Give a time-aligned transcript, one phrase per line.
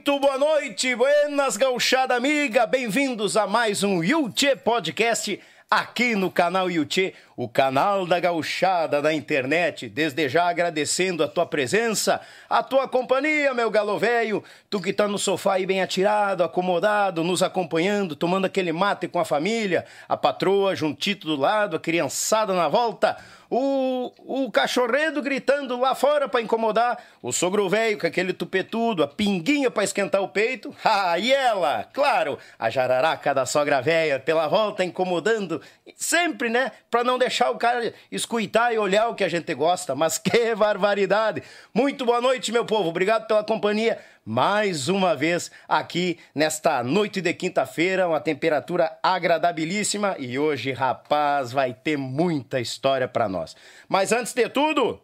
[0.00, 5.38] Muito boa noite, buenas gauchada amiga, bem-vindos a mais um Yuchê Podcast
[5.70, 9.90] aqui no canal Yuchê, o canal da gauchada da internet.
[9.90, 15.06] Desde já agradecendo a tua presença, a tua companhia, meu galo velho, tu que tá
[15.06, 20.16] no sofá aí bem atirado, acomodado, nos acompanhando, tomando aquele mate com a família, a
[20.16, 23.18] patroa juntito do lado, a criançada na volta
[23.50, 29.08] o, o cachorredo gritando lá fora para incomodar, o sogro velho com aquele tupetudo, a
[29.08, 34.46] pinguinha para esquentar o peito, ah, e ela, claro, a jararaca da sogra velha pela
[34.46, 35.60] volta incomodando,
[35.96, 39.96] sempre, né, para não deixar o cara escutar e olhar o que a gente gosta,
[39.96, 41.42] mas que barbaridade!
[41.74, 47.32] Muito boa noite, meu povo, obrigado pela companhia mais uma vez aqui nesta noite de
[47.32, 53.56] quinta-feira, uma temperatura agradabilíssima e hoje, rapaz, vai ter muita história para nós.
[53.88, 55.00] Mas antes de tudo,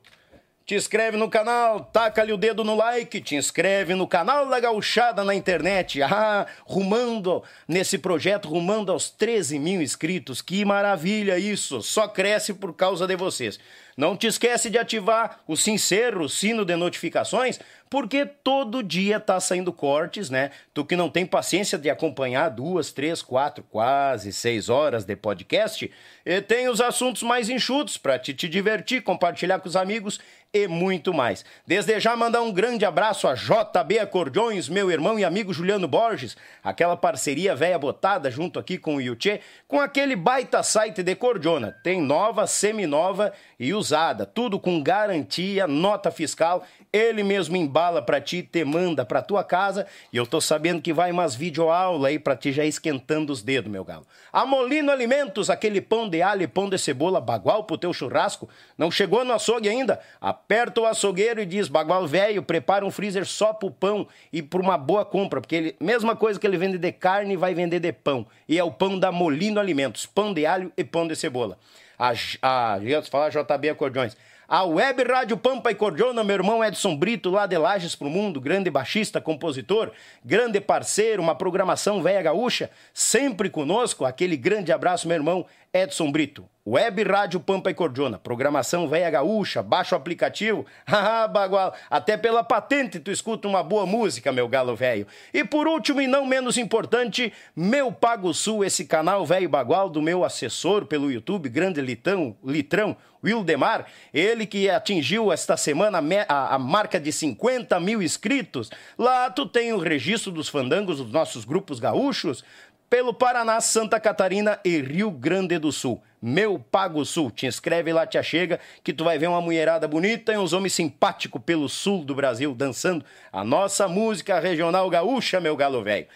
[0.66, 5.22] te inscreve no canal, taca-lhe o dedo no like, te inscreve no canal da Gauchada
[5.22, 6.02] na internet.
[6.02, 10.42] Ah, rumando nesse projeto, rumando aos 13 mil inscritos.
[10.42, 11.80] Que maravilha isso!
[11.82, 13.60] Só cresce por causa de vocês.
[13.96, 19.40] Não te esquece de ativar o sincero, o sino de notificações, porque todo dia tá
[19.40, 20.50] saindo cortes, né?
[20.74, 25.90] Tu que não tem paciência de acompanhar duas, três, quatro, quase seis horas de podcast,
[26.26, 30.20] e tem os assuntos mais enxutos para te, te divertir, compartilhar com os amigos
[30.56, 31.44] e muito mais.
[31.66, 36.36] Desde já mandar um grande abraço a JB Acordeões, meu irmão e amigo Juliano Borges,
[36.64, 41.72] aquela parceria velha botada junto aqui com o Yuchê, com aquele baita site de cordiona.
[41.82, 48.42] Tem nova, seminova e usada, tudo com garantia, nota fiscal, ele mesmo embala para ti,
[48.42, 52.36] te manda para tua casa e eu tô sabendo que vai umas videoaula aí para
[52.36, 54.06] ti já esquentando os dedos, meu galo.
[54.36, 58.46] A Molino Alimentos, aquele pão de alho e pão de cebola bagual pro teu churrasco,
[58.76, 59.98] não chegou no açougue ainda?
[60.20, 64.60] Aperta o açougueiro e diz: Bagual velho, prepara um freezer só pro pão e por
[64.60, 67.90] uma boa compra, porque ele, mesma coisa que ele vende de carne, vai vender de
[67.94, 68.26] pão.
[68.46, 71.56] E é o pão da Molino Alimentos: pão de alho e pão de cebola.
[71.98, 72.78] A, a,
[73.10, 74.18] falar JB Acordeões.
[74.48, 78.40] A Web Rádio Pampa e Cordiona, meu irmão Edson Brito, lá de Lages pro Mundo,
[78.40, 79.90] grande baixista, compositor,
[80.24, 84.04] grande parceiro, uma programação velha gaúcha, sempre conosco.
[84.04, 85.44] Aquele grande abraço, meu irmão
[85.76, 86.48] Edson Brito.
[86.68, 92.42] Web Rádio Pampa e Cordiona, programação velha gaúcha, baixa o aplicativo, haha, bagual, até pela
[92.42, 95.06] patente tu escuta uma boa música, meu galo velho.
[95.32, 100.02] E por último e não menos importante, meu Pago Sul, esse canal velho bagual do
[100.02, 102.96] meu assessor pelo YouTube, grande litão, litrão,
[103.26, 108.70] Wildemar, ele que atingiu esta semana a, a, marca de 50 mil inscritos.
[108.96, 112.44] Lá tu tem o registro dos fandangos dos nossos grupos gaúchos,
[112.88, 116.02] pelo Paraná, Santa Catarina e Rio Grande do Sul.
[116.20, 117.30] Meu Pago Sul.
[117.30, 120.72] Te inscreve lá, te achega, que tu vai ver uma mulherada bonita e uns homens
[120.72, 126.06] simpáticos pelo sul do Brasil dançando a nossa música regional gaúcha, meu galo velho.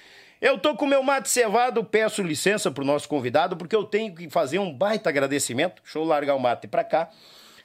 [0.40, 4.31] Eu tô com meu mate cevado, peço licença pro nosso convidado, porque eu tenho que
[4.31, 5.82] fazer um baita agradecimento.
[5.82, 7.11] Deixa eu largar o mate pra cá.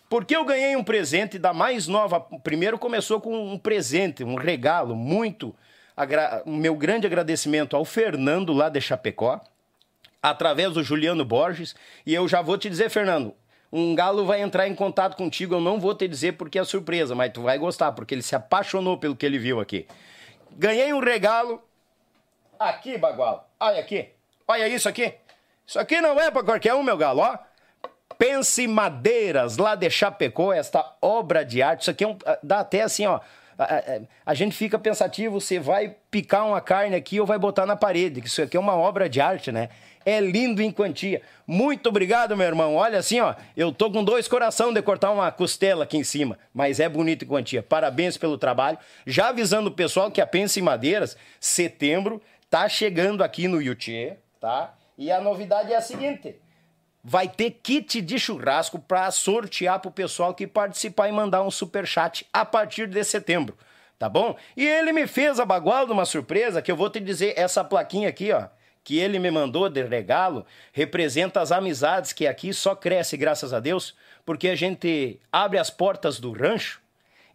[0.10, 2.19] Porque eu ganhei um presente da mais nova.
[2.19, 5.56] Primeiro começou com um presente, um regalo muito.
[5.96, 6.44] Agra...
[6.46, 9.42] Meu grande agradecimento ao Fernando lá de Chapecó,
[10.22, 11.76] através do Juliano Borges.
[12.06, 13.34] E eu já vou te dizer, Fernando,
[13.72, 15.56] um galo vai entrar em contato contigo.
[15.56, 18.36] Eu não vou te dizer porque é surpresa, mas tu vai gostar, porque ele se
[18.36, 19.88] apaixonou pelo que ele viu aqui.
[20.52, 21.62] Ganhei um regalo.
[22.60, 23.50] Aqui, Bagual.
[23.60, 24.10] Olha aqui.
[24.48, 25.14] Olha isso aqui.
[25.68, 27.38] Isso aqui não é para qualquer um, meu galo, ó.
[28.18, 31.82] Pense Madeiras, lá de Chapecó, esta obra de arte.
[31.82, 33.20] Isso aqui é um, dá até assim, ó.
[33.57, 33.81] A, a,
[34.25, 38.22] a, gente fica pensativo, você vai picar uma carne aqui ou vai botar na parede,
[38.22, 39.69] que isso aqui é uma obra de arte, né?
[40.06, 41.22] É lindo em quantia.
[41.48, 42.75] Muito obrigado, meu irmão.
[42.75, 46.38] Olha assim, ó, eu tô com dois coração de cortar uma costela aqui em cima,
[46.54, 47.63] mas é bonito em quantia.
[47.63, 48.78] Parabéns pelo trabalho.
[49.07, 54.18] Já avisando o pessoal que a Pense em Madeiras, setembro, tá chegando aqui no Yuchê,
[54.40, 54.75] tá?
[54.98, 56.36] E a novidade é a seguinte:
[57.07, 61.86] vai ter kit de churrasco para sortear pro pessoal que participar e mandar um super
[61.86, 63.56] chat a partir de setembro,
[64.00, 64.36] tá bom?
[64.57, 67.63] E ele me fez a bagual de uma surpresa que eu vou te dizer essa
[67.63, 68.48] plaquinha aqui, ó,
[68.84, 73.60] que ele me mandou de regalo, representa as amizades que aqui só cresce graças a
[73.60, 76.81] Deus, porque a gente abre as portas do rancho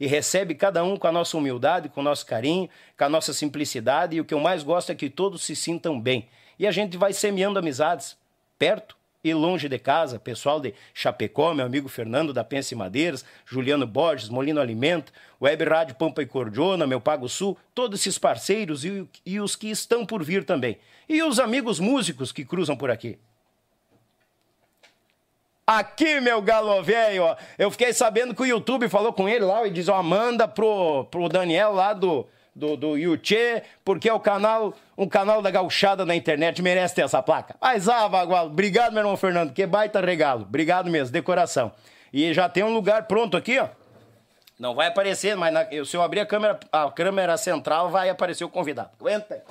[0.01, 2.69] e recebe cada um com a nossa humildade, com o nosso carinho,
[2.99, 6.01] com a nossa simplicidade, e o que eu mais gosto é que todos se sintam
[6.01, 6.29] bem.
[6.59, 8.19] E a gente vai semeando amizades
[8.59, 13.87] perto e longe de casa, pessoal de Chapecó, meu amigo Fernando da Pense Madeiras, Juliano
[13.87, 19.07] Borges, Molino Alimento, Web Rádio Pampa e Cordiona, meu Pago Sul, todos esses parceiros e,
[19.25, 20.79] e os que estão por vir também.
[21.09, 23.19] E os amigos músicos que cruzam por aqui.
[25.67, 27.37] Aqui, meu galo velho.
[27.57, 31.05] Eu fiquei sabendo que o YouTube falou com ele lá e diz, ó, manda pro,
[31.05, 36.05] pro Daniel lá do, do, do Yuchê, porque é o canal, um canal da gauchada
[36.05, 37.57] na internet, merece ter essa placa.
[37.61, 40.43] Mas, ah, Bagual, obrigado, meu irmão Fernando, que baita regalo.
[40.43, 41.73] Obrigado mesmo, decoração.
[42.13, 43.69] E já tem um lugar pronto aqui, ó.
[44.59, 48.45] Não vai aparecer, mas na, se eu abrir a câmera, a câmera central, vai aparecer
[48.45, 48.91] o convidado.
[49.01, 49.43] Aguenta.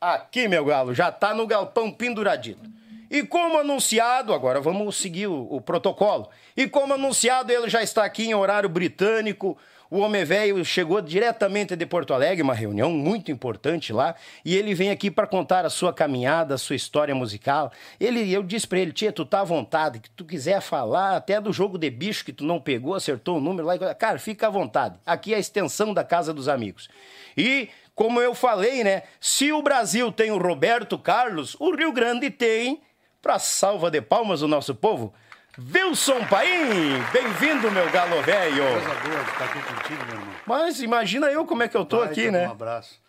[0.00, 2.75] Aqui, meu galo, já tá no galpão penduradito.
[3.10, 6.28] E como anunciado, agora vamos seguir o, o, protocolo.
[6.56, 9.56] E como anunciado, ele já está aqui em horário britânico.
[9.88, 14.74] O homem velho chegou diretamente de Porto Alegre, uma reunião muito importante lá, e ele
[14.74, 17.70] vem aqui para contar a sua caminhada, a sua história musical.
[18.00, 21.40] Ele, eu disse para ele, tia, tu tá à vontade, que tu quiser falar até
[21.40, 24.50] do jogo de bicho que tu não pegou, acertou o número lá, cara, fica à
[24.50, 24.98] vontade.
[25.06, 26.88] Aqui é a extensão da casa dos amigos.
[27.36, 29.04] E como eu falei, né?
[29.20, 32.82] Se o Brasil tem o Roberto Carlos, o Rio Grande tem
[33.26, 35.12] para salva de palmas o nosso povo.
[35.58, 38.62] Wilson Paim, bem-vindo, meu galo velho.
[38.62, 40.34] Coisa boa de estar aqui contigo, meu irmão.
[40.46, 42.46] Mas imagina eu como é que eu tô Vai, aqui, né?
[42.46, 43.02] Um abraço.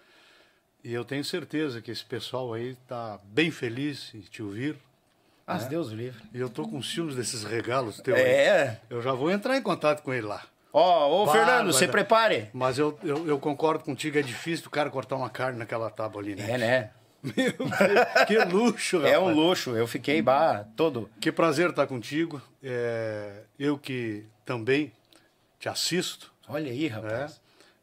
[0.83, 4.75] E eu tenho certeza que esse pessoal aí tá bem feliz em te ouvir.
[5.45, 5.69] Mas né?
[5.69, 6.23] Deus livre.
[6.33, 8.17] E eu tô com ciúmes desses regalos teus.
[8.17, 8.69] É.
[8.69, 8.77] Aí.
[8.89, 10.41] Eu já vou entrar em contato com ele lá.
[10.73, 12.49] Ó, oh, ô Fernando, você prepare.
[12.53, 16.23] Mas eu, eu, eu, concordo contigo, é difícil o cara cortar uma carne naquela tábua
[16.23, 16.51] ali, né?
[16.51, 16.91] É, né?
[17.35, 17.71] Meu Deus,
[18.27, 19.13] que luxo, rapaz.
[19.13, 21.09] É um luxo, eu fiquei bah, todo.
[21.19, 22.41] Que prazer estar contigo.
[22.63, 24.91] É, eu que também
[25.59, 26.31] te assisto.
[26.47, 27.41] Olha aí, rapaz.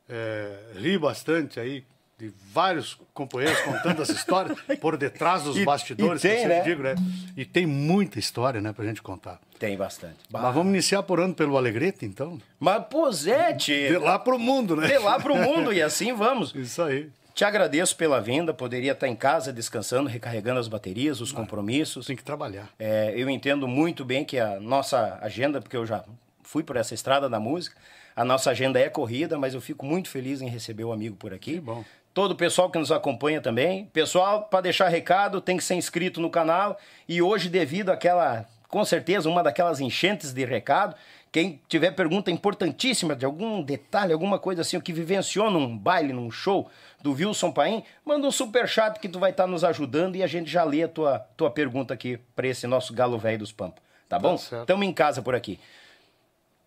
[0.09, 1.85] É, é, ri bastante aí
[2.19, 6.61] de vários companheiros contando as histórias por detrás dos e, bastidores, e tem, né?
[6.63, 6.95] digo, né?
[7.37, 9.41] E tem muita história, né, pra gente contar.
[9.59, 10.19] Tem bastante.
[10.31, 10.41] Bah.
[10.41, 12.41] Mas vamos iniciar por ano pelo Alegrete, então?
[12.59, 13.89] Mas, pois é, tchê.
[13.89, 14.87] De lá pro mundo, né?
[14.87, 16.55] De lá pro mundo, e assim vamos.
[16.57, 17.11] Isso aí.
[17.35, 22.07] Te agradeço pela vinda, poderia estar em casa descansando, recarregando as baterias, os compromissos.
[22.07, 22.71] Tem que trabalhar.
[22.79, 26.05] É, eu entendo muito bem que a nossa agenda, porque eu já
[26.45, 27.76] fui por essa estrada da música,
[28.14, 31.35] a nossa agenda é corrida, mas eu fico muito feliz em receber o amigo por
[31.35, 31.55] aqui.
[31.55, 31.85] Que bom.
[32.12, 33.87] Todo o pessoal que nos acompanha também.
[33.87, 36.79] Pessoal, para deixar recado, tem que ser inscrito no canal.
[37.09, 40.95] E hoje, devido àquela, com certeza, uma daquelas enchentes de recado,
[41.35, 46.12] quem tiver pergunta importantíssima de algum detalhe, alguma coisa assim, o que vivenciou num baile,
[46.12, 46.71] num show
[47.03, 50.23] do Wilson Paim, manda um super chat que tu vai estar tá nos ajudando e
[50.23, 53.50] a gente já lê a tua, tua pergunta aqui para esse nosso galo velho dos
[53.50, 53.83] Pampa.
[54.09, 54.37] Tá bom?
[54.37, 55.59] Estamos em casa por aqui.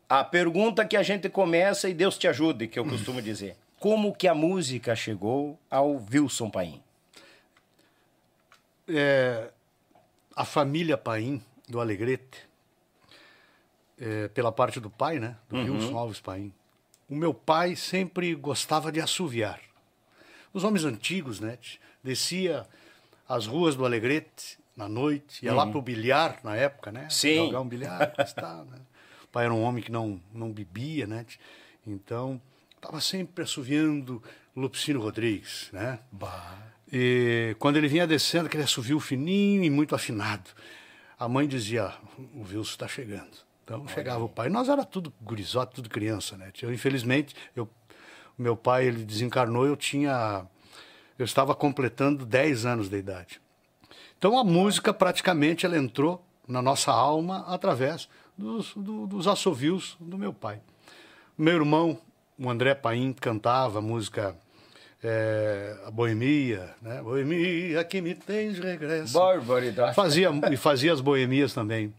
[0.10, 3.56] A pergunta que a gente começa e Deus te ajude, que eu costumo dizer.
[3.80, 6.84] Como que a música chegou ao Wilson Paim?
[8.86, 9.48] É,
[10.36, 12.47] a família Paim, do Alegrete,
[14.00, 15.38] é, pela parte do pai, né?
[15.50, 15.74] Do uhum.
[15.74, 16.54] Wilson Alves Paim.
[17.10, 19.60] O meu pai sempre gostava de assoviar.
[20.54, 21.58] Os homens antigos, né?
[22.04, 22.66] Descia
[23.28, 25.58] as ruas do Alegrete na noite, ia uhum.
[25.58, 27.08] lá pro bilhar na época, né?
[27.10, 27.48] Sim.
[27.48, 28.80] Jogar um bilhar, tá, né?
[29.24, 31.26] O pai era um homem que não, não bebia, né?
[31.86, 32.40] Então,
[32.76, 34.22] estava sempre assoviando
[34.56, 36.00] Lupicínio Rodrigues, né?
[36.92, 40.50] E quando ele vinha descendo, aquele assovio fininho e muito afinado.
[41.20, 41.94] A mãe dizia,
[42.34, 43.47] o Wilson está chegando.
[43.68, 44.48] Então chegava o pai.
[44.48, 46.54] Nós era tudo gurizote, tudo criança, né?
[46.62, 47.68] Eu, infelizmente, eu,
[48.38, 50.46] meu pai ele desencarnou, eu tinha...
[51.20, 53.42] Eu estava completando 10 anos de idade.
[54.18, 58.08] Então a música praticamente ela entrou na nossa alma através
[58.38, 60.62] dos, do, dos assovios do meu pai.
[61.38, 62.00] Meu irmão,
[62.40, 64.34] o André Paim, cantava música
[65.04, 67.02] é, a boemia, né?
[67.02, 69.12] Boemia que me tens regresso.
[69.14, 69.94] Barbaridade.
[69.94, 71.94] Fazia, e fazia as boemias também.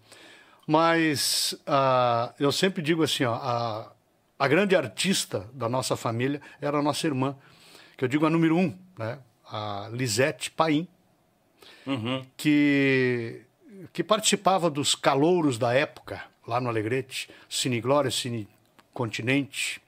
[0.68, 3.90] Mas ah, eu sempre digo assim, ó, a,
[4.38, 7.34] a grande artista da nossa família era a nossa irmã,
[7.96, 9.18] que eu digo a número um, né?
[9.50, 10.86] a Lisete Paim,
[12.36, 13.40] que,
[13.94, 18.46] que participava dos calouros da época, lá no Alegrete, Cine Glória, Cine
[18.92, 19.80] Continente,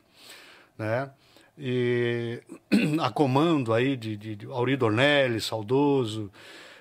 [0.79, 1.11] né?
[1.59, 2.41] E
[3.03, 6.33] a comando aí de, de, de Auri Dornelli, saudoso,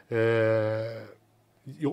[0.10, 1.04] é,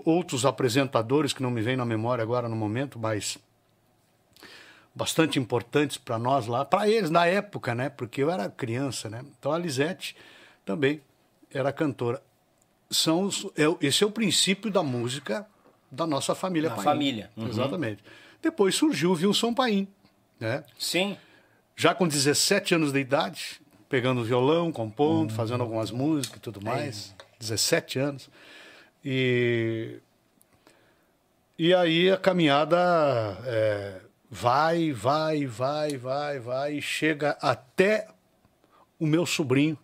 [0.05, 3.39] outros apresentadores que não me vêm na memória agora no momento, mas
[4.95, 7.89] bastante importantes para nós lá, para eles na época, né?
[7.91, 9.23] Porque eu era criança, né?
[9.39, 10.17] Então a Lisete
[10.65, 11.01] também
[11.53, 12.23] era cantora.
[12.91, 15.47] São os, é, esse é o princípio da música
[15.91, 16.83] da nossa família Paim.
[16.85, 17.31] família.
[17.37, 17.49] Uhum.
[17.49, 18.03] Exatamente.
[18.41, 19.87] Depois surgiu o Wilson Paim,
[20.41, 20.65] né?
[20.79, 21.17] Sim.
[21.75, 25.37] Já com 17 anos de idade, pegando violão, compondo, Uhum.
[25.37, 27.15] fazendo algumas músicas e tudo mais.
[27.21, 27.25] É.
[27.41, 28.31] 17 anos.
[29.09, 30.01] E,
[31.57, 32.77] e aí a caminhada
[33.45, 38.09] é, vai, vai, vai, vai, vai, e chega até
[38.99, 39.79] o meu sobrinho,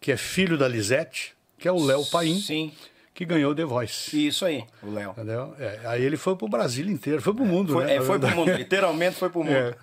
[0.00, 2.72] que é filho da Lisete, que é o Léo Paim, Sim.
[3.14, 4.26] que ganhou The Voice.
[4.26, 5.12] Isso aí, o Léo.
[5.12, 5.54] Entendeu?
[5.60, 7.94] É, aí ele foi pro Brasil inteiro, foi pro mundo, Foi, né?
[7.94, 9.54] é, foi pro mundo, literalmente foi pro mundo.
[9.54, 9.76] É.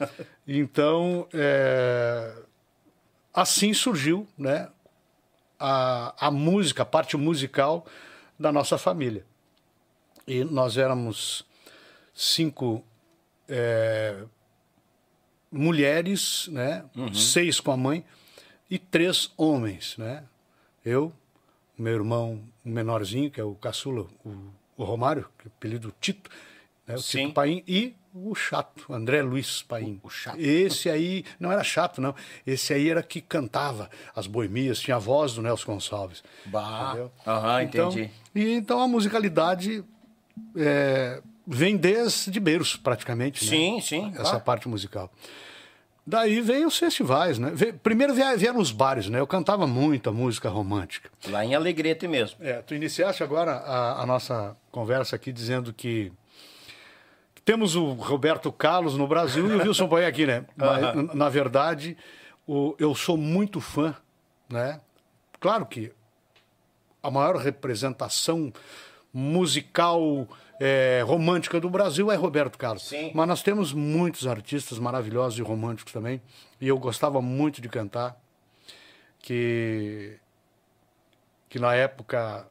[0.46, 2.30] Então, é,
[3.34, 4.68] assim surgiu né,
[5.58, 7.88] a, a música, a parte musical
[8.40, 9.26] da nossa família.
[10.28, 11.46] E nós éramos
[12.14, 12.84] cinco
[13.48, 14.24] é,
[15.52, 18.06] mulheres, né, seis com a mãe,
[18.70, 19.98] e três homens.
[19.98, 20.24] Né?
[20.84, 21.14] Eu,
[21.78, 26.30] meu irmão menorzinho, que é o caçula, o, o Romário, que é o apelido Tito,
[26.88, 27.26] né, o Sim.
[27.26, 30.00] Tito Paim, e o chato, André Luiz Paim.
[30.04, 30.38] O- o chato.
[30.40, 32.14] Esse aí, não era chato, não.
[32.46, 36.24] Esse aí era que cantava as boemias, tinha a voz do Nelson Gonçalves.
[36.46, 36.96] Bah.
[37.26, 38.12] Aham, Então, entendi.
[38.36, 39.84] e então a musicalidade
[40.56, 43.44] é, vem desde berço, praticamente.
[43.46, 43.50] né?
[43.50, 45.12] Sim, sim, Essa parte musical.
[46.06, 47.54] Daí veio os festivais, né?
[47.82, 49.20] Primeiro vie- vieram os bares, né?
[49.22, 51.10] Eu cantava muita música romântica.
[51.30, 52.38] Lá em Alegrete mesmo.
[52.44, 56.12] É, tu iniciaste agora a, a nossa conversa aqui dizendo que
[57.46, 60.46] temos o Roberto Carlos no Brasil e o Wilson Paim aqui, né?
[60.56, 61.98] Mas, n- na verdade,
[62.48, 63.96] o- eu sou muito fã,
[64.50, 64.80] né?
[65.40, 65.92] Claro que
[67.02, 68.52] a maior representação
[69.14, 70.28] musical
[70.60, 72.84] é, romântica do Brasil é Roberto Carlos.
[72.88, 73.12] Sim.
[73.14, 76.22] Mas nós temos muitos artistas maravilhosos e românticos também.
[76.62, 78.18] E eu gostava muito de cantar.
[79.20, 80.18] Que,
[81.50, 82.46] que na época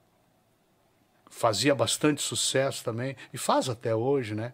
[1.31, 3.17] fazia bastante sucesso também.
[3.33, 4.53] E faz até hoje, né?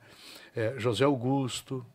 [0.59, 1.87] É, José Augusto.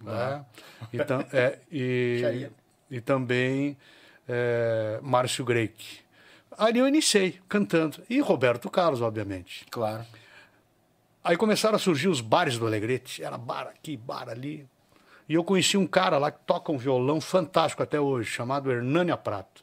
[0.00, 0.44] Né?
[0.92, 2.50] E, tam- é, e,
[2.90, 3.76] e também
[4.26, 6.00] é, Márcio Greik.
[6.56, 8.02] Ali eu iniciei cantando.
[8.08, 9.66] E Roberto Carlos, obviamente.
[9.70, 10.04] Claro.
[11.22, 13.22] Aí começaram a surgir os bares do Alegrete.
[13.22, 14.66] Era bar aqui, bar ali.
[15.28, 19.16] E eu conheci um cara lá que toca um violão fantástico até hoje, chamado Hernânia
[19.16, 19.62] Prato.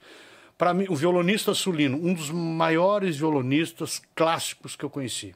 [0.58, 5.36] Para mim, um violonista sulino, um dos maiores violonistas clássicos que eu conheci.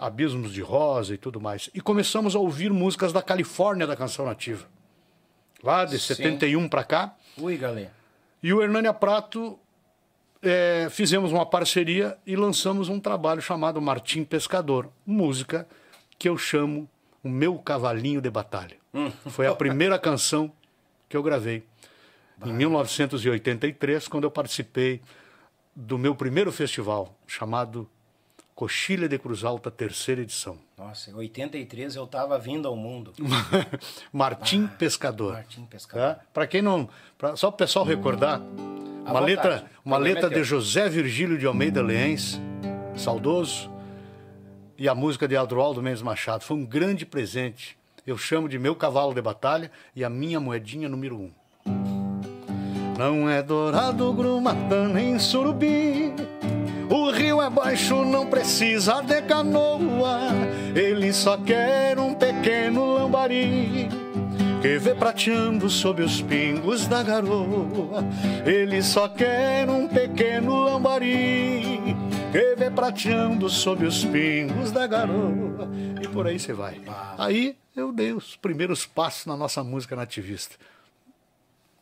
[0.00, 1.70] Abismos de Rosa e tudo mais.
[1.74, 4.66] E começamos a ouvir músicas da Califórnia da canção nativa.
[5.62, 6.14] Lá de Sim.
[6.14, 7.14] 71 para cá.
[7.36, 7.92] Ui, galera.
[8.42, 9.58] E o Hernânia Prato
[10.42, 15.66] é, fizemos uma parceria e lançamos um trabalho chamado Martim Pescador, música
[16.18, 16.88] que eu chamo
[17.22, 18.76] O Meu Cavalinho de Batalha.
[19.26, 20.52] Foi a primeira canção
[21.08, 21.64] que eu gravei
[22.44, 25.00] em 1983, quando eu participei
[25.74, 27.88] do meu primeiro festival, chamado
[28.58, 30.58] Coxilha de Cruz Alta, terceira edição.
[30.76, 33.12] Nossa, em 83 eu tava vindo ao mundo.
[34.12, 35.34] Martim Pescador.
[35.34, 36.16] Martim Pescador.
[36.16, 36.20] Tá?
[36.34, 36.88] Para quem não.
[37.16, 39.26] pra- só o pessoal recordar, uma vontade.
[39.26, 42.40] letra, uma programa letra de José Virgílio de Almeida Leens,
[42.96, 43.70] saudoso,
[44.76, 46.42] e a música de Adroaldo Mendes Machado.
[46.42, 47.78] Foi um grande presente.
[48.04, 51.30] Eu chamo de meu cavalo de batalha e a minha moedinha número um.
[52.98, 56.12] Não é dourado, grumatã nem surubi.
[56.90, 60.18] O rio é baixo, não precisa de canoa.
[60.74, 63.88] Ele só quer um pequeno lambari.
[64.62, 68.04] que vê prateando sob os pingos da garoa.
[68.44, 71.94] Ele só quer um pequeno lambari
[72.32, 75.68] que vê prateando sob os pingos da garoa.
[76.02, 76.80] E por aí você vai.
[77.16, 80.56] Aí eu dei os primeiros passos na nossa música nativista.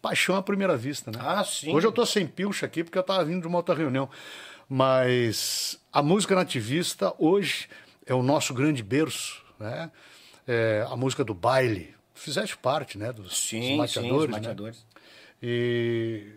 [0.02, 1.18] Paixão à primeira vista, né?
[1.20, 1.74] Ah, sim.
[1.74, 4.08] Hoje eu tô sem pilcha aqui porque eu tava vindo de uma outra reunião.
[4.68, 7.68] Mas a música nativista hoje
[8.04, 9.90] é o nosso grande berço, né?
[10.46, 11.94] É, a música do baile.
[12.14, 13.12] Fizeste parte, né?
[13.12, 14.32] Dos, Sim, dos sim, mateadores, os né?
[14.32, 14.86] mateadores.
[15.42, 16.32] E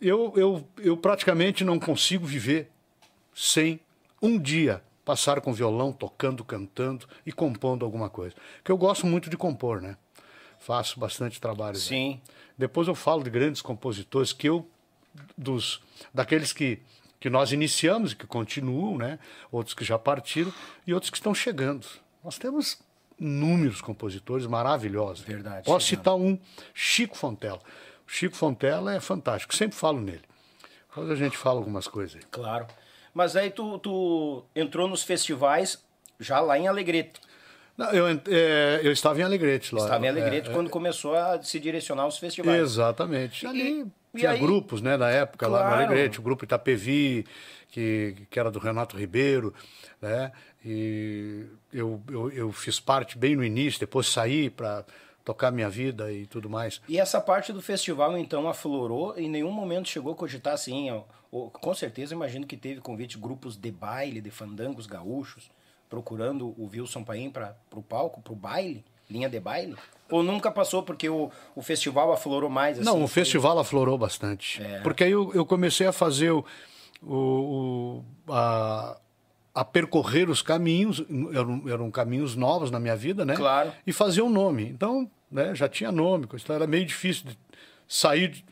[0.00, 2.70] eu, eu, eu praticamente não consigo viver
[3.34, 3.80] sem
[4.20, 8.34] um dia passar com violão, tocando, cantando e compondo alguma coisa.
[8.56, 9.96] Porque eu gosto muito de compor, né?
[10.58, 11.74] Faço bastante trabalho.
[11.74, 11.80] né?
[11.80, 12.20] Sim.
[12.58, 14.68] Depois eu falo de grandes compositores que eu
[15.36, 15.80] dos
[16.12, 16.80] daqueles que
[17.18, 19.18] que nós iniciamos e que continuam, né?
[19.50, 20.52] Outros que já partiram
[20.86, 21.86] e outros que estão chegando.
[22.22, 22.78] Nós temos
[23.18, 25.24] inúmeros compositores maravilhosos.
[25.24, 26.38] Verdade, Posso citar um,
[26.74, 27.60] Chico Fontela.
[28.06, 30.22] O Chico Fontela é fantástico, sempre falo nele.
[30.92, 32.22] Quando a gente fala algumas coisas aí.
[32.30, 32.66] Claro.
[33.12, 35.82] Mas aí tu, tu entrou nos festivais
[36.20, 37.20] já lá em Alegrete.
[37.76, 39.82] Não, eu, é, eu estava em Alegrete lá.
[39.82, 42.60] Estava em Alegrete É, quando começou a se direcionar aos é, festivais.
[42.60, 43.46] Exatamente.
[43.46, 43.86] Ali
[44.20, 45.84] tinha aí- grupos, né, na época lá no Claro.
[45.84, 47.24] Alegrete, o grupo Itapevi,
[47.68, 49.52] que, que era do Renato Ribeiro,
[50.00, 50.32] né?
[50.64, 54.84] E eu, eu, eu fiz parte bem no início, depois saí para
[55.24, 56.80] tocar minha vida e tudo mais.
[56.88, 61.02] E essa parte do festival, então, aflorou, em nenhum momento chegou a cogitar assim, ó,
[61.30, 65.50] ou- com certeza imagino que teve convite grupos de baile, de fandangos gaúchos,
[65.88, 69.76] procurando o Wilson Paim para o palco, para o baile, linha de baile?
[70.10, 72.78] Ou nunca passou porque o, o festival aflorou mais?
[72.78, 74.62] Assim, Não, o festival aflorou bastante.
[74.62, 74.80] É.
[74.80, 76.44] Porque aí eu, eu comecei a fazer o,
[77.02, 78.96] o- o- a,
[79.54, 83.34] a percorrer os caminhos, eram, eram caminhos novos na minha vida, né?
[83.36, 83.72] Claro.
[83.86, 84.64] E fazer um nome.
[84.68, 87.38] Então, né, já tinha nome, então era meio difícil de
[87.88, 88.44] sair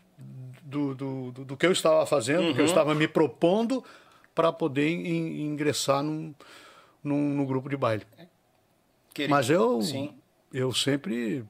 [0.63, 3.85] do, do, do, do que eu estava fazendo, do que eu estava me propondo
[4.35, 6.35] para poder in- ingressar num,
[7.03, 8.03] num, num grupo de baile.
[9.13, 10.13] Querer- Mas eu, Sim.
[10.55, 11.45] Eu sempre,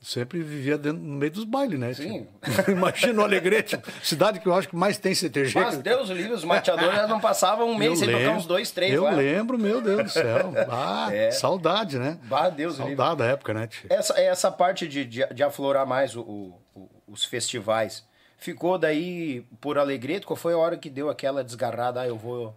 [0.00, 1.94] sempre vivia dentro, no meio dos bailes, né?
[1.94, 2.26] Sim.
[2.68, 5.58] Imagina o Alegrete, cidade que eu acho que mais tem CTG.
[5.58, 8.70] Mas Deus livre, os mateadores não passavam um mês eu sem tocar lembro, uns dois,
[8.70, 10.52] três Eu lembro, meu Deus do céu.
[10.70, 11.30] Ah, É.
[11.30, 12.18] saudade, né?
[12.24, 12.96] Bah, Deus o livre.
[12.96, 13.66] Saudade da época, né?
[13.66, 13.86] tio?
[13.90, 18.04] Essa, essa parte de, de, de aflorar mais o- o- o- os festivais,
[18.38, 20.26] ficou daí por Alegrete?
[20.26, 22.00] Qual foi a hora que deu aquela desgarrada?
[22.02, 22.54] Ah, eu vou...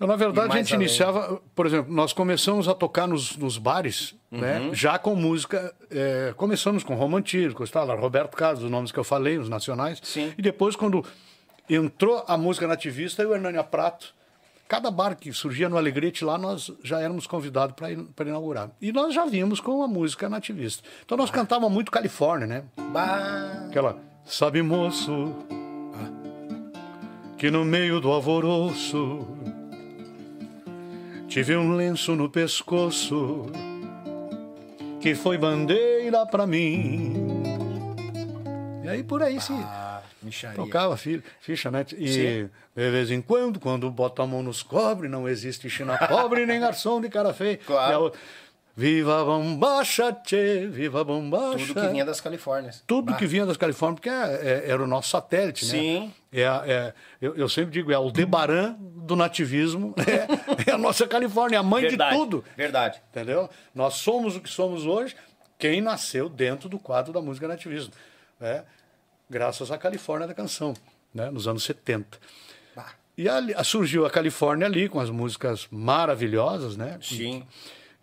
[0.00, 0.86] Na verdade, a gente além.
[0.86, 4.38] iniciava, por exemplo, nós começamos a tocar nos, nos bares, Uhum.
[4.40, 4.70] né?
[4.72, 5.74] Já com música.
[5.90, 10.00] é, começamos com Romantisco, tá, lá, Roberto Carlos, os nomes que eu falei, os nacionais.
[10.02, 10.32] Sim.
[10.38, 11.04] E depois, quando
[11.68, 14.14] entrou a música nativista, eu e o Hernânia Prato,
[14.68, 18.70] cada bar que surgia no Alegrete lá, nós já éramos convidados para inaugurar.
[18.80, 20.82] E nós já vínhamos com a música nativista.
[21.04, 22.64] Então nós cantávamos muito Califórnia, né?
[22.92, 25.34] Bah, Aquela, sabe moço,
[27.36, 29.26] que no meio do alvoroço
[31.30, 33.46] tive um lenço no pescoço
[35.00, 37.14] que foi bandeira pra mim.
[38.84, 40.02] E aí por aí se ah,
[40.54, 41.86] tocava fi- ficha, né?
[41.96, 42.50] E Sim.
[42.76, 46.60] de vez em quando, quando bota a mão nos cobre, não existe China pobre nem
[46.60, 47.58] garçom de cara feia.
[47.66, 48.12] Claro.
[48.76, 51.66] Viva a bombacha, tchê, viva a bombacha.
[51.66, 52.82] Tudo que vinha das Califórnias.
[52.86, 55.70] Tudo Bah, que vinha das Califórnias, porque é- é- era o nosso satélite, né?
[55.70, 56.14] Sim.
[56.32, 61.06] É, é- eu, eu sempre digo, é o Debaran do nativismo, é, é a nossa
[61.06, 62.44] Califórnia, a mãe Verdade, de tudo.
[62.56, 63.02] Verdade.
[63.10, 63.48] Entendeu?
[63.74, 65.16] Nós somos o que somos hoje,
[65.58, 67.92] quem nasceu dentro do quadro da música nativismo.
[68.38, 68.64] Né?
[69.28, 70.74] Graças à Califórnia da canção,
[71.12, 71.30] né?
[71.30, 72.18] nos anos 70.
[72.76, 76.98] Bah, E ali, surgiu a Califórnia ali, com as músicas maravilhosas, né?
[77.02, 77.44] sim.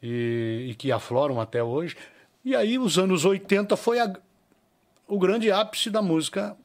[0.03, 1.95] e, e que afloram até hoje.
[2.43, 4.13] E aí, os anos 80 foi a-
[5.07, 6.55] o grande ápice da música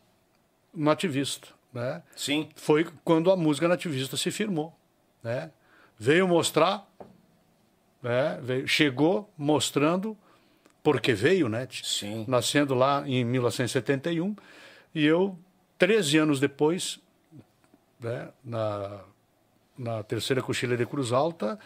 [0.74, 1.48] nativista.
[1.72, 2.02] Né?
[2.14, 2.48] Sim.
[2.54, 4.76] Foi quando a música nativista se firmou.
[5.22, 5.50] Né?
[5.98, 6.86] Veio mostrar,
[8.02, 8.38] né?
[8.42, 10.16] Veio- chegou mostrando
[10.82, 11.66] porque veio, né?
[11.82, 12.24] Sim.
[12.28, 14.34] Nascendo lá em 1971.
[14.94, 15.38] E eu,
[15.78, 17.00] 13 anos depois,
[18.00, 18.28] né?
[18.44, 19.00] na,
[19.78, 21.58] na terceira coxilha de Cruz Alta,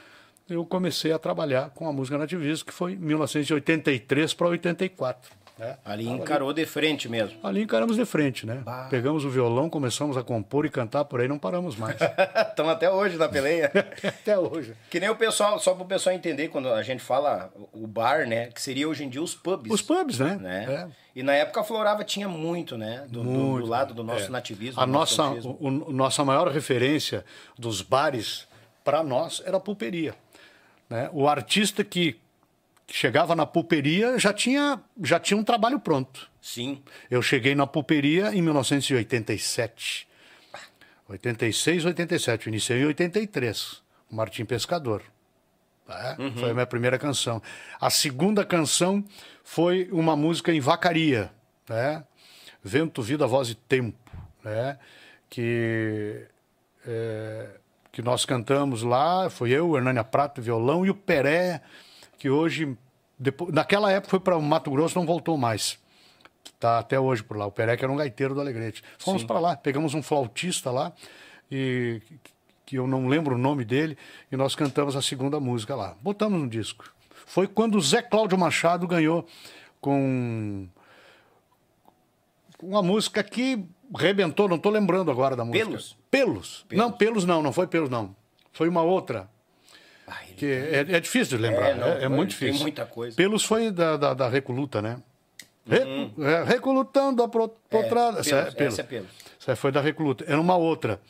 [0.48, 5.32] eu comecei a trabalhar com a música nativista, que foi 1983 para 84.
[5.58, 5.78] Né?
[5.84, 7.38] Ali encarou de frente mesmo.
[7.42, 8.56] Ali encaramos de frente, né?
[8.62, 8.88] Bah.
[8.90, 11.96] Pegamos o violão, começamos a compor e cantar por aí, não paramos mais.
[12.48, 13.72] Estão até hoje na peleia.
[14.04, 14.74] Até hoje.
[14.90, 18.26] Que nem o pessoal, só para o pessoal entender, quando a gente fala o bar,
[18.28, 18.48] né?
[18.48, 19.72] Que seria hoje em dia os pubs.
[19.72, 20.36] Os pubs, né?
[20.38, 20.64] Né?
[20.68, 20.86] É.
[21.14, 23.06] E na época a Florava tinha muito, né?
[23.08, 24.28] Do, do- do Muito, lado do nosso é.
[24.28, 24.78] nativismo.
[24.80, 27.24] A nossa, o, o- nossa maior referência
[27.58, 28.46] dos bares
[28.84, 30.14] para nós era a pulperia.
[30.90, 31.08] Né?
[31.14, 32.20] O artista que
[32.88, 36.30] chegava na pulperia, já tinha, já tinha um trabalho pronto.
[36.40, 36.82] Sim.
[37.10, 40.06] Eu cheguei na pulperia em 1987.
[41.08, 42.46] 86, 87.
[42.46, 43.82] Eu iniciei em 83.
[44.10, 45.02] O Martim Pescador.
[45.86, 46.16] Tá?
[46.38, 47.40] Foi a minha primeira canção.
[47.80, 49.04] A segunda canção
[49.44, 51.30] foi uma música em vacaria.
[51.68, 52.04] Né?
[52.62, 54.10] Vento, Vida, Voz e Tempo.
[54.42, 54.78] Né?
[55.30, 56.26] Que,
[56.86, 57.48] é,
[57.92, 59.30] que nós cantamos lá.
[59.30, 61.62] Foi eu, Hernânia Prato, violão, e o Peré,
[62.18, 62.76] que hoje.
[63.18, 65.78] Depois, naquela época foi para o Mato Grosso, não voltou mais.
[66.58, 67.46] Tá até hoje por lá.
[67.46, 68.82] O que era um gaiteiro do Alegrete.
[68.98, 70.92] Fomos para lá, pegamos um flautista lá,
[71.50, 72.00] e
[72.64, 73.96] que eu não lembro o nome dele,
[74.30, 75.96] e nós cantamos a segunda música lá.
[76.02, 76.92] Botamos no disco.
[77.26, 79.26] Foi quando o Zé Cláudio Machado ganhou
[79.80, 80.66] com
[82.62, 83.64] uma música que
[83.96, 85.64] rebentou, não estou lembrando agora da música.
[85.64, 85.96] Pelos?
[86.10, 86.66] Pelos.
[86.72, 88.14] Não, pelos não, não foi pelos não.
[88.52, 89.28] Foi uma outra.
[90.06, 92.62] Ah, Que é, é difícil de lembrar, É, é, não, é foi, muito tem difícil.
[92.62, 93.16] muita coisa.
[93.16, 94.98] Pelos foi da, da, da Recoluta, né?
[95.68, 98.20] Re- é, recolutando a pro- potrada.
[98.20, 98.78] Essa é essa Pelos.
[98.78, 99.08] é Pelos.
[99.40, 100.24] Essa foi da Recoluta.
[100.28, 101.00] Era uma outra.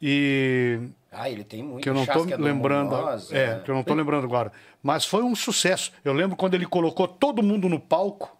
[0.00, 0.78] E
[1.10, 1.82] Ah, ele tem muito.
[1.82, 2.94] que eu não estou lembrando.
[3.32, 4.52] É, que eu não estou lembrando agora.
[4.82, 5.90] Mas foi um sucesso.
[6.04, 8.36] Eu lembro quando ele colocou todo mundo no palco,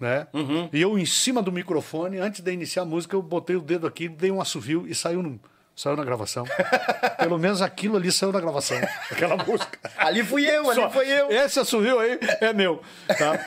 [0.00, 0.26] né?
[0.32, 0.68] Uhum.
[0.72, 3.86] E eu em cima do microfone, antes de iniciar a música, eu botei o dedo
[3.86, 5.38] aqui, dei um assovio e saiu no,
[5.74, 6.44] saiu na gravação.
[7.18, 8.76] Pelo menos aquilo ali saiu na gravação,
[9.10, 9.78] aquela música.
[9.96, 11.30] Ali fui eu, ali Só- foi eu.
[11.30, 12.82] Esse assovio aí é meu.
[13.06, 13.38] Tá?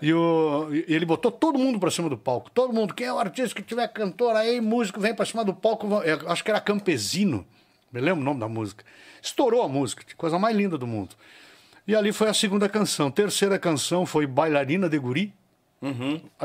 [0.00, 2.50] E, o, e ele botou todo mundo pra cima do palco.
[2.50, 2.94] Todo mundo.
[2.94, 5.86] Quem é o artista que tiver cantor aí, músico, vem pra cima do palco.
[6.02, 7.46] eu acho que era Campesino.
[7.92, 8.84] Me lembro o nome da música.
[9.22, 11.14] Estourou a música, coisa mais linda do mundo.
[11.86, 13.10] E ali foi a segunda canção.
[13.10, 15.32] Terceira canção foi Bailarina de Guri.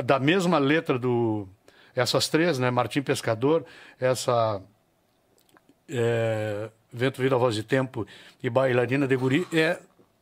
[0.04, 1.48] Da mesma letra do.
[1.96, 2.70] Essas três, né?
[2.70, 3.64] Martim Pescador,
[3.98, 4.62] essa
[5.90, 8.06] é, Vento, Vida, Voz de Tempo
[8.42, 9.78] e Bailarina de Guri é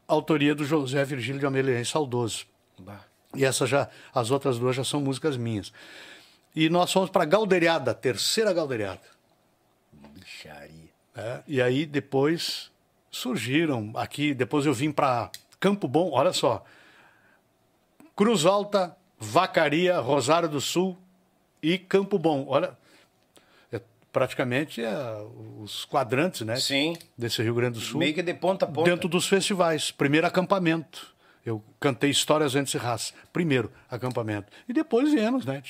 [0.06, 2.46] autoria do José Virgílio de Amelien, saudoso.
[2.78, 3.04] Bah.
[3.34, 5.72] E essas já, as outras duas já são músicas minhas.
[6.56, 9.02] E nós fomos para Galderiada, terceira Galderiada.
[9.92, 10.90] Bicharia.
[11.14, 11.42] né?
[11.46, 12.70] E aí depois
[13.10, 16.64] surgiram aqui, depois eu vim para Campo Bom, olha só.
[18.16, 20.96] Cruz Alta, Vacaria, Rosário do Sul
[21.62, 22.46] e Campo Bom.
[22.48, 22.76] Olha, é
[24.18, 24.92] praticamente é,
[25.60, 26.56] os quadrantes, né?
[26.56, 26.96] Sim.
[27.16, 28.00] Desse Rio Grande do Sul.
[28.00, 28.90] Meio que de ponta a ponta.
[28.90, 29.92] Dentro dos festivais.
[29.92, 31.14] Primeiro acampamento.
[31.46, 33.14] Eu cantei Histórias Antes e Raça.
[33.32, 34.48] Primeiro acampamento.
[34.68, 35.62] E depois viemos, né?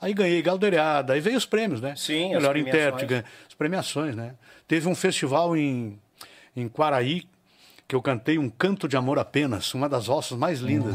[0.00, 1.94] Aí ganhei Galderiada, aí veio os prêmios, né?
[1.96, 4.34] Sim, Melhor intérprete, as premiações, né?
[4.68, 5.98] Teve um festival em,
[6.54, 7.24] em Quaraí,
[7.88, 10.94] que eu cantei um canto de amor apenas, uma das roças mais lindas.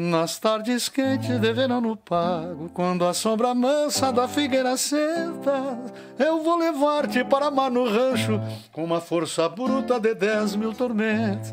[0.00, 5.76] Nas tardes quentes de verão no pago, quando a sombra mansa da figueira senta,
[6.16, 11.52] eu vou levar-te para amar no rancho, com uma força bruta de dez mil tormentos.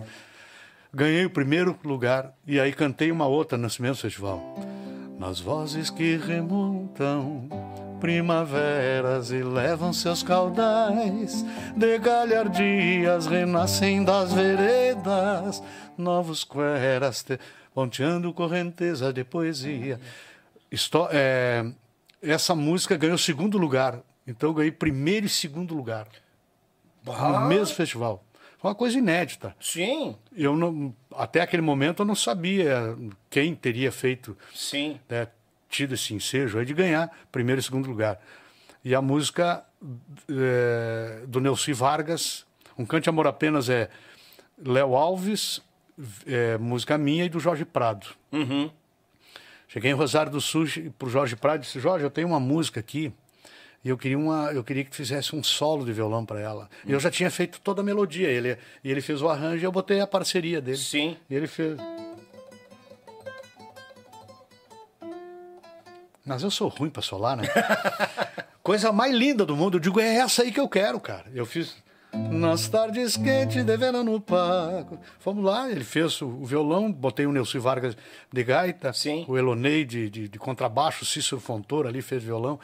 [0.93, 4.39] Ganhei o primeiro lugar e aí cantei uma outra nesse mesmo festival.
[5.17, 7.49] Nas vozes que remontam
[7.99, 11.43] primaveras e levam seus caudais,
[11.75, 15.63] de galhardias renascem das veredas,
[15.97, 17.39] novos cueras te-
[17.75, 19.99] ponteando correnteza de poesia.
[21.11, 21.65] É,
[22.21, 26.07] essa música ganhou segundo lugar, então eu ganhei primeiro e segundo lugar
[27.03, 27.41] Bah.
[27.41, 28.23] no mesmo festival.
[28.57, 29.53] Foi uma coisa inédita.
[29.59, 32.97] Sim, Eu não, até aquele momento eu não sabia
[33.29, 34.97] quem teria feito, sim.
[35.09, 35.27] né,
[35.69, 38.19] tido esse ensejo aí de ganhar primeiro e segundo lugar.
[38.85, 39.65] E a música
[40.29, 42.45] eh, do Nelci Vargas,
[42.77, 43.89] Um Cante Amor Apenas é
[44.57, 45.61] Léo Alves,
[46.25, 48.07] é, música minha e do Jorge Prado.
[48.31, 48.69] Uhum.
[49.67, 50.65] Cheguei em Rosário do Sul
[50.97, 53.13] pro Jorge Prado e disse: Jorge, eu tenho uma música aqui
[53.85, 56.67] e eu queria, uma, eu queria que fizesse um solo de violão para ela.
[56.87, 58.27] E eu já tinha feito toda a melodia.
[58.27, 60.77] Ele, e ele fez o arranjo e eu botei a parceria dele.
[60.77, 61.15] Sim.
[61.29, 61.77] E ele fez.
[66.25, 67.43] Mas eu sou ruim para solar, né?
[68.63, 69.75] Coisa mais linda do mundo.
[69.75, 71.25] Eu digo, é essa aí que eu quero, cara.
[71.31, 71.75] Eu fiz.
[72.31, 74.99] Nas tardes quentes de no pago.
[75.19, 77.97] Fomos lá, ele fez o, violão, botei o Nelson Vargas
[78.31, 79.25] de gaita, Sim.
[79.27, 82.59] o Elonei de, de, de contrabaixo, o Cícero Fontoura ali fez violão.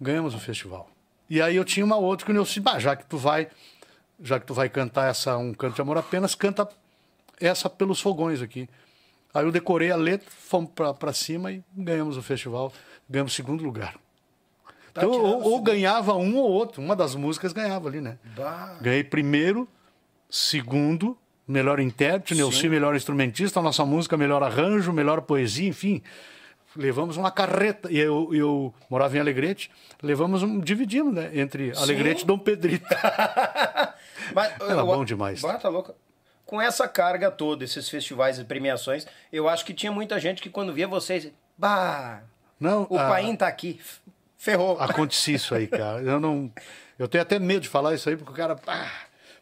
[0.00, 0.88] Ganhamos o festival.
[1.28, 3.48] E aí eu tinha uma outra que o Nelson, bah, já que tu vai,
[4.20, 6.68] já que tu vai cantar essa Um Canto de Amor Apenas, canta
[7.40, 8.68] essa pelos fogões aqui.
[9.32, 12.72] Aí eu decorei a letra, fomos pra, pra cima e ganhamos o festival,
[13.08, 13.94] ganhamos segundo lugar.
[14.94, 18.18] Tá Então, ou, ou ganhava um ou outro, uma das músicas ganhava ali, né?
[18.36, 18.76] Bah.
[18.80, 19.66] Ganhei primeiro,
[20.28, 21.16] segundo,
[21.48, 26.02] melhor intérprete, Nelson melhor instrumentista, a nossa música melhor arranjo, melhor poesia, enfim.
[26.74, 29.70] Levamos uma carreta, e eu, eu morava em Alegrete,
[30.02, 31.30] levamos um, dividimos, né?
[31.34, 32.86] Entre Alegrete e Dom Pedrito.
[34.34, 35.40] Mas, Era eu- bom demais.
[35.42, 35.94] Bah, tá louco.
[36.46, 40.48] com essa carga toda, esses festivais e premiações, eu acho que tinha muita gente que
[40.50, 42.22] quando via vocês, bah,
[42.58, 43.78] Não, o a- Paim tá aqui,
[44.42, 44.76] ferrou.
[44.80, 46.02] Acontecia isso aí, cara.
[46.02, 46.50] Eu não.
[46.98, 48.58] Eu tenho até medo de falar isso aí, porque o cara.
[48.66, 48.90] ah,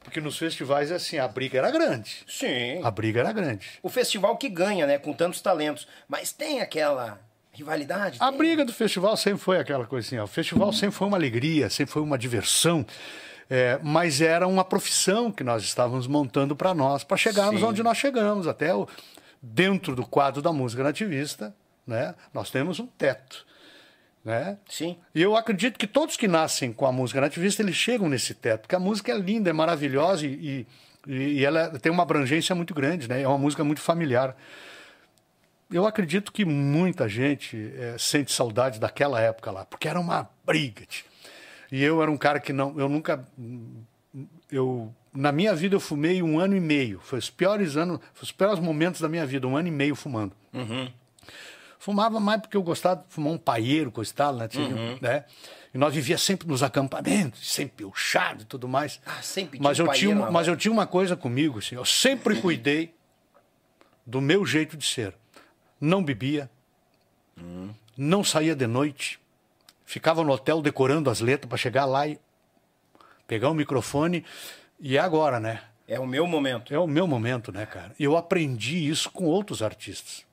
[0.04, 2.24] porque nos festivais é assim, a briga era grande.
[2.28, 2.80] Sim.
[2.82, 3.66] A briga era grande.
[3.82, 7.20] O festival que ganha, né, com tantos talentos, mas tem aquela
[7.52, 8.18] rivalidade.
[8.20, 8.38] A tem.
[8.38, 10.22] briga do festival sempre foi aquela coisinha.
[10.22, 12.84] O festival sempre foi uma alegria, sempre foi uma diversão.
[13.48, 17.66] é, mas era uma profissão que nós estávamos montando para nós, para chegarmos Sim.
[17.66, 18.86] onde nós chegamos, até o,
[19.42, 21.54] dentro do quadro da música nativista,
[21.86, 22.14] né?
[22.32, 23.44] Nós temos um teto,
[24.24, 24.58] né?
[24.68, 24.96] Sim.
[25.14, 28.62] E eu acredito que todos que nascem com a música nativista, eles chegam nesse teto,
[28.62, 30.66] porque a música é linda, é maravilhosa e,
[31.06, 33.22] e, e ela tem uma abrangência muito grande, né?
[33.22, 34.36] É uma música muito familiar.
[35.70, 40.82] Eu acredito que muita gente eh, sente saudade daquela época lá, porque era uma briga.
[41.70, 43.24] E eu era um cara que não, eu nunca,
[44.50, 47.00] eu na minha vida eu fumei um ano e meio.
[47.00, 49.94] Foi os piores anos, foi os piores momentos da minha vida, um ano e meio
[49.94, 50.32] fumando.
[51.80, 54.46] Fumava mais porque eu gostava de fumar um paieiro, coisa e tal, né?
[54.46, 54.98] Tinha, Uhum.
[55.00, 55.24] né?
[55.72, 59.00] E nós vivia sempre nos acampamentos, sempre puxado e tudo mais.
[59.06, 61.16] Ah, sempre tinha mas um eu tinha, paieiro uma, na mas eu tinha uma coisa
[61.16, 62.94] comigo, assim, eu sempre cuidei
[64.04, 65.14] do meu jeito de ser.
[65.80, 66.50] Não bebia,
[67.96, 69.18] não saía de noite,
[69.86, 72.20] ficava no hotel decorando as letras para chegar lá e
[73.26, 74.22] pegar o microfone.
[74.78, 75.62] E é agora, né?
[75.88, 76.74] É o meu momento.
[76.74, 77.94] É o meu momento, né, cara?
[77.98, 80.28] E eu aprendi isso com outros artistas.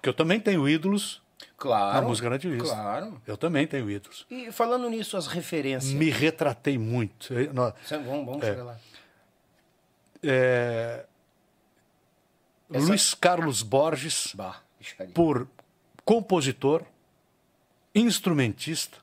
[0.00, 1.20] Porque eu também tenho ídolos
[1.58, 2.00] Claro.
[2.00, 2.74] na música nativista.
[2.74, 3.20] Claro.
[3.26, 4.24] Eu também tenho ídolos.
[4.30, 5.92] E falando nisso, as referências.
[5.92, 7.34] Me retratei muito.
[7.34, 8.78] Eu- nó- Vamos, vamos chegar lá.
[10.22, 11.04] é,
[12.72, 14.62] Essa- Luiz Carlos Borges, Bah,
[15.12, 15.46] por
[16.02, 16.82] compositor,
[17.94, 18.96] instrumentista,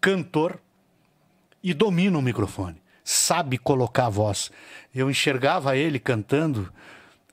[0.00, 0.60] cantor
[1.62, 2.82] e domina o microfone.
[3.02, 4.50] Sabe colocar a voz.
[4.94, 6.72] Eu enxergava ele cantando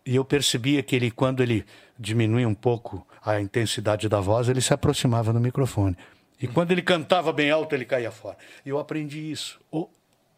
[0.06, 1.66] e eu percebia que ele, quando ele
[2.02, 5.96] diminuía um pouco a intensidade da voz, ele se aproximava do microfone.
[6.42, 8.38] E quando ele cantava bem alto, ele caía fora.
[8.66, 9.62] E eu aprendi isso.
[9.72, 9.88] O-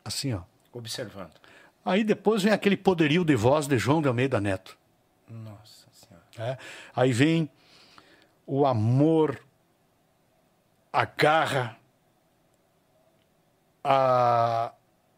[0.04, 0.42] Assim, ó.
[0.74, 1.32] Observando.
[1.86, 4.78] Aí depois vem aquele poderio de voz de João de Almeida Neto.
[5.30, 6.26] Nossa Senhora.
[6.38, 6.58] né?
[6.94, 7.50] Aí vem
[8.46, 9.40] o amor,
[10.92, 11.78] a garra,
[13.84, 14.74] a,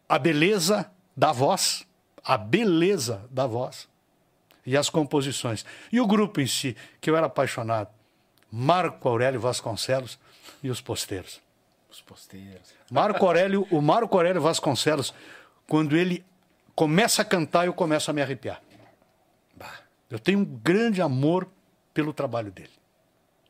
[0.08, 1.86] a beleza da voz,
[2.24, 3.88] a beleza da voz
[4.66, 5.64] e as composições.
[5.92, 7.88] E o grupo em si, que eu era apaixonado,
[8.50, 10.18] Marco Aurélio Vasconcelos
[10.62, 11.40] e os posteiros.
[11.90, 12.74] Os posteiros.
[12.90, 15.14] Marco Aurélio, o Marco Aurélio Vasconcelos,
[15.66, 16.24] quando ele
[16.74, 18.60] começa a cantar, eu começo a me arrepiar.
[19.54, 19.80] Bah.
[20.10, 21.48] Eu tenho um grande amor
[21.94, 22.70] pelo trabalho dele.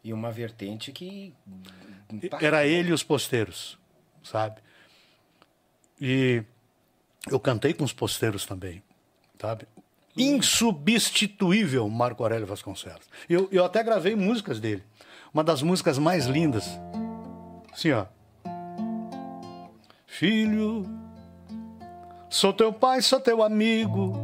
[0.05, 1.35] E uma vertente que.
[2.41, 3.77] Era ele e os posteiros,
[4.23, 4.61] sabe?
[6.01, 6.45] E
[7.29, 8.83] eu cantei com os posteiros também,
[9.41, 9.67] sabe?
[10.17, 13.03] Insubstituível Marco Aurélio Vasconcelos.
[13.29, 14.83] Eu, eu até gravei músicas dele.
[15.33, 16.65] Uma das músicas mais lindas.
[17.73, 18.07] Assim, ó.
[20.07, 20.87] Filho,
[22.31, 24.15] sou teu pai, sou teu amigo.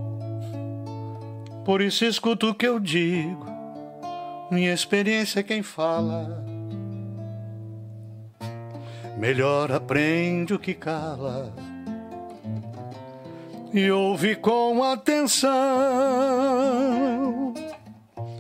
[1.65, 3.47] Por isso escuto o que eu digo.
[4.51, 6.43] Minha experiência é quem fala.
[9.19, 11.55] Melhor aprende o que cala
[13.73, 15.63] e ouve com atenção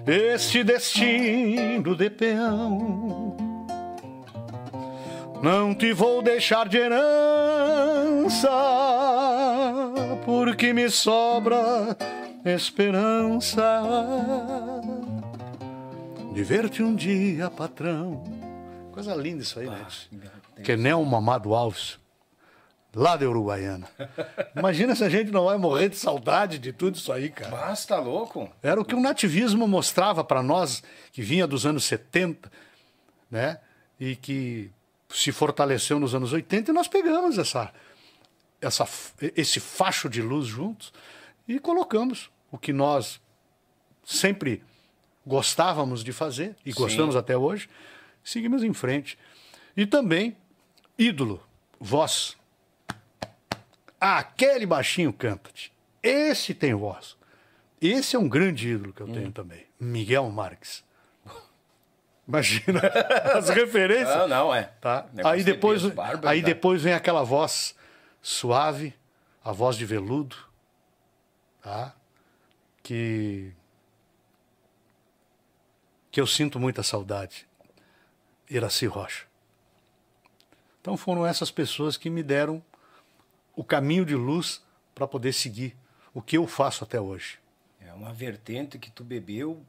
[0.07, 3.37] este destino de peão.
[5.43, 8.49] Não te vou deixar de herança,
[10.25, 11.97] porque me sobra
[12.45, 13.83] esperança
[16.33, 18.23] de ver-te um dia, patrão.
[18.93, 19.87] Coisa linda isso aí, né?
[20.63, 21.99] Que nem um mamado Alves,
[22.95, 23.89] lá da Uruguaiana.
[24.57, 27.51] Imagina se a gente não vai morrer de saudade de tudo isso aí, cara.
[27.51, 28.51] Mas tá louco?
[28.63, 32.51] Era o que o nativismo mostrava para nós, que vinha dos anos 70,
[33.31, 33.59] né?
[33.99, 34.71] E que
[35.09, 37.73] se fortaleceu nos anos 80 e nós pegamos essa,
[38.61, 38.89] essa,
[39.37, 40.93] esse facho de luz juntos
[41.47, 43.21] e colocamos o que nós
[44.05, 44.63] sempre
[45.25, 47.69] gostávamos de fazer e gostamos até hoje,
[48.25, 49.19] seguimos em frente.
[49.77, 50.37] E também,
[50.99, 51.43] ídolo,
[51.79, 52.37] voz.
[54.03, 55.73] Aquele baixinho canta-te.
[56.03, 57.17] Esse tem voz.
[57.81, 59.65] Esse é um grande ídolo que eu tenho também.
[59.79, 60.83] Miguel Marques.
[62.27, 62.81] Imagina
[63.33, 64.17] as referências.
[64.17, 64.65] Não, não, é.
[64.81, 65.07] Tá?
[65.25, 65.85] Aí de depois,
[66.25, 66.47] aí tá?
[66.47, 67.77] depois vem aquela voz
[68.21, 68.93] suave,
[69.45, 70.35] a voz de veludo,
[71.63, 71.95] tá?
[72.83, 73.53] Que
[76.11, 77.47] que eu sinto muita saudade.
[78.51, 79.27] Iraci Rocha.
[80.81, 82.61] Então foram essas pessoas que me deram
[83.57, 84.63] o caminho de luz
[84.95, 85.77] para poder seguir
[86.15, 87.39] o que eu faço até hoje.
[87.81, 89.63] É uma vertente que tu bebeu,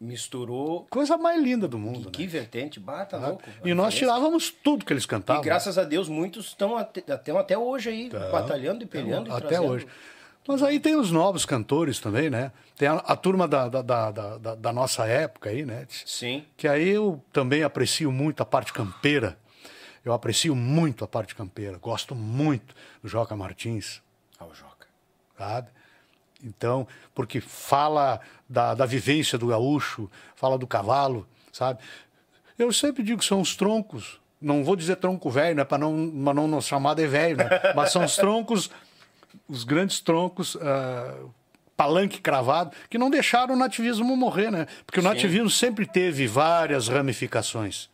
[0.00, 0.86] misturou.
[0.90, 2.10] Coisa mais linda do mundo.
[2.10, 2.28] Que né?
[2.28, 3.28] vertente, bata Tá?
[3.28, 3.42] louco.
[3.64, 5.42] E nós tirávamos tudo que eles cantavam.
[5.42, 8.30] E graças a Deus, muitos estão até, até, até hoje aí, Tá.
[8.30, 9.30] batalhando e peleando.
[9.30, 9.86] e Até hoje.
[10.46, 12.52] Mas aí tem os novos cantores também, né?
[12.76, 15.86] Tem a, a turma da, da- da- da nossa época aí, né?
[16.06, 16.44] Sim.
[16.56, 19.36] Que aí eu também aprecio muito a parte campeira.
[20.04, 21.78] Eu aprecio muito a parte campeira.
[21.78, 24.00] Gosto muito do Joca Martins,
[24.38, 24.86] Ao Joca.
[25.36, 25.68] sabe?
[26.42, 31.80] Então, porque fala da, da vivência do gaúcho, fala do cavalo, sabe?
[32.58, 34.20] Eu sempre digo que são os troncos.
[34.40, 35.64] Não vou dizer tronco velho, né?
[35.64, 37.48] Para não, pra não nos chamar de velho, né?
[37.74, 38.70] Mas são os troncos,
[39.48, 41.16] os grandes troncos, ah,
[41.76, 44.66] palanque cravado, que não deixaram o nativismo morrer, né?
[44.86, 45.08] Porque o Sim.
[45.08, 47.90] nativismo sempre teve várias ramificações.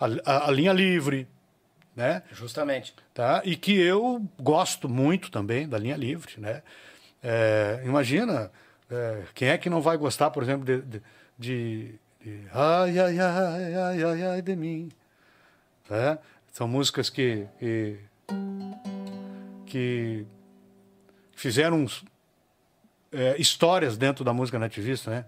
[0.00, 1.26] A, a- a linha livre,
[1.96, 2.22] né?
[2.32, 2.94] Justamente.
[3.12, 3.42] tá?
[3.44, 6.62] E que eu gosto muito também da linha livre, né?
[7.22, 8.50] É, imagina,
[8.90, 11.02] é, quem é que não vai gostar, por exemplo, de, de,
[11.38, 14.88] de- de ai, ai, ai, ai, ai, ai de mim,
[15.90, 16.18] né?
[16.52, 17.98] São músicas que, que,
[19.66, 20.26] que
[21.34, 21.86] fizeram
[23.12, 25.24] é, histórias dentro da música nativista, né?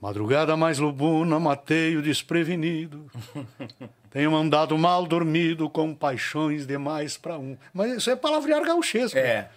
[0.00, 3.10] Madrugada mais lubuna, matei o desprevenido.
[4.10, 7.56] Tenho andado mal dormido com paixões demais para um.
[7.72, 9.18] Mas isso é palavrear gauchesco.
[9.18, 9.50] É.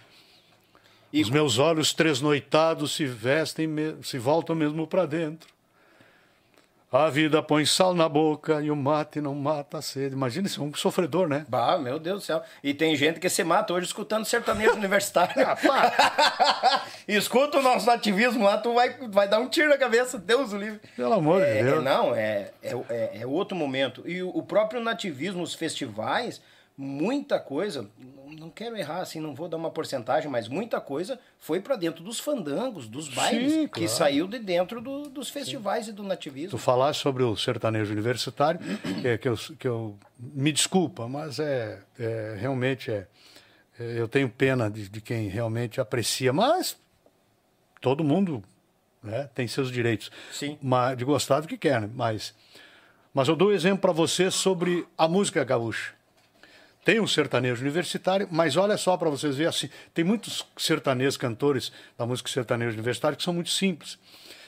[1.12, 3.68] E Os meus olhos tresnoitados se vestem,
[4.02, 5.53] se voltam mesmo para dentro.
[6.96, 10.14] A vida põe sal na boca e o mate não mata a sede.
[10.14, 11.44] Imagina isso, é um sofredor, né?
[11.48, 12.40] Bah, meu Deus do céu.
[12.62, 15.34] E tem gente que se mata hoje escutando sertanejo universitário.
[17.08, 20.18] Escuta o nosso nativismo lá, tu vai, vai dar um tiro na cabeça.
[20.20, 20.80] Deus o livre.
[20.96, 21.78] Pelo amor de É, Deus.
[21.78, 24.04] é, não, é, é, é, é outro momento.
[24.06, 26.40] E o, o próprio nativismo, os festivais,
[26.76, 27.88] muita coisa,
[28.36, 32.02] não- quero errar assim, não vou dar uma porcentagem, mas muita coisa foi para dentro
[32.02, 33.88] dos fandangos, dos bailes, Sim, que claro.
[33.88, 36.50] saiu de dentro do- dos festivais e do nativismo.
[36.50, 38.58] Tu falaste sobre o sertanejo universitário,
[39.00, 43.06] que, é- que, eu, que eu me desculpa, mas é, é, realmente é,
[43.78, 46.76] é, eu tenho pena de, de quem realmente aprecia, mas
[47.80, 48.42] todo mundo
[49.02, 50.58] né, tem seus direitos Sim.
[50.62, 51.90] mas, de gostar do que quer, né?
[51.94, 52.34] mas
[53.12, 55.94] mas eu dou um exemplo para você sobre a música gaúcha.
[56.84, 61.72] Tem um sertanejo universitário, mas olha só para vocês verem assim, tem muitos sertanejos cantores
[61.96, 63.98] da música sertanejo universitário que são muito simples.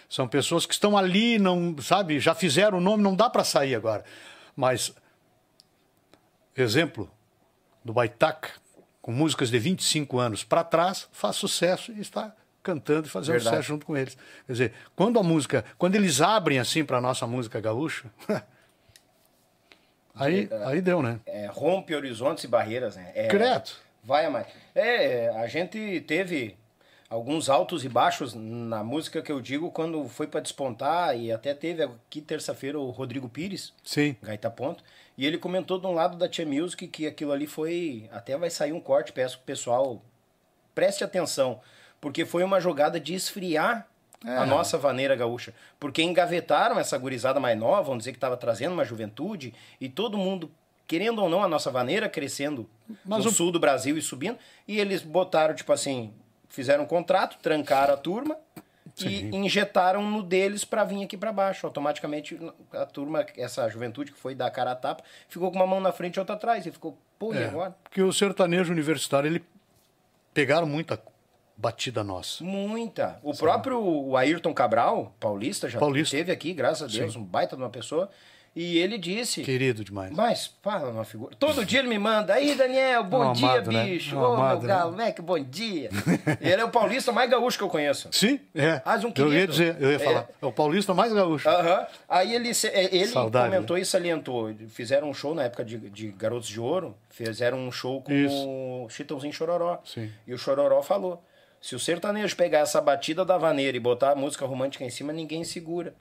[0.09, 3.75] São pessoas que estão ali, não, sabe, já fizeram o nome, não dá para sair
[3.75, 4.05] agora.
[4.55, 4.95] Mas
[6.55, 7.11] exemplo
[7.85, 8.51] do Baitaca,
[9.01, 13.57] com músicas de 25 anos para trás, faz sucesso e está cantando e fazendo Verdade.
[13.57, 14.17] sucesso junto com eles.
[14.47, 18.11] Quer dizer, quando a música, quando eles abrem assim para a nossa música gaúcha,
[20.17, 21.21] aí, aí deu, né?
[21.27, 23.13] É, rompe horizontes e barreiras, né?
[23.15, 23.71] É, Credo.
[24.03, 24.47] Vai a mais.
[24.75, 26.57] É, a gente teve
[27.09, 31.55] alguns altos e baixos na música que eu digo quando foi para despontar e até
[31.55, 34.17] teve aqui terça-feira o Rodrigo Pires, Sim.
[34.23, 34.83] Gaita Ponto,
[35.17, 38.51] e ele comentou de um lado da Tia Music que aquilo ali foi, até vai
[38.51, 40.03] sair um corte, peço que o pessoal
[40.75, 41.61] preste atenção,
[42.01, 43.89] porque foi uma jogada de esfriar
[44.25, 44.37] É.
[44.39, 48.73] a nossa vaneira gaúcha, porque engavetaram essa gurizada mais nova, vamos dizer que estava trazendo
[48.73, 50.51] uma juventude e todo mundo
[50.89, 52.69] querendo ou não a nossa vaneira crescendo
[53.05, 56.13] Mas no o- sul do Brasil e subindo, e eles botaram tipo assim,
[56.49, 58.37] fizeram um contrato, trancaram a turma
[59.05, 61.67] e injetaram no deles para vir aqui para baixo.
[61.67, 62.39] Automaticamente
[62.73, 65.93] a turma, essa juventude que foi dar cara a tapa, ficou com uma mão na
[65.93, 67.77] frente e outra atrás e ficou, pô, e É, agora?
[67.85, 69.45] porque o sertanejo universitário, ele
[70.33, 70.99] pegaram muita
[71.57, 72.43] batida nossa.
[72.45, 73.19] Muita.
[73.23, 76.15] O próprio o Ayrton Cabral, paulista, já Paulista.
[76.17, 78.11] esteve aqui, graças a Deus, um baita de uma pessoa.
[78.59, 79.43] E ele disse.
[79.43, 80.11] Querido demais.
[80.17, 81.37] Mas, fala uma figura.
[81.39, 82.33] Todo dia ele me manda.
[82.33, 83.85] Aí, Daniel, bom É um dia, amado, né?
[83.85, 84.15] bicho.
[84.15, 84.75] É um Ô, amado, meu né?
[84.75, 85.91] galo, moleque, bom dia.
[86.41, 88.09] ele é o paulista mais gaúcho que eu conheço.
[88.11, 88.81] Sim, é.
[88.83, 89.53] Ah, um eu ia querido.
[89.53, 89.99] dizer, eu ia É.
[89.99, 90.27] falar.
[90.41, 91.47] É o paulista mais gaúcho.
[91.47, 91.87] Aham.
[92.09, 93.57] Aí ele, é, ele Saudade, né?
[93.57, 94.51] comentou e salientou.
[94.69, 96.97] Fizeram um show na época de, de Garotos de Ouro.
[97.11, 98.35] Fizeram um show com Isso.
[98.35, 99.81] o Chitãozinho Chororó.
[99.85, 100.11] Sim.
[100.27, 101.23] E o Chororó falou:
[101.61, 105.13] se o sertanejo pegar essa batida da vaneira e botar a música romântica em cima,
[105.13, 105.95] ninguém segura.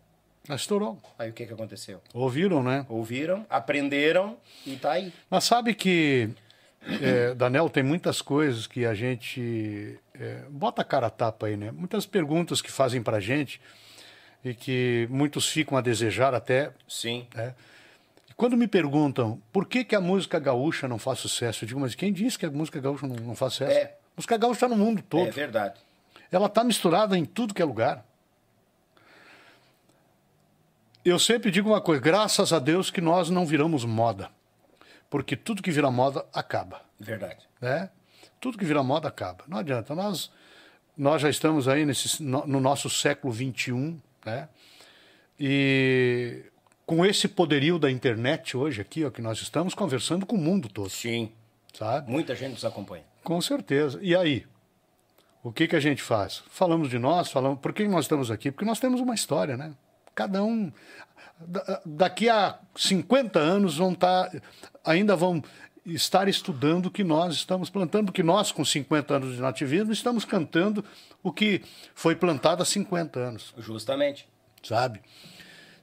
[0.47, 1.01] Mas estourou.
[1.17, 2.01] Aí o que, que aconteceu?
[2.13, 2.85] Ouviram, né?
[2.87, 5.11] Ouviram, aprenderam e tá aí.
[5.29, 6.29] Mas sabe que,
[7.01, 11.57] é, Danel, tem muitas coisas que a gente é, bota a cara a tapa aí,
[11.57, 11.71] né?
[11.71, 13.59] Muitas perguntas que fazem pra gente
[14.43, 16.71] e que muitos ficam a desejar até.
[16.87, 17.27] Sim.
[17.33, 17.55] né?
[18.37, 21.95] Quando me perguntam por que, que a música gaúcha não faz sucesso, eu digo, mas
[21.95, 23.77] quem disse que a música gaúcha não, não faz sucesso?
[23.77, 23.95] É.
[24.15, 25.27] Música gaúcha está no mundo todo.
[25.27, 25.79] É verdade.
[26.31, 28.05] Ela está misturada em tudo que é lugar.
[31.03, 34.29] Eu sempre digo uma coisa: graças a Deus que nós não viramos moda.
[35.09, 36.81] Porque tudo que vira moda acaba.
[36.99, 37.47] Verdade.
[37.61, 37.89] Né?
[38.39, 39.43] Tudo que vira moda acaba.
[39.47, 39.93] Não adianta.
[39.93, 40.31] Nós,
[40.97, 44.49] nós já estamos aí nesse, no, no nosso século XXI, né?
[45.39, 46.43] E
[46.85, 50.69] com esse poderio da internet hoje aqui, ó, que nós estamos conversando com o mundo
[50.69, 51.31] todo, Sim.
[51.73, 52.09] sabe?
[52.11, 53.03] Muita gente nos acompanha.
[53.25, 53.99] Com certeza.
[54.01, 54.45] E aí?
[55.43, 56.43] O que, que a gente faz?
[56.49, 57.59] Falamos de nós, falamos.
[57.59, 58.51] Por que nós estamos aqui?
[58.51, 59.73] Porque nós temos uma história, né?
[60.15, 60.71] Cada um.
[61.39, 64.31] da- Daqui a 50 anos vão estar.
[64.85, 65.43] Ainda vão
[65.85, 70.23] estar estudando o que nós estamos plantando, porque nós, com 50 anos de nativismo, estamos
[70.25, 70.83] cantando
[71.21, 71.61] o que
[71.93, 74.27] foi plantado há 50 anos Justamente.
[74.63, 75.01] sabe?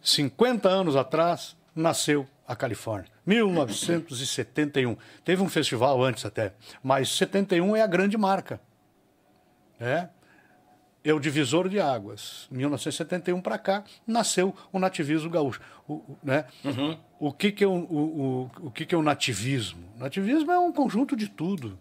[0.03, 3.11] 50 anos atrás nasceu a Califórnia.
[3.26, 4.96] 1971.
[5.24, 8.61] Teve um festival antes até, mas 71 é a grande marca.
[9.80, 10.09] É,
[11.05, 12.46] é o divisor de águas.
[12.50, 15.61] 1971 para cá nasceu o nativismo gaúcho.
[15.88, 16.44] O, né?
[17.18, 19.88] o, que, que, é o, o, o, o que, que é o nativismo?
[19.98, 21.78] Nativismo é um conjunto de tudo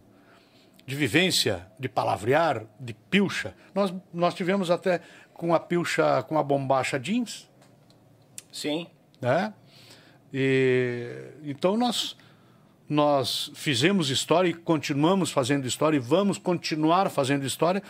[0.86, 3.55] de vivência, de palavrear, de pilcha.
[3.74, 4.99] Nós, nós tivemos até
[5.34, 7.49] com a pilcha, com a bombacha jeans,
[8.51, 8.88] Sim.
[9.22, 9.53] né?
[10.34, 11.09] E,
[11.43, 12.15] então nós,
[12.88, 17.82] nós fizemos história e continuamos fazendo história e vamos continuar fazendo história,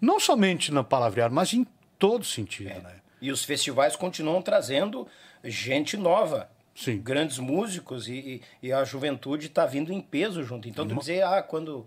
[0.00, 1.66] não somente na palavrear, mas em
[1.98, 2.68] todo sentido.
[2.68, 2.96] Né?
[3.20, 5.06] E os festivais continuam trazendo
[5.44, 6.50] gente nova.
[6.74, 6.98] Sim.
[7.02, 8.12] Grandes músicos e,
[8.62, 10.66] e- e a juventude está vindo em peso junto.
[10.68, 11.86] Então, tu dizer, ah, quando.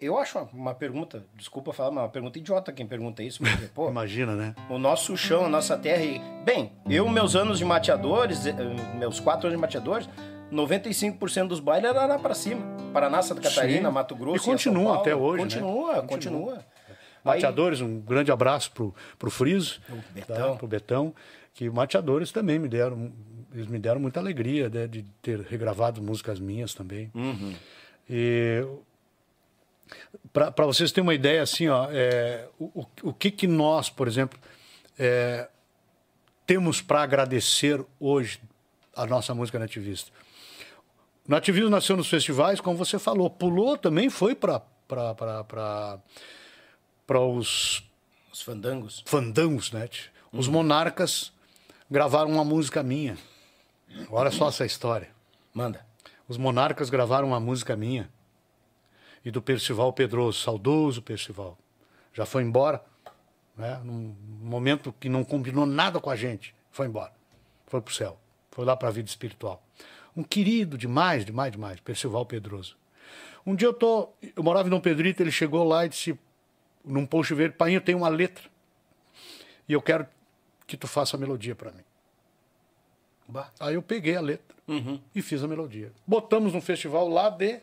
[0.00, 3.88] Eu acho uma- pergunta, desculpa falar, mas uma pergunta idiota quem pergunta isso, porque, pô,
[3.88, 4.54] Imagina, né?
[4.68, 6.02] o nosso chão, a nossa terra.
[6.04, 8.54] E, bem, eu, meus anos de mateadores, eh,
[8.98, 10.08] meus quatro anos de mateadores,
[10.52, 12.60] 95% dos bailes era lá pra cima.
[12.92, 13.94] Paraná, Santa Catarina, Sim.
[13.94, 14.36] Mato Grosso.
[14.36, 15.00] E continua Paulo.
[15.00, 15.42] até hoje, né?
[15.62, 16.64] Continua, continua.
[17.24, 20.52] Mateadores, um grande abraço pro, pro Friso, Betão.
[20.52, 20.56] tá?
[20.58, 21.14] pro Betão,
[21.54, 23.10] que mateadores também me deram,
[23.54, 27.10] eles me deram muita alegria né, de ter regravado músicas minhas também.
[28.10, 28.66] E
[30.32, 34.38] para vocês terem uma ideia, assim, ó, é, o, o- que que nós, por exemplo,
[34.98, 35.48] é,
[36.46, 38.40] temos para agradecer hoje
[38.96, 40.10] a nossa música nativista?
[41.26, 44.60] O nativismo nasceu nos festivais, como você falou, pulou também, foi para
[47.06, 47.82] para os
[48.32, 49.02] Os fandangos.
[49.06, 49.86] fandangos, né?
[49.88, 50.10] tio?
[50.32, 51.32] Os monarcas
[51.90, 53.16] gravaram uma música minha.
[54.10, 55.10] Olha só essa história.
[55.52, 55.84] Manda.
[56.26, 58.10] Os monarcas gravaram uma música minha
[59.24, 61.58] e do Percival Pedroso, saudoso Percival.
[62.12, 62.84] Já foi embora,
[63.56, 63.80] né?
[63.84, 66.54] num momento que não combinou nada com a gente.
[66.70, 67.12] Foi embora.
[67.66, 68.18] Foi pro céu.
[68.50, 69.62] Foi lá para a vida espiritual.
[70.16, 72.76] Um querido demais, demais, demais, Percival Pedroso.
[73.46, 76.18] Um dia eu tô, eu morava em Dom Pedrito, ele chegou lá e disse,
[76.84, 78.44] num post verde, pai, eu tenho uma letra
[79.68, 80.06] e eu quero
[80.66, 81.82] que tu faça a melodia para mim.
[83.58, 84.54] Aí eu peguei a letra
[85.14, 85.92] e fiz a melodia.
[86.06, 87.60] Botamos num festival lá de,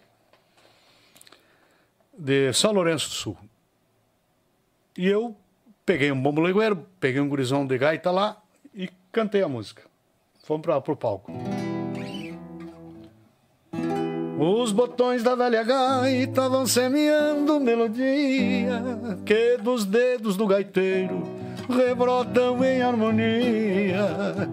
[2.19, 3.37] de São Lourenço do Sul.
[4.97, 5.35] E eu
[5.85, 8.37] peguei um bombo legueiro, peguei um gurizão de gaita lá
[8.75, 9.83] e cantei a música.
[10.43, 11.31] Fomos para o palco.
[14.37, 18.81] Os botões da velha gaita vão semeando melodia
[19.25, 21.23] que dos dedos do gaiteiro
[21.69, 24.49] rebrotam em harmonia.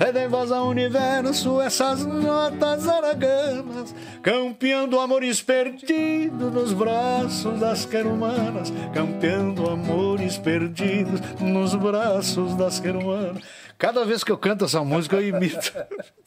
[0.00, 9.68] Pedem voz ao universo essas notas araganas, campeando amores perdidos nos braços das querumanas, campeando
[9.68, 13.44] amores perdidos nos braços das querumanas.
[13.76, 15.70] Cada vez que eu canto essa música, eu imito.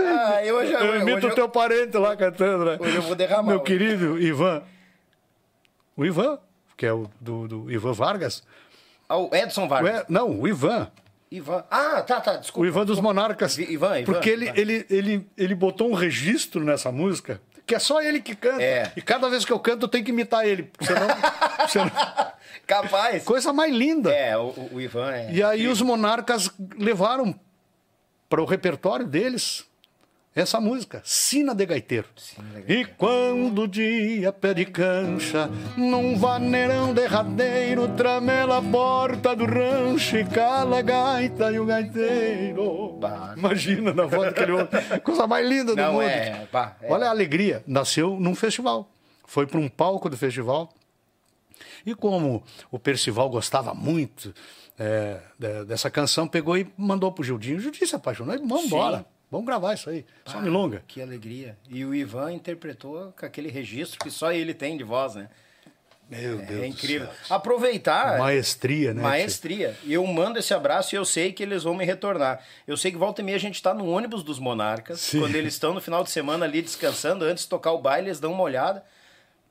[0.00, 0.78] Ah, eu já.
[0.78, 2.76] Eu imito o teu parente lá cantando, né?
[2.78, 3.64] Hoje eu vou derramar Meu hoje.
[3.64, 4.62] querido Ivan.
[5.96, 6.38] O Ivan,
[6.76, 8.44] que é o do, do Ivan Vargas.
[9.08, 9.92] Ah, o Edson Vargas.
[9.92, 10.88] Ué, não, o Ivan.
[11.30, 11.64] Ivan.
[11.70, 12.64] Ah, tá, tá, desculpa.
[12.64, 13.58] O Ivan dos Monarcas.
[13.58, 14.58] Ivan, Ivan, Porque ele, Ivan.
[14.58, 18.62] ele, ele, ele botou um registro nessa música que é só ele que canta.
[18.62, 18.90] É.
[18.96, 20.70] E cada vez que eu canto, eu tenho que imitar ele.
[20.80, 21.06] Senão,
[21.68, 21.90] senão-
[22.66, 23.24] Capaz.
[23.24, 24.10] coisa mais linda.
[24.10, 25.30] É, o- o Ivan é.
[25.32, 27.38] E aí os monarcas levaram
[28.26, 29.66] para o repertório deles
[30.40, 32.06] essa música, Sina de Gaiteiro.
[32.16, 39.44] Sina de E quando o dia pede cancha, num vaneirão derradeiro, tramela a porta do
[39.44, 42.92] rancho e cala a gaita e o gaiteiro.
[43.00, 43.34] Bah.
[43.36, 44.68] Imagina na voz daquele homem.
[45.04, 46.02] Coisa mais linda do Não, mundo.
[46.02, 46.92] é, pá, é.
[46.92, 47.62] Olha a alegria.
[47.66, 48.90] Nasceu num festival.
[49.26, 50.72] Foi para um palco do festival.
[51.84, 54.34] E como o Percival gostava muito
[54.78, 57.58] é, de- dessa canção, pegou e mandou pro Gildinho.
[57.58, 59.04] O Gildinho se apaixonou e vamos embora.
[59.30, 60.06] Vamos gravar isso aí.
[60.24, 60.82] Só milonga.
[60.88, 61.56] Que alegria.
[61.68, 65.28] E o Ivan interpretou com aquele registro que só ele tem de voz, né?
[66.10, 67.08] Meu Deus É incrível.
[67.28, 68.18] Aproveitar.
[68.18, 69.02] Maestria, né?
[69.02, 69.76] Maestria.
[69.84, 72.42] E eu mando esse abraço e eu sei que eles vão me retornar.
[72.66, 75.00] Eu sei que volta e meia a gente tá no ônibus dos Monarcas.
[75.00, 75.20] Sim.
[75.20, 78.20] Quando eles estão no final de semana ali descansando, antes de tocar o baile, eles
[78.20, 78.82] dão uma olhada.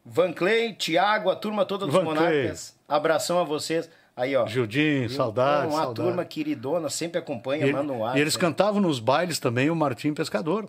[0.03, 2.75] Van Clay, Thiago, a turma toda dos Van Monarcas.
[2.88, 3.88] Abração a vocês.
[4.18, 4.47] Aí, ó.
[4.47, 6.07] Gildinho, saudade, Uma saudade.
[6.09, 8.18] turma queridona, sempre acompanha, ele- manda um ar.
[8.18, 10.68] e eles cantavam nos bailes também o Martim Pescador.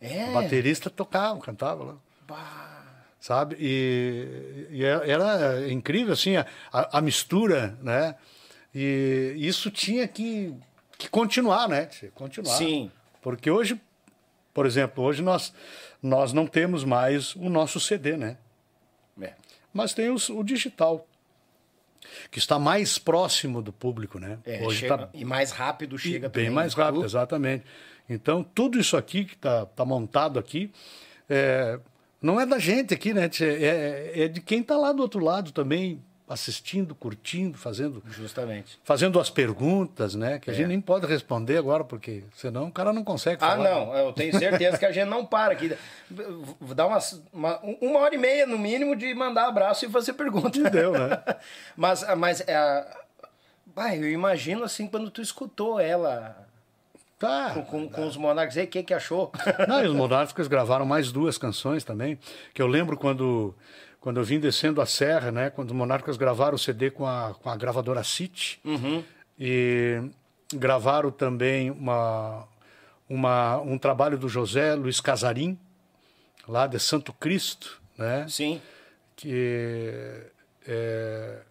[0.00, 0.30] É.
[0.30, 1.96] O baterista tocava, cantava lá.
[3.20, 3.56] Sabe?
[3.58, 8.14] E, e é- era incrível, assim, a, a- mistura, né?
[8.72, 10.54] E isso tinha que,
[10.96, 11.88] que continuar, né?
[12.14, 12.54] Continuar.
[12.54, 12.92] Sim.
[13.20, 13.80] Porque hoje,
[14.54, 15.52] por exemplo, hoje nós,
[16.00, 18.36] nós não temos mais o nosso CD, né?
[19.20, 19.32] É.
[19.74, 21.04] Mas tem os- o digital,
[22.30, 24.38] que está mais próximo do público, né?
[24.44, 26.50] É, hoje chega- tá E mais rápido chega bem também.
[26.50, 27.64] mais rápido, Uh, exatamente.
[28.08, 30.72] Então, tudo isso aqui que está tá montado aqui,
[31.28, 31.78] é,
[32.22, 33.28] não é da gente aqui, né?
[33.40, 38.78] É, é de quem está lá do outro lado também, assistindo, curtindo, fazendo, Justamente.
[38.84, 40.38] fazendo as perguntas, né?
[40.38, 40.56] Que a É.
[40.56, 43.64] gente nem pode responder agora, porque senão o cara não consegue Ah, falar.
[43.70, 45.74] não, eu tenho certeza que a gente não para aqui.
[46.74, 50.68] Dar umas, uma, uma hora e meia, no mínimo, de mandar abraço e fazer pergunta.
[50.70, 51.22] Deu, né?
[51.76, 52.86] mas, mas é,
[53.74, 56.46] bah, eu imagino assim, quando tu escutou ela
[57.18, 57.50] Tá.
[57.52, 59.32] com, com, com os monarcas aí, o que que achou?
[59.66, 62.16] Não, e os Monárquicos gravaram mais duas canções também,
[62.54, 63.52] que eu lembro quando,
[64.00, 65.50] quando eu vim descendo a serra, né?
[65.50, 68.60] Quando os Monárquicos gravaram o CD com a, com a gravadora City.
[69.38, 70.02] E
[70.54, 72.46] gravaram também uma,
[73.08, 75.58] uma, um trabalho do José Luiz Casarim,
[76.46, 78.26] lá de Santo Cristo, né?
[78.28, 78.60] Sim.
[79.16, 80.30] que
[80.66, 81.42] é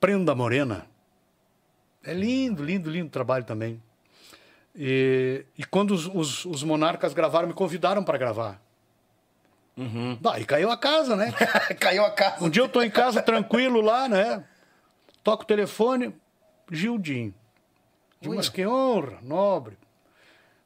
[0.00, 0.86] Prenda Morena.
[2.02, 3.80] É lindo, lindo, lindo trabalho também.
[4.74, 8.61] E, e quando os, os, os monarcas gravaram, me convidaram para gravar.
[9.76, 10.18] Uhum.
[10.20, 11.32] Daí caiu a casa, né?
[11.80, 12.44] Caiu a casa.
[12.44, 14.44] Um dia eu tô em casa tranquilo lá, né?
[15.24, 16.14] Toco o telefone,
[16.70, 17.34] Gildinho.
[18.24, 18.36] Ui.
[18.36, 19.76] mas que honra, nobre.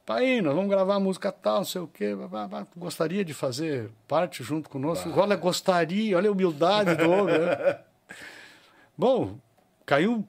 [0.05, 2.15] Pai, nós vamos gravar música tal, não sei o quê.
[2.75, 5.09] Gostaria de fazer parte junto conosco?
[5.19, 7.37] Olha, gostaria, olha a humildade do homem.
[7.37, 7.79] né?
[8.97, 9.37] Bom,
[9.85, 10.25] caiu,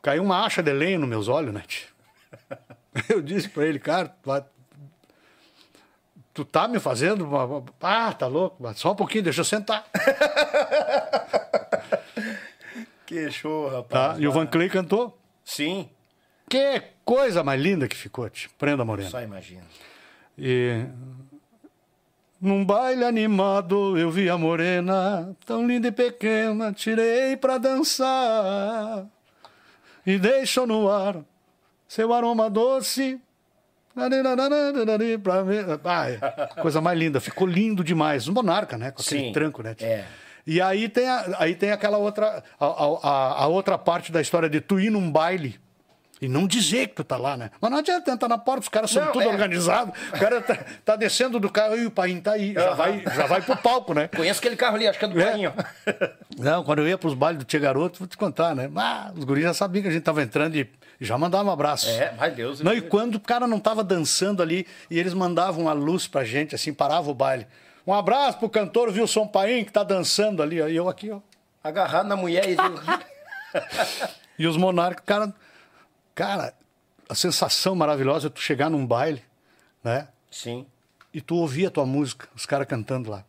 [0.00, 1.64] caiu uma acha de lenha nos meus olhos, né?
[1.66, 1.88] tio?
[3.08, 4.14] Eu disse para ele, cara,
[6.34, 7.64] tu tá me fazendo uma...
[7.80, 9.84] Ah, tá louco, só um pouquinho, deixa eu sentar.
[13.06, 13.76] Que show, Tá?
[13.76, 14.20] rapaz.
[14.20, 15.18] E o Van Clay cantou.
[15.44, 15.88] Sim,
[16.48, 18.50] Que coisa mais linda que ficou, tio.
[18.58, 19.10] Prenda Morena.
[19.10, 19.64] só imagina.
[20.38, 20.86] E
[22.40, 29.06] num baile animado eu vi a morena, tão linda e pequena, tirei pra dançar.
[30.06, 31.16] E deixou no ar
[31.88, 33.20] seu aroma doce.
[35.84, 36.18] Ai,
[36.60, 38.28] coisa mais linda, ficou lindo demais.
[38.28, 38.90] Um monarca, né?
[38.90, 39.74] Com aquele Sim, tranco, né?
[39.80, 40.04] é.
[40.44, 44.48] E aí tem, a, aí tem aquela outra, a, a, a outra parte da história
[44.48, 45.61] de tu ir num baile
[46.22, 47.50] e não dizer que tu tá lá, né?
[47.60, 49.28] Mas não adianta tentar na porta, os caras são Não, tudo é.
[49.28, 52.74] organizados, o cara tá, tá descendo do carro e o pai tá aí, já, Aham.
[52.76, 54.06] vai, já vai pro palco, né?
[54.06, 55.30] Conheço aquele carro ali, acho que é do É.
[55.32, 55.52] Painho.
[56.38, 58.70] Não, quando eu ia pros bailes do Tia Garoto, vou te contar, né?
[58.76, 60.70] Ah, os guris já sabiam que a gente tava entrando e
[61.00, 61.88] já mandavam um abraço.
[61.90, 62.60] É, ai Deus.
[62.60, 66.22] Não, e quando o cara não tava dançando ali e eles mandavam a luz pra
[66.22, 67.46] gente, assim, parava o baile.
[67.84, 71.18] Um abraço pro cantor Wilson Paim, que tá dançando ali, ó, e eu aqui, ó.
[71.64, 72.56] Agarrado na mulher e...
[74.38, 75.32] E os monarcas, cara,
[76.14, 76.54] cara,
[77.08, 79.22] a sensação maravilhosa é tu chegar num baile,
[79.82, 80.08] né?
[80.30, 80.66] Sim.
[81.12, 83.24] E tu ouvir a tua música, os caras cantando lá.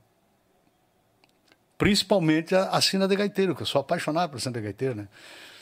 [1.77, 5.07] Principalmente a, a Sina de Gaiteiro, que eu sou apaixonado por Sina de Gaiteiro, né?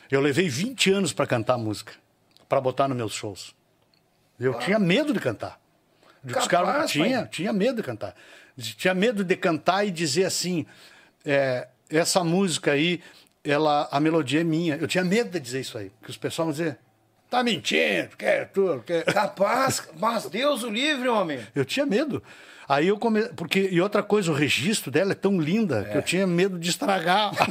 [0.09, 1.93] Eu levei 20 anos para cantar música,
[2.47, 3.55] para botar nos meus shows.
[4.39, 5.59] Eu tinha medo de cantar.
[6.23, 8.15] De que os Capaz, caras tinha, tinha medo de cantar.
[8.57, 10.65] Tinha medo de cantar e dizer assim,
[11.25, 13.01] é, essa música aí,
[13.43, 14.75] ela, a melodia é minha.
[14.75, 16.77] Eu tinha medo de dizer isso aí, que os pessoal vão dizer,
[17.31, 19.03] tá mentindo, quer tu, quer...
[19.05, 21.39] Capaz, mas Deus o livre, homem.
[21.55, 22.21] Eu tinha medo.
[22.67, 23.23] Aí eu come...
[23.29, 26.69] porque e outra coisa, o registro dela é tão linda que eu tinha medo de
[26.69, 27.31] estragar.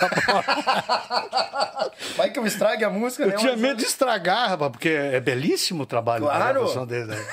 [2.16, 3.36] Vai que eu estrague a música, eu né?
[3.36, 6.86] tinha Mas- medo de estragar, rapaz, porque é belíssimo o trabalho da Claro.
[6.86, 7.06] dele.
[7.06, 7.26] Né?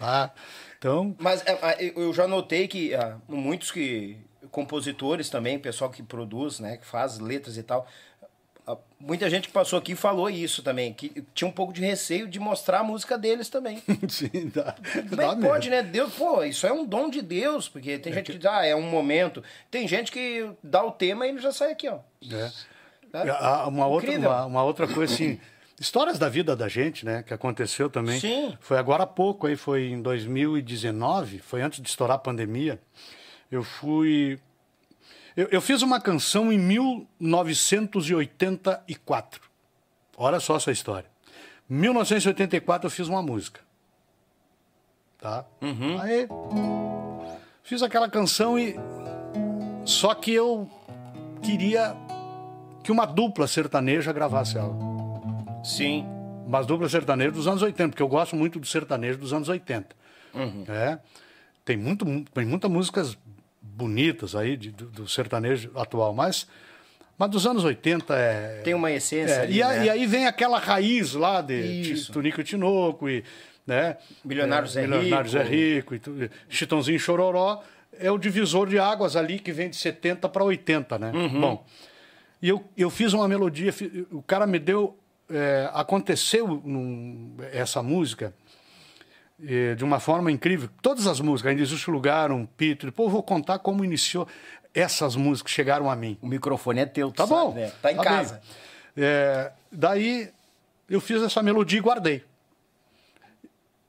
[0.00, 0.30] Ah,
[0.78, 1.52] então, Mas é,
[1.86, 4.16] é, eu já notei que ah, muitos que
[4.50, 7.86] compositores também, pessoal que produz, né, que faz letras e tal,
[8.98, 12.40] muita gente que passou aqui falou isso também, que tinha um pouco de receio de
[12.40, 13.80] mostrar a música deles também.
[14.08, 15.42] sim, dá, dá é que mesmo.
[15.42, 15.82] pode, né?
[15.82, 18.74] Deus, pô, isso é um dom de Deus, porque tem gente que diz, ah, é
[18.74, 19.42] um momento.
[19.70, 21.98] Tem gente que dá o tema e ele já sai aqui, ó.
[22.28, 22.50] É.
[23.12, 23.38] Tá?
[23.38, 25.38] Ah, Uma outra, uma, uma outra coisa assim,
[25.80, 28.18] histórias da vida da gente, né, que aconteceu também.
[28.18, 28.56] Sim.
[28.60, 32.80] Foi agora há pouco, aí foi em 2019, foi antes de estourar a pandemia.
[33.50, 34.40] Eu fui
[35.36, 39.42] eu, eu fiz uma canção em 1984.
[40.16, 41.10] Olha só essa história.
[41.68, 43.60] 1984 eu fiz uma música.
[45.18, 45.44] Tá?
[46.00, 46.26] Aí
[47.62, 48.74] fiz aquela canção e
[49.84, 50.70] Só que eu
[51.42, 51.94] queria
[52.82, 54.74] que uma dupla sertaneja gravasse ela.
[55.64, 56.06] Sim.
[56.46, 59.96] Mas dupla sertaneja dos anos 80, porque eu gosto muito do sertanejo dos anos 80.
[60.68, 60.98] É,
[61.64, 63.18] tem, muito, tem muitas músicas
[63.74, 66.46] bonitas aí de- do, do sertanejo atual, mas,
[67.18, 68.60] mas dos anos 80 é.
[68.62, 69.32] Tem uma essência.
[69.34, 69.84] é, ali, e, a- né?
[69.86, 71.54] e aí vem aquela raiz lá de
[71.92, 72.12] Isso.
[72.12, 73.24] Tunico e Tinoco e.
[73.66, 75.28] Né, Milionário Zé Milionário Rico.
[75.28, 77.64] Zé Rico e Chitãozinho e Chororó
[77.98, 81.10] é o divisor de águas ali que vem de 70 para 80, né?
[81.12, 81.40] Uhum.
[81.40, 81.66] Bom,
[82.40, 83.74] e eu, eu fiz uma melodia,
[84.12, 84.96] o cara me deu.
[85.28, 88.32] é, aconteceu num- essa música
[89.38, 90.68] de uma forma incrível.
[90.80, 92.86] Todas as músicas, ainda existe lugar, um pito.
[92.86, 94.26] Depois eu vou contar como iniciou
[94.74, 96.18] essas músicas chegaram a mim.
[96.22, 97.54] O microfone é teu, Tá sabe, bom.
[97.54, 97.72] né?
[97.82, 98.04] Tá em bem.
[98.04, 98.40] casa.
[98.96, 100.30] É, daí
[100.88, 102.24] eu fiz essa melodia e guardei.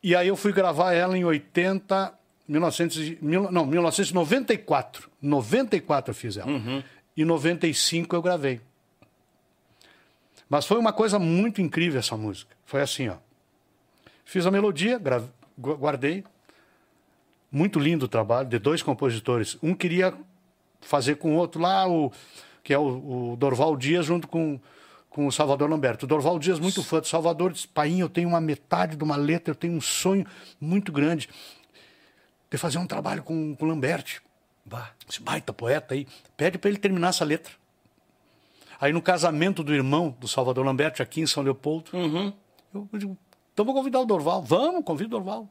[0.03, 2.13] E aí eu fui gravar ela em 80,
[2.47, 5.09] 1900, e- mil- não, 1994.
[5.21, 6.49] 94 eu fiz ela.
[7.15, 8.61] E 95 eu gravei.
[10.49, 12.55] Mas foi uma coisa muito incrível essa música.
[12.65, 13.15] Foi assim, ó.
[14.23, 16.23] Fiz a melodia, gra- gu- guardei.
[17.51, 19.57] Muito lindo o trabalho de dois compositores.
[19.63, 20.13] Um queria
[20.81, 22.11] fazer com o outro lá, o,
[22.63, 24.59] que é o, o Dorval Dias, junto com,
[25.09, 26.05] com o Salvador Lamberto.
[26.05, 29.15] O Dorval Dias, muito fã do Salvador, disse: Pai, eu tenho uma metade de uma
[29.15, 30.25] letra, eu tenho um sonho
[30.59, 31.29] muito grande
[32.49, 34.21] de fazer um trabalho com, com o Lambert.
[34.65, 34.91] Bah.
[35.09, 36.05] Esse baita poeta aí,
[36.35, 37.53] pede para ele terminar essa letra.
[38.79, 41.89] Aí no casamento do irmão do Salvador Lambert, aqui em São Leopoldo,
[42.73, 43.17] eu digo,
[43.57, 44.43] então vou convidar o Dorval.
[44.43, 45.49] Vamos, convida o Dorval.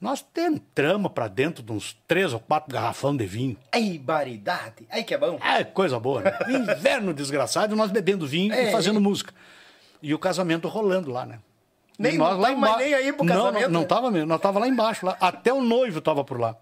[0.00, 3.54] Nós entramos para dentro de uns três ou quatro garrafão de vinho.
[3.70, 4.86] Ai, baridade.
[4.90, 5.38] Ai, que é bom.
[5.44, 6.32] É coisa boa, né?
[6.48, 9.02] Inverno desgraçado, nós bebendo vinho É, e fazendo é.
[9.02, 9.34] música.
[10.02, 11.38] E o casamento rolando lá, né?
[11.98, 13.80] Nem- E nós não lá tava mais emba- nem aí pro Não, casamento, Não, não
[13.82, 13.86] né?
[13.86, 15.18] tava mesmo, nós tava lá embaixo, lá.
[15.20, 16.56] até o noivo tava por lá.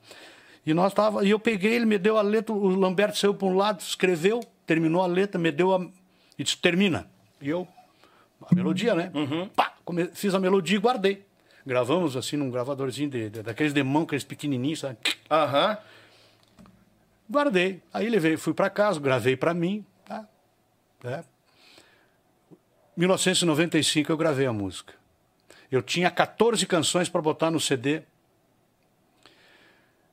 [0.66, 3.47] E nós tava, e eu peguei, ele me deu a letra, o Lamberto saiu para
[3.47, 5.80] um lado, escreveu, terminou a letra, me deu a
[6.37, 7.07] e disse termina.
[7.41, 7.68] E eu
[8.51, 9.11] a melodia, né?
[9.14, 9.49] Uhum.
[9.49, 11.24] Pá, come- fiz a melodia e guardei.
[11.64, 14.97] Gravamos assim num gravadorzinho de, de- daqueles de mão, aqueles pequenininhos, sabe?
[15.30, 15.78] Aham.
[17.30, 17.80] Guardei.
[17.93, 19.85] Aí levei, fui para casa, gravei para mim.
[20.05, 20.26] Tá?
[21.05, 21.22] É.
[22.97, 24.95] 1995 eu gravei a música.
[25.70, 28.03] Eu tinha 14 canções para botar no CD.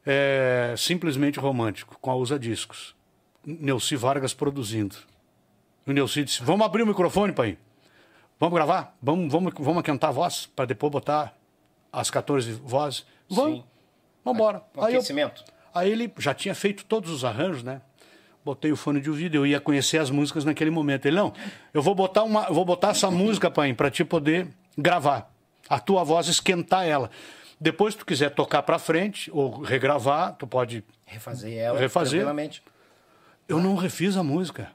[0.05, 2.95] É, simplesmente romântico, com a Usa Discos.
[3.45, 4.95] Neuci Vargas produzindo.
[5.85, 7.57] O Neuci disse: Vamos abrir o microfone, pai.
[8.39, 8.95] Vamos gravar?
[9.01, 11.35] Vamos, vamos, vamos cantar a voz para depois botar
[11.91, 13.05] as 14 vozes?
[13.29, 13.57] Vamos.
[13.59, 13.63] Sim.
[14.23, 14.63] Vamos embora.
[14.75, 15.43] Um Aí eu- aquecimento.
[15.73, 17.81] Aí ele já tinha feito todos os arranjos, né?
[18.43, 21.05] Botei o fone de ouvido, eu ia conhecer as músicas naquele momento.
[21.05, 21.33] Ele, não,
[21.73, 25.31] eu vou botar, uma, vou botar essa música, pai, para te poder gravar.
[25.69, 27.11] A tua voz, esquentar ela.
[27.61, 30.83] Depois, se tu quiser tocar para frente ou regravar, tu pode.
[31.05, 32.11] Refazer ela Refazer.
[32.21, 32.63] tranquilamente.
[33.47, 34.71] Eu não refiz a música.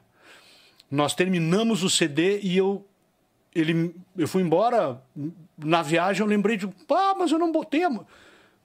[0.89, 2.87] Nós terminamos o CD e eu.
[3.55, 5.01] Ele, eu fui embora,
[5.57, 6.67] na viagem eu lembrei de.
[6.67, 7.89] Pá, mas eu não botei a.
[7.89, 8.05] mu-".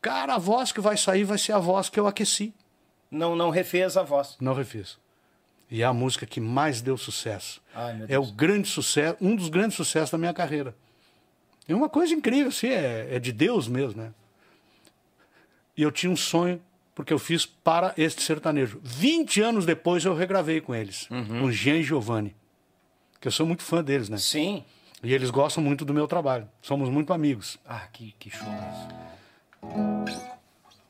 [0.03, 2.53] Cara, a voz que vai sair vai ser a voz que eu aqueci.
[3.11, 4.37] Não, não refez a voz.
[4.41, 4.99] Não refiz.
[5.71, 7.63] E é a música que mais deu sucesso.
[7.75, 10.75] Ai, é o grande sucesso, um dos grandes sucessos da minha carreira.
[11.69, 14.13] É uma coisa incrível, assim, é, é de Deus mesmo, né?
[15.77, 16.61] E eu tinha um sonho,
[16.95, 18.81] porque eu fiz para este sertanejo.
[18.83, 21.43] 20 anos depois eu regravei com eles, Uhum.
[21.43, 22.35] com Jean e Giovanni.
[23.21, 24.19] Que eu sou muito fã deles, né?
[24.19, 24.65] Sim.
[25.03, 26.47] E eles gostam muito do meu trabalho.
[26.61, 27.59] Somos muito amigos.
[27.67, 28.89] Ah, que, que show isso.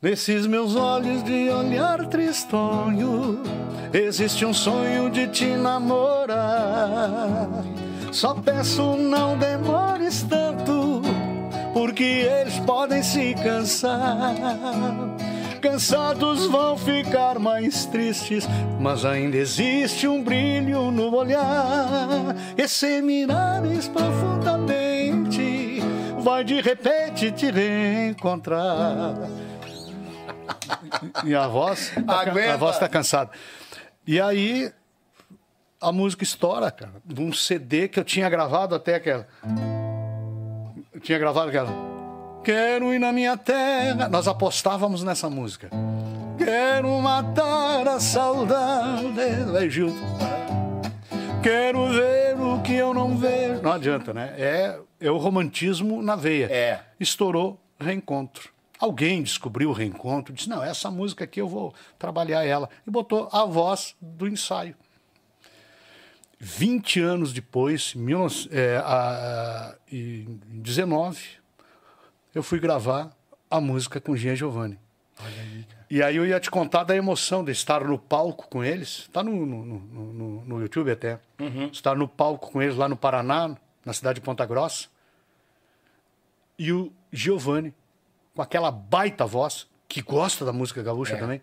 [0.01, 3.43] Nesses meus olhos de olhar tristonho,
[3.93, 7.47] existe um sonho de te namorar.
[8.11, 11.01] Só peço não demores tanto,
[11.71, 14.35] porque eles podem se cansar.
[15.61, 18.47] Cansados vão ficar mais tristes,
[18.79, 22.35] mas ainda existe um brilho no olhar.
[22.57, 25.79] E se mirares profundamente,
[26.19, 29.15] vai de repente te reencontrar.
[31.25, 32.21] E a voz, tá,
[32.53, 33.31] a voz tá cansada.
[34.05, 34.71] E aí
[35.79, 36.93] a música estoura, cara.
[37.05, 39.27] De um CD que eu tinha gravado até aquela.
[40.93, 41.90] Eu tinha gravado aquela.
[42.43, 44.09] Quero ir na minha terra.
[44.09, 45.69] Nós apostávamos nessa música.
[46.37, 49.05] Quero matar a saudade.
[49.51, 49.99] Vai junto.
[51.43, 53.61] Quero ver o que eu não vejo.
[53.61, 54.33] Não adianta, né?
[54.37, 56.45] É, é o romantismo na veia.
[56.51, 56.79] É.
[56.99, 58.49] Estourou reencontro.
[58.79, 62.67] Alguém descobriu o reencontro, disse: Não, essa música aqui eu vou trabalhar ela.
[62.87, 64.75] E botou a voz do ensaio.
[66.39, 71.19] 20 anos depois, em 19 é, a- a- em 19,
[72.33, 73.11] eu fui gravar
[73.49, 74.79] a música com Jean Giovanni.
[75.89, 79.09] E aí eu ia te contar da emoção de estar no palco com eles.
[79.11, 81.19] Tá no, no, no, no- YouTube até.
[81.71, 83.55] Estar no palco com eles lá no Paraná,
[83.85, 84.87] na cidade de Ponta Grossa.
[86.57, 87.73] E o Giovanni,
[88.35, 91.19] com aquela baita voz, que gosta da música gaúcha É.
[91.19, 91.41] também,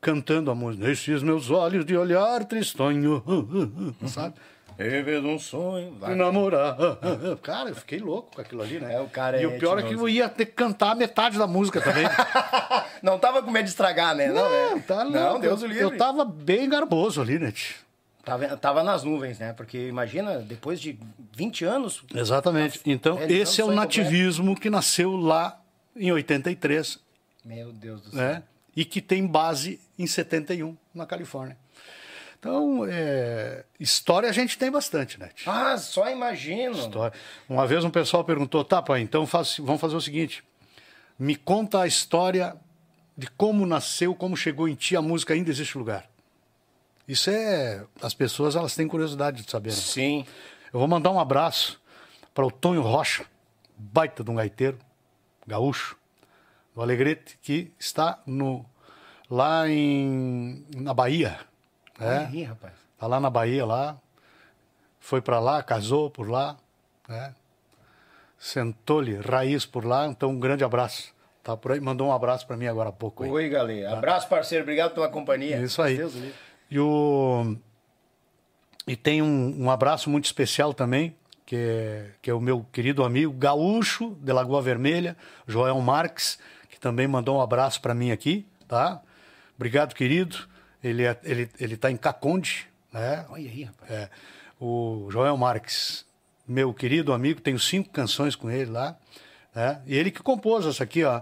[0.00, 0.86] cantando a música.
[0.88, 3.22] Nestes meus olhos de olhar tristonho,
[4.08, 4.34] sabe?
[4.80, 5.94] Teve um sonho.
[5.94, 6.74] De namorar.
[7.42, 8.94] Cara, eu fiquei louco com aquilo ali, né?
[8.94, 11.36] É, o cara e é o pior é que eu ia ter que cantar metade
[11.36, 12.04] da música também.
[13.02, 14.28] Não tava com medo de estragar, né?
[14.28, 14.82] Não, né?
[14.86, 15.38] tá não.
[15.38, 15.82] Deus o livre.
[15.82, 17.52] Eu tava bem garboso ali, né?
[17.52, 17.76] tio?
[18.24, 19.52] Tava, tava nas nuvens, né?
[19.52, 20.98] Porque imagina, depois de
[21.34, 22.02] 20 anos.
[22.14, 22.80] Exatamente.
[22.86, 25.60] Então, realizando esse é o nativismo que nasceu lá
[25.94, 26.98] em 83,
[27.44, 28.18] Meu Deus do céu.
[28.18, 28.42] né?
[28.74, 31.58] E que tem base em 71, na Califórnia.
[32.40, 35.28] Então, é, história a gente tem bastante, né?
[35.44, 36.74] Ah, só imagino.
[36.78, 37.12] História.
[37.46, 40.42] Uma vez um pessoal perguntou, tá, pai, então faz- vamos fazer o seguinte,
[41.18, 42.56] me conta a história
[43.14, 46.08] de como nasceu, como chegou em ti a música Ainda Existe Lugar.
[47.06, 47.84] Isso é...
[48.00, 49.76] As pessoas, elas têm curiosidade de saber, né?
[49.76, 50.24] Sim.
[50.72, 51.78] Eu vou mandar um abraço
[52.32, 53.26] para o Tonho Rocha,
[53.76, 54.78] baita de um gaiteiro,
[55.46, 55.94] gaúcho,
[56.74, 58.64] do Alegrete, que está no,
[59.28, 61.38] lá em, na Bahia.
[62.04, 62.72] É, rapaz.
[62.98, 63.98] tá lá na Bahia, lá.
[64.98, 66.56] Foi para lá, casou por lá.
[67.08, 67.34] Né?
[68.38, 71.12] Sentou-lhe raiz por lá, então um grande abraço.
[71.42, 73.24] Tá por aí, mandou um abraço para mim agora há pouco.
[73.24, 73.30] aí.
[73.30, 73.92] Oi, galera.
[73.94, 74.62] Abraço, parceiro.
[74.62, 75.60] Obrigado pela companhia.
[75.60, 75.96] Isso aí.
[75.96, 76.14] Deus.
[76.70, 77.56] E, o...
[78.86, 83.02] e tem um, um abraço muito especial também, que é, que é o meu querido
[83.04, 86.38] amigo gaúcho de Lagoa Vermelha, Joel Marques,
[86.68, 89.02] que também mandou um abraço para mim aqui, tá?
[89.56, 90.48] Obrigado, querido.
[90.82, 93.24] Ele é, ele ele está em Caconde, né?
[93.28, 93.90] Olha aí, rapaz.
[93.90, 94.08] É,
[94.60, 96.04] o Joel Marques,
[96.46, 98.96] meu querido amigo, tenho cinco canções com ele lá.
[99.54, 99.80] né?
[99.86, 101.20] E ele que compôs essa aqui, ó.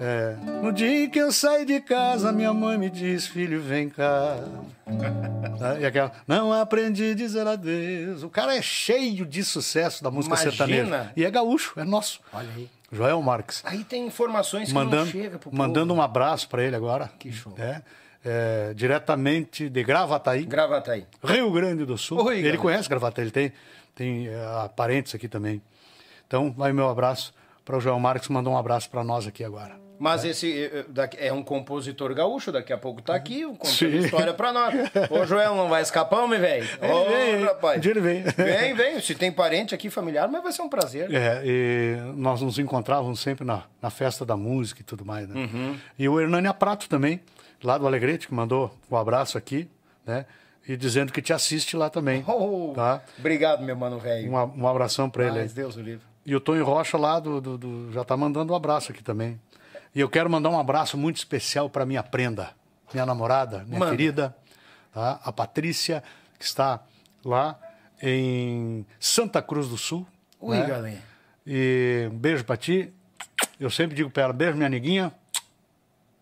[0.00, 3.88] É, no dia em que eu saí de casa, minha mãe me diz, filho, vem
[3.88, 4.36] cá.
[5.58, 5.78] Tá?
[5.78, 8.22] E aquela, não aprendi a dizer adeus.
[8.24, 10.50] O cara é cheio de sucesso da música Imagina.
[10.50, 11.12] sertaneja.
[11.14, 12.20] E é gaúcho, é nosso.
[12.32, 12.68] Olha aí.
[12.90, 13.62] Joel Marques.
[13.64, 16.00] Aí tem informações que Mandando, não chegam pro mandando povo.
[16.00, 17.10] um abraço para ele agora.
[17.18, 17.54] Que show.
[17.58, 17.80] É,
[18.24, 20.44] é, diretamente de Gravataí.
[20.44, 21.06] Gravata aí.
[21.24, 22.18] Rio Grande do Sul.
[22.24, 22.58] Oi, ele galera.
[22.62, 23.52] conhece Gravataí, ele tem,
[23.94, 25.60] tem eh, parentes aqui também.
[26.26, 29.80] Então, vai meu abraço para o João Marques, mandou um abraço para nós aqui agora.
[29.98, 33.96] Mas esse eh, eh, daqui- é um compositor gaúcho, daqui a pouco tá aqui, contando
[33.96, 34.74] história pra nós.
[35.10, 36.66] Ô, Joel, não vai escapar, homem, velho?
[36.82, 37.44] Ô, vem, vem.
[37.44, 37.80] rapaz.
[37.80, 38.22] Dia ele vem.
[38.22, 39.00] Vem, vem.
[39.00, 41.12] Se tem parente aqui familiar, mas vai ser um prazer.
[41.14, 45.78] É, e nós nos encontrávamos sempre na, na festa da música e tudo mais, né?
[45.96, 47.20] E o Hernânia Prato também,
[47.62, 49.68] lá do Alegrete, que mandou um abraço aqui,
[50.06, 50.26] né?
[50.66, 53.02] E dizendo que te assiste lá também, Oh, tá?
[53.18, 54.30] Obrigado, meu mano velho.
[54.32, 55.48] Um, um abração para ele aí.
[55.48, 56.04] Deus o livre.
[56.24, 59.40] E o Tonho Rocha lá do, do- do- já tá mandando um abraço aqui também.
[59.94, 62.50] E eu quero mandar um abraço muito especial para minha prenda,
[62.94, 63.90] minha namorada, minha Manda.
[63.90, 64.36] querida,
[64.92, 65.20] tá?
[65.24, 66.02] a Patrícia,
[66.38, 66.80] que está
[67.24, 67.58] lá
[68.00, 70.06] em Santa Cruz do Sul.
[70.40, 70.66] Oi, né?
[70.66, 71.02] galera.
[71.46, 72.92] E um beijo para ti.
[73.58, 75.12] Eu sempre digo para ela, beijo minha neguinha.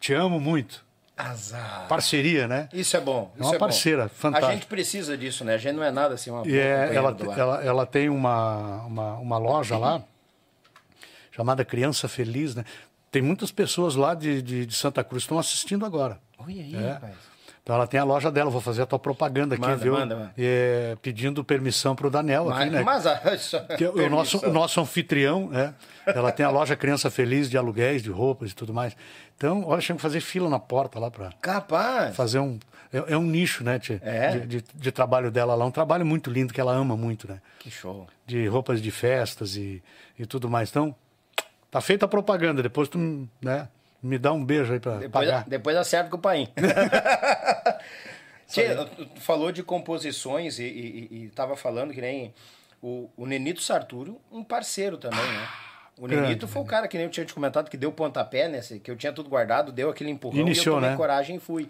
[0.00, 0.82] Te amo muito.
[1.20, 1.86] Azar.
[1.88, 2.68] Parceria, né?
[2.72, 3.32] Isso é bom.
[3.38, 3.58] É uma bom.
[3.58, 4.52] parceira, A fantástica.
[4.52, 5.54] gente precisa disso, né?
[5.54, 9.14] A gente não é nada assim, uma E é, ela, ela, ela tem uma, uma,
[9.18, 10.02] uma loja lá,
[11.30, 12.64] chamada Criança Feliz, né?
[13.10, 16.20] Tem muitas pessoas lá de, de, de Santa Cruz que estão assistindo agora.
[16.38, 16.92] Olha aí, É.
[16.92, 17.14] rapaz.
[17.62, 19.92] Então ela tem a loja dela, vou fazer a tua propaganda aqui, Manda, viu?
[19.92, 20.32] manda, manda.
[20.36, 22.82] É, pedindo permissão para o Daniel aqui, Mas, né?
[22.82, 25.74] mas a- isso- Que é o nosso, o nosso anfitrião, né?
[26.06, 28.96] Ela tem a loja Criança Feliz de aluguéis, de roupas e tudo mais.
[29.36, 32.16] Então, olha, tinha que fazer fila na porta lá para Capaz.
[32.16, 32.58] fazer um.
[32.92, 34.00] É, é um nicho, né, tia?
[34.02, 34.30] É?
[34.38, 35.64] De, de, de trabalho dela lá.
[35.64, 37.40] Um trabalho muito lindo que ela ama muito, né?
[37.60, 38.08] Que show.
[38.26, 39.82] de roupas de festas e,
[40.18, 40.70] e tudo mais.
[40.70, 40.94] Então,
[41.70, 42.62] tá feita a propaganda.
[42.62, 42.98] Depois tu
[43.40, 43.68] né,
[44.02, 45.44] me dá um beijo aí para Depois, pagar.
[45.48, 46.48] depois acerta com o pai.
[48.52, 52.34] Tu tu falou de composições e, e, e- e tava falando que nem
[52.82, 55.48] o, o Nenito Sartúrio, um parceiro também, né?
[55.96, 58.48] O Grande, Nenito foi o cara que nem eu tinha te comentado, que deu pontapé,
[58.48, 58.60] né?
[58.82, 60.96] Que eu tinha tudo guardado, deu aquele empurrão Iniciou, e eu tomei né?
[60.96, 61.68] coragem e fui.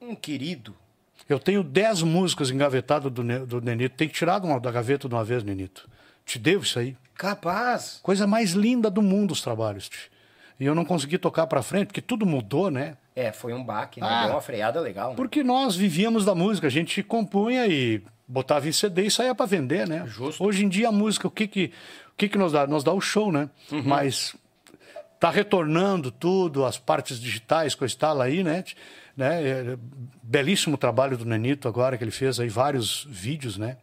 [0.00, 0.76] Um querido.
[1.28, 3.96] Eu tenho 10 músicas engavetadas do, do Nenito.
[3.96, 5.88] Tem que tirar uma- da gaveta de uma vez, Nenito.
[6.24, 6.96] Te devo isso aí.
[7.14, 7.98] Capaz.
[8.02, 9.88] Coisa mais linda do mundo os trabalhos.
[9.88, 10.08] tio.
[10.58, 12.96] E eu não consegui tocar para frente, porque tudo mudou, né?
[13.14, 14.06] É, foi um baque, né?
[14.10, 14.22] Ah.
[14.24, 15.10] Deu uma freada legal.
[15.10, 15.16] Né?
[15.16, 19.46] Porque nós vivíamos da música, a gente compunha e botava em CD e saía para
[19.46, 20.04] vender, né?
[20.06, 20.42] Justo.
[20.42, 21.72] Hoje em dia a música, o que que,
[22.12, 22.66] o que, que nos dá?
[22.66, 23.48] Nos dá o show, né?
[23.70, 23.82] Uhum.
[23.84, 24.34] Mas
[25.20, 28.64] tá retornando tudo, as partes digitais, coisa e tal aí, né?
[29.16, 29.42] né?
[29.48, 29.78] É,
[30.22, 33.76] belíssimo trabalho do Nenito agora, que ele fez aí vários vídeos, né?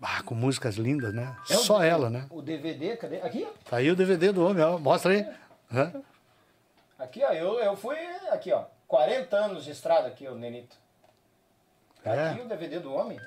[0.00, 1.34] Ah, com músicas lindas, né?
[1.50, 2.26] É o- Só ela, né?
[2.30, 3.16] O DVD, cadê?
[3.16, 3.46] Aqui.
[3.68, 4.78] Tá aí o DVD do homem, ó.
[4.78, 5.26] Mostra aí.
[5.72, 5.92] Hã?
[6.98, 7.96] Aqui, ó, eu, eu fui
[8.30, 10.76] aqui, ó, 40 anos de estrada aqui, o Nenito.
[12.02, 12.30] Tá É.
[12.30, 13.20] Aqui o DVD do homem.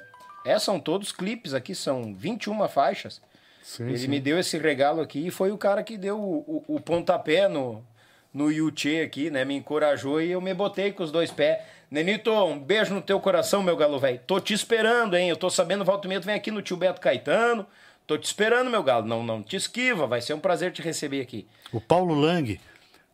[0.45, 3.21] É, são todos clipes aqui, são 21 faixas.
[3.61, 4.07] Sim, Ele sim.
[4.07, 7.47] me deu esse regalo aqui e foi o cara que deu o, o, o pontapé
[7.47, 7.85] no,
[8.33, 9.45] no Yuchê aqui, né?
[9.45, 11.61] Me encorajou e eu me botei com os dois pés.
[11.91, 14.19] Nenito, um beijo no teu coração, meu galo velho.
[14.25, 15.29] Tô te esperando, hein?
[15.29, 17.67] Eu tô sabendo, Valtomento vem aqui no tio Beto Caetano.
[18.12, 19.07] Tô te esperando, meu galo.
[19.07, 21.47] Não, não te esquiva, vai ser um prazer te receber aqui.
[21.72, 22.59] O Paulo Lang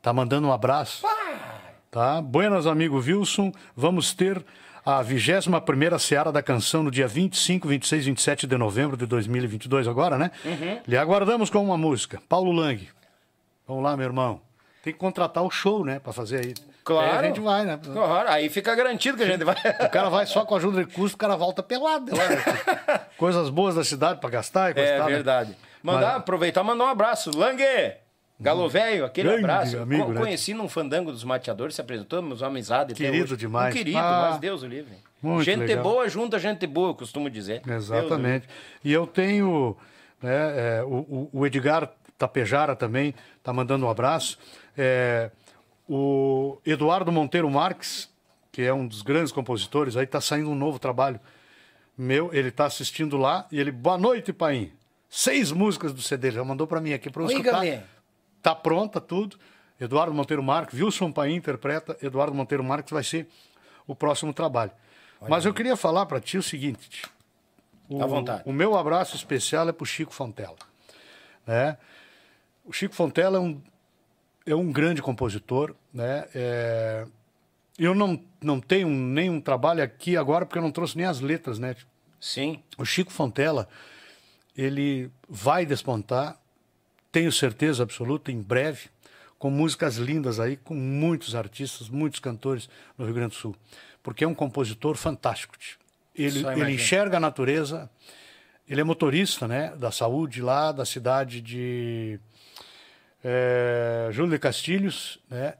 [0.01, 1.05] tá mandando um abraço.
[1.91, 2.19] Tá?
[2.19, 3.51] Buenas, amigo Wilson.
[3.75, 4.43] Vamos ter
[4.83, 9.87] a 21ª Seara da Canção no dia 25, 26 e 27 de novembro de 2022
[9.87, 10.31] agora, né?
[10.43, 10.81] Uhum.
[10.87, 12.19] Lhe aguardamos com uma música.
[12.27, 12.89] Paulo Lang.
[13.67, 14.41] Vamos lá, meu irmão.
[14.81, 15.99] Tem que contratar o show, né?
[15.99, 16.53] Pra fazer aí.
[16.87, 17.11] Claro.
[17.11, 17.77] Aí a gente vai, né?
[17.83, 19.55] Claro, aí fica garantido que a gente vai.
[19.85, 22.11] O cara vai só com a ajuda de custo, o cara volta pelado.
[22.15, 22.23] né?
[23.17, 25.13] Coisas boas da cidade pra gastar e coisa e É tal, né?
[25.15, 25.57] verdade.
[25.83, 27.29] Mandar, aproveitar e mandar um abraço.
[27.37, 27.63] Langue!
[28.39, 29.77] Galo velho, aquele Grande abraço.
[29.79, 30.21] amigo, Co- né?
[30.21, 32.93] Conheci num fandango dos mateadores, se apresentou, meus amizade.
[32.93, 33.73] Querido demais.
[33.73, 34.93] Um querido, Ah, mas Deus o livre.
[35.21, 35.83] muito gente legal.
[35.83, 37.63] boa junta gente boa, eu costumo dizer.
[37.67, 38.47] Exatamente.
[38.83, 39.75] E eu tenho
[40.21, 44.37] né, é, o, o- o Edgar Tapejara também está mandando um abraço.
[44.77, 45.31] É,
[45.87, 48.09] o Eduardo Monteiro Marques,
[48.51, 51.19] que é um dos grandes compositores, aí está saindo um novo trabalho
[51.97, 52.33] meu.
[52.33, 54.71] Ele está assistindo lá e ele, boa noite, Paim.
[55.09, 57.61] Seis músicas do CD, já mandou para mim aqui para eu escutar.
[58.41, 59.37] Tá pronta tudo.
[59.79, 61.97] Eduardo Monteiro Marques, Wilson Paim interpreta.
[62.01, 63.27] Eduardo Monteiro Marques vai ser
[63.85, 64.71] o próximo trabalho.
[65.27, 67.03] Mas eu queria falar para ti o seguinte.
[67.89, 68.43] O, À vontade.
[68.45, 70.57] O meu abraço especial é para o Chico Fontela.
[71.45, 71.77] Né?
[72.65, 73.61] O Chico Fontela é um,
[74.47, 75.75] é um grande compositor.
[75.93, 76.25] Né?
[76.33, 77.05] É,
[77.77, 81.59] eu não, não tenho nenhum trabalho aqui agora porque eu não trouxe nem as letras.
[81.59, 81.75] Né?
[82.19, 82.63] Sim.
[82.77, 83.67] O Chico Fontela,
[84.55, 86.39] ele vai despontar,
[87.11, 88.89] tenho certeza absoluta, em breve,
[89.37, 93.55] com músicas lindas aí, com muitos artistas, muitos cantores no Rio Grande do Sul.
[94.01, 95.53] Porque é um compositor fantástico.
[96.15, 97.89] Ele, ele enxerga a natureza,
[98.67, 102.19] ele é motorista né, da saúde lá da cidade de
[103.29, 105.55] é, Júlio de Castilhos, né?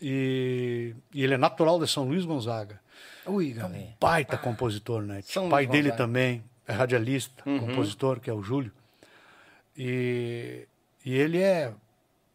[0.00, 2.80] E, e ele é natural de São Luís Gonzaga
[3.26, 3.96] Ui, galera.
[4.00, 5.20] baita compositor, né?
[5.22, 6.04] São o pai Luís dele Gonzaga.
[6.04, 8.72] também é radialista, compositor, que é o Júlio.
[9.76, 10.68] E,
[11.04, 11.72] e ele é.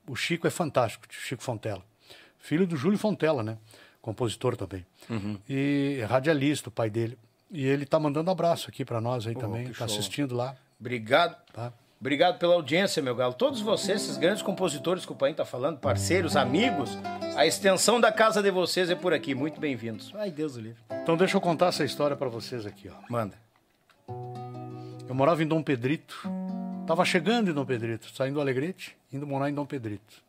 [0.08, 1.84] O Chico é fantástico, Chico Fontela.
[2.38, 3.58] Filho do Júlio Fontela, né?
[4.02, 4.86] Compositor também.
[5.50, 7.18] E é radialista, o pai dele.
[7.50, 9.98] E ele tá mandando abraço aqui para nós aí também, que tá show.
[9.98, 10.56] assistindo lá.
[10.80, 11.38] Obrigado.
[11.54, 11.74] Tá?
[12.00, 13.34] Obrigado pela audiência, meu galo.
[13.34, 16.98] Todos vocês, esses grandes compositores que o Paim tá falando, parceiros, amigos,
[17.36, 19.34] a extensão da casa de vocês é por aqui.
[19.34, 20.12] Muito bem-vindos.
[20.16, 20.78] Ai, Deus o livre.
[21.02, 22.96] Então deixa eu contar essa história para vocês aqui, ó.
[23.10, 23.36] Manda.
[25.08, 26.30] Eu morava em Dom Pedrito.
[26.86, 30.24] Tava chegando em Dom Pedrito, saindo do Alegrete, indo morar em Dom Pedrito.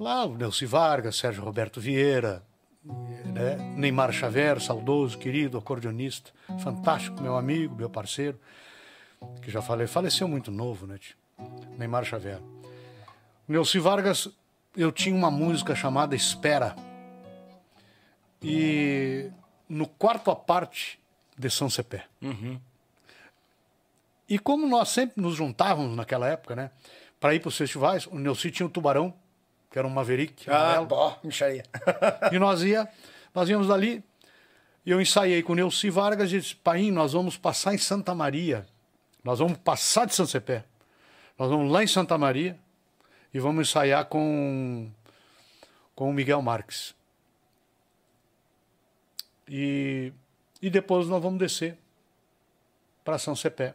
[0.00, 2.42] Lá o Nelci Vargas, Sérgio Roberto Vieira,
[2.84, 3.56] né?
[3.76, 8.38] Neymar Xavier, saudoso, querido, acordeonista, fantástico, meu amigo, meu parceiro,
[9.42, 10.98] que já falei, faleceu muito novo, né?
[10.98, 11.16] tio?
[11.78, 12.40] Neymar Xavier.
[13.46, 14.28] Nelci Vargas,
[14.76, 16.74] eu tinha uma música chamada Espera.
[18.42, 19.30] E
[19.68, 20.98] no quarto a parte
[21.36, 22.06] de São Cepé.
[24.28, 26.70] E como nós sempre nos juntávamos naquela época, né?
[27.20, 29.14] Para ir para os festivais, o Nelci tinha um tubarão,
[29.70, 30.50] que era um Maverick.
[30.50, 31.64] Ah, bom, micharia.
[32.32, 32.88] E nós ia,
[33.34, 34.02] nós íamos dali,
[34.84, 38.14] e eu ensaiei com o Neuci Vargas e disse, Paim, nós vamos passar em Santa
[38.14, 38.66] Maria.
[39.26, 40.64] Nós vamos passar de São Cepé.
[41.36, 42.56] Nós vamos lá em Santa Maria
[43.34, 44.88] e vamos ensaiar com,
[45.96, 46.94] com o Miguel Marques.
[49.48, 50.12] E,
[50.62, 51.76] e depois nós vamos descer
[53.04, 53.74] para São Cepé.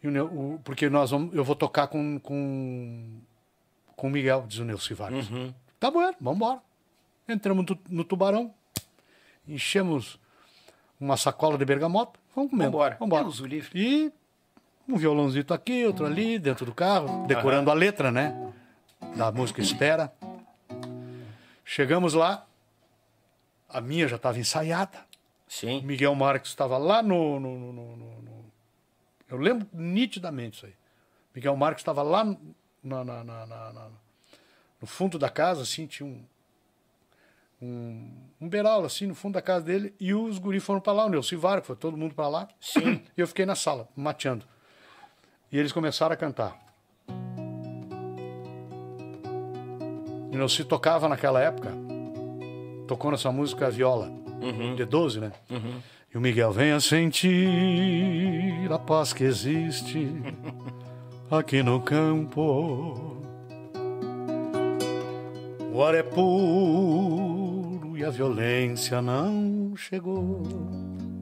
[0.00, 3.20] E o o- porque nós vamos, eu vou tocar com, com,
[3.96, 5.26] com o Miguel, diz o Neuci Vargas.
[5.80, 6.62] Tá bom, vamos embora.
[7.28, 8.54] Entramos no, no tubarão,
[9.48, 10.16] enchemos
[11.00, 12.70] uma sacola de bergamota, vamos comendo.
[12.70, 12.96] Vambora.
[13.00, 13.22] Vambora.
[13.24, 13.70] Deus o livre.
[13.74, 14.12] E
[14.88, 18.52] um violãozito aqui, outro ali, dentro do carro, decorando a letra, né?
[19.16, 20.12] Da música Espera.
[21.64, 22.46] Chegamos lá,
[23.68, 25.04] a minha já estava ensaiada.
[25.48, 25.82] Sim.
[25.82, 28.44] Miguel Marques estava lá no, no- no- no-
[29.28, 30.74] Eu lembro nitidamente isso aí.
[31.34, 32.24] Miguel Marques estava lá
[32.82, 33.88] na- na- na-
[34.80, 36.22] no fundo da casa, assim, tinha um,
[37.60, 41.06] um, um beiral, assim, no fundo da casa dele, e os guris foram para lá,
[41.06, 42.48] o Nelci Vargas, foi todo mundo para lá.
[42.60, 43.00] Sim.
[43.16, 44.44] E eu fiquei na sala, mateando.
[45.50, 46.56] E eles começaram a cantar.
[50.30, 51.72] E o Nelci tocava naquela época,
[52.86, 54.10] tocou nessa música a viola,
[54.76, 55.32] de 12, né?
[56.12, 60.08] E o Miguel, venha sentir a paz que existe
[61.30, 63.22] aqui no campo.
[65.72, 67.45] O ar é puro
[67.96, 70.42] e a violência não chegou.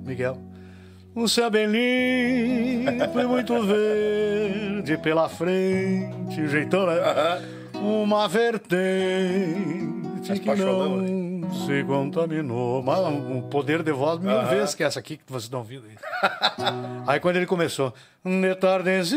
[0.05, 0.37] Miguel.
[1.14, 6.95] O céu é bem limpo e muito verde pela frente, jeitão, né?
[7.75, 8.75] Uma vertente
[10.41, 12.83] que não se contaminou.
[12.83, 15.97] Mas um poder de voz mil vezes que essa aqui que vocês estão ouvindo aí.
[17.07, 17.95] aí quando ele começou,
[18.25, 19.14] de tardezita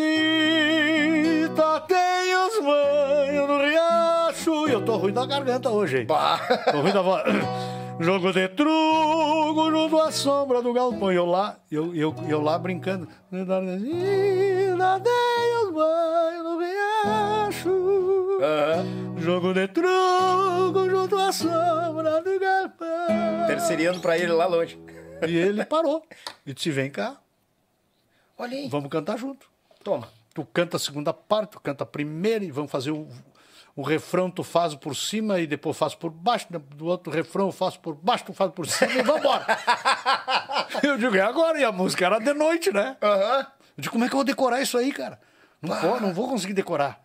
[1.88, 4.07] tem os banhos no riacho.
[4.48, 6.08] E eu tô ruim da garganta hoje, hein?
[6.72, 7.24] Tô ruim da voz.
[8.00, 11.12] Jogo de truco junto à sombra do galpão.
[11.12, 13.08] E eu lá, eu, eu, eu lá brincando.
[13.32, 13.52] Nadei
[15.64, 18.40] os banhos no riacho.
[18.42, 19.18] Aham.
[19.18, 23.48] Jogo de truco junto à sombra do galpão.
[23.48, 24.80] Terceiriando pra ele lá longe.
[25.28, 26.04] E ele parou.
[26.46, 27.18] E disse: vem cá,
[28.38, 28.70] Olha aí.
[28.70, 29.50] vamos cantar junto.
[29.84, 30.08] Toma.
[30.34, 33.08] Tu canta a segunda parte, tu canta a primeira e vamos fazer o,
[33.78, 37.52] o refrão, tu faz por cima e depois faz por baixo, do outro refrão eu
[37.52, 39.46] faço por baixo, tu faz por cima e vambora.
[40.82, 42.98] eu digo, é agora, e a música era de noite, né?
[43.02, 43.40] Aham.
[43.78, 45.20] Eu digo, como é que eu vou decorar isso aí, cara?
[45.62, 47.00] Não, vou, não vou conseguir decorar.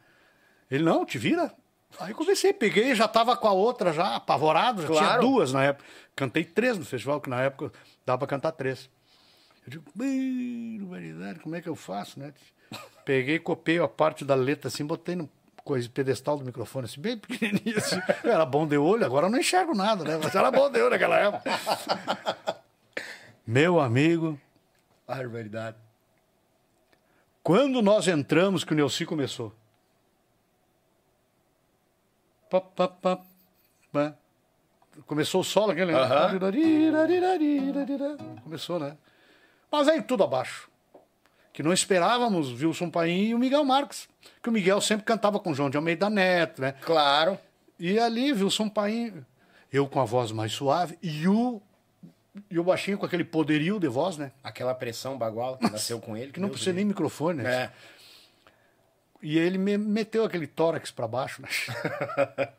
[0.70, 1.52] Ele, não, te vira.
[2.00, 5.20] Aí comecei, peguei, já tava com a outra já, apavorado, já tinha Claro.
[5.20, 5.84] duas na época.
[6.16, 7.70] Cantei três no festival, que na época
[8.06, 8.88] dava pra cantar três.
[9.66, 12.32] Eu digo, "Ih, barbaridade, como é que eu faço, né?
[13.04, 15.28] Peguei, copiei a parte da letra assim, botei no
[15.64, 18.00] coisa, pedestal do microfone, assim, bem pequenininho, assim.
[18.24, 20.18] Era bom de olho, agora eu não enxergo nada, né?
[20.22, 21.50] Mas era bom de olho naquela época.
[23.46, 24.38] Meu amigo,
[25.06, 25.76] Barbaridade.
[27.42, 29.52] quando nós entramos, que o Neuci começou.
[32.48, 33.18] Pá, pá, pá,
[33.92, 34.14] pá.
[35.06, 35.92] Começou o solo, aquele.
[35.92, 36.38] Aham.
[38.42, 38.96] Começou, né?
[39.70, 40.70] Mas aí tudo abaixo.
[41.52, 44.08] Que não esperávamos Wilson Paim e o Miguel Marques.
[44.42, 46.74] Que o Miguel sempre cantava com o João de Almeida Neto, né?
[46.80, 47.38] Claro.
[47.78, 49.24] E ali, Wilson Paim,
[49.72, 51.60] eu com a voz mais suave e o,
[52.50, 54.32] e o baixinho com aquele poderio de voz, né?
[54.42, 56.32] Aquela pressão bagual que nasceu com ele.
[56.32, 57.54] Que não Deus precisa nem microfone, né?
[57.54, 57.70] É.
[59.22, 61.48] E ele me meteu aquele tórax pra baixo, né?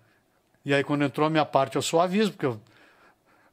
[0.65, 2.59] e aí quando entrou a minha parte, eu suavizo, porque eu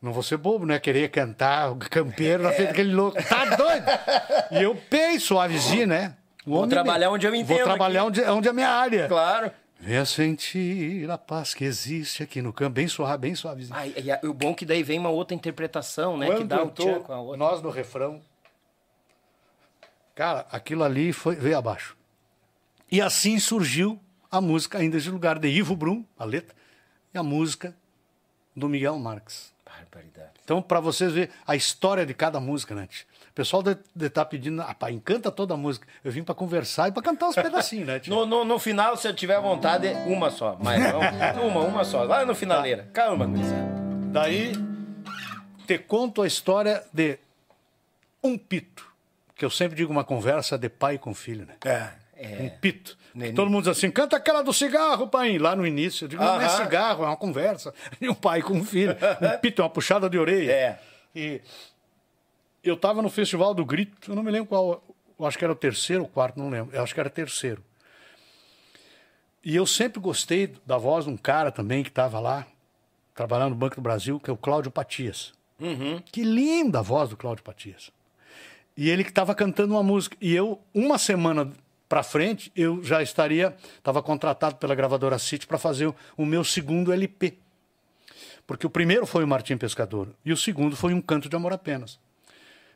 [0.01, 0.79] não vou ser bobo, né?
[0.79, 3.23] Querer cantar, o campeiro na frente daquele louco.
[3.23, 3.87] Tá doido?
[4.53, 6.17] E eu pei suavezinho, né?
[6.47, 9.09] Vou trabalhar me- onde eu Vou entendo trabalhar onde, onde é a minha área.
[9.09, 9.51] Claro.
[9.79, 13.75] Venha sentir a paz que existe aqui no campo, bem suave, bem suavezinho.
[13.79, 16.27] Ai, e o bom é que daí vem uma outra interpretação, né?
[16.27, 17.37] que Quando dá o entrou tchan com a outra.
[17.39, 18.21] nós no refrão,
[20.15, 21.97] cara, aquilo ali foi, veio abaixo.
[22.93, 23.99] E assim surgiu
[24.31, 26.55] a música Ainda de Lugar, de Ivo Brum, a letra,
[27.15, 27.75] e a música
[28.55, 29.53] do Miguel Marques.
[29.65, 30.31] Barbaridade.
[30.45, 32.89] Então, para vocês verem a história de cada música, né?
[33.31, 35.87] O pessoal deve estar pedindo, ah, pá, encanta toda a música.
[36.03, 38.01] Eu vim para conversar e para cantar uns pedacinhos, né?
[38.07, 40.59] No, no, no final, se eu tiver vontade, uma só.
[40.61, 41.01] Mas não,
[41.49, 42.03] uma, uma só.
[42.03, 42.89] Lá no finaleira.
[42.93, 43.81] Calma, gurizada.
[44.13, 44.53] Daí
[45.67, 47.19] te conto a história de
[48.23, 48.85] um pito,
[49.37, 51.55] que eu sempre digo uma conversa de pai com filho, né?
[51.65, 52.43] É.
[52.43, 52.99] Um pito.
[53.15, 53.35] Neném.
[53.35, 55.39] Todo mundo diz assim, canta aquela do cigarro, pai.
[55.39, 56.65] Lá no início, eu digo, não é Aham.
[56.65, 57.73] cigarro, é uma conversa.
[58.01, 58.97] E um pai com um filho.
[59.23, 60.53] Um pito, é uma puxada de orelha.
[60.53, 60.79] É.
[61.15, 61.41] E
[62.63, 64.83] eu tava no Festival do Grito, eu não me lembro qual,
[65.27, 66.75] acho que era o terceiro ou quarto, não lembro.
[66.75, 67.63] Eu acho que era terceiro.
[69.45, 72.47] E eu sempre gostei da voz de um cara também que estava lá,
[73.15, 75.33] trabalhando no Banco do Brasil, que é o Cláudio Patias.
[76.13, 77.91] Que linda a voz do Cláudio Patias.
[78.77, 80.17] E ele que estava cantando uma música.
[80.21, 81.51] E eu, uma semana
[81.89, 86.45] para frente, eu já estaria, estava contratado pela gravadora City para fazer o, o meu
[86.45, 87.37] segundo LP.
[88.47, 91.53] Porque o primeiro foi o Martim Pescador e o segundo foi Um Canto de Amor
[91.53, 91.99] Apenas,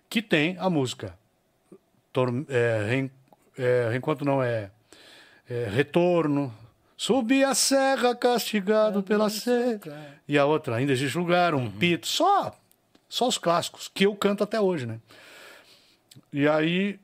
[0.08, 1.14] que tem a música
[2.12, 3.10] Tor- é, Reen-
[3.58, 4.70] é, Reencontro não é,
[5.48, 6.52] é Retorno,
[6.96, 9.90] Subi a serra castigado pela sede.
[10.28, 12.56] E a outra, Ainda existe lugar, Um Pito, só,
[13.08, 15.00] só os clássicos, que eu canto até hoje, né?
[16.32, 16.98] E aí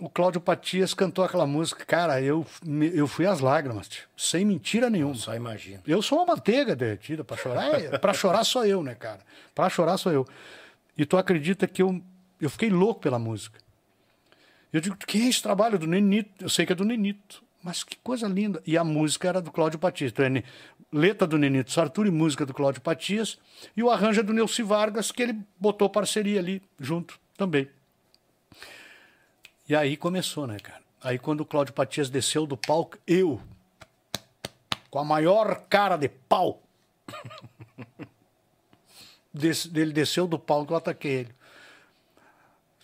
[0.00, 2.46] o Cláudio Patias cantou aquela música, cara, eu,
[2.94, 5.14] eu fui às lágrimas, tio, sem mentira nenhuma.
[5.16, 5.82] Só imagina.
[5.86, 7.80] Eu sou uma manteiga derretida para chorar.
[7.82, 9.20] É, para chorar sou eu, né, cara?
[9.54, 10.26] Para chorar sou eu.
[10.96, 12.00] E tu acredita que eu,
[12.42, 13.58] eu fiquei louco pela música.
[14.72, 16.44] Eu digo, quem é esse trabalho do Nenito?
[16.44, 17.42] Eu sei que é do Nenito.
[17.62, 18.60] Mas que coisa linda.
[18.66, 20.10] E a música era do Cláudio Patias.
[20.10, 20.42] Então, é
[20.92, 23.38] letra do Nenito Sartori, música do Cláudio Patias.
[23.76, 27.70] E o arranjo é do Neuci Vargas, que ele botou parceria ali junto também.
[29.68, 30.82] E aí começou, né, cara?
[31.00, 33.40] Aí quando o Cláudio Patias desceu do palco, eu,
[34.90, 36.60] com a maior cara de pau,
[39.32, 41.41] des, ele desceu do palco, eu ataquei ele.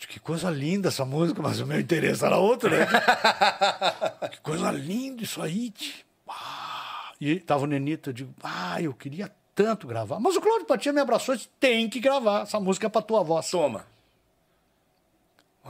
[0.07, 2.87] Que coisa linda essa música, mas o meu interesse era outro, né?
[4.31, 6.05] que coisa linda isso aí, tio.
[6.29, 10.21] Ah, E tava o Nenito, eu digo, ah, eu queria tanto gravar.
[10.21, 13.03] Mas o Cláudio Patia me abraçou e disse, tem que gravar, essa música é pra
[13.03, 13.51] tua voz.
[13.51, 13.85] Toma.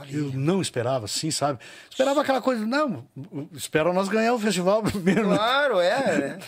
[0.09, 1.59] Eu não esperava, sim, sabe?
[1.89, 3.05] Esperava aquela coisa, não,
[3.51, 5.27] espera nós ganhar o festival primeiro.
[5.29, 5.35] né?
[5.35, 5.89] Claro, é.
[5.89, 6.39] é.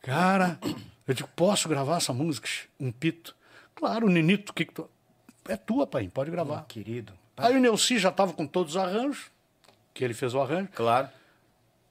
[0.00, 0.58] Cara,
[1.06, 2.48] eu digo, posso gravar essa música?
[2.80, 3.36] Um pito.
[3.74, 4.88] Claro, Nenito, o que que tu...
[5.48, 6.64] É tua, pai, pode gravar.
[6.68, 7.12] Querido.
[7.36, 9.30] Aí o Neuci já tava com todos os arranjos,
[9.94, 11.08] que ele fez o arranjo, Claro.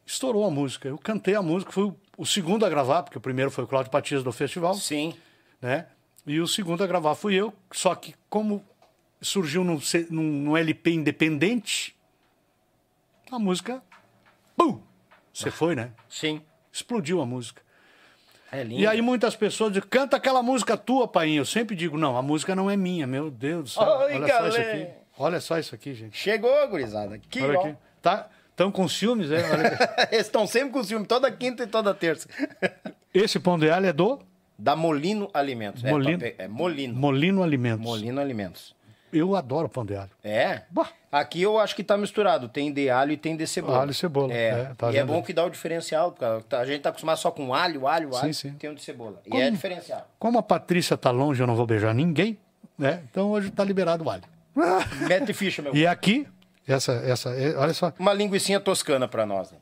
[0.06, 0.88] estourou a música.
[0.88, 3.92] Eu cantei a música, foi o- segundo a gravar, porque o primeiro foi o Cláudio
[3.92, 5.16] Patias do festival, Sim.
[5.62, 5.88] né?
[6.26, 8.64] E o segundo a gravar fui eu, só que como
[9.22, 9.80] surgiu num,
[10.10, 11.96] num- num LP independente,
[13.32, 13.82] a música,
[14.56, 14.82] pum,
[15.34, 15.92] você foi, né?
[16.10, 16.42] Sim.
[16.72, 17.62] Explodiu a música.
[18.52, 18.82] É lindo.
[18.82, 21.32] E aí muitas pessoas dizem, canta aquela música tua, pai.
[21.32, 23.84] Eu sempre digo, não, a música não é minha, meu Deus do céu.
[23.84, 24.74] Oi, Olha só isso galera.
[24.84, 24.88] aqui.
[25.20, 26.16] Olha só isso aqui, gente.
[26.18, 27.16] Chegou, gurizada.
[27.16, 27.76] Aqui, Olha aqui.
[28.02, 29.38] Tá, tão com ciúmes, é?
[29.52, 29.78] Olha.
[30.12, 32.30] Eles estão sempre com ciúme, toda quinta e toda terça.
[33.14, 34.20] Esse pão de alho é do
[34.58, 35.84] Da Molino Alimentos.
[35.84, 36.20] É, Molino.
[36.20, 36.94] pe- É, Molino.
[36.96, 37.84] Molino Alimentos.
[37.86, 38.76] Molino Alimentos.
[39.12, 40.10] Eu adoro pão de alho.
[40.24, 40.64] É?
[40.70, 40.90] Bah.
[41.12, 42.50] Aqui eu acho que tá misturado.
[42.50, 43.80] Tem de alho e tem de cebola.
[43.80, 44.48] Alho e cebola, É.
[44.50, 47.32] é, tá e é bom que dá o diferencial, porque a gente tá acostumado só
[47.32, 48.34] com alho, alho, alho.
[48.34, 48.52] sim.
[48.54, 49.22] Tem o de cebola.
[49.26, 49.42] E Como?
[49.42, 50.08] é diferencial.
[50.20, 52.38] Como a Patrícia tá longe, eu não vou beijar ninguém,
[52.78, 53.02] né?
[53.10, 54.24] Então hoje tá liberado o alho.
[55.08, 55.74] Mete ficha, meu.
[55.76, 56.28] E aqui,
[56.68, 59.58] essa, essa, é- olha só, Uma linguicinha toscana pra nós, né?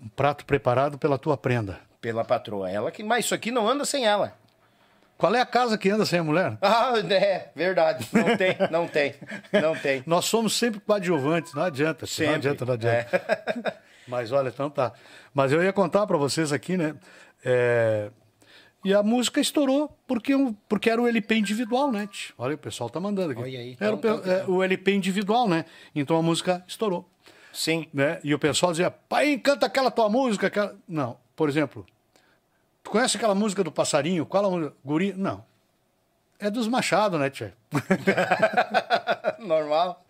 [0.00, 1.78] um prato preparado pela tua prenda.
[2.00, 2.68] Pela patroa.
[2.68, 3.04] Ela que...
[3.04, 4.34] Mas isso aqui não anda sem ela.
[5.18, 6.58] Qual é a casa que anda sem a mulher?
[6.62, 8.08] Ah, é, verdade.
[8.12, 9.14] Não tem, não tem,
[9.52, 10.02] não tem.
[10.06, 12.06] Nós somos sempre coadjuvantes, não adianta.
[12.06, 12.26] Sempre.
[12.26, 13.16] Não adianta, não adianta.
[13.16, 13.72] É.
[14.08, 14.92] Mas olha, então tá.
[15.32, 16.94] Mas eu ia contar para vocês aqui, né?
[17.44, 18.10] É,
[18.84, 22.08] E a música estourou porque, um- porque era o LP individual, né?
[22.36, 23.40] Olha, o pessoal tá mandando aqui.
[23.42, 25.64] Olha aí, Era o, então, então, é, o LP individual, né?
[25.94, 27.08] Então a música estourou.
[27.52, 27.86] Sim.
[27.94, 28.18] Né?
[28.24, 30.48] E o pessoal dizia, pai, canta aquela tua música.
[30.48, 30.74] Aquela...
[30.88, 31.86] Não, por exemplo,
[32.82, 34.26] tu conhece aquela música do passarinho?
[34.26, 34.74] Qual a música?
[34.84, 35.12] Guri?
[35.16, 35.44] Não.
[36.38, 37.52] É dos Machado, né, Tchê?
[39.38, 40.04] Normal.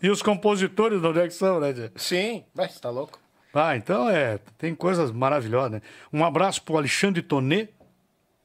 [0.00, 1.90] E os compositores de onde é que são, né, Tchê?
[1.96, 2.44] Sim.
[2.54, 3.18] Vai, você tá louco?
[3.52, 5.82] Ah, então é, tem coisas maravilhosas, né?
[6.12, 7.68] Um abraço pro Alexandre Tonê,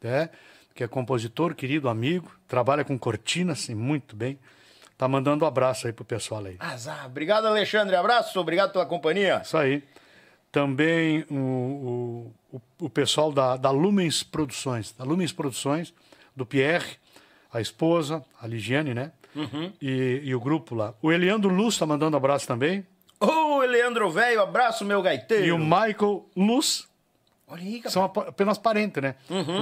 [0.01, 0.29] né?
[0.75, 4.37] que é compositor, querido amigo, trabalha com cortinas, e muito bem.
[4.97, 6.57] Tá mandando um abraço aí pro pessoal aí.
[6.59, 7.05] Azar.
[7.05, 7.95] Obrigado, Alexandre.
[7.95, 8.37] Abraço.
[8.39, 9.41] Obrigado pela companhia.
[9.43, 9.81] Isso aí.
[10.55, 15.93] Também o, o, o, pessoal da, da Lumens Produções, da Lumens Produções,
[16.33, 16.95] do Pierre,
[17.51, 19.11] a esposa, a Ligiane, né?
[19.81, 20.93] E, e o grupo lá.
[21.01, 22.87] O Eliandro Luz tá mandando abraço também.
[23.19, 25.45] Ô, Leandro Velho, abraço, meu gaiteiro.
[25.45, 26.87] E o Michael Luz,
[27.49, 27.89] Olha aí, cara.
[27.89, 29.15] são apenas parentes, né?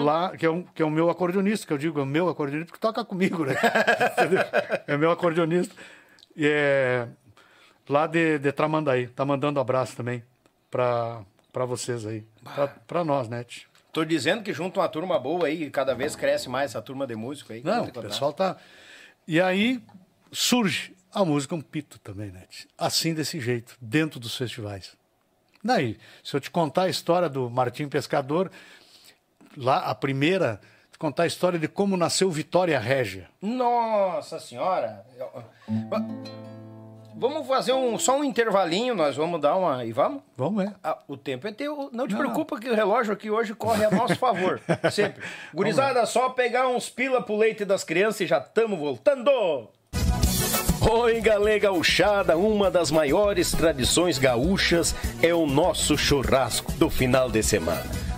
[0.03, 2.29] Lá, que é, um, que é o meu acordeonista, que eu digo, é o meu
[2.29, 3.55] acordeonista, porque toca comigo, né?
[4.85, 5.73] É meu acordeonista.
[6.35, 7.07] E é,
[7.89, 10.23] lá de, de Tramandaí, tá mandando abraço também
[10.73, 11.21] pra,
[11.51, 12.25] pra vocês aí.
[12.55, 13.43] Pra, pra nós, né?
[13.43, 13.65] tch?
[13.91, 17.15] Tô dizendo que junto uma turma boa aí, cada vez cresce mais essa turma de
[17.15, 17.61] músico aí.
[17.63, 18.57] Não, o pessoal tá...
[19.27, 19.79] E aí
[20.31, 22.45] surge a música um pito também, né?
[22.49, 22.65] tch?
[22.75, 24.97] Assim, desse jeito, dentro dos festivais.
[25.63, 28.51] Daí, se eu te contar a história do Martim Pescador,
[29.55, 30.59] lá a primeira,
[30.91, 33.29] te contar a história de como nasceu Vitória Régia.
[33.39, 35.05] Nossa senhora.
[35.19, 35.43] Eu-
[37.15, 39.85] Vamos fazer um, só um intervalinho, nós vamos dar uma.
[39.85, 40.21] E vamos?
[40.35, 40.73] Vamos, é.
[40.83, 41.89] Ah, o tempo é teu.
[41.91, 44.59] Não te Não, preocupa que o relógio aqui hoje corre a nosso favor.
[44.91, 45.23] Sempre.
[45.53, 49.69] Gurizada, só pegar uns pila pro leite das crianças e já estamos voltando.
[50.91, 57.41] Oi, galera gauchada, uma das maiores tradições gaúchas é o nosso churrasco do final de
[57.41, 58.02] semana.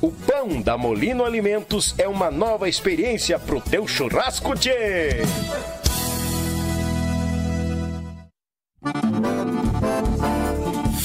[0.00, 5.22] O pão da Molino Alimentos é uma nova experiência pro teu churrasco, tchê!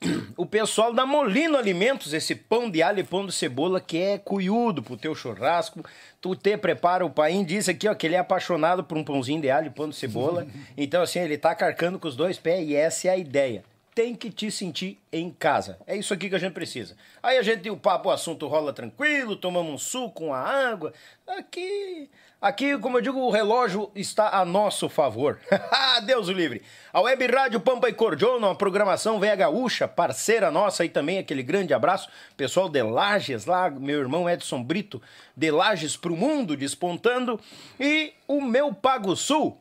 [0.37, 4.17] O pessoal da Molino Alimentos, esse pão de alho e pão de cebola que é
[4.17, 5.83] cuiudo pro teu churrasco.
[6.21, 9.41] Tu te prepara, o Paim disse aqui, ó, que ele é apaixonado por um pãozinho
[9.41, 10.47] de alho e pão de cebola.
[10.77, 13.63] então, assim, ele tá carcando com os dois pés e essa é a ideia.
[13.93, 15.77] Tem que te sentir em casa.
[15.85, 16.95] É isso aqui que a gente precisa.
[17.21, 20.93] Aí a gente, o papo, o assunto rola tranquilo, tomamos um suco, uma água.
[21.27, 22.09] Aqui,
[22.41, 25.39] aqui, como eu digo, o relógio está a nosso favor.
[26.05, 26.61] Deus o livre.
[26.93, 31.43] A Web Rádio Pampa e Cordiona, uma programação velha gaúcha, parceira nossa aí também, aquele
[31.43, 32.09] grande abraço.
[32.37, 35.01] Pessoal de Lages lá, meu irmão Edson Brito,
[35.35, 37.39] de Lages pro mundo, despontando.
[37.79, 39.59] E o meu Pago Sul,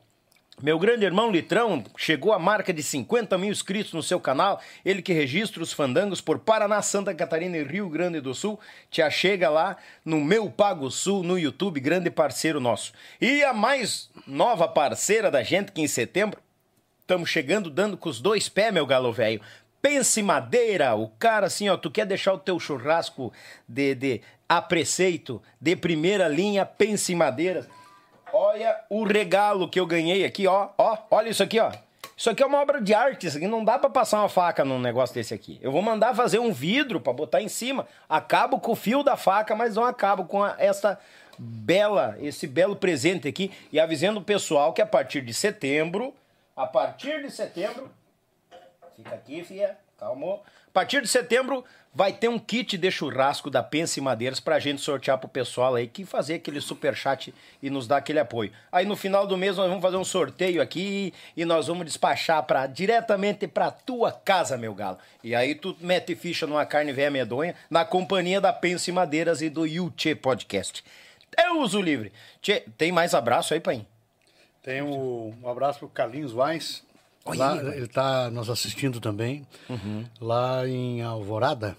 [0.60, 4.60] meu grande irmão Litrão chegou à marca de 50 mil inscritos no seu canal.
[4.85, 8.59] Ele que registra os fandangos por Paraná, Santa Catarina e Rio Grande do Sul.
[8.90, 12.93] Te achega lá no Meu Pago Sul no YouTube, grande parceiro nosso.
[13.20, 16.40] E a mais nova parceira da gente, que em setembro
[17.01, 19.40] estamos chegando dando com os dois pés, meu galo velho.
[19.80, 23.32] Pense Madeira, o cara assim, ó, tu quer deixar o teu churrasco
[23.68, 27.68] de, de a preceito, de primeira linha, Pense Madeira.
[28.33, 31.73] Olha o regalo que eu ganhei aqui, ó, ó, olha isso aqui, ó.
[32.17, 34.65] Isso aqui é uma obra de arte, isso aqui não dá pra passar uma faca
[34.65, 35.59] num negócio desse aqui.
[35.63, 37.87] Eu vou mandar fazer um vidro pra botar em cima.
[38.09, 40.99] Acabo com o fio da faca, mas não acabo com a- essa
[41.39, 46.13] bela, esse belo presente aqui e avisando o pessoal que a partir de setembro,
[46.57, 47.89] a partir de setembro,
[48.97, 49.79] Fica aqui, fia.
[49.97, 50.43] Calmou.
[50.67, 54.81] A partir de setembro vai ter um kit de churrasco da Pense Madeiras pra gente
[54.81, 58.52] sortear pro pessoal aí que fazer aquele super chat e nos dar aquele apoio.
[58.70, 62.43] Aí no final do mês nós vamos fazer um sorteio aqui e nós vamos despachar
[62.44, 64.98] para diretamente pra tua casa, meu galo.
[65.23, 69.48] E aí tu mete ficha numa carne velha medonha na companhia da Pense Madeiras e
[69.48, 70.85] do Yuchê Podcast.
[71.36, 72.12] Eu uso livre.
[72.40, 73.86] Tchê, tem mais abraço aí, Paim?
[74.62, 76.82] Tem um, um abraço pro Carlinhos Weiss.
[77.37, 80.05] Lá, ele está nos assistindo também, Uhum.
[80.21, 81.77] lá em Alvorada.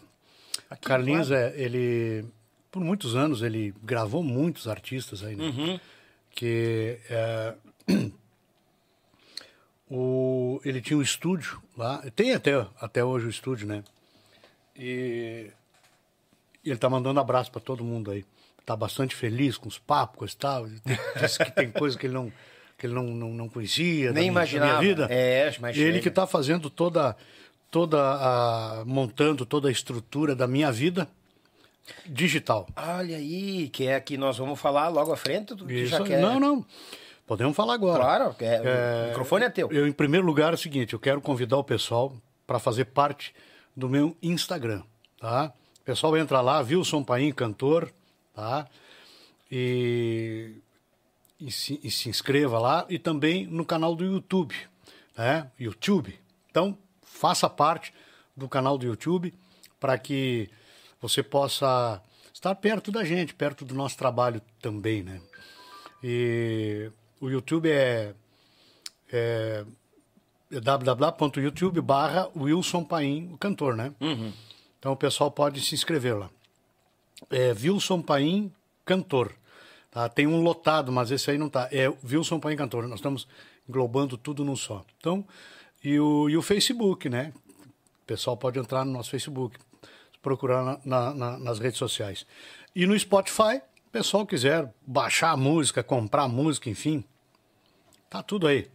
[0.82, 2.26] Carlinhos, é, ele,
[2.72, 5.46] por muitos anos, ele gravou muitos artistas aí, né?
[5.46, 5.80] Uhum.
[6.32, 7.54] Que é,
[9.90, 13.84] o, ele tinha um estúdio lá, tem até, até hoje o estúdio, né?
[14.78, 15.50] E,
[16.64, 18.24] e ele tá mandando abraço para todo mundo aí.
[18.66, 20.68] Tá bastante feliz com os papos e tal.
[21.20, 22.32] Disse que tem coisa que ele não
[22.80, 24.80] que ele não, não, não conhecia da Nem minha- da imaginava.
[24.82, 25.08] minha vida.
[25.12, 26.00] É, mas ele chega.
[26.02, 27.16] que está fazendo toda
[27.70, 31.08] toda a montando toda a estrutura da minha vida
[32.06, 32.68] digital.
[32.76, 35.56] Olha aí, que é que nós vamos falar logo à frente.
[35.56, 36.20] Tu que Isso- já quer...
[36.22, 36.66] Não, não.
[37.28, 38.00] Podemos falar agora.
[38.04, 39.72] Claro, é, o microfone é teu.
[39.72, 42.12] Eu, em primeiro lugar, é o seguinte, eu quero convidar o pessoal
[42.48, 43.36] para fazer parte
[43.78, 44.82] do meu Instagram,
[45.20, 45.54] tá?
[45.82, 47.92] O pessoal entra lá, Wilson Paim, cantor,
[48.34, 48.66] tá?
[49.52, 50.54] E,
[51.40, 54.56] e, se, e se inscreva lá e também no canal do YouTube,
[55.18, 55.50] né?
[55.60, 56.20] YouTube.
[56.50, 57.94] Então, faça parte
[58.36, 59.34] do canal do YouTube
[59.80, 60.50] para que
[61.02, 62.02] você possa
[62.34, 65.22] estar perto da gente, perto do nosso trabalho também, né?
[66.04, 68.14] E o YouTube é,
[69.12, 69.66] é,
[70.52, 73.94] é www.youtube barra Wilson Paim, o cantor, né?
[74.80, 76.30] Então o pessoal pode se inscrever lá.
[77.30, 78.52] É Wilson Paim,
[78.86, 79.34] cantor.
[79.92, 80.08] Tá?
[80.08, 81.68] Tem um lotado, mas esse aí não tá.
[81.72, 82.88] É Wilson Paim, cantor.
[82.88, 83.28] Nós estamos
[83.68, 84.86] englobando tudo num só.
[85.00, 85.26] Então,
[85.84, 87.34] e o, e o Facebook, né?
[88.04, 89.58] O pessoal pode entrar no nosso Facebook,
[90.22, 92.26] procurar na- na- na- nas redes sociais.
[92.76, 97.04] E no Spotify, o pessoal quiser baixar a música, comprar a música, enfim,
[98.10, 98.70] tá tudo aí.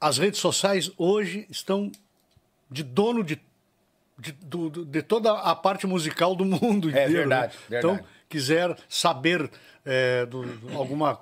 [0.00, 1.90] As redes sociais hoje estão
[2.70, 3.40] de dono de,
[4.18, 7.28] de, do- de toda a parte musical do mundo É inteiro.
[7.28, 7.40] né?
[7.48, 7.94] verdade, verdade.
[8.00, 9.50] Então, quiser saber
[9.84, 10.42] é, do,
[10.74, 11.20] alguma,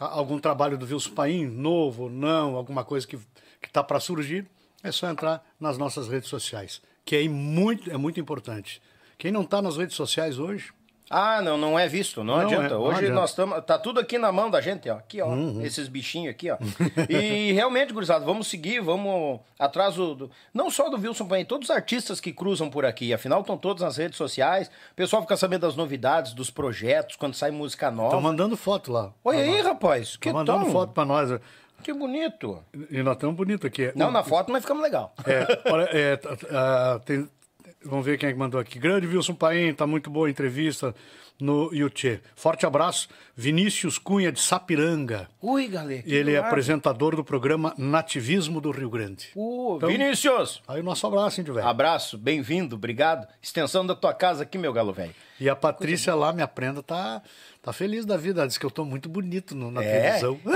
[0.00, 3.18] algum trabalho do Wilson Paim, novo, não, alguma coisa que
[3.62, 4.46] está para surgir,
[4.82, 8.80] é só entrar nas nossas redes sociais, que é muito, é muito importante.
[9.18, 10.72] Quem não está nas redes sociais hoje,
[11.08, 12.66] Ah, não, não é visto, não, Não adianta.
[12.66, 13.14] é, não Hoje adianta.
[13.14, 13.64] nós estamos.
[13.64, 14.94] Tá tudo aqui na mão da gente, ó.
[14.96, 15.28] Aqui, ó.
[15.62, 16.56] Esses bichinhos aqui, ó.
[17.08, 20.28] e realmente, gurizada, vamos seguir, vamos atrás do.
[20.52, 23.14] não só do Wilson Paim, todos os artistas que cruzam por aqui.
[23.14, 24.68] Afinal, estão todos nas redes sociais.
[24.68, 28.08] O pessoal fica sabendo das novidades, dos projetos, quando sai música nova.
[28.08, 29.12] Estão mandando foto lá.
[29.24, 30.16] Olha aí, rapaz.
[30.16, 30.72] Que Estão mandando tom.
[30.72, 31.38] foto pra nós.
[31.82, 32.58] Que bonito.
[32.90, 33.92] E nós estamos bonitos aqui.
[33.94, 35.14] Não, na foto nós ficamos legal.
[35.24, 37.28] É, olha, é, tá- ah, tem-
[37.88, 38.78] vamos ver quem é que mandou aqui.
[38.78, 40.94] Grande Wilson Paim, tá muito boa a entrevista
[41.40, 42.20] no Yuchê.
[42.34, 45.28] Forte abraço, Vinícius Cunha de Sapiranga.
[45.42, 46.02] Ui, galera.
[46.06, 49.28] Ele é apresentador do programa Nativismo do Rio Grande.
[49.34, 50.62] Ô, Então- Vinícius!
[50.66, 51.66] Aí o nosso abraço, hein, velho.
[51.66, 53.26] Abraço, bem-vindo, obrigado.
[53.42, 55.14] Extensão da tua casa aqui, meu galo velho.
[55.38, 57.20] E a Patrícia lá, minha prenda, tá,
[57.60, 58.40] tá feliz da vida.
[58.40, 60.00] Ela disse que eu tô muito bonito no- na É?
[60.00, 60.40] televisão.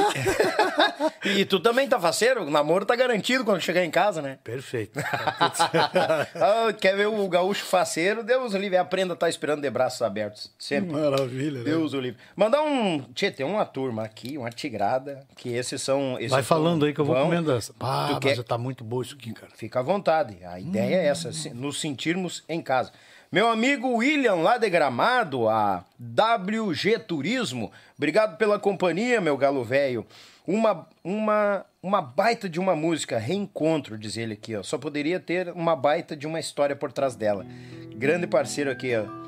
[1.24, 2.44] E tu também tá faceiro?
[2.44, 4.38] O namoro tá garantido quando chegar em casa, né?
[4.42, 4.98] Perfeito.
[5.00, 6.26] Tá.
[6.34, 8.22] Ah, quer ver o gaúcho faceiro?
[8.22, 8.82] Deus livre, a
[9.14, 10.50] estar esperando de braços abertos.
[10.70, 10.92] Sempre.
[10.92, 11.64] Maravilha, né?
[11.64, 12.18] Deus o livre.
[12.36, 13.00] Mandar um.
[13.12, 16.16] Tchê, tem uma turma aqui, uma tigrada, que esses são.
[16.18, 17.74] Esses Vai falando aí que eu vou comendo essa.
[17.80, 19.50] Ah, mas quer- tá muito boa isso aqui, cara.
[19.54, 20.36] Fica à vontade.
[20.44, 22.92] A ideia é essa, nos sentirmos em casa.
[23.32, 30.04] Meu amigo William, lá de Gramado, a WG Turismo, obrigado pela companhia, meu galo velho.
[30.46, 34.62] Uma, uma, uma baita de uma música, reencontro, diz ele aqui, ó.
[34.64, 37.46] Só poderia ter uma baita de uma história por trás dela.
[37.94, 39.19] Grande parceiro aqui, ó.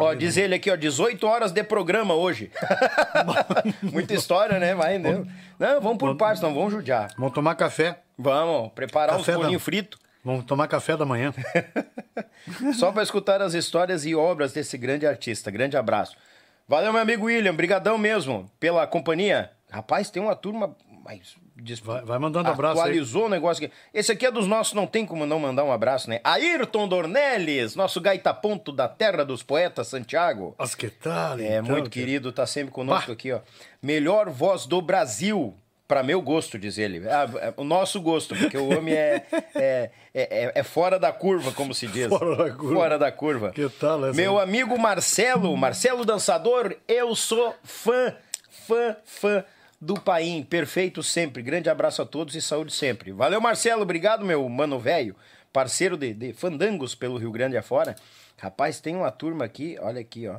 [0.00, 2.50] Ó, diz ele aqui, ó, 18 horas de programa hoje.
[3.82, 4.74] Muita história, né?
[4.74, 5.24] Vai, né?
[5.58, 7.12] Não, vamos por partes, não vamos judiar.
[7.16, 8.00] Vamos tomar café.
[8.18, 9.98] Vamos preparar Café uns da- bolinhos fritos.
[10.24, 11.32] Vamos tomar café da manhã.
[12.78, 15.50] Só para escutar as histórias e obras desse grande artista.
[15.50, 16.14] Grande abraço.
[16.68, 17.54] Valeu, meu amigo William.
[17.54, 19.50] Brigadão mesmo pela companhia.
[19.70, 20.76] Rapaz, tem uma turma...
[21.04, 21.36] Mas, diz-
[21.82, 22.90] Vai- vai mandando abraço aí.
[22.90, 23.74] Atualizou o negócio aqui.
[23.92, 26.20] Esse aqui é dos nossos, não tem como não mandar um abraço, né?
[26.24, 30.54] Ayrton Dornelles, nosso gaita-ponto da terra dos poetas, Santiago.
[30.58, 31.38] Mas que tal?
[31.38, 33.12] É, então, muito que- querido, tá sempre conosco Bah.
[33.12, 33.40] aqui, ó.
[33.82, 35.54] Melhor voz do Brasil,
[35.88, 37.02] para meu gosto, diz ele.
[37.08, 39.24] Ah, é o nosso gosto, porque o homem é,
[39.54, 42.06] é, é, é fora da curva, como se diz.
[42.08, 42.74] Fora da curva.
[42.74, 43.50] Fora da curva.
[43.50, 44.16] Que tal essa?
[44.16, 48.14] Meu amigo Marcelo, Marcelo Dançador, eu sou fã,
[48.48, 49.44] fã, fã
[49.80, 50.42] do Paim.
[50.42, 51.42] Perfeito sempre.
[51.42, 53.12] Grande abraço a todos e saúde sempre.
[53.12, 53.82] Valeu, Marcelo.
[53.82, 55.16] Obrigado, meu mano velho.
[55.52, 57.96] Parceiro de, de fandangos pelo Rio Grande afora.
[58.38, 60.36] Rapaz, tem uma turma aqui, olha aqui, ó.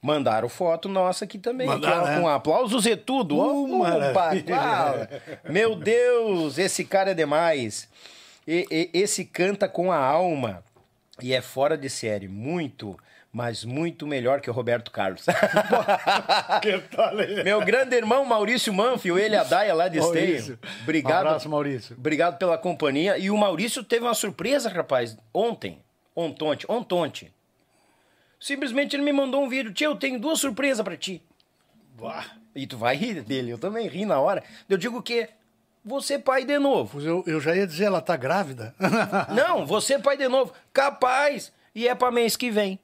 [0.00, 2.20] Mandaram foto nossa aqui também, aqui, Mandaram, ó, né?
[2.20, 3.38] com aplausos e tudo.
[3.38, 4.94] Uh, bagual.
[5.48, 7.88] Meu Deus, esse cara é demais.
[8.46, 10.64] E- e- esse canta com a alma
[11.22, 12.26] e é fora de série.
[12.26, 12.98] Muito,
[13.32, 15.24] mas muito melhor que o Roberto Carlos.
[16.60, 17.42] Que tal, hein?
[17.42, 20.58] Meu grande irmão Maurício Manfio, ele a Daia lá de Esteio.
[20.82, 21.24] Obrigado.
[21.24, 21.96] Um abraço, Maurício.
[21.96, 23.16] Obrigado pela companhia.
[23.16, 25.82] E o Maurício teve uma surpresa, rapaz, ontem.
[26.14, 27.32] Ontonte, ontonte.
[28.38, 29.72] Simplesmente ele me mandou um vídeo.
[29.72, 31.22] Tia, eu tenho duas surpresas pra ti.
[32.54, 34.42] E tu vai rir dele, eu também ri na hora.
[34.68, 35.30] Eu digo o quê?
[35.84, 37.00] Você é pai de novo.
[37.00, 38.74] Eu, eu já ia dizer, ela tá grávida.
[39.34, 40.52] Não, você é pai de novo.
[40.72, 41.50] Capaz.
[41.74, 42.78] E é pra mês que vem.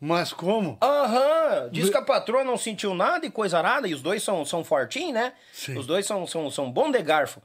[0.00, 0.78] Mas como?
[0.80, 1.68] Aham.
[1.72, 3.88] Diz que a patroa não sentiu nada e coisa nada.
[3.88, 5.32] E os dois são, são fortinhos, né?
[5.52, 5.76] Sim.
[5.76, 7.42] Os dois são, são, são bom de garfo.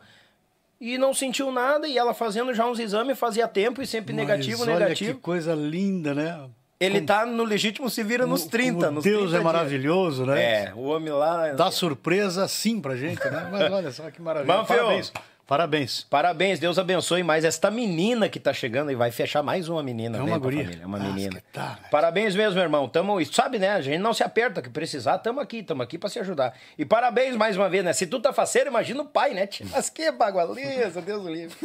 [0.80, 1.88] E não sentiu nada.
[1.88, 5.16] E ela fazendo já uns exames, fazia tempo e sempre negativo, Mas olha negativo.
[5.16, 6.48] que coisa linda, né?
[6.80, 8.80] Ele tá no legítimo se vira nos Como- 30.
[8.88, 9.44] como nos Deus 30 é dias.
[9.44, 10.44] maravilhoso, né?
[10.66, 11.54] É, o homem lá.
[11.54, 13.48] Dá surpresa sim pra gente, né?
[13.50, 14.54] Mas olha só que maravilha.
[14.58, 14.76] Manfio.
[14.76, 15.14] Parabéns.
[15.54, 16.02] Parabéns.
[16.10, 20.18] Parabéns, Deus abençoe mais esta menina que tá chegando e vai fechar mais uma menina.
[20.18, 20.64] É uma guria.
[20.64, 21.44] família, É uma Ah, menina.
[21.54, 21.78] tá?
[21.92, 22.90] Parabéns mesmo, irmão.
[22.90, 23.70] Tamo, e sabe, né?
[23.70, 26.56] A gente não se aperta que precisar, tamo aqui, tamo aqui pra se ajudar.
[26.76, 27.94] E parabéns mais uma vez, né?
[27.94, 29.48] Se tu tá faceiro, imagina o pai, né?
[29.72, 31.56] Mas que bagualeza, Deus livre.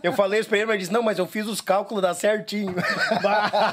[0.00, 2.14] Eu falei isso pra ele, mas ele disse, não, mas eu fiz os cálculos, dá
[2.14, 2.72] certinho.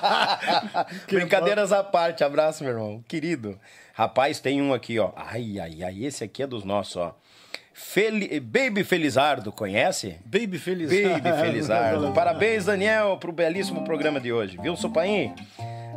[1.05, 3.03] Brincadeiras à parte, abraço, meu irmão.
[3.07, 3.59] Querido.
[3.93, 5.11] Rapaz, tem um aqui, ó.
[5.15, 7.15] Ai, ai, ai, esse aqui é dos nossos, ó.
[7.73, 8.14] Fel...
[8.41, 10.18] Baby Felizardo, conhece?
[10.26, 10.89] Baby feliz.
[10.89, 12.11] Baby Felizardo.
[12.11, 14.57] Parabéns, Daniel, pro belíssimo programa de hoje.
[14.61, 15.34] Viu, Sopaim?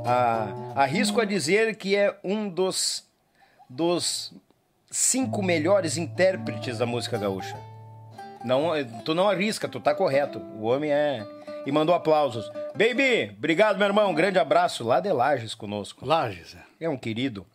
[0.07, 3.05] Ah, arrisco a dizer que é um dos,
[3.69, 4.33] dos
[4.91, 7.57] cinco melhores intérpretes da música gaúcha.
[8.45, 8.73] Não,
[9.05, 10.39] tu não arrisca, tu tá correto.
[10.59, 11.27] O homem é.
[11.67, 12.47] E mandou aplausos.
[12.75, 14.11] Baby, obrigado, meu irmão.
[14.11, 16.05] Um grande abraço lá de Lages conosco.
[16.05, 16.55] Lages.
[16.81, 16.85] é.
[16.85, 17.47] É um querido.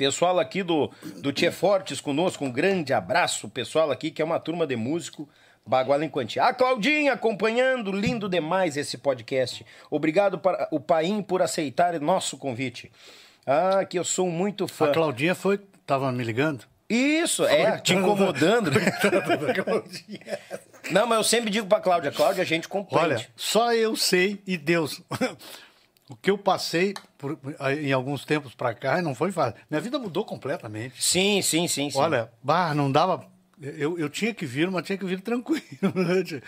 [0.00, 3.50] Pessoal aqui do, do Tchê Fortes conosco, um grande abraço.
[3.50, 5.28] Pessoal aqui que é uma turma de músico,
[5.66, 6.44] Baguala em Quantia.
[6.44, 9.62] A Claudinha acompanhando, lindo demais esse podcast.
[9.90, 12.90] Obrigado para o Paim por aceitar nosso convite.
[13.46, 14.86] Ah, que eu sou muito fã.
[14.86, 16.64] A Claudinha foi, tava me ligando.
[16.88, 18.70] Isso, é, te incomodando.
[18.70, 18.80] né?
[20.92, 23.04] Não, mas eu sempre digo pra Cláudia, Cláudia, a gente compreende.
[23.04, 25.02] Olha, só eu sei e Deus.
[26.08, 27.38] o que eu passei por-
[27.78, 29.60] em alguns tempos pra cá não foi fácil.
[29.70, 31.00] Minha vida mudou completamente.
[31.02, 31.98] Sim, sim, sim, sim.
[31.98, 33.26] Olha, bah, não dava.
[33.60, 35.62] Eu, eu tinha que vir, mas tinha que vir tranquilo.
[35.94, 36.40] né?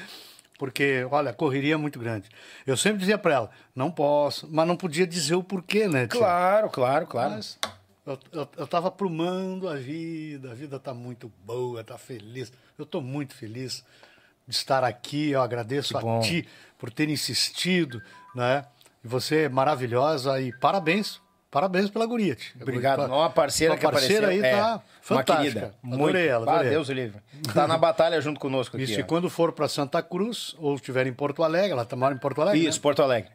[0.58, 2.28] Porque, olha, a correria é muito grande.
[2.66, 6.18] Eu sempre dizia pra ela, não posso, mas não podia dizer o porquê, né, tia?
[6.20, 7.32] Claro, claro, claro.
[7.32, 7.58] Mas
[8.06, 12.52] eu, eu, eu tava aprumando a vida, a vida tá muito boa, tá feliz.
[12.78, 13.84] Eu tô muito feliz
[14.46, 16.18] de estar aqui, eu agradeço Que bom.
[16.18, 18.00] a ti por ter insistido,
[18.34, 18.64] né?
[19.04, 21.20] E você é maravilhosa e parabéns,
[21.50, 22.34] parabéns pela guria.
[22.36, 22.52] tia.
[22.60, 22.98] Obrigado.
[23.00, 24.44] Tua- Não, a parceira tua que parceira apareceu.
[24.44, 25.42] aí é, tá Uma fantástica.
[25.42, 25.74] querida.
[25.84, 26.16] Adorei Muito.
[26.16, 26.70] ela, Ah, adorei.
[26.70, 27.20] Deus o livre.
[27.52, 28.84] Tá na batalha junto conosco aqui.
[28.84, 29.06] Isso, e ó.
[29.06, 32.40] quando for para Santa Cruz ou estiver em Porto Alegre, ela tá mora em Porto
[32.40, 32.82] Alegre, Isso, né?
[32.82, 33.30] Porto Alegre.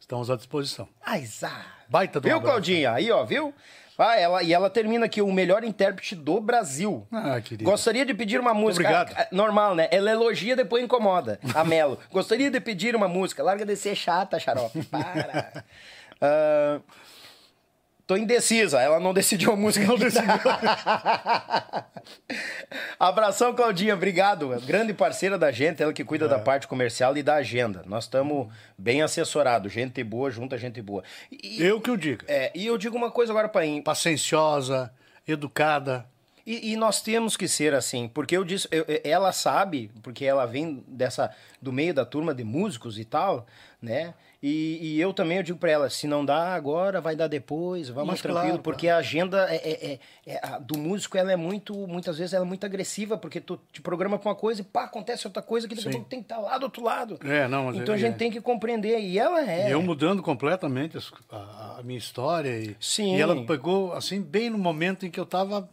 [0.00, 0.88] estamos à disposição.
[1.04, 1.52] Aizá.
[1.88, 2.92] Baita do Viu, Claudinha?
[2.92, 3.52] Aí, ó, viu?
[3.98, 7.06] Ah, ela, e ela termina aqui, o melhor intérprete do Brasil.
[7.12, 7.64] Ah, querida.
[7.70, 8.84] Gostaria de pedir uma música.
[8.88, 9.14] Obrigado.
[9.16, 9.88] Ah, Normal, né?
[9.90, 11.38] Ela elogia, depois incomoda.
[11.54, 11.98] A Melo.
[12.10, 13.42] Gostaria de pedir uma música.
[13.42, 14.82] Larga de ser chata, xarope.
[14.84, 15.64] Para.
[16.20, 16.80] Ah,
[18.06, 18.80] tô indecisa.
[18.80, 19.86] Ela não decidiu a música.
[19.86, 20.28] Não decidiu.
[22.98, 23.94] Abração, Claudinha.
[23.94, 24.48] Obrigado.
[24.66, 27.82] Grande parceira da gente, ela que cuida da parte comercial e da agenda.
[27.86, 29.72] Nós estamos bem assessorados.
[29.72, 31.02] Gente boa, junta gente boa.
[31.30, 32.24] E, Eu que o diga.
[32.28, 33.82] é, e eu digo uma coisa agora pra mim.
[33.82, 34.92] Pacienciosa,
[35.26, 36.06] educada.
[36.46, 40.26] E, e nós temos que ser assim, porque eu disse, eu- eu- ela sabe, porque
[40.26, 43.46] ela vem dessa do meio da turma de músicos e tal,
[43.80, 44.12] né?
[44.46, 47.88] E, e eu também eu digo pra ela, se não dá agora, vai dar depois,
[47.88, 49.98] vamos Mas tranquilo, claro, porque a agenda é, é- é-
[50.34, 53.58] é- a do músico ela é muito, muitas vezes ela é muito agressiva, porque tu
[53.72, 55.96] te programa pra uma coisa e pá, acontece outra coisa que daqui a Sim.
[55.96, 57.18] pouco tem que estar lá do outro lado.
[57.24, 59.70] É, não, mas então é- a gente tem que compreender, e ela é.
[59.70, 60.98] E eu mudando completamente
[61.30, 62.50] a, a minha história.
[62.50, 63.16] E, Sim.
[63.16, 65.66] e ela pegou, assim, bem no momento em que eu tava.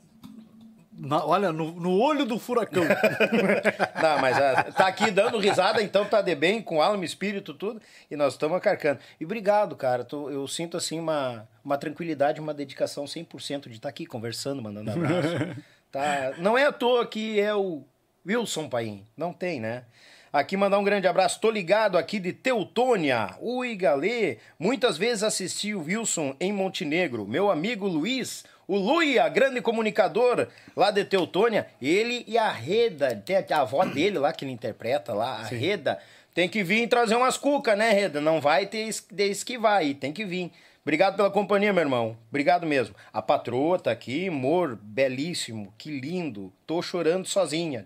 [1.02, 2.84] Na- olha, no, no olho do furacão.
[4.02, 7.82] Não, mas ah, tá aqui dando risada, então tá de bem, com alma, espírito, tudo,
[8.10, 9.00] e nós estamos acarcando.
[9.20, 10.04] E obrigado, cara.
[10.04, 14.92] tô- eu sinto, assim, uma, uma tranquilidade, uma dedicação 100% de estar aqui conversando, mandando
[14.92, 15.28] abraço.
[15.92, 16.32] Tá?
[16.38, 17.84] Não é à toa que é o
[18.26, 19.06] Wilson Paim.
[19.18, 19.84] Não tem, né?
[20.32, 21.42] Aqui mandar um grande abraço.
[21.42, 23.36] Tô ligado aqui de Teutônia.
[23.42, 24.38] Ui, galê.
[24.58, 27.28] Muitas vezes assisti o Wilson em Montenegro.
[27.28, 31.68] Meu amigo Luiz, o Luia, grande comunicador lá de Teutônia.
[31.82, 36.00] Ele e a Reda, tem a avó dele lá que ele interpreta lá, a Reda.
[36.34, 38.22] Tem que vir trazer umas cucas, né, Reda?
[38.22, 40.54] Não vai ter de esquivar aí, tem que vir.
[40.84, 42.18] Obrigado pela companhia, meu irmão.
[42.30, 42.96] Obrigado mesmo.
[43.12, 46.54] A patroa tá aqui, amor, belíssimo, que lindo.
[46.66, 47.86] Tô chorando sozinha.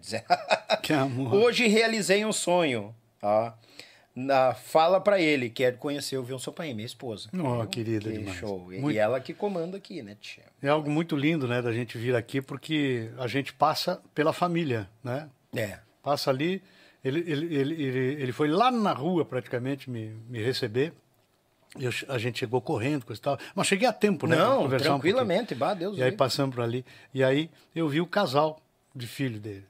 [0.84, 1.34] Que amor.
[1.34, 2.94] Hoje realizei um sonho.
[3.24, 3.52] Ó.
[4.16, 7.28] Na, fala pra ele, quero conhecer o Wilson Paim, minha esposa.
[7.34, 7.68] Oh, Viu?
[7.68, 8.38] querida que demais.
[8.38, 8.72] show.
[8.72, 10.46] E- Muito- E ela que comanda aqui, né, tia?
[10.62, 14.90] É algo muito lindo, né, da gente vir aqui, porque a gente passa pela família,
[15.04, 15.30] né?
[15.54, 15.80] É.
[16.02, 16.64] Passa ali.
[17.04, 17.84] Ele, ele, ele,
[18.24, 20.94] ele, foi lá na rua praticamente me, me receber.
[21.78, 23.38] Eu, a gente chegou correndo, coisa e tal.
[23.54, 24.38] Mas cheguei a tempo, né?
[24.38, 26.86] Não, conversar um tranquilamente, bah, Deus E aí passamos por ali.
[27.14, 28.62] E aí eu vi o casal
[28.96, 29.66] de filho dele.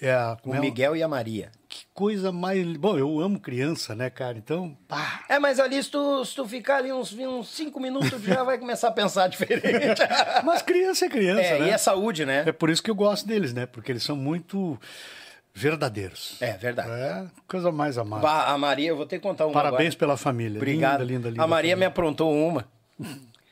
[0.00, 1.52] É a, O é Miguel e a Maria.
[1.76, 2.64] Que coisa mais.
[2.76, 4.38] Bom, eu amo criança, né, cara?
[4.38, 5.24] Então, pá.
[5.28, 8.44] É, mas ali se tu, se tu ficar ali uns, uns cinco minutos, tu já
[8.44, 10.00] vai começar a pensar diferente.
[10.46, 11.66] Mas criança é criança, é, né?
[11.66, 12.44] e é saúde, né?
[12.46, 13.66] É por isso que eu gosto deles, né?
[13.66, 14.78] Porque eles são muito
[15.52, 16.36] verdadeiros.
[16.40, 16.90] É, verdade.
[16.90, 18.28] É, coisa mais amada.
[18.28, 19.98] A Maria, eu vou ter que contar uma Parabéns agora.
[19.98, 20.58] pela família.
[20.58, 21.00] Obrigado.
[21.00, 21.42] Linda, linda, linda.
[21.42, 21.88] a Maria me família.
[21.88, 22.68] aprontou uma.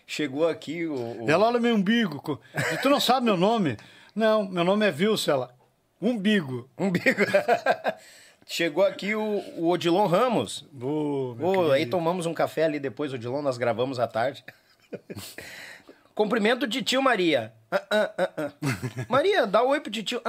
[0.06, 1.24] Chegou aqui o...
[1.24, 2.40] o- Ela olha meu umbigo.
[2.82, 3.76] Tu não sabe meu nome?
[4.14, 5.28] Não, meu nome é Vilso.
[5.30, 5.52] Ela,
[6.02, 6.68] umbigo.
[6.76, 7.22] umbigo.
[8.44, 9.22] Chegou aqui o,
[9.56, 10.68] o Odilon Ramos.
[10.80, 11.72] Ô, querido.
[11.72, 14.44] aí tomamos um café ali depois, Odilon, nós gravamos à tarde.
[16.14, 17.52] Cumprimento de tio Maria.
[17.74, 18.50] Ah, ah, ah.
[19.08, 20.20] Maria, dá oi pro tio.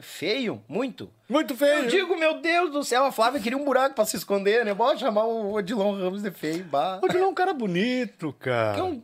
[0.00, 1.10] Feio, muito.
[1.28, 1.80] Muito feio.
[1.80, 4.72] Eu digo, meu Deus do céu, a Flávia queria um buraco pra se esconder, né?
[4.72, 6.62] Bora chamar o Odilon Ramos de feio.
[6.62, 7.00] Bah.
[7.02, 8.78] Odilon é um cara bonito, cara.
[8.78, 9.02] É um-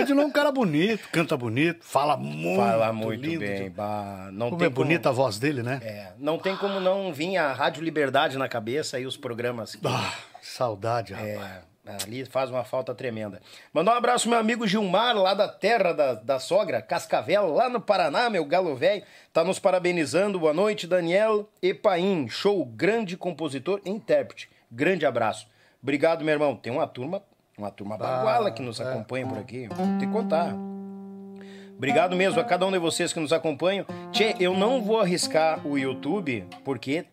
[0.00, 3.40] Odilon é um cara bonito, canta bonito, fala muito, Fala muito lindo.
[3.40, 3.68] bem.
[3.68, 4.28] Bah.
[4.32, 5.80] Não Como tem é bonita a voz dele, né?
[5.82, 9.74] É, não tem como não vir a Rádio Liberdade na cabeça e os programas.
[9.74, 11.40] que- Ah, saudade, rapaz.
[11.40, 13.40] É, ali faz uma falta tremenda.
[13.72, 17.80] Mandar um abraço meu amigo Gilmar, lá da terra da, da sogra, Cascavel, lá no
[17.80, 19.02] Paraná, meu galo velho.
[19.32, 20.38] Tá nos parabenizando.
[20.38, 22.28] Boa noite, Daniel Epaim.
[22.28, 24.48] Show, grande compositor e intérprete.
[24.70, 25.48] Grande abraço.
[25.82, 26.54] Obrigado, meu irmão.
[26.54, 27.22] Tem uma turma,
[27.58, 29.66] uma turma baguala que nos acompanha por aqui.
[29.68, 30.54] Vou te contar.
[31.76, 33.84] Obrigado mesmo a cada um de vocês que nos acompanham.
[34.12, 37.04] Tchê, eu não vou arriscar o YouTube porque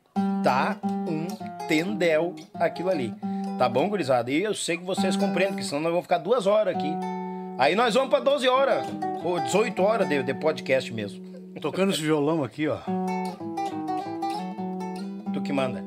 [0.44, 1.26] tá um
[1.68, 3.12] tendel aquilo ali.
[3.60, 4.32] Tá bom, gurizada?
[4.32, 6.90] E eu sei que vocês compreendem, que senão nós vamos ficar duas horas aqui.
[7.58, 8.88] Aí nós vamos pra 12 horas,
[9.22, 11.22] ou 18 horas de, de podcast mesmo.
[11.60, 12.78] Tocando esse violão aqui, ó.
[15.34, 15.84] Tu que manda.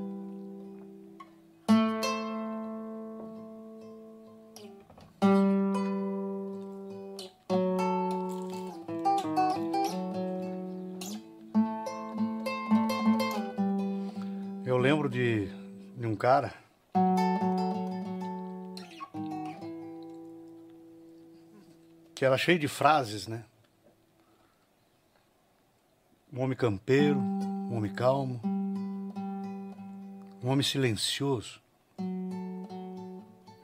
[14.66, 15.48] Eu lembro de,
[15.96, 16.61] de um cara
[22.22, 23.44] Que era cheio de frases, né?
[26.32, 28.40] Um homem campeiro, um homem calmo,
[30.40, 31.60] um homem silencioso,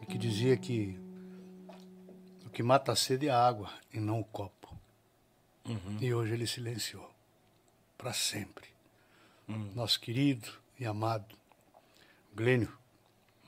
[0.09, 0.98] que dizia que
[2.44, 4.76] o que mata a sede é a água e não o copo.
[6.01, 7.09] E hoje ele silenciou
[7.97, 8.66] para sempre.
[9.47, 10.48] Nosso querido
[10.80, 11.32] e amado
[12.35, 12.76] Glênio,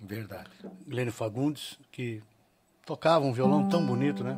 [0.00, 0.52] Verdade.
[0.86, 2.22] Glênio Fagundes, que
[2.86, 4.36] tocava um violão tão bonito, né?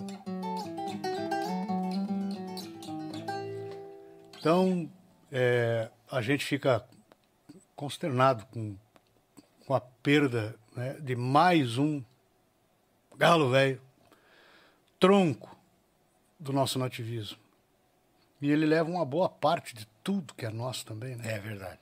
[4.42, 4.90] Então,
[5.30, 6.84] é, a gente fica
[7.76, 8.76] consternado com,
[9.64, 12.02] com a perda né, de mais um
[13.16, 13.80] galo velho,
[14.98, 15.56] tronco
[16.40, 17.38] do nosso nativismo.
[18.40, 21.34] E ele leva uma boa parte de tudo que é nosso também, né?
[21.34, 21.78] É verdade.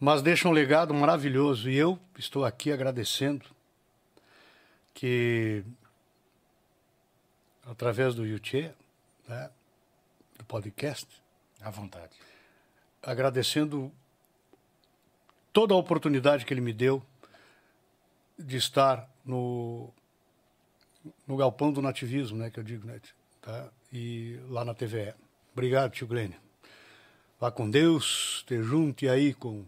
[0.00, 1.70] mas deixa um legado maravilhoso.
[1.70, 3.46] E eu estou aqui agradecendo
[4.92, 5.64] que,
[7.64, 8.74] através do YouTube,
[9.28, 9.48] né,
[10.36, 11.06] do podcast,
[11.62, 12.16] À vontade.
[13.02, 13.92] agradecendo
[15.52, 17.02] toda a oportunidade que ele me deu
[18.38, 19.92] de estar no,
[21.26, 23.00] no galpão do nativismo, né, que eu digo, né,
[23.42, 23.68] tá?
[23.92, 25.14] e lá na TVE.
[25.52, 26.38] Obrigado, tio Glênio.
[27.38, 29.64] Vá com Deus, te junte aí com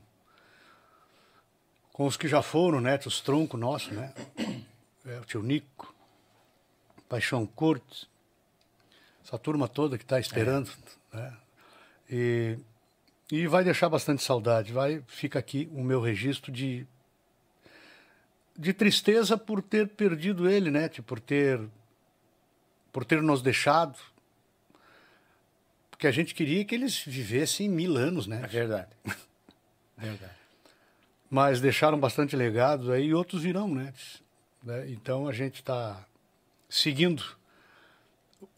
[1.92, 4.14] com os que já foram, né, os troncos nossos, né,
[5.04, 5.94] é, o tio Nico,
[7.06, 8.08] Paixão Cortes,
[9.22, 10.70] essa turma toda que está esperando,
[11.12, 11.36] né,
[12.12, 12.58] e,
[13.30, 14.72] e vai deixar bastante saudade.
[14.72, 16.86] Vai, fica aqui o meu registro de
[18.54, 20.86] de tristeza por ter perdido ele, né?
[20.86, 21.58] tipo, Por ter
[22.92, 23.98] por ter nos deixado.
[25.90, 28.42] Porque a gente queria que eles vivessem mil anos, né?
[28.44, 28.90] É verdade.
[29.96, 30.34] Verdade.
[31.30, 33.94] Mas deixaram bastante legados aí e outros virão, né?
[34.62, 34.90] Né?
[34.90, 36.04] Então a gente está
[36.68, 37.22] seguindo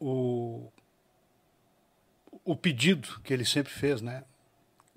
[0.01, 0.73] o,
[2.45, 4.25] o pedido que ele sempre fez, né?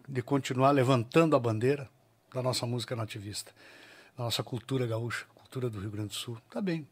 [0.07, 1.89] De continuar levantando a bandeira
[2.33, 3.51] da nossa música nativista,
[4.17, 6.37] da nossa cultura gaúcha, cultura do Rio Grande do Sul.
[6.49, 6.87] Tá bem.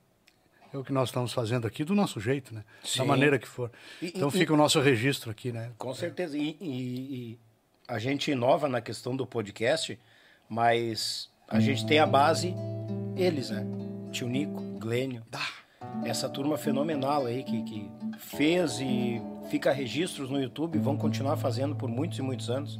[0.73, 2.63] É o que nós estamos fazendo aqui do nosso jeito, né?
[2.83, 2.99] Sim.
[2.99, 3.71] Da maneira que for.
[4.01, 5.71] E- Então e- fica o nosso registro aqui, né?
[5.77, 6.37] Com certeza.
[6.37, 7.39] E, e- e
[7.87, 9.97] a gente inova na questão do podcast,
[10.49, 12.53] mas a gente tem a base,
[13.15, 13.63] eles, né?
[14.11, 15.23] Tio Nico, Glênio.
[16.03, 21.75] Essa turma fenomenal aí que, que fez e fica registros no YouTube, vão continuar fazendo
[21.75, 22.79] por muitos e muitos anos.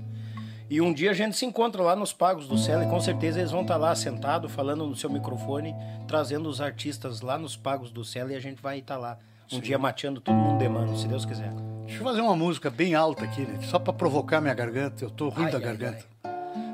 [0.70, 3.40] E um dia a gente se encontra lá nos Pagos do Céu e com certeza
[3.40, 5.76] eles vão estar lá sentados, falando no seu microfone,
[6.08, 9.18] trazendo os artistas lá nos Pagos do Céu e a gente vai estar lá.
[9.52, 11.52] Um dia mateando todo mundo de mano, se Deus quiser.
[11.86, 13.60] Deixa eu fazer uma música bem alta aqui, né?
[13.62, 15.06] Só para provocar minha garganta.
[15.06, 16.04] Eu tô ruim Ai, da ai, garganta.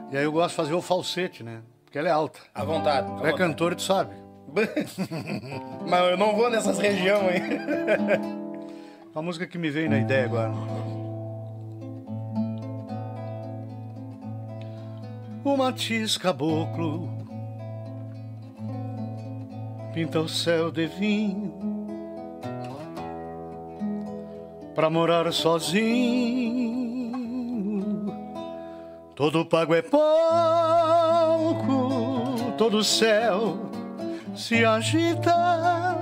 [0.09, 1.61] E aí eu gosto de fazer o falsete, né?
[1.83, 2.39] Porque ela é alta.
[2.55, 3.07] À vontade.
[3.07, 3.37] Tu é vontade.
[3.37, 4.15] cantor, tu sabe.
[5.87, 7.41] Mas eu não vou nessas regiões aí.
[9.13, 10.51] Uma música que me veio na ideia agora.
[15.43, 17.09] O matiz caboclo
[19.93, 21.53] pinta o céu de vinho
[24.73, 27.11] pra morar sozinho.
[29.15, 30.01] Todo pago é pouco,
[32.57, 33.70] todo céu
[34.35, 35.95] se agita.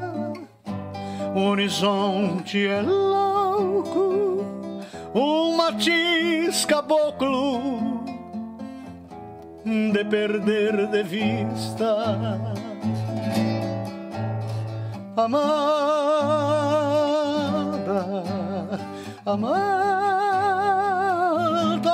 [1.35, 4.43] O horizonte é louco,
[5.13, 8.03] um matiz caboclo
[9.63, 12.39] de perder de vista.
[15.15, 15.49] Amada,
[19.25, 19.99] amada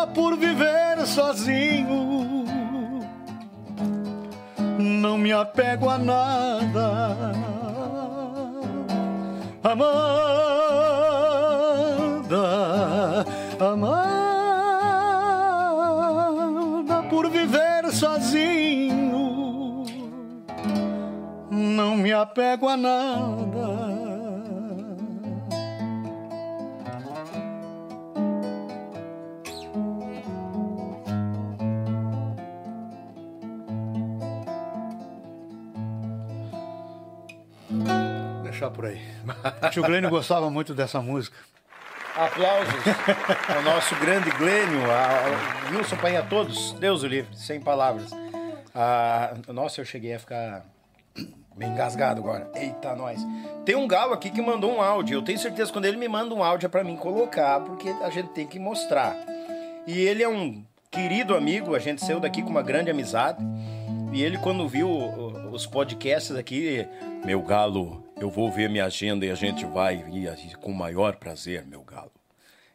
[0.07, 2.34] por viver sozinho,
[4.85, 7.55] não me apego a nada
[9.71, 10.45] amada,
[13.59, 14.05] amada
[17.09, 19.85] por viver sozinho,
[21.51, 23.94] não me apego a nada.
[38.55, 39.01] Deixar por aí.
[39.69, 41.35] Tio Glênio gostava muito dessa música.
[42.15, 42.73] Aplausos
[43.53, 46.71] ao nosso grande Glênio, ao Wilson Painha, a todos.
[46.79, 48.11] Deus o livre, sem palavras.
[48.73, 50.65] Ah, nossa, eu cheguei a ficar
[51.57, 52.49] meio engasgado agora.
[52.55, 53.19] Eita, nós.
[53.65, 55.17] Tem um galo aqui que mandou um áudio.
[55.17, 57.89] Eu tenho certeza que quando ele me manda um áudio é pra mim colocar, porque
[57.89, 59.17] a gente tem que mostrar.
[59.85, 63.43] E ele é um querido amigo, a gente saiu daqui com uma grande amizade.
[64.13, 64.89] E ele, quando viu
[65.51, 66.87] os podcasts aqui,
[67.25, 71.15] meu galo, eu vou ver minha agenda e a gente vai ir com o maior
[71.15, 72.11] prazer, meu galo.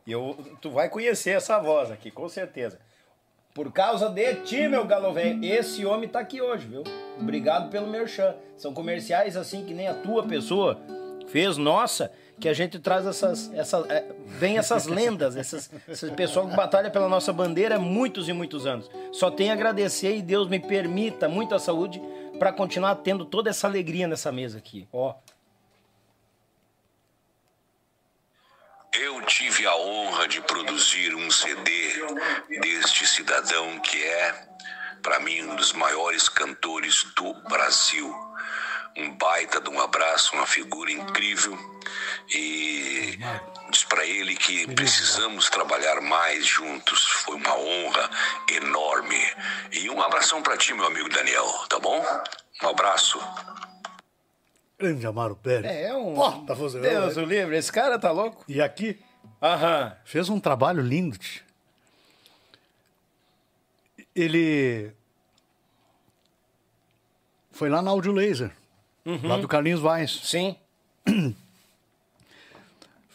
[0.07, 2.79] Eu, tu vai conhecer essa voz aqui, com certeza.
[3.55, 6.85] Por causa de ti, meu galo velho, esse homem tá aqui hoje, viu?
[7.19, 8.35] Obrigado pelo merchan.
[8.57, 10.81] São comerciais assim que nem a tua pessoa
[11.27, 13.53] fez, nossa, que a gente traz essas.
[13.53, 18.29] essas é, vem essas lendas, essas, esse pessoal que batalha pela nossa bandeira há muitos
[18.29, 18.91] e muitos anos.
[19.13, 22.01] Só tenho a agradecer e Deus me permita muita saúde
[22.39, 24.89] para continuar tendo toda essa alegria nessa mesa aqui.
[24.93, 25.15] Ó.
[28.93, 31.93] Eu tive a honra de produzir um CD
[32.61, 34.49] deste cidadão que é,
[35.03, 38.31] para mim, um dos maiores cantores do Brasil
[38.97, 41.57] um baita de um abraço, uma figura incrível
[42.29, 43.19] e
[43.71, 47.05] diz para ele que precisamos trabalhar mais juntos.
[47.25, 48.11] Foi uma honra
[48.49, 49.21] enorme.
[49.73, 52.05] E um abração para ti, meu amigo Daniel, tá bom?
[52.63, 53.21] Um abraço.
[54.81, 55.71] Grande Amaro Pérez.
[55.71, 56.17] É, é um.
[56.47, 58.43] Fazendo, Deus o livre, esse cara tá louco.
[58.49, 58.99] E aqui,
[59.43, 59.95] Aham.
[60.07, 61.19] fez um trabalho lindo.
[64.17, 64.91] Ele
[67.53, 68.51] foi lá na Audio Laser,
[69.23, 70.57] lá do Carlinhos Vaz, Sim.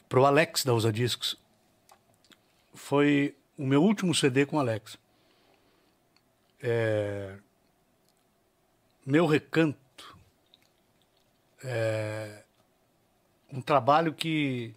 [0.08, 1.36] pro Alex da Usa Discos.
[2.76, 4.98] Foi o meu último CD com o Alex.
[6.62, 7.36] É,
[9.04, 9.85] Meu Recanto.
[11.66, 12.44] É
[13.52, 14.74] um trabalho que,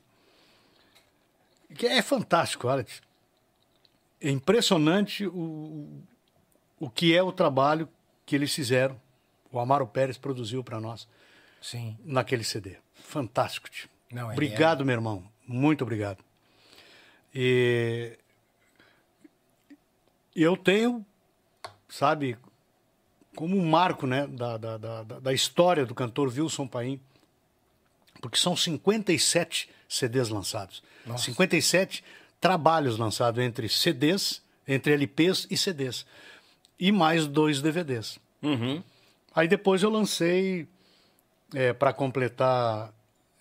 [1.74, 3.02] que é fantástico, Alex.
[4.20, 6.02] É impressionante o,
[6.78, 7.88] o que é o trabalho
[8.24, 9.00] que eles fizeram.
[9.50, 11.08] O Amaro Pérez produziu para nós
[11.60, 11.96] Sim.
[12.04, 12.76] naquele CD.
[12.94, 13.88] Fantástico, tio.
[14.10, 15.24] Não, ele obrigado, meu irmão.
[15.46, 16.24] Muito obrigado.
[17.34, 18.18] E
[20.34, 21.04] eu tenho,
[21.88, 22.36] sabe,
[23.38, 27.00] como um marco né, da, da, da, da história do cantor Wilson Paim,
[28.20, 30.82] porque são 57 CDs lançados.
[31.16, 32.02] 57
[32.40, 36.04] trabalhos lançados entre CDs, entre LPs e CDs.
[36.80, 38.18] E mais dois DVDs.
[38.42, 38.82] Uhum.
[39.32, 40.66] Aí depois eu lancei,
[41.78, 42.92] para completar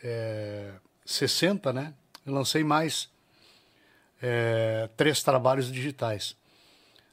[0.04, 0.74] é,
[1.08, 1.92] 60, né?
[2.24, 3.10] Eu lancei mais
[4.22, 6.38] é, três trabalhos digitais.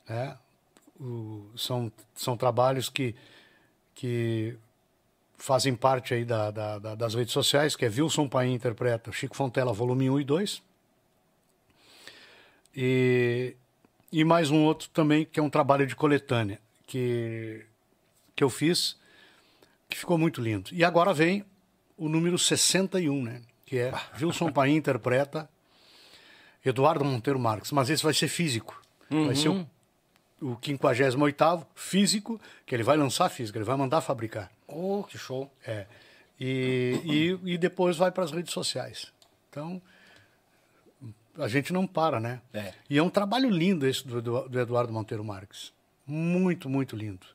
[0.07, 0.37] Né?
[0.99, 3.15] O- são, são trabalhos que,
[3.95, 4.57] que
[5.37, 9.37] fazem parte aí da, da- da- das redes sociais, que é Wilson Paim interpreta Chico
[9.37, 10.63] Fontela, volume 1 e 2.
[12.77, 13.57] E,
[14.11, 17.65] e mais um outro também, que é um trabalho de coletânea, que,
[18.35, 18.97] que eu fiz,
[19.89, 20.71] que ficou muito lindo.
[20.73, 21.45] E agora vem
[21.97, 23.43] o número 61, né?
[23.65, 25.49] Que é Wilson Paim interpreta
[26.65, 27.71] Eduardo Monteiro Marques.
[27.73, 28.81] Mas esse vai ser físico.
[29.27, 29.67] Vai ser o,
[30.47, 34.51] o 58 físico, que ele vai lançar físico, ele vai mandar fabricar.
[34.67, 35.51] Oh, que show.
[35.67, 35.87] É.
[36.39, 37.01] E,
[37.45, 39.13] e, e depois vai para as redes sociais.
[39.49, 39.81] Então,
[41.39, 42.41] a gente não para, né?
[42.53, 42.73] É.
[42.89, 45.73] E é um trabalho lindo esse do, do- do Eduardo Monteiro Marques.
[46.07, 47.27] Muito, muito lindo.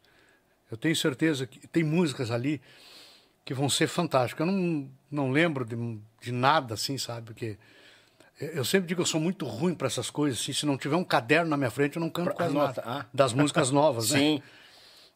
[0.71, 2.61] Eu tenho certeza que tem músicas ali
[3.43, 4.45] que vão ser fantásticas.
[4.47, 5.75] Eu não, não lembro de,
[6.21, 7.25] de nada assim, sabe?
[7.27, 7.57] Porque
[8.39, 10.39] eu sempre digo que eu sou muito ruim para essas coisas.
[10.39, 12.81] Assim, se não tiver um caderno na minha frente, eu não canto Pra- quase anota,
[12.85, 13.01] nada.
[13.01, 13.05] ah.
[13.13, 14.19] Das músicas novas, né?
[14.19, 14.43] Sim.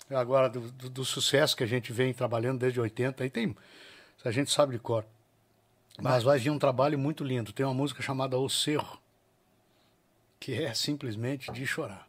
[0.14, 3.56] Agora, do, do- do sucesso que a gente vem trabalhando desde 80, aí tem.
[4.26, 5.06] A gente sabe de cor.
[6.02, 7.52] Mas vai vir um trabalho muito lindo.
[7.54, 9.00] Tem uma música chamada O Cerro,
[10.40, 12.08] que é simplesmente de chorar.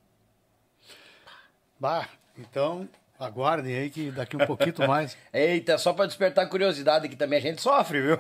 [1.78, 2.08] Bah,
[2.38, 2.88] então,
[3.18, 5.16] aguardem aí que daqui um pouquinho mais.
[5.32, 8.18] Eita, só para despertar curiosidade que também a gente sofre, viu?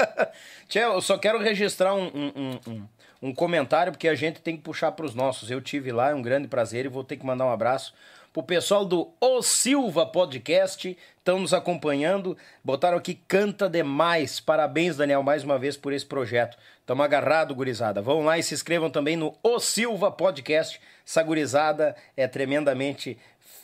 [0.68, 2.32] Tchê, eu só quero registrar um, um,
[2.66, 2.88] um-
[3.22, 5.50] um- comentário, porque a gente tem que puxar para os nossos.
[5.50, 7.94] Eu tive lá, é um grande prazer, e vou ter que mandar um abraço
[8.32, 14.40] pro pessoal do O Silva Podcast, estão nos acompanhando, botaram aqui, canta demais.
[14.40, 16.56] Parabéns, Daniel, mais uma vez por esse projeto.
[16.86, 18.00] Tamo agarrado, gurizada.
[18.00, 20.80] Vão lá e se inscrevam também no O Silva Podcast.
[21.06, 23.18] Essa gurizada é tremendamente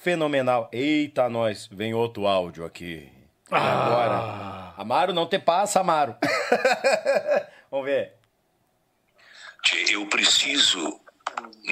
[0.09, 0.71] fenomenal.
[0.73, 3.13] Eita, nós, vem outro áudio aqui.
[3.51, 4.73] E Agora.
[4.79, 6.17] Amaro, não te passa, Amaro.
[7.71, 8.15] Vamos ver.
[9.91, 10.99] Eu preciso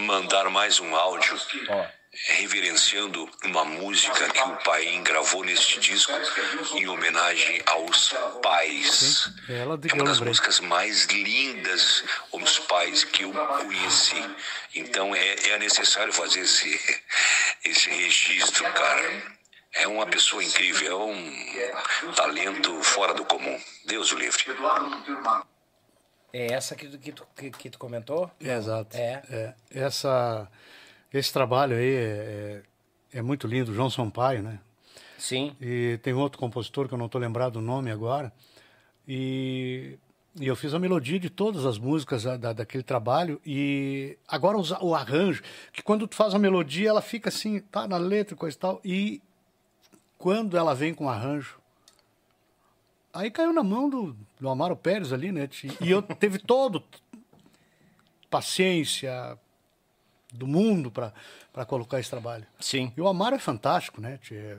[0.07, 1.35] mandar mais um áudio
[1.71, 1.87] Ó.
[2.25, 6.13] reverenciando uma música que o pai gravou neste disco
[6.75, 9.31] em homenagem aos pais.
[9.47, 14.23] De é uma das músicas mais lindas aos pais que eu conheci.
[14.75, 16.81] Então é, é necessário fazer esse,
[17.65, 19.37] esse registro, cara.
[19.79, 21.05] É uma pessoa incrível, é
[22.07, 23.61] um talento fora do comum.
[23.85, 24.43] Deus o livre.
[26.33, 28.31] É essa que, tu- que, tu, que, que tu comentou?
[28.41, 28.97] Exato.
[28.97, 29.55] É.
[29.71, 30.51] Essa,
[31.12, 32.62] Esse trabalho aí é,
[33.12, 34.59] é, é muito lindo, João Sampaio, né?
[35.19, 35.57] Sim.
[35.61, 38.33] E tem outro compositor que eu não estou lembrado do nome agora.
[39.09, 39.99] E,
[40.39, 43.41] e, eu fiz a melodia de todas as músicas da, daquele trabalho.
[43.45, 45.43] E agora o, o arranjo,
[45.73, 48.61] que quando tu faz a melodia, ela fica assim, tá na letra e coisa e
[48.61, 48.81] tal.
[48.85, 49.23] E
[50.19, 51.59] quando ela vem com o arranjo,
[53.12, 55.49] aí caiu na mão do, do Amaro Pérez ali, né?
[55.81, 56.83] E eu teve todo
[58.28, 59.39] paciência
[60.37, 62.47] do mundo para colocar esse trabalho.
[62.61, 62.93] Sim.
[62.97, 64.19] E o Amaro é fantástico, né?
[64.23, 64.57] Tchê?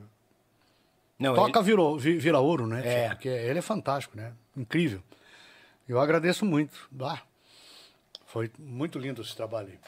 [1.20, 2.82] Não, Toca ele- virou, vi- vira ouro, né?
[2.86, 3.08] É.
[3.10, 3.16] tchê?
[3.16, 4.34] Porque ele é fantástico, né?
[4.56, 5.02] Incrível.
[5.88, 6.90] Eu agradeço muito.
[7.02, 7.22] Ah,
[8.26, 9.80] foi muito lindo esse trabalho aí.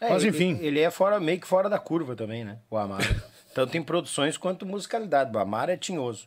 [0.00, 0.58] É, Mas, ele- enfim.
[0.64, 2.58] Ele é fora, meio que fora da curva também, né?
[2.70, 3.02] O Amaro.
[3.54, 5.34] Tanto em produções quanto musicalidade.
[5.36, 6.26] O Amaro é tinhoso.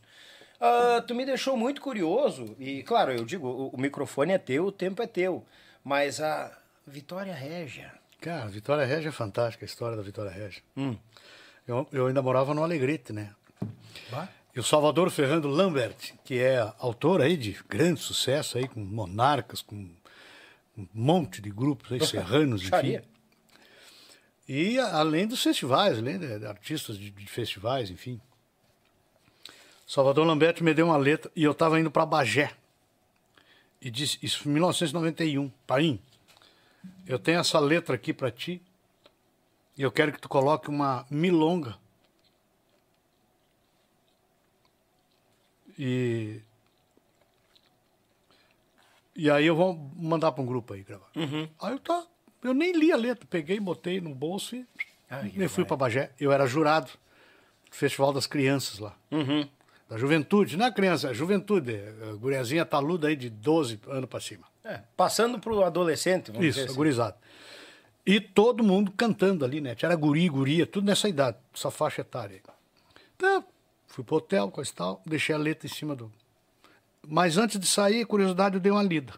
[0.60, 4.66] Ah, tu me deixou muito curioso, e claro, eu digo, o, o microfone é teu,
[4.68, 5.44] o tempo é teu.
[5.84, 6.56] Mas a
[6.86, 7.92] Vitória Régia.
[8.24, 10.64] Cara, Vitória Regia é fantástica, a história da Vitória Regia.
[10.78, 10.96] Hum.
[11.68, 13.36] Eu, eu ainda morava no Alegrete, né?
[14.10, 14.30] Bah.
[14.56, 19.62] E o Salvador Ferrando Lambert, que é autor aí de grande sucesso aí, com Monarcas,
[19.62, 22.70] com um monte de grupos aí, serranos, enfim.
[22.70, 23.04] Xaria.
[24.48, 28.22] E além dos festivais, além de, de artistas de, de festivais, enfim.
[29.86, 32.54] Salvador Lambert me deu uma letra e eu estava indo para Bagé.
[33.82, 36.00] E disse, isso em 1991, Paim,
[37.06, 38.62] eu tenho essa letra aqui para ti
[39.78, 41.78] e eu quero que tu coloque uma milonga.
[45.78, 46.42] E
[49.16, 51.10] e aí eu vou mandar para um grupo aí gravar.
[51.62, 52.06] Aí eu tá,
[52.44, 54.66] eu nem li a letra, peguei, botei no bolso e
[55.10, 56.12] Ai, e fui para Bagé.
[56.20, 56.92] Eu era jurado
[57.70, 58.96] do Festival das Crianças lá.
[59.88, 61.78] Da juventude, não é criança, é juventude.
[62.20, 64.48] Guriazinha taluda aí de 12 anos para cima.
[64.64, 66.76] É, passando pro adolescente, vamos Isso, dizer assim.
[66.78, 67.18] gurizada.
[68.06, 69.76] E todo mundo cantando ali, né?
[69.82, 72.42] Era guri, guria, tudo nessa idade, essa faixa etária.
[73.16, 73.44] Então,
[73.88, 76.12] fui pro hotel, coisa e tal, deixei a letra em cima do.
[77.08, 79.14] Mas antes de sair, curiosidade, eu dei uma lida.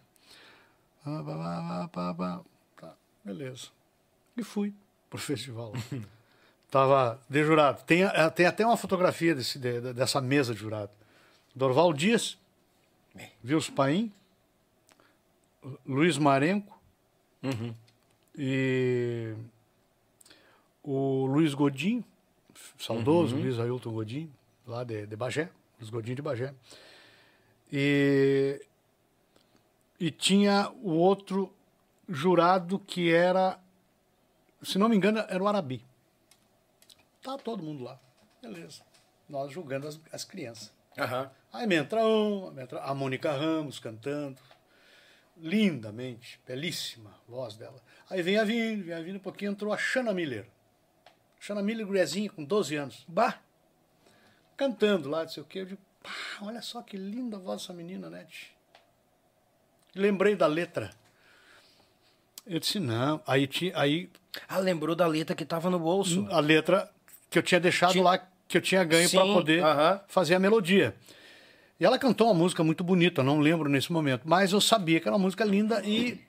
[1.06, 1.90] Ah.
[1.92, 2.94] Tá,
[3.24, 3.68] beleza.
[4.36, 4.74] E fui
[5.10, 5.74] pro festival.
[6.70, 7.84] Tava de jurado.
[7.84, 10.92] Tem, eh, tem até uma fotografia desse, de- dessa mesa de jurado.
[11.56, 12.38] Dorval Dias,
[13.44, 14.12] Vils Paim,
[15.86, 16.80] Luiz Marenco
[18.38, 19.34] e
[20.84, 22.04] o Luiz Godinho,
[22.78, 24.32] saudoso Luiz Ailton Godinho,
[24.68, 26.54] lá de, de Bagé, Luiz Godinho de Bagé.
[27.72, 28.62] E,
[30.00, 31.52] e tinha o outro
[32.08, 33.60] jurado que era,
[34.62, 35.84] se não me engano, era o Arabi.
[37.24, 38.00] Tá todo mundo lá.
[38.42, 38.84] Beleza.
[39.28, 40.72] Nós julgando as, as crianças.
[40.98, 41.32] Aham.
[41.52, 44.40] Aí me entra um, me entra a Mônica Ramos cantando,
[45.38, 47.82] lindamente, belíssima voz dela.
[48.10, 50.48] Aí vem a vindo, vem a vindo, um pouquinho entrou a Shana Miller.
[51.40, 53.04] Shana Miller, guriazinha, com 12 anos.
[53.08, 53.36] Bah!
[54.58, 55.60] Cantando lá, não sei o quê.
[55.60, 58.24] Eu digo, pá, olha só que linda voz dessa menina, né?
[58.26, 58.48] tch?"
[59.94, 60.90] Lembrei da letra.
[62.46, 63.22] Eu disse, não.
[63.26, 64.10] Aí, ti- aí
[64.48, 66.28] Ah, lembrou da letra que tava no bolso.
[66.30, 66.92] a letra
[67.30, 68.18] que eu tinha deixado Tinha- lá,
[68.48, 70.02] que eu tinha ganho para poder aham.
[70.08, 70.96] fazer a melodia.
[71.80, 75.08] E ela cantou uma música muito bonita, não lembro nesse momento, mas eu sabia que
[75.08, 76.20] era uma música linda e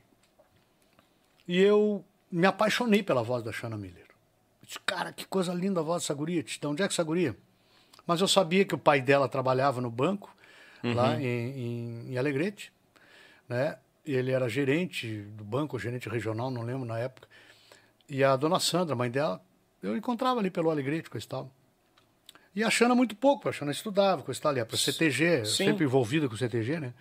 [1.46, 4.06] e eu me apaixonei pela voz da Shana Miller.
[4.60, 6.42] Eu disse, cara, que coisa linda a voz dessa guria.
[6.42, 7.36] De onde é que essa guria?
[8.04, 10.34] Mas eu sabia que o pai dela trabalhava no banco,
[10.82, 12.72] lá em, em, em Alegrete,
[13.48, 13.78] né?
[14.04, 17.28] Ele era gerente do banco, gerente regional, não lembro na época.
[18.08, 19.40] E a dona Sandra, mãe dela,
[19.82, 21.50] eu encontrava ali pelo Alegrete, coisa e tal.
[22.56, 25.66] E a Xana muito pouco, a Xana estudava, tal, ia para CTG, Sim.
[25.66, 26.94] sempre envolvida com o CTG, né?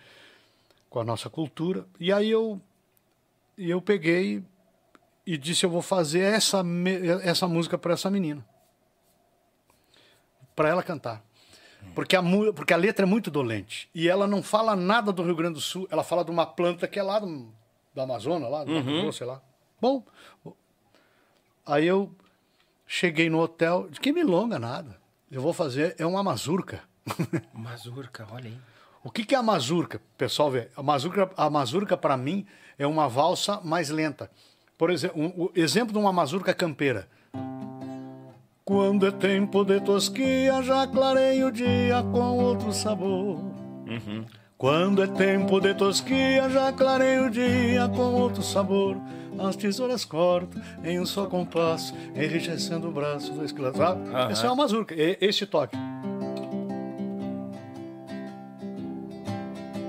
[0.90, 1.86] Com a nossa cultura.
[1.98, 2.60] E aí eu,
[3.56, 4.44] eu peguei
[5.26, 6.62] e disse, eu vou fazer essa,
[7.22, 8.46] essa música para essa menina.
[10.54, 11.24] Para ela cantar.
[11.94, 12.22] Porque a,
[12.54, 13.88] porque a letra é muito dolente.
[13.94, 15.88] E ela não fala nada do Rio Grande do Sul.
[15.90, 17.50] Ela fala de uma planta que é lá do,
[17.94, 19.40] do Amazonas, lá do Mato Grosso, sei lá.
[19.80, 20.04] Bom,
[21.64, 22.14] aí eu
[22.86, 25.05] cheguei no hotel, disse, que milonga nada.
[25.30, 26.80] Eu vou fazer, é uma mazurca.
[27.52, 28.58] Mazurca, olha aí.
[29.02, 30.00] O que, que é a mazurca?
[30.16, 32.46] Pessoal, vê, a mazurca, a mazurca para mim
[32.78, 34.30] é uma valsa mais lenta.
[34.78, 37.08] Por exemplo, um, o exemplo de uma mazurca campeira.
[38.64, 43.38] Quando é tempo de tosquia, já clarei o dia com outro sabor.
[44.58, 48.96] Quando é tempo de tosquia, já clarei o dia com outro sabor.
[49.38, 53.80] As tesouras cortam em um só compasso, enriquecendo o braço do escravo.
[53.82, 54.30] Aham.
[54.30, 55.76] Essa é uma mazurca, e- esse toque.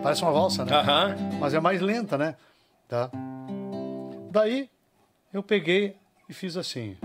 [0.03, 0.73] Parece uma valsa, né?
[0.73, 1.15] Aham.
[1.39, 2.35] mas é mais lenta, né?
[2.87, 3.09] Tá?
[4.31, 4.69] Daí
[5.33, 5.95] eu peguei
[6.29, 6.95] e fiz assim.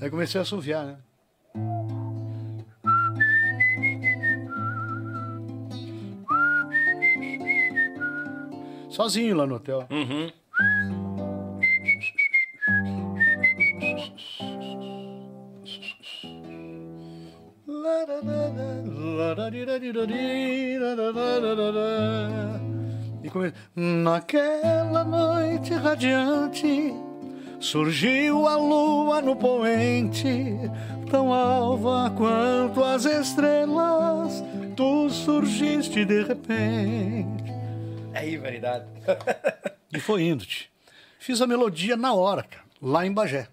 [0.00, 0.96] Aí comecei a assoviar, né?
[8.94, 9.88] Sozinho lá no hotel.
[9.90, 10.30] Uhum.
[23.24, 23.52] E come...
[23.74, 26.94] Naquela noite radiante
[27.58, 30.56] surgiu a lua no poente,
[31.10, 34.44] tão alva quanto as estrelas.
[34.76, 37.43] Tu surgiste de repente.
[38.14, 38.86] Aí, variedade.
[39.92, 40.70] E foi indo-te.
[41.18, 43.48] Fiz a melodia na hora, cara, lá em Bagé.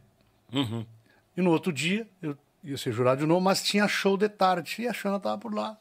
[1.36, 4.76] E no outro dia, eu ia ser jurado de novo, mas tinha show de tarde.
[4.82, 5.78] E a Xana tava por lá.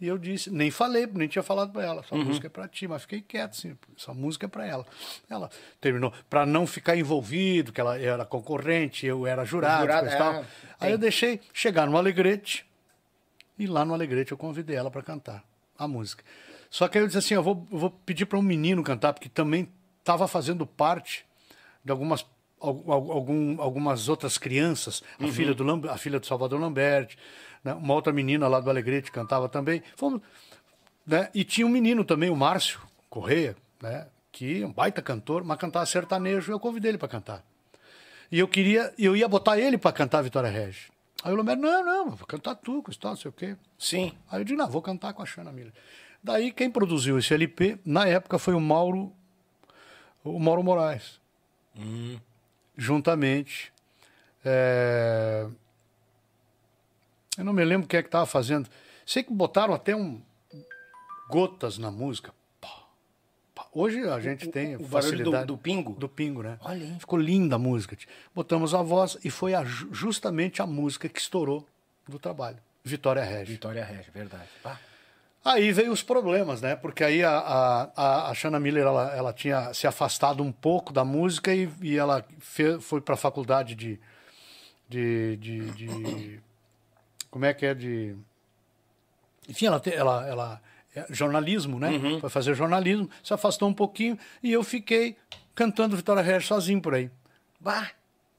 [0.00, 2.00] E eu disse, nem falei, nem tinha falado pra ela.
[2.00, 3.76] Essa música é pra ti, mas fiquei quieto, assim.
[3.96, 4.84] Essa música é pra ela.
[5.30, 5.48] Ela
[5.80, 10.34] terminou, pra não ficar envolvido, que ela era concorrente, eu era jurado, Jurado, e tal.
[10.34, 10.44] é,
[10.80, 12.66] Aí eu deixei chegar no Alegrete.
[13.58, 15.44] E lá no Alegrete eu convidei ela pra cantar
[15.78, 16.24] a música.
[16.74, 19.12] Só que aí eu disse assim, eu vou, eu vou pedir para um menino cantar,
[19.12, 19.68] porque também
[20.00, 21.24] estava fazendo parte
[21.84, 22.26] de algumas,
[22.60, 27.14] al- al- algum, algumas outras crianças, a, filha do Lam- a filha do Salvador Lambert,
[27.62, 27.74] né?
[27.74, 29.84] uma outra menina lá do Alegrete cantava também.
[29.94, 30.20] Fomos,
[31.06, 31.30] né?
[31.32, 34.08] E tinha um menino também, o Márcio Correia, né?
[34.32, 37.44] que é um baita cantor, mas cantava sertanejo, e eu convidei ele para cantar.
[38.32, 40.90] E eu queria, eu ia botar ele para cantar Vitória Regia.
[41.22, 43.56] Aí o Lambert, não, não, vou cantar tu, tal, não sei o quê.
[43.78, 44.12] Sim.
[44.28, 45.72] Aí eu disse, não, vou cantar com a Xana Miller.
[46.24, 49.12] Daí quem produziu esse LP, na época, foi o Mauro,
[50.24, 51.20] o Mauro Moraes.
[52.76, 53.72] Juntamente.
[54.44, 55.46] é,
[57.36, 58.68] Eu não me lembro quem é que estava fazendo.
[59.04, 60.20] Sei que botaram até um
[61.28, 62.32] gotas na música.
[62.60, 62.84] Pá,
[63.54, 63.66] pá.
[63.72, 65.92] Hoje a gente tem o facilidade do- do pingo?
[65.94, 66.56] Do pingo, né?
[66.62, 66.96] Olha aí.
[67.00, 67.96] Ficou linda a música.
[68.34, 71.66] Botamos a voz e foi a ju- justamente a música que estourou
[72.08, 72.58] do trabalho.
[72.82, 73.44] Vitória Regia.
[73.54, 74.48] Vitória Regia, verdade.
[74.62, 74.78] Pá.
[75.44, 76.74] Aí veio os problemas, né?
[76.74, 77.30] Porque aí a,
[77.94, 81.98] a, a, Shanna Miller ela, ela tinha se afastado um pouco da música e, e
[81.98, 84.00] ela fe- foi para a faculdade de,
[84.88, 86.40] de, de, de-
[87.30, 87.74] Como é que é?
[87.74, 88.16] De.
[89.48, 90.62] Enfim, ela, ela, ela
[90.96, 91.90] é jornalismo, né?
[92.20, 95.14] Foi fazer jornalismo, se afastou um pouquinho e eu fiquei
[95.54, 97.10] cantando Vitória Regia sozinho por aí.
[97.60, 97.90] Bah.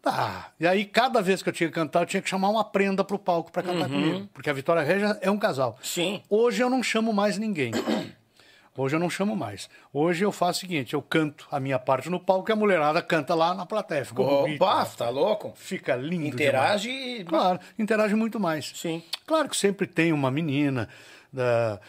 [0.05, 0.51] Tá.
[0.59, 3.03] E aí, cada vez que eu tinha que cantar, eu tinha que chamar uma prenda
[3.03, 4.29] pro palco para cantar comigo.
[4.31, 5.79] Porque a Vitória Regia é um casal.
[5.81, 6.21] Sim.
[6.29, 7.71] Hoje eu não chamo mais ninguém.
[8.77, 9.67] Hoje eu não chamo mais.
[9.91, 13.01] Hoje eu faço o seguinte: eu canto a minha parte no palco e a mulherada
[13.01, 14.05] canta lá na plateia.
[14.05, 14.61] Fica bonito.
[14.61, 15.53] Opa, tá louco?
[15.55, 16.27] Fica lindo.
[16.27, 17.25] Interage demais.
[17.27, 18.73] Claro, interage muito mais.
[18.75, 19.01] Sim.
[19.25, 20.87] Claro que sempre tem uma menina
[21.33, 21.79] da,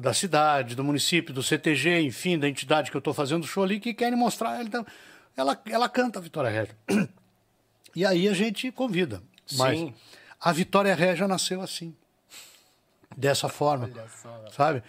[0.00, 3.78] da cidade, do município, do CTG, enfim, da entidade que eu estou fazendo show ali,
[3.78, 4.62] que querem mostrar.
[4.62, 4.86] Então,
[5.36, 6.76] ela, ela canta a Vitória Regia.
[7.96, 9.22] E aí a gente convida.
[9.54, 9.94] Mas Sim.
[10.40, 11.94] a Vitória Regia nasceu assim.
[13.16, 13.90] Dessa forma.
[14.52, 14.82] Sabe?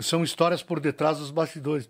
[0.00, 1.88] São histórias por detrás dos bastidores.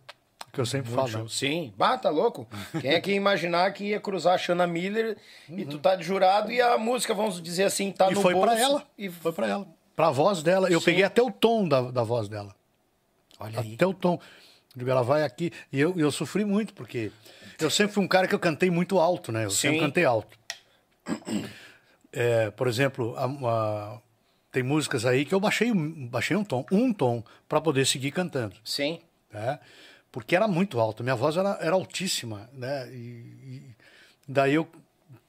[0.52, 1.08] Que eu sempre falo.
[1.08, 1.26] né?
[1.28, 1.72] Sim.
[1.76, 2.48] Bah, tá louco?
[2.80, 5.16] Quem é que ia imaginar que ia cruzar a Shanna Miller
[5.48, 8.34] e tu tá de jurado e a música, vamos dizer assim, tá E no foi
[8.34, 8.48] bolso.
[8.48, 8.86] pra ela.
[8.98, 9.08] E...
[9.08, 9.68] Foi pra ela.
[9.94, 10.68] Pra voz dela.
[10.68, 10.86] Eu Sim.
[10.86, 12.52] peguei até o tom da, da voz dela.
[13.38, 13.74] Olha aí.
[13.74, 14.18] Até o tom.
[14.74, 15.52] Digo, ela vai aqui.
[15.72, 17.12] E eu, eu sofri muito, porque
[17.60, 19.44] eu sempre fui um cara que eu cantei muito alto, né?
[19.44, 19.84] Eu sempre Sim.
[19.84, 20.36] cantei alto.
[22.12, 23.98] É, por exemplo, a- a-
[24.50, 28.54] tem músicas aí que eu baixei, baixei um tom, um tom, para poder seguir cantando.
[28.64, 29.00] Sim.
[29.32, 29.60] né?
[30.10, 32.88] Porque era muito alto, minha voz era, era altíssima, né?
[32.92, 33.62] E, e
[34.26, 34.66] daí eu,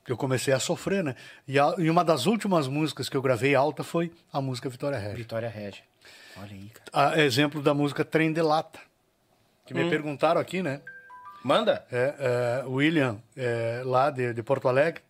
[0.07, 1.15] eu comecei a sofrer, né?
[1.47, 4.97] E, a- e uma das últimas músicas que eu gravei alta foi a música Vitória
[4.97, 5.15] Regia.
[5.17, 5.83] Vitória Regia.
[6.35, 7.21] Olha aí, cara.
[7.23, 8.79] Exemplo da música Trem de Lata,
[9.67, 9.83] que Hum.
[9.83, 10.81] me perguntaram aqui, né?
[11.43, 11.85] Manda.
[11.91, 12.15] É,
[12.63, 15.03] é, William, é, lá de, de Porto Alegre,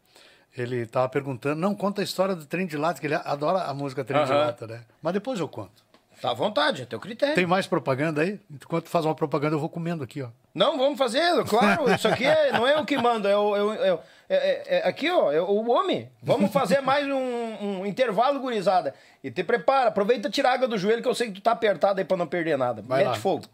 [0.56, 3.74] ele estava perguntando, não, conta a história do Trem de Lata, que ele adora a
[3.74, 4.32] música Trem de.
[4.32, 4.82] Lata, né?
[5.02, 5.90] Mas depois eu conto.
[6.22, 7.34] Tá à vontade, é teu critério.
[7.34, 8.40] Tem mais propaganda aí?
[8.52, 10.28] Enquanto faz uma propaganda, eu vou comendo aqui, ó.
[10.54, 11.92] Não, vamos fazer, claro.
[11.92, 13.00] Isso aqui é, não é que é
[13.36, 13.56] o.
[13.56, 14.00] é o- é o-
[14.30, 16.12] é- é- é- aqui, ó, é o homem.
[16.22, 18.94] Vamos fazer mais um, um intervalo, gurizada.
[19.24, 21.42] E te prepara, aproveita e tira a água do joelho, que eu sei que tu
[21.42, 22.84] tá apertado aí pra não perder nada.
[22.86, 23.16] Vai Mete lá.
[23.16, 23.46] fogo.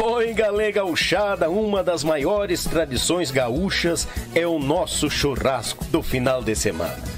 [0.00, 6.54] Oi, galera gauchada, uma das maiores tradições gaúchas é o nosso churrasco do final de
[6.54, 7.17] semana.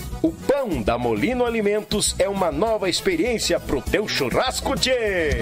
[0.21, 5.41] O pão da Molino Alimentos é uma nova experiência pro teu churrasco, tchê!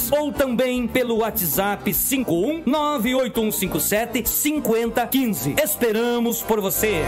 [0.09, 5.55] ou também pelo WhatsApp 51 98157 5015.
[5.61, 7.01] Esperamos por você.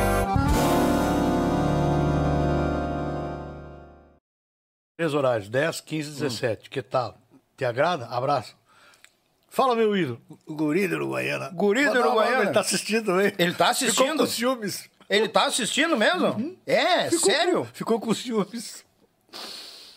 [4.97, 6.69] Três horários, 10, 15, 17.
[6.69, 7.17] Que tal?
[7.57, 8.05] Te agrada?
[8.07, 8.55] Abraço.
[9.49, 10.19] Fala, meu ídolo.
[10.47, 11.49] O guri da Uruguaiana.
[11.53, 12.43] Guri uma Uruguaiana.
[12.43, 13.33] Ele tá assistindo também.
[13.37, 14.17] Ele tá Ficou assistindo?
[14.19, 14.89] com ciúmes.
[15.09, 16.57] Ele tá assistindo mesmo?
[16.65, 17.57] É, Ficou sério?
[17.59, 18.82] com- ficou com ciúmes.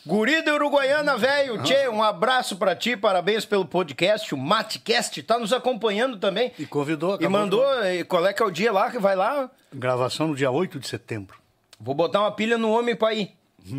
[0.07, 1.61] Guri da Uruguaiana, velho.
[1.65, 4.33] Tchê, um abraço pra ti, parabéns pelo podcast.
[4.33, 6.53] O Matcast tá nos acompanhando também.
[6.57, 7.19] E convidou.
[7.21, 9.51] E mandou, e qual é que é o dia lá que vai lá?
[9.75, 11.37] Gravação no dia 8 de setembro.
[11.81, 13.33] Vou botar uma pilha no homem pra ir.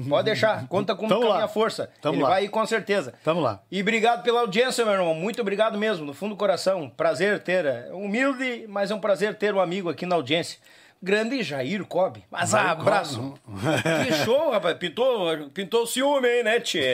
[0.09, 1.89] Pode deixar, conta com, Tamo a minha força.
[2.01, 2.29] Tamo Ele lá.
[2.29, 3.13] vai ir com certeza.
[3.23, 3.61] Tamo lá.
[3.71, 5.13] E obrigado pela audiência, meu irmão.
[5.15, 6.89] Muito obrigado mesmo, no fundo do coração.
[6.89, 10.59] Prazer ter, é humilde, mas é um prazer ter um amigo aqui na audiência.
[11.01, 12.23] Grande Jair Cobb.
[12.31, 13.19] Mas Jair abraço.
[13.19, 13.39] Cobb.
[14.07, 14.77] Que show, rapaz.
[14.77, 16.93] Pintou, pintou o ciúme, hein, né, tchê?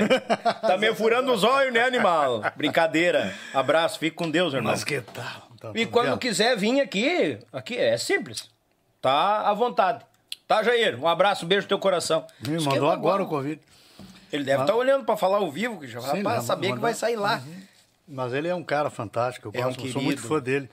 [0.61, 2.41] Tá meio furando os olhos, né, animal?
[2.55, 3.33] Brincadeira.
[3.53, 4.71] Abraço, fique com Deus, irmão.
[4.71, 5.23] Mas que tal?
[5.59, 8.49] Tá- E tá quando quiser vir aqui, aqui é simples.
[9.01, 10.03] Tá à vontade.
[10.47, 10.99] Tá, Jair?
[11.01, 12.25] Um abraço, um beijo no teu coração.
[12.45, 13.61] Me Esquenta mandou agora o convite.
[14.31, 16.81] Ele deve estar olhando pra falar ao vivo, que já Sim, saber que mandou.
[16.81, 17.41] vai sair lá.
[18.07, 19.49] Mas ele é um cara fantástico.
[19.53, 20.69] Eu, É um gosto, eu sou muito fã dele.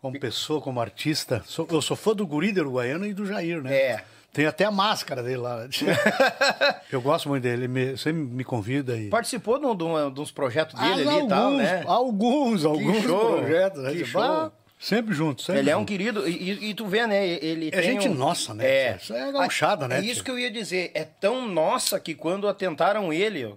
[0.00, 1.42] Como pessoa, como artista.
[1.46, 3.74] Sou- eu sou fã do Guri Uruguaiana e do Jair, né?
[3.76, 4.04] É.
[4.32, 5.66] Tem até a máscara dele lá.
[6.92, 7.62] eu gosto muito dele.
[7.64, 9.08] Ele me- sempre me convida e.
[9.08, 9.74] Participou de, um-
[10.08, 11.84] de de uns projetos dele Ah, ali e tal, alguns, né?
[11.86, 13.82] alguns, alguns show, projetos.
[13.82, 13.90] né?
[13.90, 14.20] que Tipo, show.
[14.22, 15.88] ah, sempre junto, sempre Ele é um junto.
[15.88, 17.26] querido, e, e- tu vê, né?
[17.26, 18.66] Ele É gente um- nossa, né?
[18.66, 18.96] É.
[19.00, 20.90] Isso é gauchada, né, É isso que eu ia dizer.
[20.94, 23.52] É tão nossa que quando atentaram ele,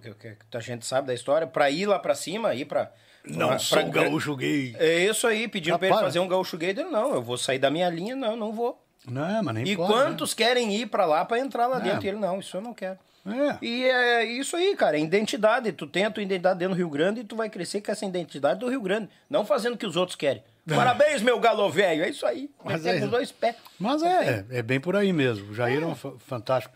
[0.50, 2.90] que a gente sabe da história, pra ir lá pra cima, ir pra.
[3.24, 4.74] Não pra- sou pra- gaúcho gay.
[4.78, 6.04] É isso aí, pedindo Ah, pra ele para.
[6.06, 6.70] fazer um gaúcho gay.
[6.70, 8.82] Ele, não, eu vou sair da minha linha, não, não vou.
[9.08, 11.80] Não, mas nem E pode, quantos querem ir pra lá pra entrar lá É.
[11.80, 12.04] dentro?
[12.04, 12.98] E ele, não, isso eu não quero.
[13.24, 13.58] né?
[13.60, 13.64] É.
[13.64, 15.70] E é isso aí, cara, é identidade.
[15.72, 18.04] Tu tem a tua identidade dentro do Rio Grande e tu vai crescer com essa
[18.04, 20.42] identidade do Rio Grande, não fazendo o que os outros querem.
[20.66, 22.50] Parabéns, meu galo velho, é isso aí.
[22.64, 23.54] Mas é- dois pés.
[23.78, 25.50] Mas é, é bem por aí mesmo.
[25.50, 26.74] O Jair é, um fa- fantástico.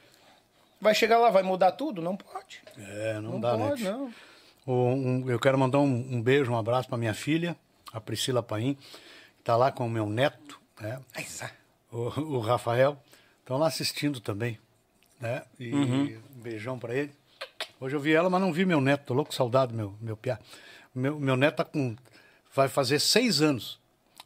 [0.80, 2.00] Vai chegar lá, vai mudar tudo?
[2.02, 2.60] Não pode.
[2.78, 3.90] É, não, Não, dá, pode, né?
[3.90, 4.12] não.
[4.66, 7.56] Um- eu quero mandar um, um beijo, um abraço para minha filha,
[7.92, 11.00] a Priscila Paim, que está lá com o meu neto, né?
[11.90, 11.98] O,
[12.36, 13.00] o Rafael.
[13.40, 14.58] Estão lá assistindo também.
[15.20, 15.42] Né?
[15.58, 16.20] E Uhum.
[16.36, 17.12] um beijão para ele.
[17.80, 19.04] Hoje eu vi ela, mas não vi meu neto.
[19.06, 20.38] Tô louco com saudade do meu, meu piá.
[20.94, 21.94] Meu, meu neto tá com,
[22.54, 23.78] vai fazer seis anos.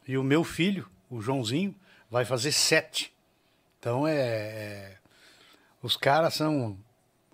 [0.08, 1.74] E o meu filho, o Joãozinho,
[2.10, 3.12] vai fazer sete.
[3.78, 4.16] Então é.
[4.16, 4.96] é-
[5.82, 6.76] os caras são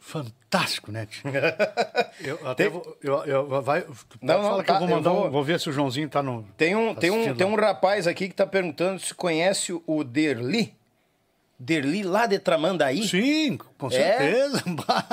[0.07, 1.09] fantásticos, né?
[2.21, 2.97] Eu até Tem- vou.
[3.03, 3.85] Eu, eu, vai,
[4.23, 5.11] Não, não, tá, eu vou eu mandar.
[5.13, 6.45] um- vou- vou ver se o Joãozinho tá no.
[6.57, 10.05] Tem um, tá tem, um, tem um rapaz aqui que tá perguntando se conhece o
[10.05, 10.75] Derli.
[11.59, 13.09] Derli lá de Tramandaí.
[13.09, 13.91] Sim, com É?
[13.97, 14.63] certeza.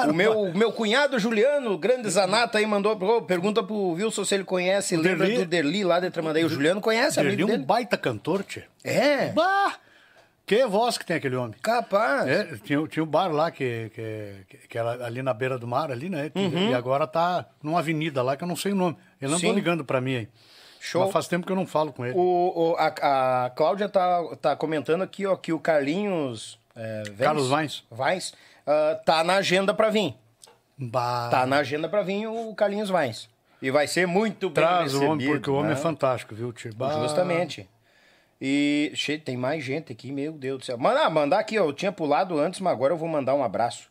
[0.09, 4.35] O meu, o meu cunhado Juliano, o grande Zanata aí, mandou pergunta pro Wilson se
[4.35, 6.43] ele conhece, lembra Derli- do Derli lá de Tramandaí.
[6.43, 7.63] O Juliano conhece, Ele amigo é um dele.
[7.63, 8.63] baita cantor, tchê.
[8.83, 9.75] É, Bah!
[10.55, 11.55] Que voz que tem aquele homem.
[11.61, 12.27] capaz.
[12.27, 15.91] É, tinha, tinha um bar lá que, que, que era ali na beira do mar,
[15.91, 16.31] ali, né?
[16.35, 16.69] Uhum.
[16.69, 18.97] E agora tá numa avenida lá que eu não sei o nome.
[19.21, 19.47] Ele não Sim.
[19.47, 20.29] tá ligando pra mim aí.
[20.79, 21.03] Show.
[21.03, 22.13] Mas faz tempo que eu não falo com ele.
[22.17, 26.59] O, o- a, a Cláudia tá, tá comentando aqui, ó, que o Carlinhos...
[26.75, 27.83] É, Vence- Carlos Vines.
[27.91, 28.33] Vines,
[28.67, 30.13] ah, tá na agenda pra vir.
[30.77, 33.29] Bah, Tá na agenda pra vir o Carlinhos Vines.
[33.61, 35.73] E vai ser muito bem Traz o homem, recebido, porque o homem né?
[35.73, 36.73] é fantástico, viu, tio?
[37.01, 37.69] Justamente.
[38.45, 40.77] E che- tem mais gente aqui, meu Deus do céu.
[40.77, 41.63] Manda, mandar aqui, ó.
[41.63, 43.87] Eu tinha pulado antes, mas agora eu vou mandar um abraço.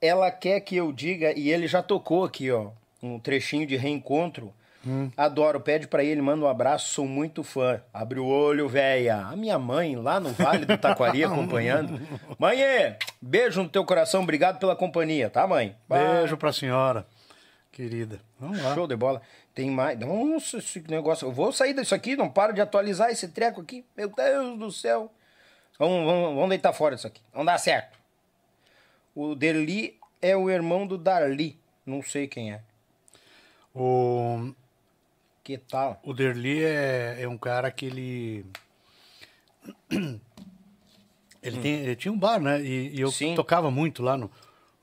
[0.00, 2.68] Ela quer que eu diga, e ele já tocou aqui, ó,
[3.02, 4.54] um trechinho de reencontro.
[4.86, 5.10] Hum.
[5.16, 7.82] Adoro, pede pra ele, manda um abraço, sou muito fã.
[7.92, 9.16] Abre o olho, véia.
[9.26, 12.00] A minha mãe lá no Vale do Taquari acompanhando.
[12.38, 12.58] Mãe,
[13.20, 15.74] beijo no teu coração, obrigado pela companhia, tá, mãe?
[15.88, 17.04] Beijo pra senhora,
[17.72, 18.20] querida.
[18.38, 18.72] Vamos lá.
[18.74, 19.20] Show de bola.
[19.60, 19.98] Tem mais.
[19.98, 21.28] Nossa, esse negócio.
[21.28, 23.84] Eu vou sair disso aqui, não paro de atualizar esse treco aqui.
[23.94, 25.12] Meu Deus do céu.
[25.78, 27.20] Vamos, vamos, vamos deitar fora disso aqui.
[27.34, 27.98] Não dá certo.
[29.14, 31.58] O Derli é o irmão do Darli.
[31.84, 32.62] Não sei quem é.
[33.74, 34.50] O...
[35.44, 36.00] Que tal?
[36.04, 38.46] O Derli é, é um cara que ele.
[41.42, 42.60] Ele, tem, ele tinha um bar, né?
[42.60, 43.34] E, e eu Sim.
[43.34, 44.30] tocava muito lá no,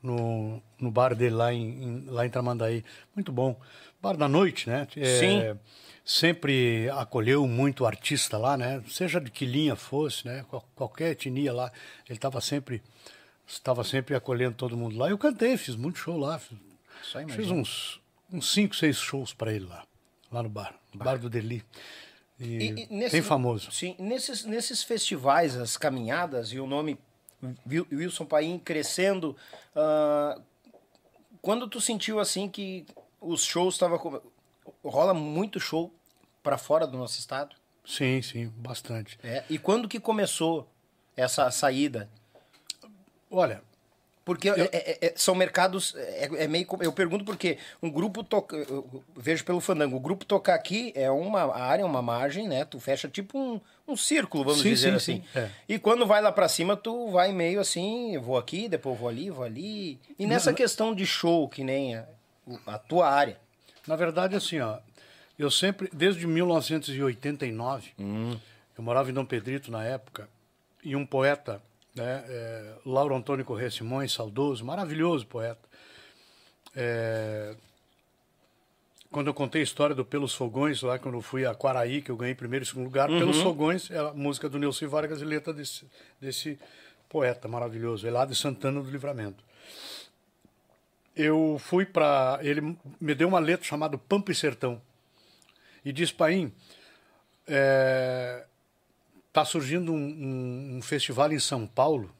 [0.02, 2.84] no, no bar dele, lá em, em- lá em Tramandaí.
[3.14, 3.56] Muito bom.
[4.00, 4.86] Bar da noite, né?
[4.96, 5.58] É, Sim.
[6.04, 8.82] Sempre acolheu muito artista lá, né?
[8.88, 10.44] Seja de que linha fosse, né?
[10.48, 11.70] Qual- qualquer etnia lá.
[12.08, 12.82] Ele estava sempre,
[13.46, 15.10] estava sempre acolhendo todo mundo lá.
[15.10, 16.38] Eu cantei, fiz muito show lá.
[16.38, 16.56] Fiz,
[17.34, 18.00] fiz uns,
[18.32, 19.84] uns cinco, seis shows para ele lá.
[20.32, 20.74] Lá no bar.
[20.94, 21.62] No bar do Derli.
[22.40, 23.70] E, E- e bem famoso.
[23.72, 26.96] Sim, nesses, nesses festivais, as caminhadas e o nome
[27.68, 29.36] Wil- Wilson Paim crescendo,
[29.76, 30.40] ah,
[31.42, 32.86] quando tu sentiu assim que
[33.20, 34.20] os shows estavam.
[34.84, 35.92] Rola muito show
[36.42, 37.54] para fora do nosso estado?
[37.84, 39.18] Sim, sim, bastante.
[39.22, 39.42] É.
[39.48, 40.68] E quando que começou
[41.16, 42.08] essa saída?
[43.30, 43.62] Olha,
[44.24, 45.94] Porque é- é- é- são mercados.
[45.96, 46.66] É, é meio.
[46.80, 48.56] Eu pergunto porque um grupo toca.
[48.56, 49.96] Eu vejo pelo fandango.
[49.96, 52.66] O grupo tocar aqui é uma área, uma margem, né?
[52.66, 55.24] Tu fecha tipo um, um círculo, vamos Sim, dizer sim, assim.
[55.32, 55.50] sim, é.
[55.66, 59.08] E quando vai lá pra cima, tu vai meio assim, eu vou aqui, depois vou
[59.08, 59.98] ali, vou ali.
[60.18, 62.04] E nessa questão de show, que nem a,
[62.66, 63.38] a tua área.
[63.86, 64.78] na verdade, assim, ó,
[65.38, 67.92] eu sempre, desde 1989,
[68.76, 70.28] eu morava em Dom Pedrito na época,
[70.84, 71.62] e um poeta,
[71.94, 75.68] né, é, Lauro Antônio Corrêa Simões, saudoso, maravilhoso poeta.
[76.74, 77.54] É,
[79.10, 82.10] quando eu contei a história do Pelos Fogões, lá quando eu fui a Quaraí, que
[82.10, 85.24] eu ganhei primeiro e segundo lugar, Pelos Fogões é a música do Nelson Vargas e
[85.24, 85.86] letra desse,
[86.20, 86.58] desse
[87.08, 89.42] poeta maravilhoso, de Santana do Livramento.
[91.20, 92.38] Eu fui para.
[92.42, 94.80] Ele me deu uma letra chamada Pampa e Sertão.
[95.84, 96.52] E diz, Paim,
[97.46, 98.44] é,
[99.32, 102.14] tá surgindo um, um- um festival em São Paulo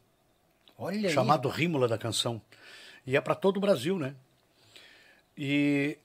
[0.76, 2.40] Olha chamado Rímula da Canção.
[3.06, 4.14] E é para todo o Brasil, né?
[5.36, 5.96] E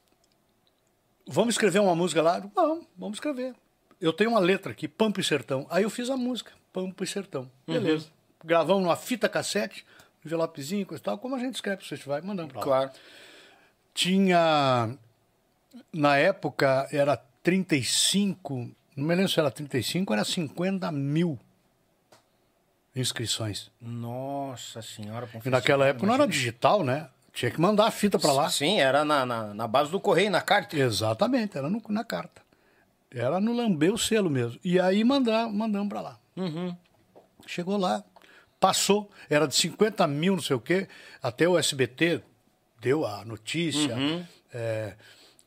[1.27, 2.39] vamos escrever uma música lá?
[2.53, 3.55] Vamos, vamos escrever.
[3.99, 5.65] Eu tenho uma letra aqui, Pampa e Sertão.
[5.69, 7.49] Aí eu fiz a música, Pampa e Sertão.
[7.65, 8.07] Beleza.
[8.43, 9.85] Gravamos numa fita cassete,
[10.25, 12.59] envelopezinho, coisa e tal, como a gente escreve para o festival mandamos aí.
[12.61, 12.77] para lá.
[12.87, 12.91] Claro.
[13.93, 14.97] Tinha,
[15.91, 21.39] na época, era 35, não me lembro se era 35, era 50 mil
[22.95, 23.71] inscrições.
[23.81, 25.27] Nossa senhora.
[25.43, 27.09] E naquela época não era digital, né?
[27.31, 28.49] Tinha que mandar a fita para lá.
[28.49, 30.77] Sim, era na, na, na base do correio, na carta.
[30.77, 32.41] Exatamente, era no- na carta.
[33.09, 34.59] Era no lamber o selo mesmo.
[34.63, 36.19] E aí mandar, mandamos para lá.
[37.47, 38.03] Chegou lá,
[38.63, 40.87] passou, era de 50 mil, não sei o quê,
[41.21, 42.21] até o SBT
[42.79, 43.93] deu a notícia,
[44.53, 44.95] é,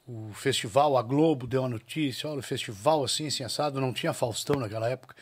[0.06, 4.12] o festival, a Globo deu a notícia, olha, o festival assim, assim, assado, não tinha
[4.12, 5.16] Faustão naquela época,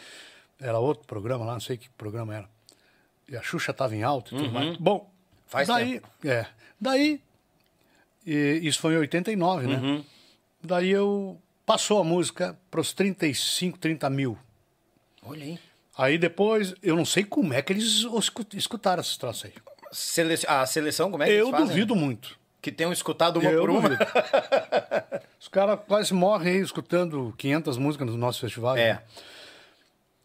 [0.58, 2.48] era outro programa lá, não sei que programa era.
[3.28, 4.76] E a Xuxa estava em alta e tudo mais.
[4.76, 5.08] Bom,
[5.46, 6.46] Faz daí, é,
[6.80, 7.22] daí,
[8.26, 10.04] isso foi em 89, né?
[10.60, 14.36] Daí eu, passou a música para os 35, 30 mil.
[15.22, 15.60] Olha aí.
[15.96, 17.84] Aí depois, eu não sei como é que eles
[18.18, 19.52] escu- escutaram essas troças aí.
[19.92, 20.34] Sele...
[20.48, 22.36] A seleção, como é que Eu eles duvido muito.
[22.60, 23.90] Que tenham escutado uma Eu por uma.
[25.38, 28.76] Os caras quase morrem aí escutando 500 músicas no nosso festival.
[28.76, 28.94] É.
[28.94, 29.02] né?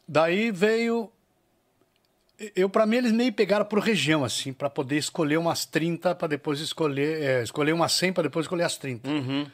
[0.08, 1.12] Daí veio.
[2.56, 6.30] Eu, para mim, eles meio pegaram por região, assim, para poder escolher umas 30, para
[6.30, 7.22] depois escolher.
[7.22, 9.08] é, escolher umas 100 para depois escolher as 30.
[9.10, 9.46] Uhum.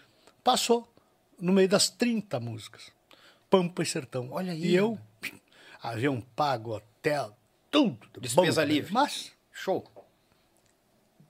[0.43, 0.87] Passou
[1.41, 2.91] no meio das 30 músicas.
[3.49, 4.29] Pampa e Sertão.
[4.31, 4.63] Olha aí.
[4.63, 4.99] E eu,
[5.89, 7.35] avião pago, hotel,
[7.71, 8.07] tudo.
[8.19, 8.93] Despesa Bom, livre.
[8.93, 9.83] Mas, Show.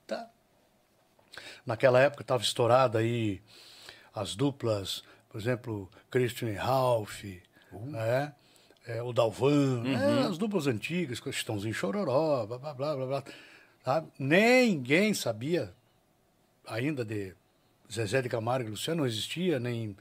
[0.06, 0.28] tá.
[1.64, 3.40] Naquela época estava estourada aí
[4.14, 7.24] as duplas, por exemplo, Christian e Ralph,
[7.72, 8.34] né?
[8.86, 10.26] É, o Dalvan, né?
[10.28, 13.24] as duplas antigas, Chitãozinho Chororó, blá blá blá blá blá.
[13.84, 14.08] sabe?
[14.16, 15.74] Ninguém sabia
[16.64, 17.34] ainda de
[17.92, 19.96] Zezé de Camargo e Luciano, não existia, nem.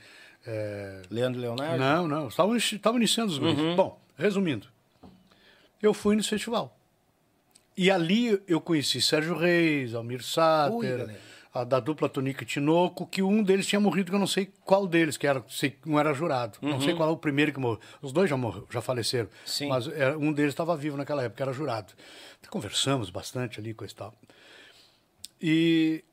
[0.46, 1.80] é, Leandro Leonardo?
[1.80, 2.28] não, não.
[2.28, 3.76] Estavam estavam iniciando os guris.
[3.76, 4.68] Bom, resumindo.
[5.82, 6.78] Eu fui nesse festival.
[7.78, 11.20] E ali eu conheci Sérgio Reis, Almir Ui, Sater, galera.
[11.54, 14.50] a da dupla Tonica e Tinoco, que um deles tinha morrido, que eu não sei
[14.64, 16.58] qual deles, que era, sei, um era jurado.
[16.62, 17.80] Não sei qual é o primeiro que morreu.
[18.02, 19.30] Os dois já morreram, já faleceram.
[19.46, 19.68] Sim.
[19.68, 21.94] Mas era- um deles estava vivo naquela época, era jurado.
[22.50, 24.14] Conversamos bastante ali, coisa e tal.
[25.42, 26.04] E,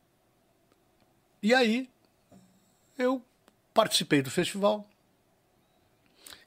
[1.43, 1.89] e aí,
[2.99, 3.23] eu
[3.73, 4.89] participei do festival.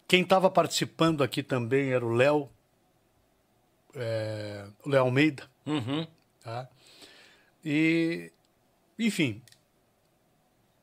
[0.08, 2.50] Quem estava participando aqui também era o Léo,
[3.96, 5.44] é, o Léo Almeida.
[5.66, 6.06] Uhum.
[6.44, 6.68] Tá?
[7.64, 8.32] E,
[9.00, 9.42] enfim,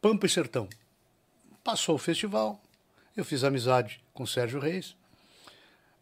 [0.01, 0.69] Pampa e Sertão.
[1.63, 2.61] Passou o festival,
[3.17, 4.97] eu fiz amizade com o Sérgio Reis.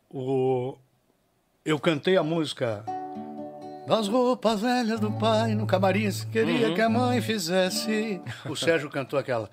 [0.08, 0.78] O,
[1.64, 2.84] eu cantei a música
[3.86, 8.22] Das roupas velhas do pai no camarim, queria que a mãe fizesse.
[8.48, 9.50] O Sérgio cantou aquela.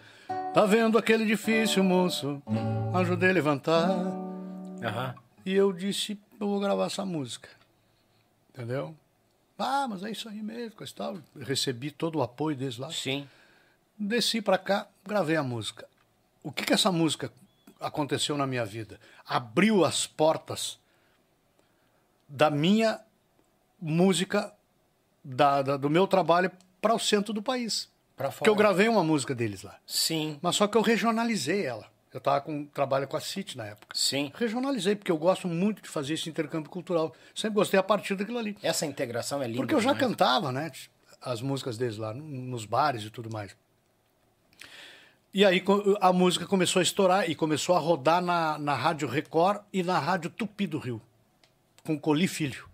[0.54, 2.42] Tá vendo aquele edifício, moço?
[2.94, 3.90] Ajudei a levantar.
[4.84, 5.16] Aham.
[5.46, 7.50] E eu disse, eu vou gravar essa música.
[8.54, 8.96] Entendeu?
[9.58, 11.18] Ah, mas é isso aí mesmo, coisa tal.
[11.40, 12.92] Recebi todo o apoio deles lá.
[12.92, 13.28] Sim.
[13.98, 15.88] Desci pra cá, gravei a música.
[16.44, 17.32] O que que essa música
[17.80, 19.00] aconteceu na minha vida?
[19.26, 20.78] Abriu as portas
[22.28, 23.00] da minha
[23.82, 24.54] música,
[25.24, 26.52] da, da- do meu trabalho
[26.82, 27.90] para o centro do país.
[28.16, 29.78] Pra Porque eu gravei uma música deles lá.
[29.86, 30.40] Sim.
[30.42, 31.88] Mas só que eu regionalizei ela.
[32.18, 33.96] Eu estava com trabalho com a CIT na época.
[33.96, 34.32] Sim.
[34.34, 37.14] Regionalizei, porque eu gosto muito de fazer esse intercâmbio cultural.
[37.36, 38.58] Sempre gostei a partir daquilo ali.
[38.64, 39.60] Essa integração é linda.
[39.60, 40.10] Porque eu já demais.
[40.10, 40.72] cantava, né?
[41.22, 43.56] As músicas deles lá, nos bares e tudo mais.
[45.32, 45.64] E aí
[46.02, 50.00] a música começou a estourar e começou a rodar na, na Rádio Record e na
[50.00, 51.00] Rádio Tupi do Rio,
[51.86, 52.68] com Coli Filho.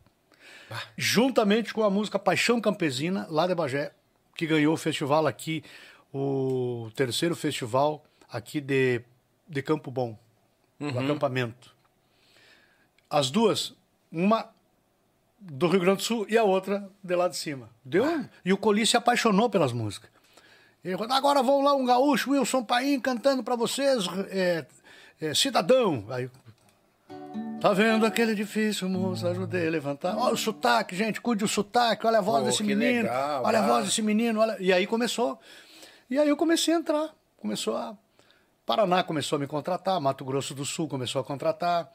[0.95, 3.91] Juntamente com a música Paixão Campesina, lá de Bagé,
[4.37, 5.65] que ganhou o festival aqui,
[6.13, 9.03] o terceiro festival aqui de,
[9.47, 10.17] de Campo Bom,
[10.79, 11.75] do acampamento.
[13.09, 13.73] As duas,
[14.11, 14.49] uma
[15.39, 17.69] do Rio Grande do Sul e a outra de lá de cima.
[17.83, 18.05] Deu?
[18.43, 20.09] E o Coli se apaixonou pelas músicas.
[20.83, 24.65] Ele falou, agora vão lá um gaúcho, Wilson Paim, cantando para vocês, é,
[25.21, 26.05] é, Cidadão.
[26.09, 26.29] Aí,
[27.61, 30.17] tá vendo aquele edifício, moça, ajudei a levantar.
[30.17, 33.59] Olha o sotaque, gente, cuide o sotaque, olha a voz Pô, desse menino, legal, olha
[33.59, 33.67] a ah.
[33.67, 34.41] voz desse menino.
[34.41, 34.57] Olha...
[34.59, 35.39] E aí começou.
[36.09, 37.97] E aí eu comecei a entrar, começou a...
[38.65, 41.91] Paraná começou a me contratar, Mato Grosso do Sul começou a contratar,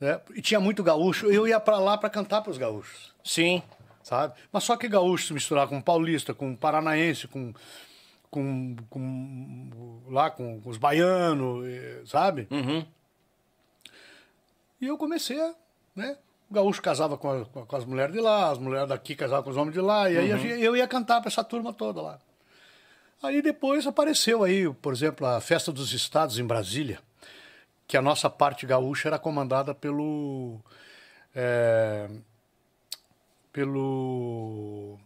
[0.00, 0.20] né?
[0.34, 1.26] e tinha muito gaúcho.
[1.30, 3.62] Eu ia para lá para cantar para os gaúchos Sim.
[4.02, 4.34] sabe?
[4.52, 7.52] Mas só que gaúcho se misturar com paulista, com paranaense, com,
[8.30, 11.64] com, com lá com, com os baianos,
[12.08, 12.46] sabe?
[14.80, 15.52] E eu comecei a,
[15.96, 16.16] né?
[16.50, 19.50] O gaúcho casava com, a- com as mulheres de lá, as mulheres daqui casavam com
[19.50, 22.18] os homens de lá, e aí gente- eu ia cantar para essa turma toda lá.
[23.24, 26.98] Aí depois apareceu aí, por exemplo, a Festa dos Estados em Brasília,
[27.88, 30.60] que a nossa parte gaúcha era comandada pelo
[31.34, 32.10] eh,
[33.50, 34.98] pelo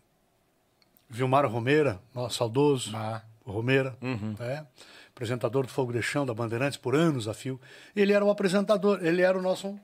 [1.09, 3.23] Vilmar Romeira, nosso saudoso Ah.
[3.47, 4.67] Romeira, né?
[5.11, 7.61] apresentador do Fogo de Chão da Bandeirantes por anos a fio.
[7.95, 9.79] Ele era o apresentador, ele era o nosso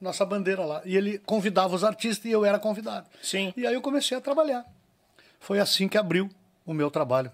[0.00, 0.80] nossa bandeira lá.
[0.86, 3.08] E ele convidava os artistas e eu era convidado.
[3.22, 3.52] Sim.
[3.56, 4.64] E aí eu comecei a trabalhar.
[5.38, 6.30] Foi assim que abriu
[6.64, 7.30] o meu trabalho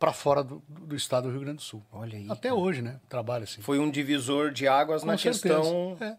[0.00, 1.84] para fora do, do estado do Rio Grande do Sul.
[1.92, 2.98] Olha aí, Até hoje, né?
[3.08, 3.60] Trabalho assim.
[3.60, 5.56] Foi um divisor de águas na Com certeza.
[5.60, 6.16] questão É.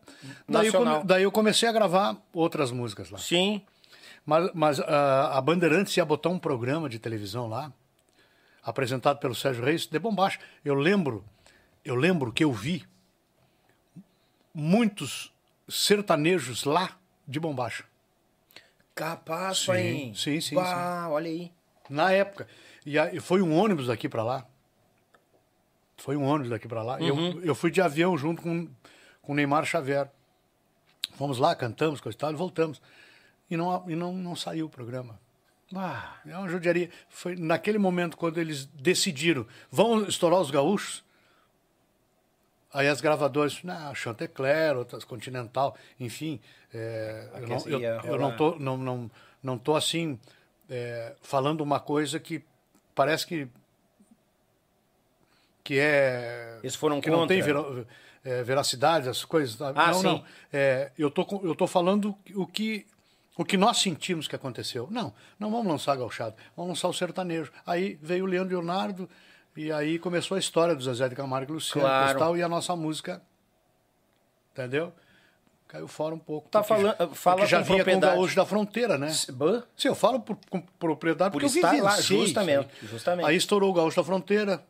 [0.48, 1.04] Daí, nacional.
[1.04, 3.18] daí eu comecei a gravar outras músicas lá.
[3.18, 3.62] Sim.
[4.24, 7.74] Mas, mas ah, a Bandeirantes ia botar um programa de televisão lá,
[8.64, 10.40] apresentado pelo Sérgio Reis, de bombacha.
[10.64, 11.26] Eu lembro,
[11.84, 12.86] eu lembro que eu vi
[14.54, 15.34] muitos
[15.68, 16.92] sertanejos lá
[17.28, 17.84] de bombacha.
[18.94, 20.12] Capaz, Sim, pai.
[20.16, 21.52] sim, sim, Bah, olha aí.
[21.90, 22.48] Na época.
[22.86, 24.46] E aí foi um ônibus daqui para lá.
[25.98, 26.98] Foi um ônibus daqui para lá.
[26.98, 27.34] Uhum.
[27.34, 28.68] Eu, eu fui de avião junto com,
[29.22, 30.10] com o Neymar Xavier.
[31.16, 32.82] Fomos lá, cantamos, coisa e tal, e voltamos.
[33.50, 35.20] E não, e não, não saiu o programa.
[35.72, 36.20] Bah.
[36.26, 36.90] É uma judiaria.
[37.10, 41.04] Foi naquele momento quando eles decidiram, vão estourar os gaúchos.
[42.74, 46.40] Aí as gravadoras, não, Chantecler, outras Continental, enfim.
[46.74, 49.12] é, eu, não, eu, eu não tô, não, não,
[49.44, 50.18] não tô assim
[50.70, 52.42] é, falando uma coisa que
[52.96, 53.48] parece que
[55.64, 57.62] que é Eles foram que não tem contra.
[57.74, 57.88] vera-
[58.24, 59.80] é, veracidade as coisas sabe?
[59.80, 60.04] Ah, não sim.
[60.04, 62.86] não É, eu tô eu tô falando o que
[63.38, 67.52] o que nós sentimos que aconteceu não não vamos lançar gauchado vamos lançar o sertanejo
[67.66, 69.10] aí veio o Leandro Leonardo
[69.56, 72.18] e aí começou a história do Zezé de Camargo e Luciano Claro.
[72.18, 73.22] e tal, e a nossa música
[74.54, 74.94] entendeu
[75.72, 78.16] caiu fora um pouco Tá porque falando- fala porque já com vinha com propriedade.
[78.16, 79.64] gaúcho da fronteira né Bah.
[79.78, 82.88] Sim, eu falo por, com propriedade Por porque eu estar vivenciei lá, isso justamente, aí.
[82.90, 83.26] justamente.
[83.28, 84.62] Aí estourou o Gaúcho da Fronteira,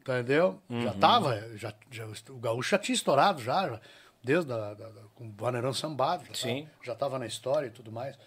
[0.00, 0.60] entendeu?
[0.68, 0.82] Uhum.
[0.82, 3.80] Já tava, já, já- o Gaúcho já tinha estourado já, já,
[4.22, 6.24] desde a, da, da- com o Vaneirão Sambado.
[6.26, 6.62] Já Sim.
[6.64, 8.18] tava- já estava na história e tudo mais.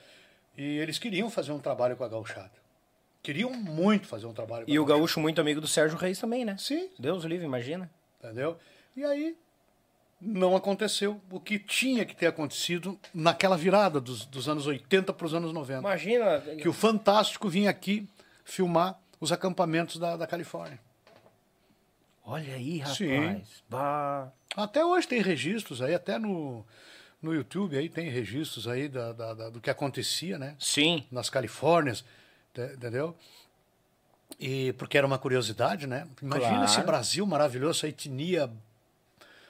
[0.58, 2.52] E eles queriam fazer um trabalho com a gauchada.
[3.22, 6.18] Queriam muito fazer um trabalho com E a o gaúcho muito amigo do Sérgio Reis
[6.20, 6.56] também, né?
[6.58, 6.90] Sim.
[6.98, 7.90] Deus livre, imagina.
[8.24, 8.58] entendeu?
[8.96, 9.38] E aí
[10.22, 15.26] não aconteceu o que tinha que ter acontecido naquela virada dos, dos anos 80 para
[15.26, 15.80] os anos 90.
[15.80, 16.40] Imagina.
[16.62, 18.08] que o Fantástico vinha aqui
[18.44, 20.80] filmar os acampamentos da, da Califórnia.
[22.26, 22.98] Olha aí, rapaz.
[22.98, 23.42] Sim.
[23.70, 24.32] Bah.
[24.56, 26.66] Até hoje tem registros aí, até no,
[27.22, 30.56] no YouTube aí tem registros aí da, da- da- do que acontecia, né?
[30.60, 31.06] Sim.
[31.12, 32.04] Nas Califórnias,
[32.54, 33.16] te- entendeu?
[34.40, 36.08] E porque era uma curiosidade, né?
[36.22, 36.66] Imagina Claro.
[36.66, 38.50] esse Brasil maravilhoso, essa etnia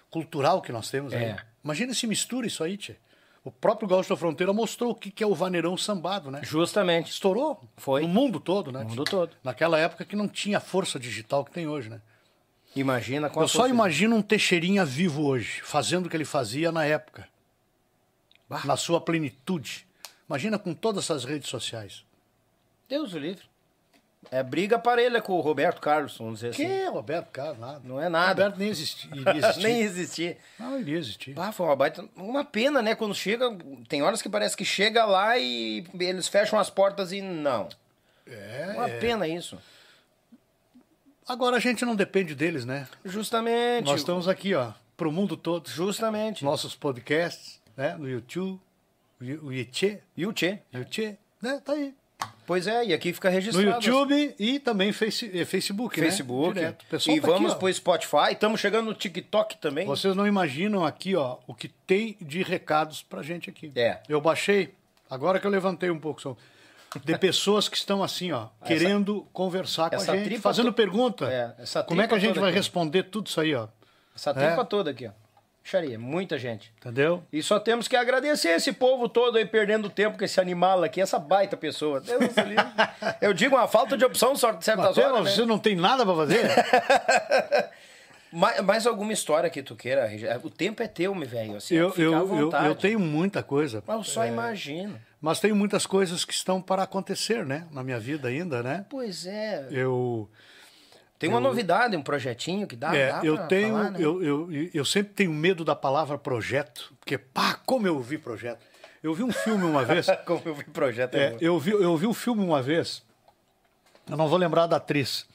[0.10, 1.24] cultural que nós temos aí.
[1.24, 1.38] É.
[1.64, 2.96] Imagina se mistura isso aí, tchê.
[3.44, 6.42] O próprio Gaúcho da Fronteira mostrou o que é o vaneirão sambado, né?
[6.44, 7.10] Justamente.
[7.12, 7.62] Estourou.
[7.78, 8.02] Foi.
[8.02, 8.84] No mundo todo, né?
[8.84, 9.36] No mundo todo.
[9.44, 12.02] Naquela época que não tinha a força digital que tem hoje, né?
[12.76, 16.86] Imagina com Eu só imagino um Teixeirinha vivo hoje, fazendo o que ele fazia na
[16.86, 17.28] época,
[18.48, 18.62] Bah.
[18.66, 19.88] na sua plenitude.
[20.30, 22.04] Imagina com todas essas redes sociais.
[22.88, 23.44] Deus o livre.
[24.32, 26.90] É briga parelha com o Roberto Carlos, vamos dizer Que assim.
[26.90, 27.82] Roberto Carlos, nada.
[27.84, 28.44] Não é nada.
[28.44, 29.64] Roberto nem existi- iria existir.
[29.64, 30.38] Nem existir.
[30.60, 31.34] Não iria existir.
[31.40, 32.06] Ah, foi uma baita.
[32.16, 32.96] Uma pena, né?
[32.96, 33.46] Quando chega.
[33.88, 37.70] Tem horas que parece que chega lá e eles fecham as portas e não.
[38.28, 39.00] É, Uma é.
[39.00, 39.58] pena isso.
[41.28, 42.88] Agora a gente não depende deles, né?
[43.06, 43.86] Justamente.
[43.86, 45.70] Nós estamos aqui, ó, pro mundo todo.
[45.70, 46.44] Justamente.
[46.44, 47.96] Nossos podcasts, né?
[47.98, 48.60] No YouTube,
[49.42, 50.02] o o Tchê.
[50.18, 51.62] Itchê, né?
[51.64, 51.94] Tá aí.
[52.50, 53.86] Pois é, e aqui fica No registrado.
[53.86, 56.08] YouTube e também face, eh, Facebook, né?
[56.08, 56.60] Facebook.
[56.90, 58.32] Pessoal E tá vamos pro Spotify.
[58.32, 59.86] Estamos chegando no TikTok também.
[59.86, 63.72] Vocês não imaginam aqui, ó, o que tem de recados pra gente aqui.
[63.76, 64.00] É.
[64.10, 64.74] Eu baixei,
[65.08, 66.36] agora que eu levantei um pouco, só,
[67.06, 71.32] de pessoas que estão assim, ó, querendo conversar com a essa gente, fazendo to- pergunta.
[71.32, 72.58] É, essa Como é que a gente vai aqui.
[72.58, 73.68] responder tudo isso aí, ó?
[74.16, 74.66] Essa tripa É.
[74.66, 75.12] toda aqui, ó.
[75.70, 76.72] Xaria, muita gente.
[76.80, 77.24] Entendeu?
[77.32, 81.00] E só temos que agradecer esse povo todo aí perdendo tempo com esse animal aqui,
[81.00, 82.02] essa baita pessoa.
[82.02, 82.20] Deus.
[83.22, 85.32] Eu digo uma falta de opção em certas Mateus, horas, né?
[85.32, 86.42] você não tem nada pra fazer?
[88.32, 90.06] Mais, mais alguma história que tu queira?
[90.06, 91.56] Regi- O tempo é teu, meu velho.
[91.56, 93.84] Assim, eu, eu, eu, eu tenho muita coisa.
[93.88, 95.00] Mas eu só imagino.
[95.20, 97.66] Mas tenho muitas coisas que estão para acontecer, né?
[97.72, 98.86] Na minha vida ainda, né?
[98.88, 99.68] Pois é.
[99.72, 100.30] Eu,
[101.20, 104.00] Tem uma novidade, um projetinho que dá, é, dá eu tenho, falar, né?
[104.02, 108.66] eu, eu, eu sempre tenho medo da palavra projeto, porque, pá, como eu vi projeto.
[109.04, 111.16] Eu vi um filme uma vez, Como eu vi projeto.
[111.16, 113.04] é, É, eu, vi, eu vi um filme uma vez,
[114.10, 115.26] eu não vou lembrar da atriz,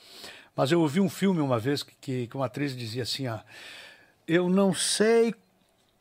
[0.56, 3.39] mas eu ouvi um filme uma vez que, que, que uma atriz dizia assim, ó,
[4.27, 5.35] eu não sei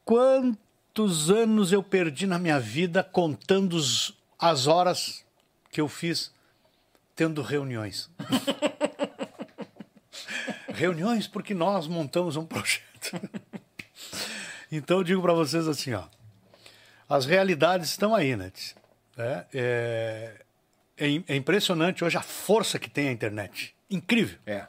[0.05, 5.26] quantos anos eu perdi na minha vida contando os- as horas
[5.72, 6.31] que eu fiz
[7.15, 8.10] tendo reuniões.
[10.73, 13.19] reuniões porque nós montamos um projeto.
[14.72, 16.03] então eu digo para vocês assim, ó,
[17.10, 18.52] as realidades estão aí, né?
[19.18, 20.41] É, é,
[20.98, 23.76] é é impressionante hoje a força que tem a internet.
[23.90, 24.40] Incrível.
[24.45, 24.68] é.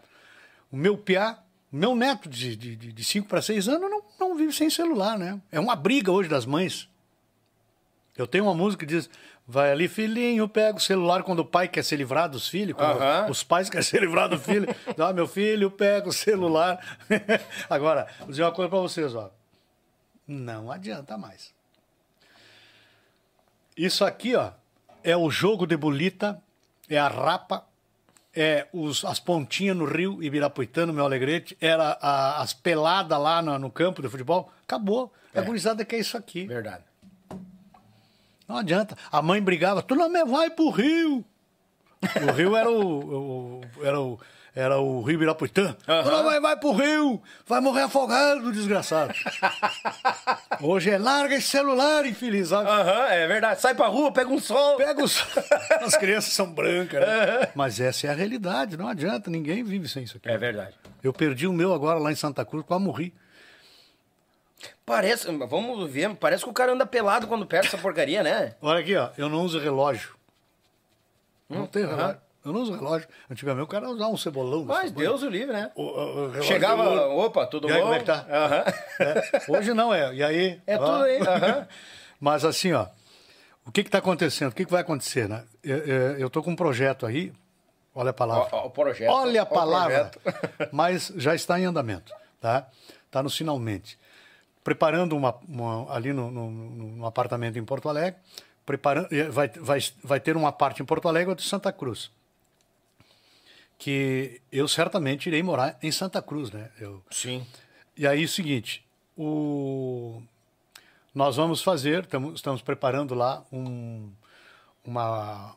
[0.70, 1.38] O meu piá,
[1.72, 5.40] o meu neto de 5 para 6 anos não, não vive sem celular, né?
[5.52, 6.88] É uma briga hoje das mães.
[8.16, 9.08] Eu tenho uma música que diz:
[9.46, 12.74] Vai ali, filhinho, pega o celular quando o pai quer se livrar dos filhos,
[13.28, 14.66] os pais querem se livrar do filho.
[14.98, 16.78] Ah, meu filho, pega o celular.
[17.68, 19.30] Agora, vou dizer uma coisa para vocês, ó.
[20.26, 21.52] Não adianta mais.
[23.76, 24.50] Isso aqui, ó,
[25.02, 26.40] é o jogo de bolita,
[26.88, 27.66] é a rapa,
[28.34, 33.42] é os, as pontinhas no Rio Ibirapuitã, no meu alegrete, era a- as peladas lá
[33.42, 34.50] no, no campo de futebol.
[34.64, 35.12] Acabou.
[35.34, 36.46] A gurizada quer isso aqui.
[36.46, 36.82] Verdade.
[38.48, 38.96] Não adianta.
[39.10, 41.24] A mãe brigava, tu não me vai pro Rio.
[42.28, 44.20] O Rio era o, o- era o,
[44.54, 45.74] era o Rio Ibirapuitã.
[45.86, 49.14] Tu não vai, vai pro Rio, vai morrer afogado, desgraçado.
[50.60, 52.52] Hoje é larga esse celular, infeliz.
[52.52, 53.60] Aham, é verdade.
[53.60, 54.76] Sai pra rua, pega um sol.
[54.76, 55.24] Pega os...
[55.82, 57.48] As crianças são brancas, né?
[57.54, 60.28] Mas essa é a realidade, não adianta, ninguém vive sem isso aqui.
[60.28, 60.74] É verdade.
[61.02, 63.14] Eu perdi o meu agora lá em Santa Cruz, quase morri.
[64.86, 68.54] Parece, vamos ver, parece que o cara anda pelado quando perde essa porcaria, né?
[68.60, 70.14] Olha aqui, ó, eu não uso relógio.
[71.48, 72.20] não tenho relógio.
[72.44, 73.08] Eu não uso relógio.
[73.30, 74.66] Antigamente o cara usava um cebolão.
[74.66, 75.70] Mas Deus o livre, né?
[75.74, 77.84] O- o- o Chegava, opa, tudo E aí, bom?
[77.84, 78.26] como é que tá?
[78.28, 78.64] Aham.
[79.00, 80.14] É, Hoje não é.
[80.14, 80.60] E aí?
[80.66, 80.78] É ó.
[80.84, 81.66] tudo aí, aham.
[82.20, 82.86] Mas assim, ó,
[83.64, 84.50] o que está acontecendo?
[84.52, 85.44] O que, que vai acontecer, né?
[85.62, 87.32] Eu, tô com um projeto aí.
[87.94, 88.48] Olha a palavra.
[88.52, 90.10] Ó, o projeto, Olha a o palavra.
[90.70, 92.12] Mas já está em andamento,
[92.42, 92.66] tá?
[93.06, 93.98] Está nos finalmente.
[94.64, 98.18] Preparando uma, uma- ali no, no- no- apartamento em Porto Alegre.
[98.64, 102.10] Preparando, vai, vai, vai ter uma parte em Porto Alegre e outra em Santa Cruz.
[103.76, 106.70] Que eu certamente irei morar em Santa Cruz, né?
[106.80, 107.46] Eu, Sim.
[107.96, 108.86] e aí, o seguinte,
[109.18, 110.22] o...
[111.14, 114.10] nós vamos fazer, tamo- estamos preparando lá um,
[114.82, 115.54] uma,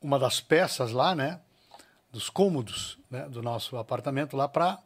[0.00, 1.40] uma das peças lá, né,
[2.12, 4.78] dos cômodos né, do nosso apartamento lá para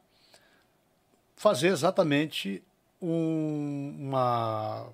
[1.37, 2.63] fazer exatamente
[3.01, 4.89] um- uma...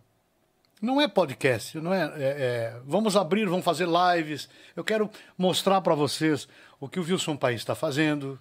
[0.80, 4.48] Não é podcast, não é, é- é- Vamos abrir, vamos fazer lives.
[4.74, 6.46] Eu quero mostrar para vocês
[6.78, 8.38] o que o Wilson País está fazendo,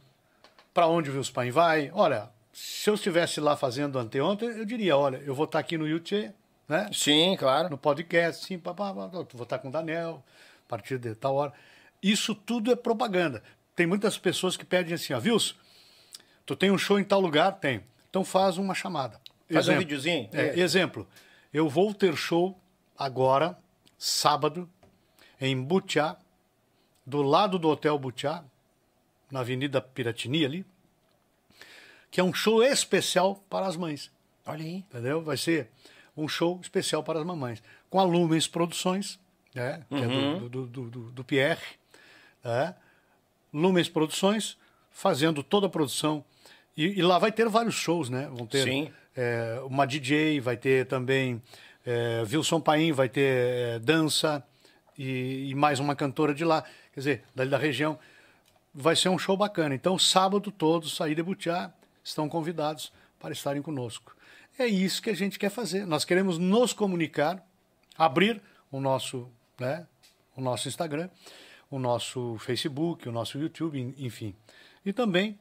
[0.73, 1.89] para onde o Wilson Paim vai.
[1.93, 5.87] Olha, se eu estivesse lá fazendo anteontem, eu diria, olha, eu vou estar aqui no
[5.87, 6.31] YouTube,
[6.67, 6.89] né?
[6.93, 7.69] Sim, claro.
[7.69, 10.21] No podcast, sim, pá, pá, pá, vou estar com o Daniel,
[10.65, 11.53] a partir de tal hora.
[12.03, 13.41] Isso tudo é propaganda.
[13.75, 15.55] Tem muitas pessoas que pedem assim, ó, Wilson,
[16.45, 17.53] tu tem um show em tal lugar?
[17.53, 17.81] Tem.
[18.09, 19.19] Então faz uma chamada.
[19.51, 20.29] Faz um videozinho?
[20.33, 20.59] É, É.
[20.59, 21.07] Exemplo,
[21.53, 22.59] eu vou ter show
[22.97, 23.57] agora,
[23.97, 24.69] sábado,
[25.39, 26.17] em Butiá,
[27.05, 28.43] do lado do Hotel Butiá,
[29.29, 30.65] na Avenida Piratini ali,
[32.09, 34.11] que é um show especial para as mães.
[34.45, 34.77] Olha aí.
[34.77, 35.21] Entendeu?
[35.21, 35.69] Vai ser
[36.15, 37.61] um show especial para as mamães.
[37.89, 39.19] Com a Lumens Produções,
[39.53, 39.83] né?
[39.89, 41.61] que é do, do, do, do, do Pierre.
[42.43, 42.75] Né?
[43.53, 44.57] Lumens Produções,
[44.91, 46.23] fazendo toda a produção.
[46.75, 48.29] E, e lá vai ter vários shows, né?
[48.31, 48.91] Vão ter Sim.
[49.15, 51.41] É, uma DJ, vai ter também
[51.85, 54.43] é, Wilson Paim, vai ter é, dança
[54.97, 56.63] e, e mais uma cantora de lá,
[56.93, 57.97] quer dizer, dali da região.
[58.73, 59.73] Vai ser um show bacana.
[59.73, 61.71] Então, sábado todos aí de Butiá
[62.03, 64.15] estão convidados para estarem conosco.
[64.59, 65.85] É isso que a gente quer fazer.
[65.85, 67.45] Nós queremos nos comunicar,
[67.97, 69.29] abrir o nosso,
[69.59, 69.85] né,
[70.35, 71.09] o nosso Instagram,
[71.69, 74.35] o nosso Facebook, o nosso YouTube, en- enfim.
[74.85, 75.37] E também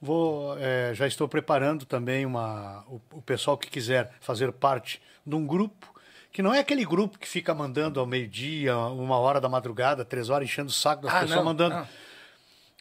[0.00, 5.34] vou, eh, já estou preparando também uma, o, o pessoal que quiser fazer parte de
[5.34, 5.94] um grupo
[6.32, 10.28] que não é aquele grupo que fica mandando ao meio-dia, uma hora da madrugada, três
[10.28, 11.74] horas, enchendo o saco das Ah, pessoas não, mandando.
[11.74, 11.88] não.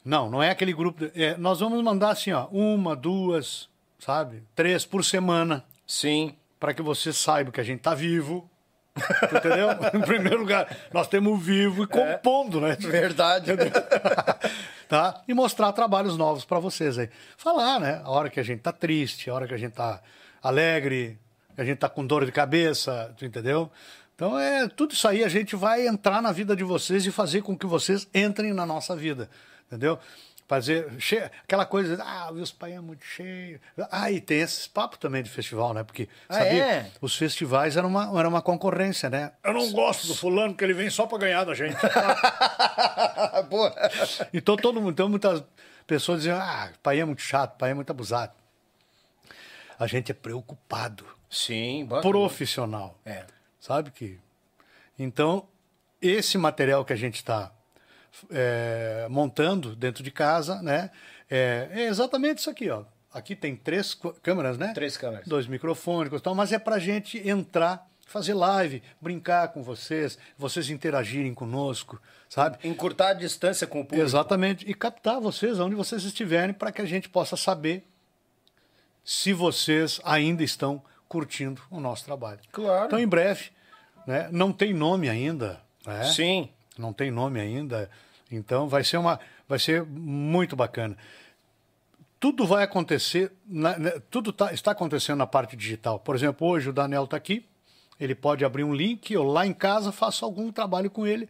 [0.03, 1.05] Não, não é aquele grupo.
[1.15, 4.43] é, nós vamos mandar assim, ó, uma, duas, sabe?
[4.53, 6.35] Três por semana, Sim.
[6.59, 8.49] para que você saiba que a gente tá vivo.
[9.23, 9.69] Entendeu?
[9.97, 12.75] em primeiro lugar, nós temos vivo e compondo, né?
[12.77, 13.51] Verdade.
[14.87, 15.21] tá?
[15.27, 17.09] E mostrar trabalhos novos para vocês aí.
[17.37, 18.01] Falar, né?
[18.03, 20.01] A hora que a gente tá triste, a hora que a gente tá
[20.41, 21.17] alegre,
[21.57, 23.71] a gente tá com dor de cabeça, tu entendeu?
[24.15, 27.41] Então é tudo isso aí a gente vai entrar na vida de vocês e fazer
[27.41, 29.29] com que vocês entrem na nossa vida,
[29.67, 29.99] entendeu?
[30.47, 31.17] Fazer che...
[31.43, 33.59] aquela coisa, ah, o Pai é muito cheio.
[33.91, 35.83] Ah, e tem esses papos também de festival, né?
[35.83, 36.91] Porque Ah, sabia, é?
[37.01, 39.31] os festivais eram uma, era uma concorrência, né?
[39.43, 41.75] Eu não gosto do fulano que ele vem só para ganhar da gente.
[43.49, 43.73] Boa.
[44.31, 45.43] Então todo mundo, então muitas
[45.87, 48.33] pessoas diziam, ah, pai é muito chato, pai é muito abusado.
[49.79, 52.01] A gente é preocupado, Sim, bacana.
[52.11, 52.99] profissional.
[53.03, 53.25] É.
[53.59, 54.19] Sabe que.
[54.97, 55.47] Então,
[56.01, 57.51] esse material que a gente está
[59.09, 60.91] montando dentro de casa, né?
[61.29, 62.83] É, é exatamente isso aqui, ó.
[63.13, 64.73] Aqui tem três câmeras, né?
[64.73, 65.25] Três câmeras.
[65.25, 70.69] Dois microfones e tal, mas é pra gente entrar, fazer live, brincar com vocês, vocês
[70.69, 72.57] interagirem conosco, sabe?
[72.67, 74.03] Encurtar a distância com o público.
[74.03, 74.69] Exatamente.
[74.69, 77.87] E captar vocês onde vocês estiverem para que a gente possa saber
[79.01, 82.41] se vocês ainda estão curtindo o nosso trabalho.
[82.51, 82.87] Claro.
[82.87, 83.51] Então, em breve,
[84.05, 84.27] né?
[84.29, 85.61] não tem nome ainda.
[85.85, 86.03] Né?
[86.03, 86.49] Sim.
[86.77, 87.89] Não tem nome ainda.
[88.31, 90.97] Então, vai ser, uma, vai ser muito bacana.
[92.19, 95.99] Tudo vai acontecer, na- né, tudo tá- está acontecendo na parte digital.
[95.99, 97.45] Por exemplo, hoje o Daniel está aqui,
[97.99, 101.29] ele pode abrir um link, eu lá em casa faço algum trabalho com ele.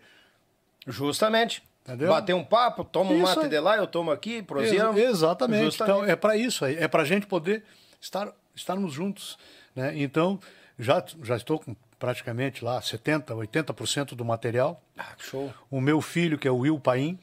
[0.88, 1.64] Justamente.
[1.84, 2.10] Entendeu?
[2.10, 3.50] Bater um papo, toma um mate aí.
[3.50, 4.98] de lá, eu tomo aqui, prosseguimos.
[4.98, 5.66] Ex- Exatamente.
[5.66, 5.98] Justamente.
[5.98, 6.76] Então, é para isso aí.
[6.78, 7.64] É para a gente poder
[8.02, 9.38] estar, estarmos juntos.
[9.76, 9.94] Né?
[10.02, 10.40] Então,
[10.80, 14.82] já, já estou com praticamente lá 70%, 80% do material.
[14.98, 15.54] Ah, show.
[15.70, 17.18] O meu filho, que é o Will Paim,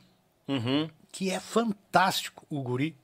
[0.49, 0.89] Uhum.
[1.11, 2.97] que é fantástico, o guri.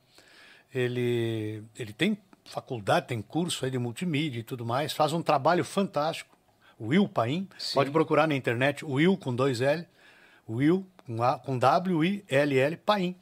[0.75, 5.65] Ele, ele tem faculdade, tem curso aí de multimídia e tudo mais, faz um trabalho
[5.65, 6.37] fantástico.
[6.81, 9.87] Will Paim, pode procurar na internet, Will com dois L,
[10.49, 13.17] Will com, A, com W, I, L, L, Paim,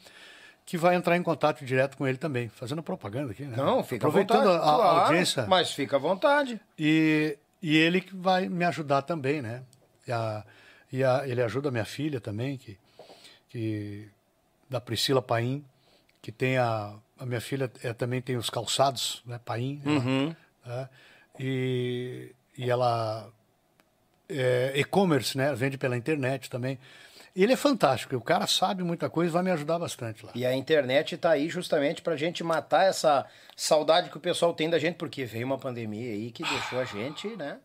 [0.67, 3.57] que vai entrar em contato direto com ele também, fazendo propaganda aqui, né?
[3.57, 4.69] Não, fica Aproveitando à vontade.
[4.69, 5.47] a, a claro, audiência.
[5.47, 6.61] Mas fica à vontade.
[6.79, 9.63] E, e ele que vai me ajudar também, né?
[10.07, 10.45] E, a,
[10.93, 12.79] e a- ele ajuda a minha filha também, que,
[13.49, 14.09] que
[14.71, 15.65] da Priscila Paim,
[16.23, 19.41] que tem a, a minha filha é, também tem os calçados, né?
[19.45, 19.81] Paim.
[19.85, 20.91] ela, tá?
[21.39, 23.31] E, e ela
[24.29, 25.55] é e-commerce, né?
[25.55, 26.79] Vende pela internet também.
[27.37, 30.33] Ele é fantástico, o cara sabe muita coisa, vai me ajudar bastante lá.
[30.35, 34.71] E a internet tá aí justamente pra gente matar essa saudade que o pessoal tem
[34.71, 37.59] da gente, porque veio uma pandemia aí que deixou a gente, né?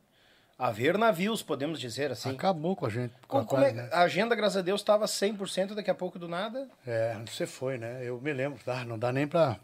[0.60, 2.32] A ver navios, podemos dizer assim.
[2.32, 3.14] Acabou com a gente.
[3.28, 6.68] Com a é- a agenda, graças a Deus, estava 100%, daqui a pouco do nada.
[6.86, 8.02] É, você foi, né?
[8.04, 8.84] Eu me lembro, tá?
[8.84, 9.58] não dá nem pra,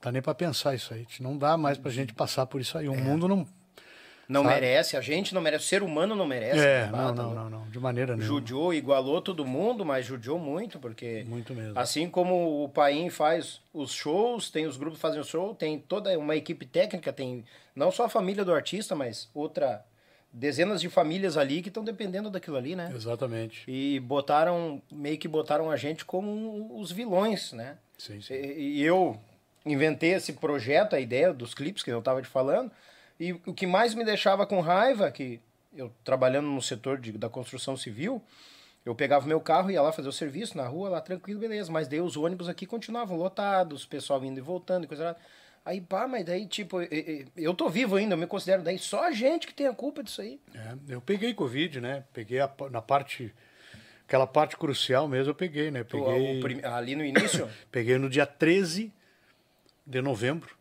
[0.00, 1.06] dá nem pra pensar isso aí.
[1.20, 2.88] Não dá mais pra gente passar por isso aí.
[2.88, 3.46] O mundo não.
[4.28, 4.54] Não Sabe?
[4.56, 6.58] merece, a gente não merece, o ser humano não merece.
[6.60, 6.90] É, né?
[6.92, 7.34] não, tá não, louco.
[7.34, 8.28] não, não, de maneira nenhuma.
[8.28, 11.24] Judiou, igualou todo mundo, mas judiou muito, porque.
[11.26, 11.78] Muito mesmo.
[11.78, 15.78] Assim como o Paim faz os shows, tem os grupos que fazem o show, tem
[15.78, 17.42] toda uma equipe técnica, tem
[17.74, 19.84] não só a família do artista, mas outra.
[20.30, 22.92] Dezenas de famílias ali que estão dependendo daquilo ali, né?
[22.94, 23.64] Exatamente.
[23.66, 27.78] E botaram, meio que botaram a gente como os vilões, né?
[27.96, 28.34] Sim, sim.
[28.34, 29.18] E, e eu
[29.64, 32.70] inventei esse projeto, a ideia dos clipes que eu estava te falando,
[33.18, 35.40] e o que mais me deixava com raiva, que
[35.74, 38.22] eu trabalhando no setor de, da construção civil,
[38.84, 41.70] eu pegava meu carro e ia lá fazer o serviço na rua, lá tranquilo, beleza,
[41.70, 45.16] mas daí os ônibus aqui continuavam lotados, o pessoal indo e voltando e coisa lá.
[45.64, 46.78] Aí, pá, mas daí, tipo,
[47.36, 50.02] eu tô vivo ainda, eu me considero daí só a gente que tem a culpa
[50.02, 50.40] disso aí.
[50.54, 52.04] É, eu peguei Covid, né?
[52.12, 53.34] Peguei a, na parte.
[54.06, 55.82] Aquela parte crucial mesmo, eu peguei, né?
[55.82, 58.90] O- Peguei, o prim- ali no início, peguei no dia 13
[59.86, 60.56] de novembro.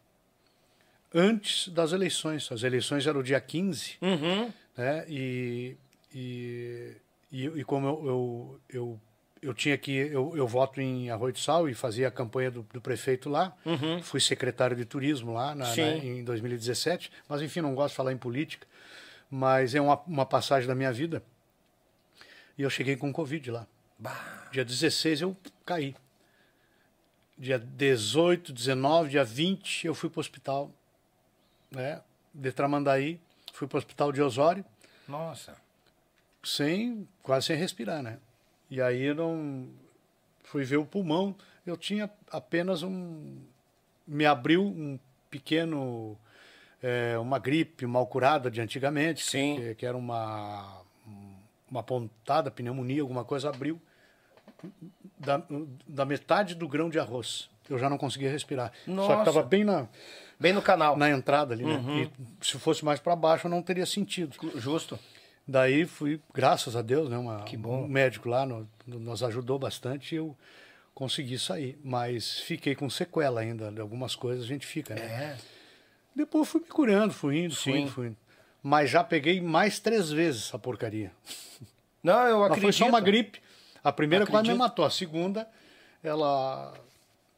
[1.13, 2.51] Antes das eleições.
[2.51, 4.51] As eleições eram o dia 15, Uhum.
[4.77, 5.05] né?
[5.07, 5.75] E,
[6.13, 6.93] e,
[7.31, 9.01] e, como eu, eu, eu,
[9.41, 9.91] eu tinha que.
[9.91, 13.55] Eu, eu voto em Arroio de Sal e fazia a campanha do, do prefeito lá.
[14.03, 15.75] Fui secretário de turismo lá na, Uhum.
[15.75, 17.11] Na- em 2017.
[17.27, 18.67] Mas, enfim, não gosto de falar em política.
[19.29, 21.21] Mas é uma, uma passagem da minha vida.
[22.57, 23.67] E eu cheguei com Covid lá.
[24.51, 25.35] Dia 16 eu
[25.65, 25.95] caí.
[27.37, 30.71] Dia 18, 19, dia 20 eu fui para o hospital,
[31.71, 32.01] né?
[32.33, 33.19] De Tramandaí,
[33.53, 34.63] fui para o hospital de Osório,
[35.07, 35.55] Nossa.
[36.43, 38.19] sem, quase sem respirar, né?
[38.69, 39.67] E aí eu não
[40.43, 41.35] fui ver o pulmão,
[41.65, 43.37] eu tinha apenas um
[44.05, 44.97] me abriu um
[45.29, 46.17] pequeno
[46.81, 49.55] é, uma gripe mal curada de antigamente, Sim.
[49.55, 50.81] Que, que era uma
[51.69, 53.81] uma pontada, pneumonia, alguma coisa abriu
[55.19, 55.41] da,
[55.87, 57.49] da metade do grão de arroz.
[57.69, 58.71] Eu já não conseguia respirar.
[58.71, 59.13] Só que Nossa.
[59.19, 59.87] estava bem na,
[60.39, 60.95] Bem no canal.
[60.97, 62.01] na entrada ali, Uhum.
[62.01, 62.09] né?
[62.41, 64.35] E se fosse mais para baixo, não teria sentido.
[64.55, 64.99] Justo.
[65.47, 67.17] Daí fui, graças a Deus, né?
[67.17, 67.83] Uma, Que bom.
[67.83, 70.35] Um médico lá no- no- nos ajudou bastante e eu
[70.93, 71.79] consegui sair.
[71.83, 75.01] Mas fiquei com sequela ainda, de algumas coisas a gente fica, né?
[75.01, 75.37] É.
[76.15, 77.79] Depois fui me curando, fui indo, fui Sim.
[77.83, 78.17] indo, fui indo.
[78.61, 81.11] Mas já peguei mais três vezes essa porcaria.
[82.03, 82.61] Não, eu Mas acredito.
[82.63, 83.39] foi só uma gripe.
[83.83, 84.59] A primeira quase me Acredito.
[84.59, 84.83] matou.
[84.85, 85.47] A segunda,
[86.03, 86.73] ela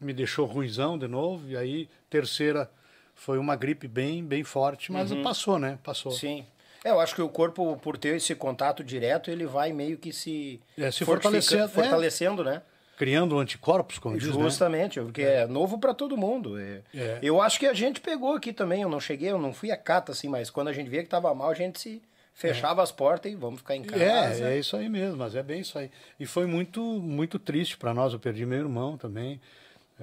[0.02, 1.48] me deixou ruizão de novo.
[1.48, 2.72] E aí, terceira,
[3.20, 4.92] foi uma gripe bem, bem forte.
[4.92, 5.78] Mas passou, né?
[5.84, 6.12] Passou.
[6.12, 6.18] Uhum.
[6.18, 6.46] Sim.
[6.84, 10.14] É, eu acho que o corpo, por ter esse contato direto, ele vai meio que
[10.14, 11.68] se, É, se fortalecendo, é.
[11.68, 12.62] fortalecendo, né?
[12.98, 14.42] Criando anticorpos, como diz, né?
[14.42, 16.58] Justamente, porque é, novo para todo mundo.
[16.58, 16.82] É.
[16.96, 17.20] É.
[17.22, 19.78] Eu acho que a gente pegou aqui também, eu não cheguei, eu não fui a
[19.78, 22.02] cata assim, mas quando a gente via que tava mal, a gente se
[22.34, 24.02] fechava as portas e vamos ficar em casa.
[24.02, 25.92] É, é isso aí mesmo, mas é bem isso aí.
[26.18, 28.14] E foi muito, muito triste para nós.
[28.14, 29.42] Eu perdi meu irmão também, é,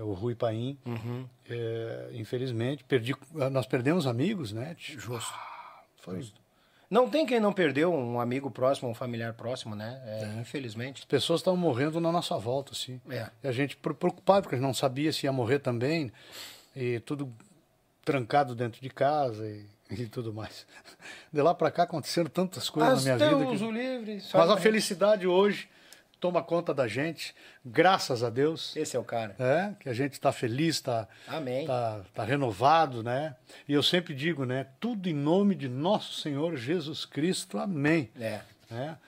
[0.02, 0.78] o Rui Paim.
[0.86, 1.26] Uhum.
[1.48, 3.14] É, infelizmente, perdi,
[3.50, 4.74] nós perdemos amigos, né?
[4.78, 5.32] Justo.
[5.98, 6.24] Foi.
[6.88, 10.00] Não tem quem não perdeu um amigo próximo, um familiar próximo, né?
[10.06, 11.00] É, Infelizmente.
[11.00, 13.00] As pessoas estavam morrendo na nossa volta, assim.
[13.10, 13.28] É.
[13.42, 16.12] E a gente pre- preocupado, porque a gente não sabia se ia morrer também.
[16.76, 17.32] E tudo
[18.04, 20.64] trancado dentro de casa e, e tudo mais.
[21.32, 23.56] De lá para cá aconteceram tantas coisas na minha vida.
[23.58, 24.22] Que- o livre.
[24.32, 25.68] Mas a felicidade hoje
[26.20, 27.34] toma conta da gente,
[27.64, 28.74] graças a Deus.
[28.76, 29.36] Esse é o cara.
[29.38, 31.66] É, que a gente está feliz, está Amém.
[31.66, 33.36] tá, tá renovado, né?
[33.68, 34.66] E eu sempre digo, né?
[34.80, 37.58] Tudo em nome de nosso Senhor Jesus Cristo.
[37.58, 38.10] Amém.
[38.18, 38.40] É.
[38.70, 38.98] né?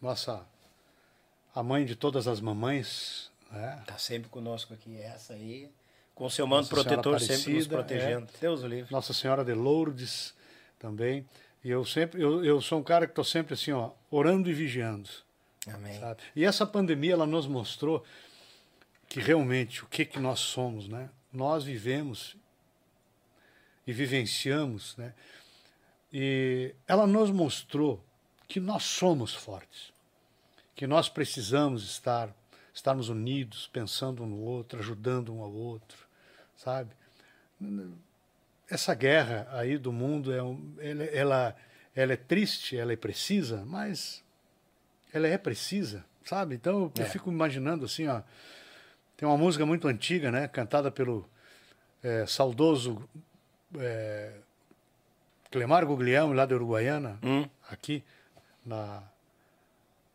[0.00, 0.44] Nossa,
[1.54, 3.82] a mãe de todas as mamães, né?
[3.86, 4.96] Tá sempre conosco aqui.
[5.00, 5.70] Essa aí.
[6.14, 8.28] Com seu manto protetor sempre nos protegendo.
[8.40, 8.92] Deus o livre.
[8.92, 10.34] Nossa Senhora de Lourdes
[10.78, 11.26] também.
[11.64, 14.52] E eu sempre, eu, eu sou um cara que estou sempre assim, ó, orando e
[14.52, 15.08] vigiando.
[15.66, 15.98] Amém.
[16.00, 16.22] sabe?
[16.34, 18.04] E essa pandemia ela nos mostrou
[19.08, 21.10] que realmente o que que nós somos, né?
[21.32, 22.36] Nós vivemos
[23.86, 25.14] e vivenciamos, né?
[26.12, 28.04] E ela nos mostrou
[28.48, 29.92] que nós somos fortes,
[30.74, 32.34] que nós precisamos estar
[32.74, 35.98] estarmos unidos, pensando um no outro, ajudando um ao outro,
[36.56, 36.90] sabe?
[38.68, 40.38] Essa guerra aí do mundo é
[40.88, 41.56] ela, ela
[41.94, 44.21] ela é triste, ela é precisa, mas
[45.12, 46.54] ela é precisa, sabe?
[46.54, 47.06] Então eu É.
[47.06, 48.22] fico imaginando assim, ó.
[49.16, 50.48] Tem uma música muito antiga, né?
[50.48, 51.28] Cantada pelo
[52.02, 53.08] é, saudoso
[53.78, 54.32] é,
[55.50, 57.48] Clemar Guglielmo, lá da Uruguaiana, Hum.
[57.70, 58.02] aqui,
[58.66, 59.02] na,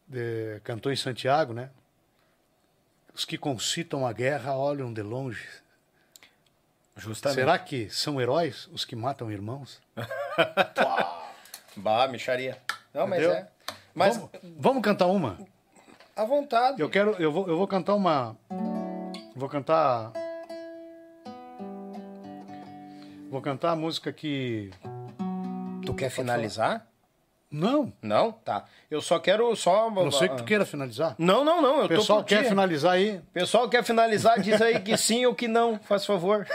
[0.07, 1.69] de, cantou em Santiago, né?
[3.14, 5.48] Os que concitam a guerra olham de longe.
[6.95, 7.40] Justamente.
[7.40, 9.80] Será que são heróis os que matam irmãos?
[11.78, 12.57] Bah, micharia.
[12.94, 13.38] Não, mas Entendeu?
[13.38, 13.48] é.
[13.98, 15.40] Mas Vamos, vamos cantar uma?
[16.15, 16.80] à vontade.
[16.80, 18.38] Eu quero, eu vou, eu vou cantar uma.
[19.36, 20.11] Vou cantar.
[23.32, 24.69] Vou cantar a música que.
[25.84, 26.86] Tu quer finalizar?
[27.49, 28.32] Não, Não?
[28.32, 28.65] Tá.
[28.91, 29.90] Eu só quero só.
[29.90, 31.15] não sei que tu queira finalizar.
[31.18, 31.82] Não, não, não.
[31.82, 33.22] Eu pessoal quer finalizar aí.
[33.34, 36.45] Pessoal quer finalizar, diz aí que sim ou que não, faz favor.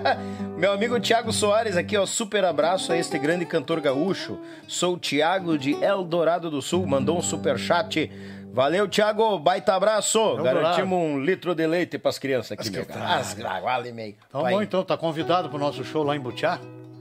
[0.58, 4.38] Meu amigo Tiago Soares aqui, ó, super abraço a este grande cantor gaúcho.
[4.68, 8.10] Sou o Tiago de Eldorado do Sul, mandou um super chat.
[8.52, 10.36] Valeu, Tiago, baita abraço.
[10.36, 13.16] Garantimos um litro de leite pras crianças aqui, meu que cara.
[13.16, 14.14] As vale meio.
[14.28, 16.60] Então, bom, então, tá convidado pro nosso show lá em Butiá.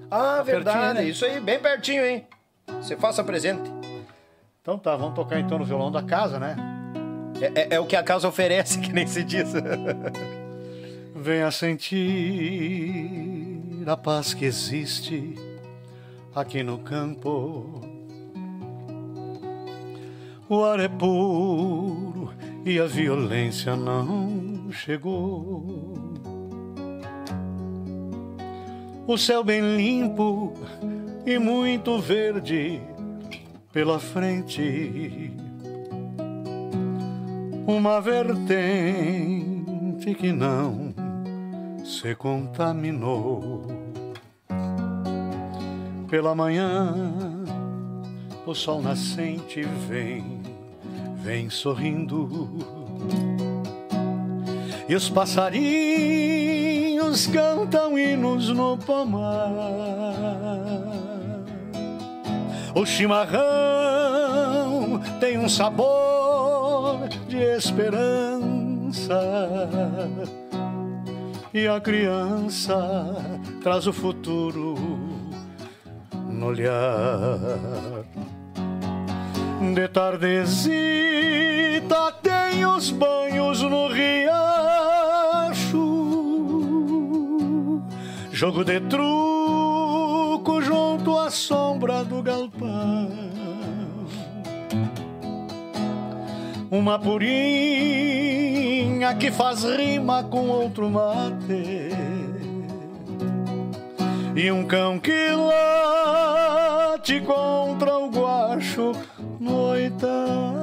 [0.10, 1.04] Ah, verdade, pertinho, né?
[1.06, 2.26] isso aí, bem pertinho, hein?
[2.68, 3.70] Você faça presente.
[4.62, 6.56] Então tá, vamos tocar então no violão da casa, né?
[7.42, 9.52] É, é- é o que a casa oferece, que nem se diz.
[11.16, 13.04] Venha sentir
[13.86, 15.36] a paz que existe
[16.36, 17.82] aqui no campo.
[20.50, 22.32] O ar é puro
[22.66, 25.94] e a violência não chegou.
[29.06, 30.54] o céu bem limpo
[31.26, 32.82] e muito verde
[33.72, 35.32] pela frente.
[37.66, 38.54] Uma vertente
[40.16, 40.94] que não
[41.84, 43.64] se contaminou.
[46.10, 46.94] Pela manhã,
[48.46, 50.42] o sol nascente vem,
[51.24, 52.50] vem sorrindo.
[54.88, 59.52] E os passarinhos cantam hinos no pomar.
[62.76, 63.40] O chimarrão
[65.20, 69.20] tem um sabor de esperança.
[71.54, 73.16] E a criança
[73.62, 74.76] traz o futuro
[76.28, 77.38] no olhar.
[79.74, 81.04] De tardezita
[82.24, 84.34] tem os banhos no riacho,
[88.32, 89.73] jogo de à
[91.34, 93.10] sombra do galpão.
[96.70, 97.34] Uma purinha
[99.16, 101.90] que faz rima com outro mate
[104.36, 108.92] e um cão que late contra o guacho
[109.40, 110.54] no oitão.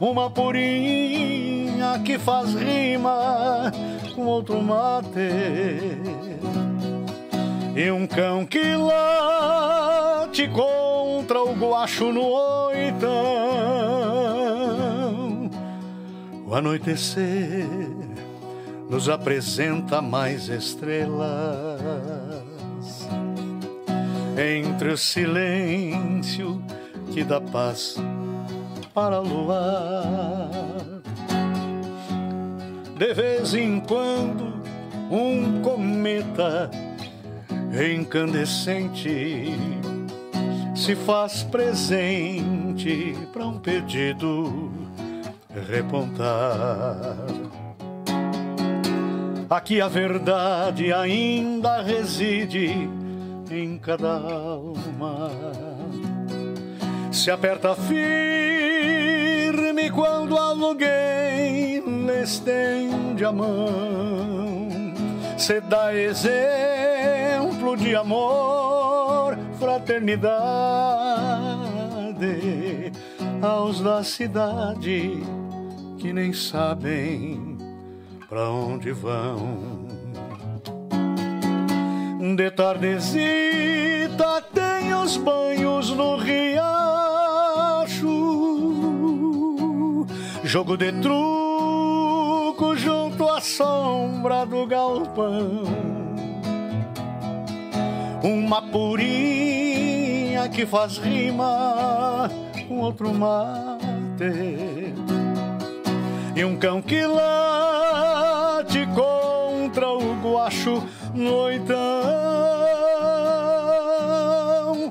[0.00, 3.72] Uma purinha que faz rima
[4.14, 5.08] com outro mate.
[7.78, 13.08] E um cão que late contra o guacho no oitão.
[16.44, 17.68] O anoitecer
[18.90, 21.80] nos apresenta mais estrelas
[24.36, 26.60] entre o silêncio
[27.12, 27.94] que dá paz
[28.92, 30.50] para luar.
[32.96, 34.52] De vez em quando,
[35.12, 36.68] um cometa
[37.72, 39.54] incandescente
[40.74, 44.70] se faz presente para um pedido
[45.68, 47.16] repontar.
[49.50, 52.88] Aqui a verdade ainda reside
[53.50, 55.30] em cada alma.
[57.10, 57.98] Se aperta firme
[59.90, 64.77] quando alguém lhe estende a mão.
[65.38, 70.28] Se dá exemplo de amor, fraternidade
[73.40, 75.22] aos da cidade
[75.96, 77.56] que nem sabem
[78.28, 79.86] pra onde vão.
[82.36, 86.66] De tardezita tem os banhos no riacho,
[90.42, 90.90] jogo de
[92.58, 95.62] truco junto à sombra do galpão.
[98.22, 102.28] Uma purinha que faz rima
[102.66, 104.24] com outro mate
[106.34, 110.82] e um cão que late contra o guacho
[111.14, 111.78] noitão.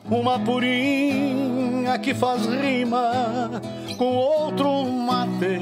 [0.10, 3.62] Uma purinha que faz rima
[3.98, 5.60] com outro mate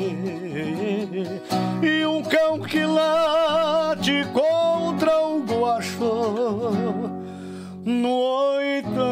[1.82, 6.04] e um cão que late contra o guacho
[7.86, 9.06] no oitão.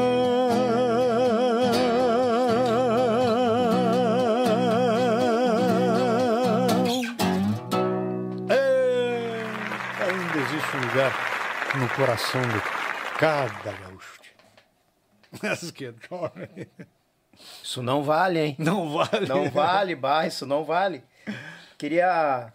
[10.00, 11.14] Ainda existe um lugar
[11.80, 14.14] no coração de cada gaúcho.
[15.74, 16.68] Que dormem.
[17.74, 18.56] Isso não vale, hein?
[18.60, 19.26] Não vale.
[19.28, 21.04] Não vale, bah, isso não vale.
[21.76, 22.54] Queria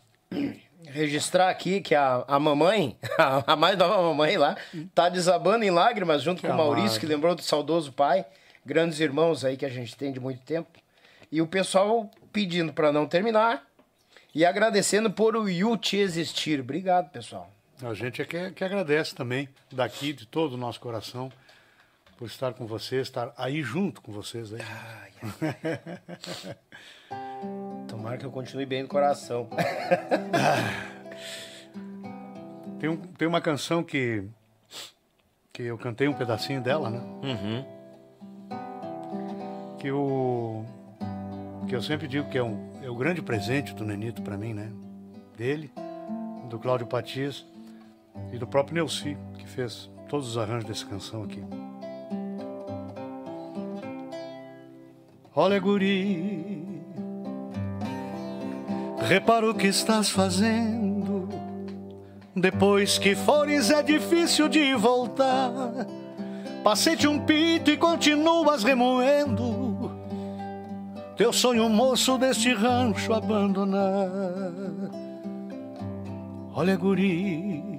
[0.87, 4.57] registrar aqui que a, a mamãe, a, a mais nova mamãe lá,
[4.95, 7.01] tá desabando em lágrimas junto com o Maurício, amado.
[7.01, 8.25] que lembrou do saudoso pai,
[8.65, 10.71] grandes irmãos aí que a gente tem de muito tempo.
[11.33, 13.65] E o pessoal pedindo para não terminar
[14.33, 16.61] e agradecendo por o Yuti existir.
[16.61, 17.51] Obrigado, pessoal.
[17.83, 21.29] A gente é que, que agradece também, daqui, de todo o nosso coração,
[22.19, 24.53] por estar com vocês, estar aí junto com vocês.
[24.53, 24.61] Aí.
[27.87, 29.49] Tomara que eu continue bem no coração.
[32.81, 34.23] Tem, um, tem uma canção que,
[35.53, 37.01] que eu cantei um pedacinho dela, né?
[39.81, 40.65] Que, eu,
[41.69, 44.55] que eu sempre digo que é, um, é o grande presente do Nenito para mim,
[44.55, 44.71] né?
[45.37, 45.73] Dele,
[46.49, 47.45] do Cláudio Patias
[48.33, 51.43] e do próprio Neuci, que fez todos os arranjos dessa canção aqui.
[55.41, 56.83] Olha, guri,
[59.07, 61.29] repara o que estás fazendo
[62.35, 65.87] Depois que fores é difícil de voltar.
[66.65, 69.93] Passei-te um pito e continuas remoendo
[71.17, 74.11] teu sonho moço deste rancho abandonar.
[76.53, 77.79] Olha, guri,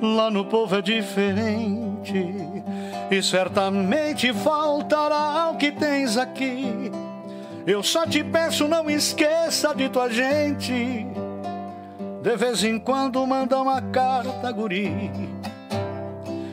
[0.00, 2.34] lá no povo é diferente
[3.10, 6.90] e certamente faltará ao que tens aqui.
[7.66, 11.06] Eu só te peço, não esqueça de tua gente.
[12.22, 15.10] De vez em quando manda uma carta, guri.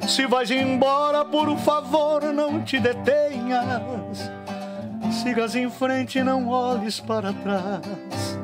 [0.07, 4.29] Se vais embora, por favor, não te detenhas.
[5.23, 8.35] Sigas em frente, não olhes para trás.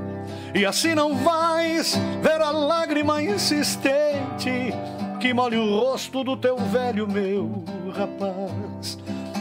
[0.54, 4.74] E assim não vais ver a lágrima insistente
[5.20, 8.98] que molhe o rosto do teu velho, meu rapaz.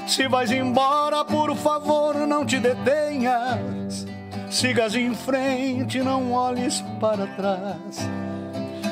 [0.07, 4.07] Se vais embora, por favor, não te detenhas.
[4.51, 8.09] Sigas em frente, não olhes para trás.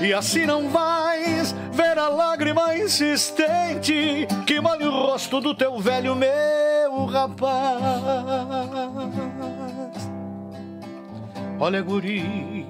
[0.00, 6.14] E assim não vais ver a lágrima insistente que molhe o rosto do teu velho,
[6.14, 7.82] meu rapaz.
[11.60, 12.68] Olha, guri,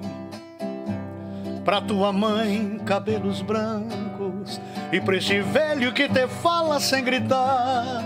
[1.63, 4.59] pra tua mãe, cabelos brancos,
[4.91, 8.03] e pra este velho que te fala sem gritar.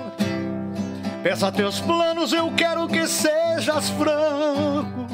[1.24, 5.08] Peça teus planos, eu quero que sejas franco.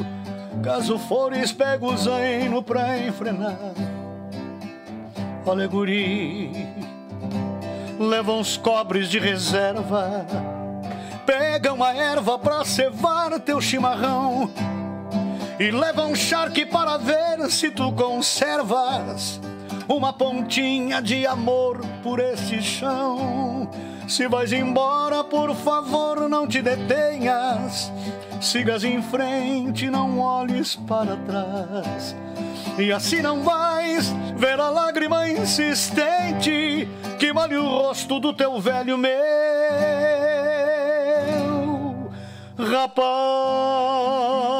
[0.63, 3.73] Caso fores pego zaino pra enfrenar.
[5.45, 6.51] Olha, guri,
[7.99, 10.25] leva uns cobres de reserva.
[11.27, 14.49] Pega uma erva pra cevar teu chimarrão.
[15.59, 19.41] E leva um charque para ver se tu conservas
[19.89, 23.69] uma pontinha de amor por este chão.
[24.07, 27.91] Se vais embora, por favor, não te detenhas.
[28.39, 32.15] Sigas em frente, não olhes para trás.
[32.77, 34.07] E assim não vais
[34.37, 36.87] ver a lágrima insistente
[37.19, 39.19] que molhe o rosto do teu velho meu
[42.57, 44.58] rapaz.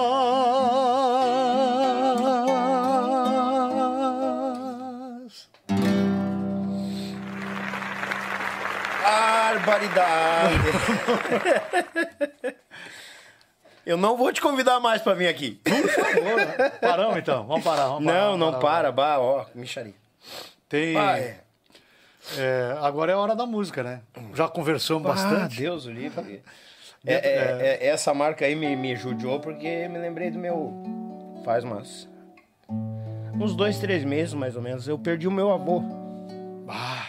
[9.70, 10.56] Barbaridade.
[13.86, 15.60] Eu não vou te convidar mais pra vir aqui.
[16.82, 17.88] Paramos então, vamos parar.
[17.88, 19.94] Vamos parar, Não, vamos não parar, para, bah, ó, micharia.
[20.68, 20.96] Tem.
[20.98, 21.40] Ah, é.
[22.38, 24.02] é, agora é a hora da música, né?
[24.36, 25.58] Já conversamos Ah, bastante.
[25.58, 26.44] Deus o livre.
[27.08, 30.74] É, é, é, essa marca aí me, me judiou porque me lembrei do meu.
[31.46, 32.10] Faz umas.
[33.40, 34.86] Uns dois, três meses mais ou menos.
[34.86, 35.82] Eu perdi o meu avô.
[36.68, 37.06] Ah,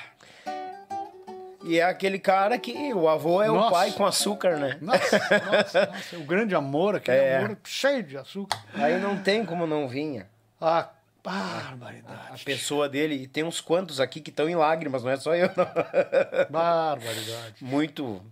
[1.62, 3.70] E é aquele cara que o avô é o Nossa.
[3.70, 4.78] pai com açúcar, né?
[4.80, 7.36] nossa, nossa, nossa, o grande amor, aquele É.
[7.38, 8.58] amor cheio de açúcar.
[8.74, 10.26] Aí não tem como não vinha.
[10.58, 10.88] Ah,
[11.22, 12.28] barbaridade.
[12.32, 15.34] A pessoa dele, e tem uns quantos aqui que estão em lágrimas, não é só
[15.34, 15.50] eu.
[15.54, 15.66] não.
[16.50, 17.56] Barbaridade.
[17.60, 18.22] Muito.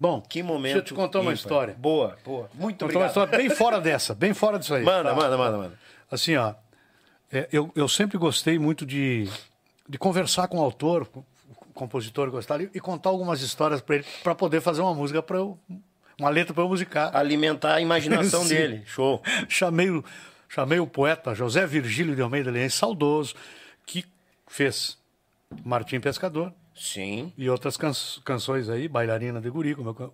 [0.00, 0.62] Bom, Que momento.
[0.74, 1.34] Deixa eu te contar uma ímpar.
[1.34, 1.74] história.
[1.76, 2.48] Boa, boa.
[2.54, 3.08] Muito Contar uma obrigado.
[3.08, 4.84] história bem fora dessa, bem fora disso aí.
[4.84, 5.14] Manda, tá?
[5.14, 5.78] manda, manda, manda.
[6.10, 6.54] Assim, ó,
[7.32, 9.28] é, eu, eu sempre gostei muito de,
[9.88, 11.24] de conversar com o autor, o
[11.78, 15.56] compositor gostar e, contar algumas histórias para ele, para poder fazer uma música para eu,
[16.18, 17.14] uma letra para eu musicar.
[17.16, 18.82] Alimentar a imaginação dele.
[18.84, 19.22] Show.
[19.48, 20.04] chamei, o,
[20.48, 23.34] chamei o poeta José Virgílio de Almeida Leães, saudoso,
[23.86, 24.04] que
[24.48, 24.98] fez
[25.64, 27.32] Martim Pescador Sim.
[27.38, 27.92] e outras can-
[28.24, 30.12] canções aí, Bailarina de Guri, como eu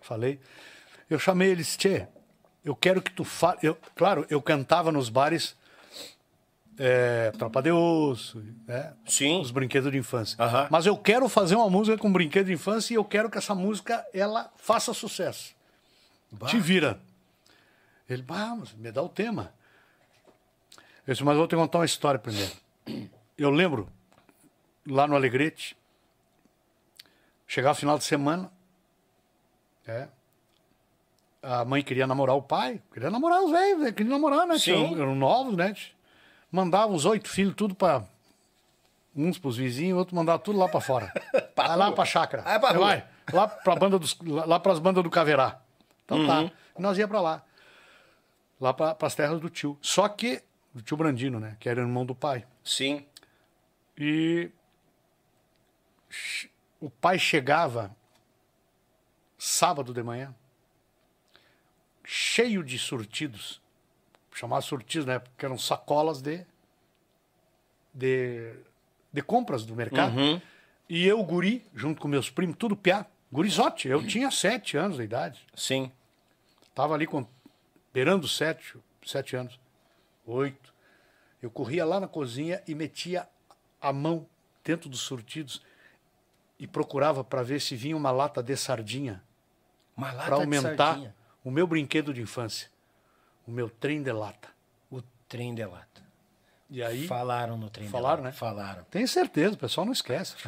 [0.00, 0.40] falei.
[1.08, 2.06] Eu chamei eles, Tchê,
[2.64, 3.58] eu quero que tu fale.
[3.62, 5.56] Eu, claro, eu cantava nos bares
[6.78, 8.94] é, Tropa de Osso, né?
[9.04, 9.40] Sim.
[9.40, 10.36] os brinquedos de infância.
[10.70, 13.54] Mas eu quero fazer uma música com brinquedo de infância e eu quero que essa
[13.54, 15.54] música ela faça sucesso.
[16.46, 17.00] Te vira.
[18.08, 19.52] Ele, bah, mas me dá o tema.
[21.06, 22.52] Eu disse, mas eu vou te contar uma história primeiro.
[23.38, 23.88] Eu lembro,
[24.84, 25.76] lá no Alegrete,
[27.46, 28.50] chegava final de semana,
[29.86, 30.08] é,
[31.40, 33.92] a mãe queria namorar o pai, queria namorar os velhos, né?
[33.92, 34.58] queria namorar, né?
[34.58, 34.72] Sim.
[34.72, 35.72] Eram, eram novos, né?
[36.50, 38.04] Mandava os oito filhos tudo para
[39.14, 41.12] uns pros vizinhos, outros mandava tudo lá para fora.
[41.56, 42.42] Vai lá pra chácara.
[42.46, 42.86] Ah, pra rua.
[42.86, 45.60] Vai, lá pra banda dos, lá pras bandas do Caverá.
[46.04, 46.26] Então Uhum.
[46.26, 46.52] tá.
[46.78, 47.44] E nós ia para lá.
[48.60, 49.76] Lá para as terras do tio.
[49.82, 52.46] Só que do tio Brandino, né, que era irmão do pai.
[52.64, 53.04] Sim.
[53.96, 54.50] E
[56.80, 57.94] o pai chegava
[59.36, 60.34] sábado de manhã,
[62.04, 63.60] cheio de surtidos,
[64.38, 65.18] chamava surtidos, né?
[65.18, 66.46] Porque eram sacolas de,
[67.92, 68.54] de,
[69.12, 70.14] de compras do mercado.
[70.88, 73.88] E eu, guri, junto com meus primos, tudo piá, gurizote.
[73.88, 75.44] Eu tinha sete anos de idade.
[75.54, 75.92] Sim.
[76.74, 77.26] Tava ali com,
[77.92, 79.58] beirando sete, sete anos,
[80.24, 80.72] oito.
[81.42, 83.28] Eu corria lá na cozinha e metia
[83.80, 84.26] a mão
[84.64, 85.60] dentro dos surtidos
[86.58, 89.22] e procurava para ver se vinha uma lata de sardinha
[89.96, 91.14] Uma lata para de aumentar sardinha.
[91.44, 92.68] o meu brinquedo de infância,
[93.48, 94.48] o meu trem de lata.
[94.90, 95.86] O trem de lata.
[96.68, 98.30] E aí, Falaram no trem Falaram, né?
[98.30, 98.84] Falaram.
[98.90, 100.36] tenho certeza, o pessoal não esquece.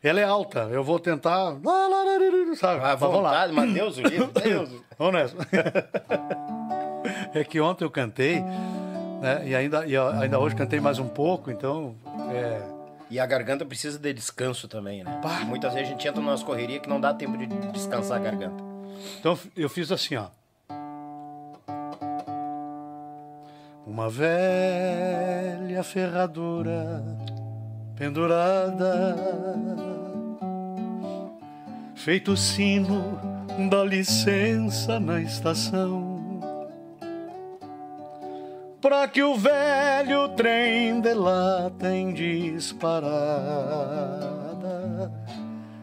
[0.00, 1.56] Ela é alta, eu vou tentar.
[2.56, 2.80] Sabe?
[2.98, 3.30] Vamos lá.
[3.30, 4.70] vontade, mas Deus o livre, Deus.
[4.98, 5.36] Vamos nessa.
[7.34, 8.40] é que ontem eu cantei,
[9.20, 9.48] né?
[9.48, 11.96] E ainda, e ainda hoje cantei mais um pouco, então.
[12.30, 12.62] É,
[13.10, 15.20] E a garganta precisa de descanso também, né?
[15.46, 18.62] Muitas vezes a gente entra nas correrias que não dá tempo de descansar a garganta.
[19.18, 20.26] Então eu fiz assim, ó.
[23.86, 27.04] Uma velha ferradura
[27.94, 29.14] pendurada,
[31.94, 33.18] feito o sino
[33.68, 36.14] da licença na estação.
[38.80, 43.04] Pra que o velho trem de lata em disparada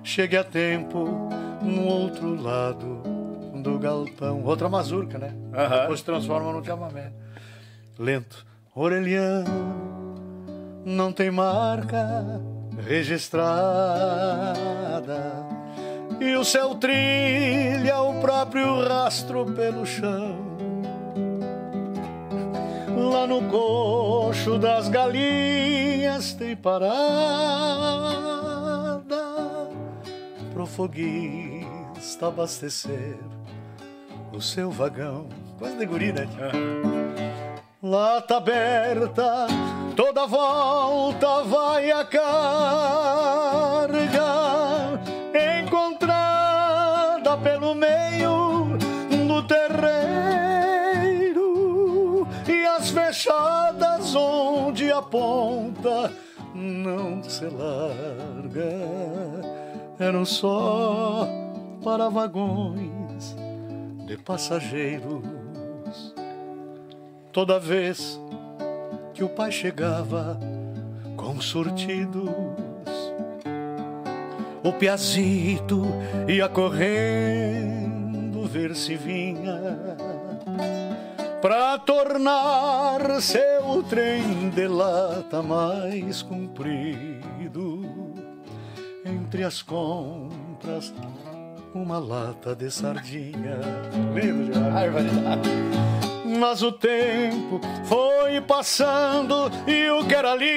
[0.04, 1.30] chegue a tempo
[1.62, 3.04] no outro lado
[3.62, 4.44] do galpão.
[4.44, 5.36] Outra mazurca, né?
[5.54, 5.82] Aham.
[5.82, 7.12] Depois se transforma no chamamé.
[8.02, 9.46] Lento, orelhano,
[10.84, 12.42] não tem marca
[12.84, 13.52] registrada.
[16.20, 20.36] E o céu trilha o próprio rastro pelo chão.
[22.98, 26.90] Lá no coxo das galinhas tem parada
[30.52, 30.66] pro
[32.26, 33.20] abastecer
[34.34, 35.28] o seu vagão.
[35.60, 36.28] Coisa de guri, né?
[37.84, 39.48] Lata aberta,
[39.96, 42.30] toda volta vai a carga
[45.64, 48.78] encontrada pelo meio
[49.28, 49.88] do terreiro
[52.48, 56.14] e as fechadas onde a ponta
[56.54, 58.78] não se larga
[59.98, 61.28] eram só
[61.84, 63.36] para vagões
[64.06, 65.41] de passageiros.
[67.32, 68.20] Toda vez
[69.14, 70.38] que o pai chegava
[71.16, 72.30] com surtidos,
[74.62, 75.86] o piazito
[76.28, 79.58] ia correndo ver se vinha
[81.42, 87.82] pra tornar seu trem de lata mais comprido.
[89.06, 90.94] Entre as compras,
[91.74, 93.58] uma lata de sardinha.
[94.14, 94.74] Lindo demais.
[94.74, 96.11] Barbaridade.
[96.40, 100.52] Mas o tempo foi passando e o que era lindo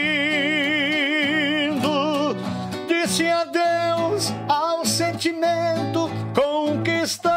[2.87, 7.35] disse adeus ao sentimento conquistado.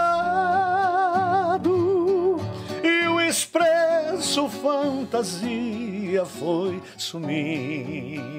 [2.84, 8.38] E o expresso fantasia foi sumindo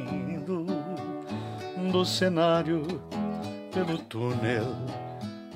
[1.91, 2.86] do cenário
[3.73, 4.77] pelo túnel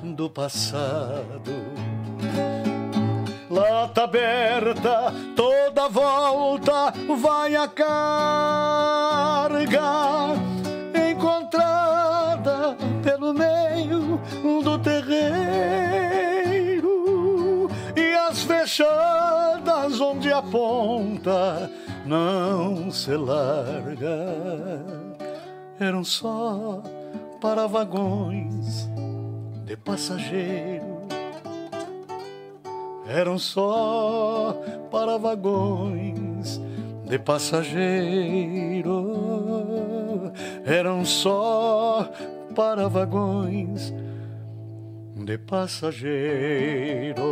[0.03, 1.53] do passado
[3.53, 6.91] lata aberta, toda volta
[7.21, 7.93] vai a carga
[11.11, 14.19] encontrada pelo meio
[14.63, 15.29] do terreiro.
[17.95, 21.71] E as fechadas onde a ponta
[22.07, 24.33] não se larga.
[25.79, 26.83] Eram só
[27.41, 28.89] para vagões
[29.67, 31.02] de passageiro
[33.07, 34.57] eram só
[34.91, 36.61] para vagões
[37.09, 38.93] de passageiro,
[40.65, 42.11] eram só
[42.55, 43.93] para vagões
[45.17, 47.23] de passageiro.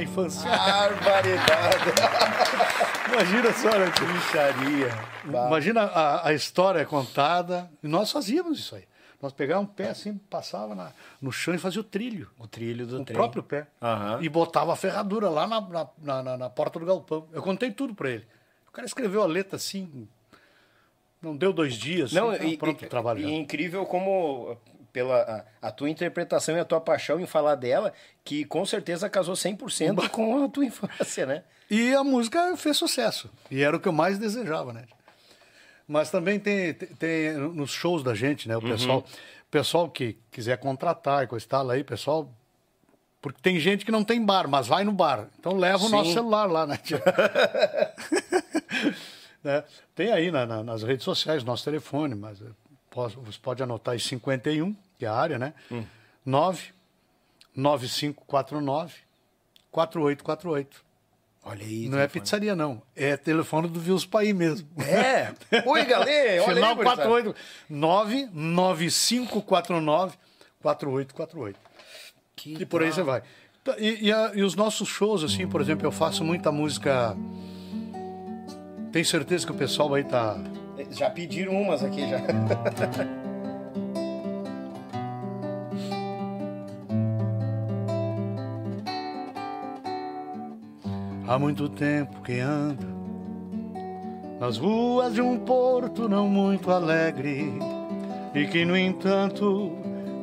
[0.00, 0.48] Da infância.
[0.50, 1.84] Barbaridade.
[3.12, 3.86] Imagina só, né?
[4.12, 4.88] Bicharia.
[5.24, 7.70] Imagina a, a história contada.
[7.82, 8.84] E nós fazíamos isso aí.
[9.20, 12.30] Nós pegávamos um pé assim, passava na- no chão e fazia o trilho.
[12.38, 13.14] O trilho do O trem.
[13.16, 13.66] próprio pé.
[13.82, 14.18] Aham.
[14.22, 17.28] E botava a ferradura lá na, na, na- na- porta do galpão.
[17.32, 18.26] Eu contei tudo pra ele.
[18.68, 20.08] O cara escreveu a letra assim.
[21.20, 22.12] Não deu dois dias.
[22.12, 23.20] Não, assim, e, pronto, e- trabalho.
[23.20, 24.56] e é incrível como
[24.92, 27.92] pela a, a tua interpretação e a tua paixão em falar dela,
[28.24, 31.44] que com certeza casou 100% com a tua infância, né?
[31.70, 33.30] E a música fez sucesso.
[33.50, 34.84] E era o que eu mais desejava, né?
[35.86, 38.56] Mas também tem, tem, tem nos shows da gente, né?
[38.56, 39.04] O pessoal,
[39.50, 42.32] pessoal que quiser contratar e coisa e tal aí, pessoal.
[43.20, 45.28] Porque tem gente que não tem bar, mas vai no bar.
[45.38, 46.14] Então leva o nosso Sim.
[46.14, 46.76] celular lá, né?
[46.78, 47.02] tia?
[49.42, 49.64] né?
[49.94, 52.42] Tem aí na- na- nas redes sociais nosso telefone, mas
[52.94, 55.54] você pode anotar aí 51, que é a área, né?
[56.24, 56.72] 9
[57.54, 58.94] 9549
[59.70, 60.84] 4848.
[61.42, 61.88] Olha aí.
[61.88, 62.82] Não é pizzaria, não.
[62.94, 64.68] É telefone do Vils Paí mesmo.
[64.82, 65.32] É.
[65.66, 66.42] Oi, galera.
[66.44, 67.02] Olha Final aí, gurizada.
[67.08, 67.34] 48
[67.70, 70.18] 99549
[70.62, 71.58] 4848.
[72.36, 73.22] Que E por aí você vai.
[73.64, 77.16] Tá, E, e a- e os nossos shows, assim, por exemplo, eu faço muita música.
[78.92, 80.36] Tenho certeza que o pessoal aí tá.
[80.90, 82.18] Já pediram umas aqui já.
[91.26, 92.88] Há muito tempo que ando
[94.40, 97.52] nas ruas de um porto não muito alegre
[98.34, 99.70] e que, no entanto,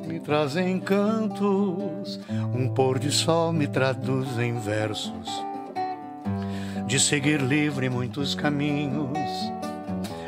[0.05, 2.19] me trazem encantos.
[2.53, 5.47] Um pôr de sol me traduz em versos
[6.87, 9.11] de seguir livre muitos caminhos,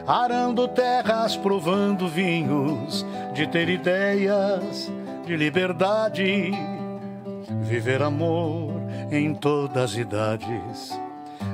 [0.09, 3.05] arando terras, provando vinhos,
[3.35, 4.91] de ter ideias
[5.23, 6.51] de liberdade,
[7.61, 8.73] viver amor
[9.11, 10.99] em todas as idades.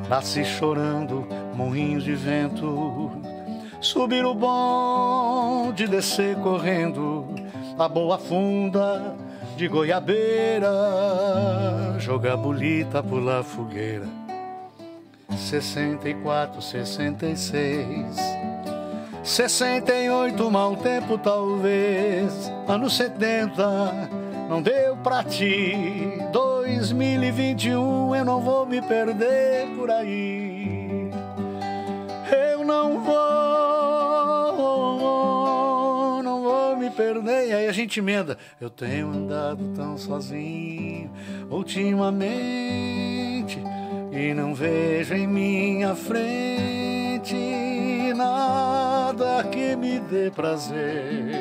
[0.07, 3.11] Nasci chorando, morrinhos de vento,
[3.81, 7.25] subir o bonde, descer correndo,
[7.77, 9.17] a boa funda
[9.57, 10.71] de goiabeira,
[11.99, 14.07] jogar bolita, pular fogueira.
[15.35, 18.44] 64, 66,
[19.25, 22.31] 68, mau tempo talvez,
[22.67, 24.07] anos 70,
[24.47, 26.19] não deu pra ti.
[26.31, 31.09] 2021, eu não vou me perder por aí.
[32.51, 33.15] Eu não vou,
[36.21, 37.47] não vou me perder.
[37.47, 38.37] E aí a gente emenda.
[38.61, 41.09] Eu tenho andado tão sozinho
[41.49, 43.59] ultimamente
[44.15, 47.35] e não vejo em minha frente
[48.15, 51.35] nada que me dê prazer.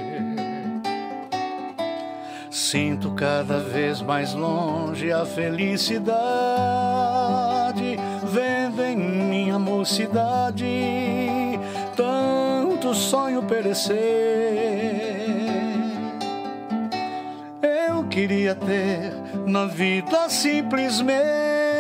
[2.51, 6.17] Sinto cada vez mais longe a felicidade,
[8.25, 10.67] vendo em minha mocidade
[11.97, 13.95] tanto sonho perecer.
[17.63, 19.13] Eu queria ter
[19.47, 21.74] na vida simplesmente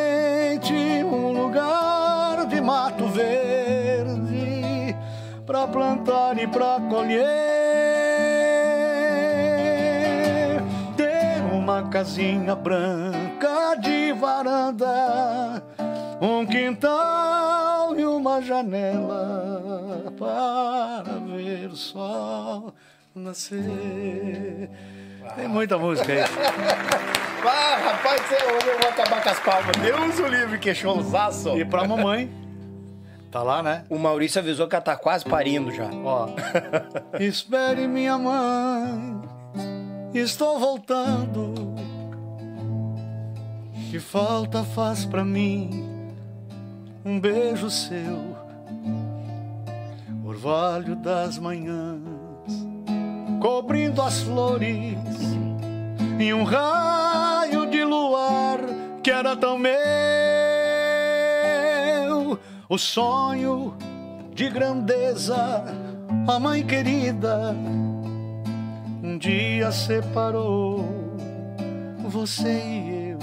[0.72, 4.96] um lugar de mato verde
[5.44, 7.24] pra plantar e pra colher.
[10.96, 15.62] Ter uma casinha branca de varanda,
[16.20, 22.72] um quintal e uma janela para ver o sol
[23.14, 24.70] nascer.
[25.34, 26.20] Tem muita música aí.
[27.46, 29.76] Ah, rapaz, eu eu vou acabar com as palmas.
[29.76, 31.50] Deus o livre, que showzaço.
[31.58, 32.32] E pra mamãe.
[33.30, 33.84] Tá lá, né?
[33.90, 35.90] O Maurício avisou que ela tá quase parindo já.
[35.92, 36.28] Ó.
[37.20, 39.20] Espere minha mãe,
[40.14, 41.74] estou voltando.
[43.90, 46.10] Que falta faz pra mim
[47.04, 48.36] um beijo seu,
[50.24, 52.00] orvalho das manhãs,
[53.44, 54.96] cobrindo as flores
[56.18, 58.58] em um raio de luar
[59.02, 59.74] que era tão meu.
[62.66, 63.76] O sonho
[64.34, 65.62] de grandeza,
[66.26, 67.54] a mãe querida,
[69.02, 70.82] um dia separou
[72.08, 73.18] você e eu.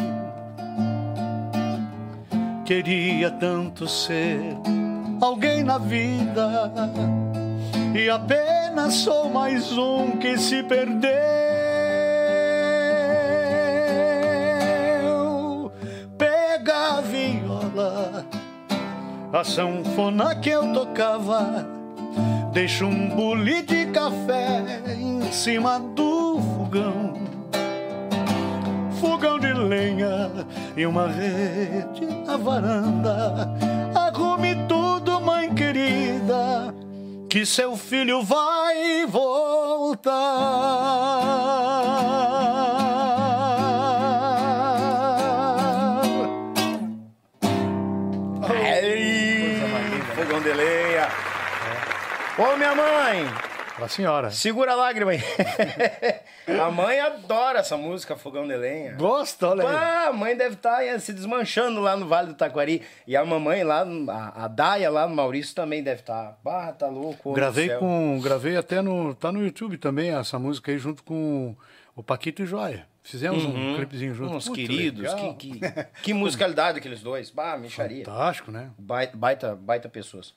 [2.64, 4.56] Queria tanto ser
[5.20, 6.72] alguém na vida
[7.94, 11.12] e apenas sou mais um que se perdeu.
[16.18, 18.26] Pega a viola,
[19.34, 21.68] a sanfona que eu tocava,
[22.54, 24.64] deixa um bule de café
[24.98, 27.14] em cima do fogão.
[29.00, 30.32] Fogão de lenha
[30.78, 33.71] e uma rede na varanda.
[37.32, 40.12] Que seu filho vai voltar.
[48.44, 50.52] Ai, fogão de.
[52.38, 53.26] Ô, minha mãe,
[53.82, 54.30] Pra senhora.
[54.30, 55.20] segura a lágrima aí.
[56.62, 58.94] a mãe adora essa música, Fogão de Lenha.
[58.94, 59.76] Gosta, olha aí.
[59.76, 62.84] Ah, a mãe deve estar se desmanchando lá no Vale do Taquari.
[63.08, 66.38] E a mamãe lá, a, a Daia lá no Maurício também deve estar.
[66.44, 67.34] Bah, tá louco.
[67.34, 68.20] Gravei com.
[68.22, 69.16] Gravei até no.
[69.16, 71.56] Tá no YouTube também essa música aí junto com
[71.96, 72.86] o Paquito e Joia.
[73.02, 74.36] Fizemos um clipezinho junto.
[74.36, 75.02] Uns Muito queridos.
[75.02, 75.34] legal.
[75.34, 75.60] Que, que,
[76.04, 77.32] que musicalidade aqueles dois.
[77.32, 78.06] Bah, micharia.
[78.06, 78.70] Fantástico, né?
[78.78, 80.36] Baita, baita, baita pessoas.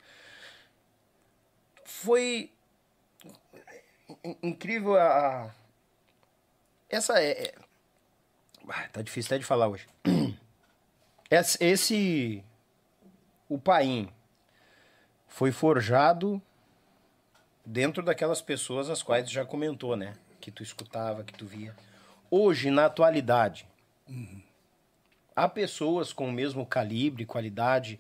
[1.85, 2.54] foi
[4.43, 5.55] incrível a.
[6.89, 7.47] Essa é.
[7.47, 7.55] é-
[8.93, 9.87] tá difícil até de falar hoje.
[11.61, 12.45] Esse.
[13.49, 14.09] o Paim
[15.27, 16.41] foi forjado
[17.65, 20.15] dentro daquelas pessoas as quais já comentou, né?
[20.41, 21.75] Que tu escutava, que tu via.
[22.31, 23.67] Hoje, na atualidade,
[25.35, 27.99] há pessoas com o mesmo calibre, qualidade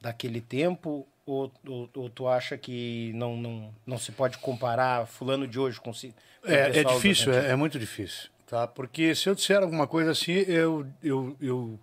[0.00, 1.06] daquele tempo?
[1.30, 5.80] Ou, ou, ou tu acha que não, não, não se pode comparar fulano de hoje
[5.80, 8.66] com, si- com É, é difícil, é, é muito difícil, tá?
[8.66, 11.78] Porque se eu disser alguma coisa assim, eu, eu, eu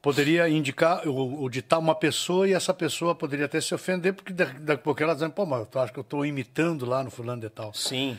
[0.00, 4.32] poderia indicar ou, ou ditar uma pessoa e essa pessoa poderia até se ofender, porque
[4.32, 7.10] daqui, a pouco ela dizendo, pô, mas tu acha que eu estou imitando lá no
[7.10, 7.74] fulano de tal.
[7.74, 8.16] Sim,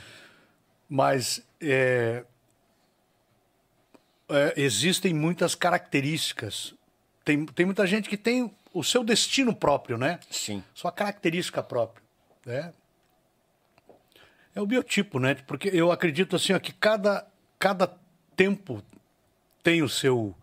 [0.89, 2.25] Mas é,
[4.29, 6.73] é, existem muitas características.
[7.23, 10.19] Tem, tem muita gente que tem o seu destino próprio, né?
[10.29, 10.63] sim.
[10.73, 12.03] sua característica própria,
[12.45, 12.73] né?
[14.53, 15.35] É o biotipo, né?
[15.47, 17.25] Porque eu acredito assim ó, que cada,
[17.57, 17.93] cada
[18.35, 18.83] tempo
[19.63, 20.35] tem o seu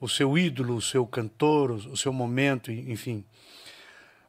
[0.00, 3.24] o seu ídolo, o seu cantor, o, seu momento, enfim.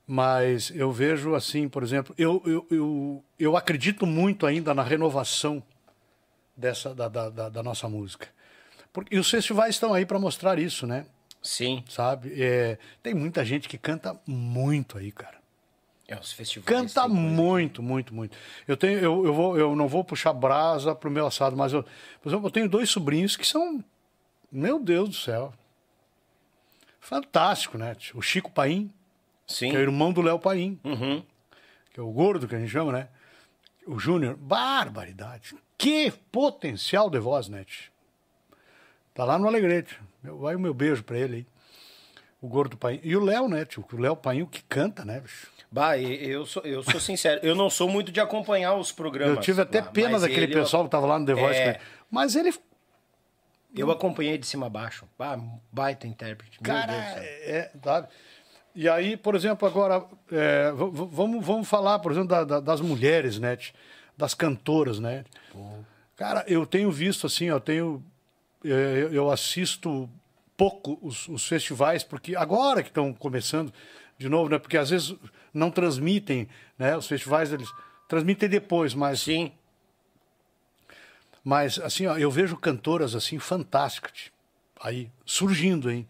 [0.08, 5.62] Mas eu vejo assim, por exemplo, eu, eu, eu, eu acredito muito ainda na renovação
[6.56, 8.28] dessa da, da, da, da nossa música.
[8.94, 11.06] Porque, e os festivais estão aí para mostrar isso, né?
[11.46, 11.84] Sim.
[11.88, 12.34] Sabe?
[12.42, 15.38] É, tem muita gente que canta muito aí, cara.
[16.08, 16.68] É, os festivais.
[16.68, 18.36] Canta muito, muito, muito.
[18.68, 21.84] Eu tenho, eu, eu, vou, eu não vou puxar brasa pro meu assado, mas eu,
[22.22, 23.84] por exemplo, eu tenho dois sobrinhos que são,
[24.52, 25.54] meu Deus do céu,
[27.00, 27.96] fantástico, né?
[28.14, 28.92] O Chico Paim,
[29.48, 29.70] Sim.
[29.70, 31.24] que é o irmão do Léo Paim, Uhum.
[31.94, 33.08] que é o gordo que a gente chama, né?
[33.88, 35.56] O Júnior, barbaridade.
[35.78, 37.92] Que potencial de voz, tio?
[39.14, 40.00] Tá lá no Alegrete.
[40.26, 41.46] Meu- Vai o meu beijo pra ele aí.
[42.42, 43.00] O gordo Paim.
[43.04, 43.84] E o Léo, né, tio?
[43.92, 45.48] O Léo Paim, o que canta, né, bicho?
[45.72, 49.36] Bah, eu sou, eu sou sincero, eu não sou muito de acompanhar os programas.
[49.38, 51.60] Eu tive até lá, pena daquele ele pessoal que tava lá no The Voice.
[51.60, 51.80] É.
[52.10, 52.54] Mas ele,
[53.76, 55.06] Eu acompanhei de cima a baixo.
[55.18, 55.38] Bah,
[55.72, 56.60] baita intérprete.
[56.62, 57.24] Meu cara, Deus céu.
[57.24, 58.08] é, sabe?
[58.74, 63.40] E aí, por exemplo, agora, é, vamos, vamos falar, por exemplo, da- da- das mulheres,
[63.40, 63.58] né?
[64.18, 65.26] Das cantoras, né?
[66.16, 68.02] Cara, eu tenho visto assim, eu tenho.
[68.72, 70.10] É, Eu, assisto
[70.58, 73.74] pouco os, os festivais, porque agora que estão começando
[74.18, 74.58] de novo, né?
[74.58, 75.16] Porque às vezes
[75.54, 76.96] não transmitem, né?
[76.96, 77.70] Os festivais eles
[78.08, 79.52] transmitem depois, mas Sim.
[81.44, 84.32] Mas, assim, ó, eu vejo cantoras, assim, fantásticas.
[84.82, 86.08] Aí, surgindo, hein?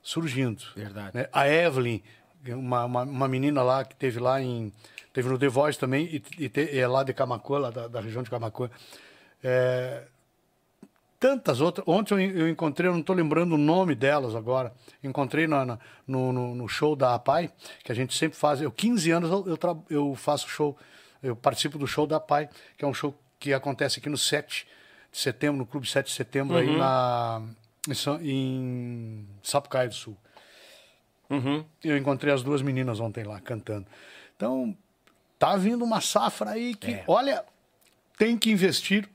[0.00, 0.62] Surgindo.
[0.76, 1.16] Verdade.
[1.16, 1.28] Né?
[1.32, 2.00] A Evelyn,
[2.46, 4.72] uma, uma, uma menina lá que teve lá em...
[5.12, 8.00] Teve no The Voice também, e, e te- é lá de Camacuã, lá da, da
[8.00, 8.70] região de Camacuã.
[9.42, 10.04] É,
[11.20, 11.86] tantas outras.
[11.88, 14.72] Ontem eu, en- eu encontrei, eu não estou lembrando o nome delas agora.
[15.02, 17.50] Encontrei na, na- no, no, no show da APAI,
[17.84, 18.60] que a gente sempre faz.
[18.60, 20.76] Eu, 15 anos, eu, eu, tra- eu faço show,
[21.22, 24.66] eu participo do show da APAI, que é um show que acontece aqui no 7
[25.10, 27.42] de setembro, no Clube 7 de setembro, aí na,
[27.88, 30.16] em, em Sapucaia do Sul.
[31.30, 31.64] Uhum.
[31.84, 33.86] Eu encontrei as duas meninas ontem lá cantando.
[34.36, 34.76] Então,
[35.38, 37.04] tá vindo uma safra aí que, É.
[37.06, 37.44] olha,
[38.16, 39.08] tem que investir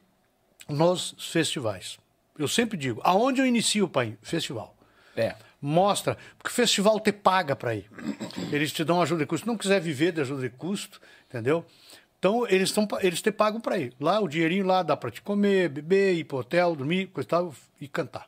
[0.67, 1.98] nos festivais.
[2.38, 4.17] Eu sempre digo, aonde eu inicio, pai?
[4.22, 4.75] Festival.
[5.16, 5.35] É.
[5.61, 7.90] Mostra, porque o festival te paga para ir.
[8.51, 9.45] Eles te dão ajuda de custo.
[9.45, 11.66] Se não quiser viver de ajuda de custo, entendeu?
[12.19, 13.93] Então, eles, tão, eles te pagam para ir.
[14.00, 17.30] Lá, o dinheirinho lá dá para te comer, beber, ir pro hotel, dormir, coisa e
[17.30, 18.27] tal, e cantar.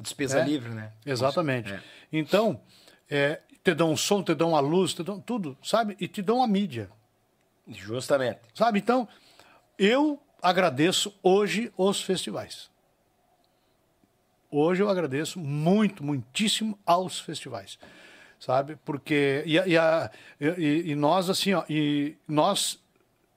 [0.00, 0.44] Despesa É.
[0.44, 0.92] livre, né?
[1.04, 1.72] Exatamente.
[1.72, 1.80] É.
[2.12, 2.60] Então,
[3.10, 5.96] é, te dão um som, te dão a luz, te dão tudo, sabe?
[6.00, 6.88] E te dão a mídia,
[7.68, 8.40] Justamente.
[8.54, 8.78] sabe?
[8.78, 9.08] Então,
[9.78, 12.70] eu agradeço hoje os festivais.
[14.50, 17.78] Hoje eu agradeço muito, muitíssimo aos festivais,
[18.38, 18.76] sabe?
[18.84, 22.78] Porque e, e, a- e- e nós assim, ó, e nós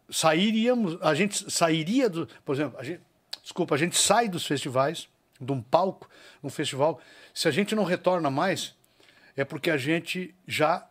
[0.09, 3.01] sairíamos, a gente sairia do, por exemplo, a gente,
[3.41, 5.07] desculpa, a gente sai dos festivais,
[5.39, 6.09] de um palco,
[6.43, 6.99] um festival,
[7.33, 8.75] se a gente não retorna mais,
[9.35, 10.87] é porque a gente já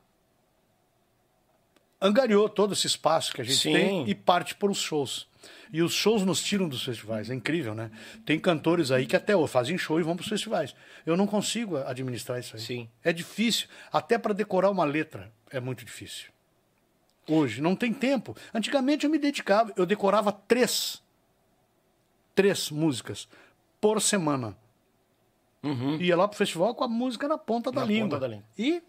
[2.01, 3.73] angariou todo esse espaço que a gente Sim.
[3.73, 5.29] tem e parte para os shows.
[5.73, 7.91] E os shows nos tiram dos festivais, é incrível, né?
[8.25, 10.75] Tem cantores aí que até hoje fazem show e vão para os festivais.
[11.05, 12.63] Eu não consigo administrar isso aí.
[12.63, 12.89] Sim.
[13.03, 16.31] É difícil, até para decorar uma letra é muito difícil.
[17.29, 18.37] Hoje não tem tempo.
[18.55, 21.03] Antigamente eu me dedicava, eu decorava três,
[22.35, 23.29] três músicas
[23.81, 24.57] por semana.
[25.99, 28.09] Ia lá pro festival com a música na ponta da Na língua.
[28.11, 28.45] ponta da língua.
[28.57, 28.81] E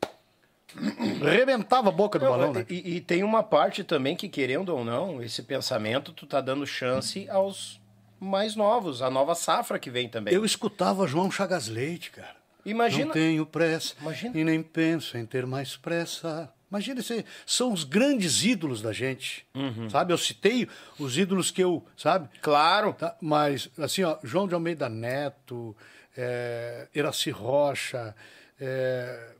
[1.21, 2.65] rebentava a boca do Não, balão, né?
[2.69, 6.65] e, e tem uma parte também que, querendo ou não, esse pensamento, tu tá dando
[6.65, 7.79] chance aos
[8.19, 10.33] mais novos, a nova safra que vem também.
[10.33, 12.35] Eu escutava João Chagas Leite, cara.
[12.65, 13.05] Imagina.
[13.05, 14.37] Não tenho pressa Imagina.
[14.37, 16.51] e nem penso em ter mais pressa.
[16.69, 19.47] Imagina, esse, são os grandes ídolos da gente,
[19.89, 20.11] sabe?
[20.11, 20.67] Eu citei
[20.99, 22.27] os ídolos que eu, sabe?
[22.41, 22.91] Claro.
[22.91, 23.15] Tá?
[23.21, 25.73] Mas, assim, ó, João de Almeida Neto,
[26.17, 28.13] é, Iraci Rocha,
[28.59, 29.35] é,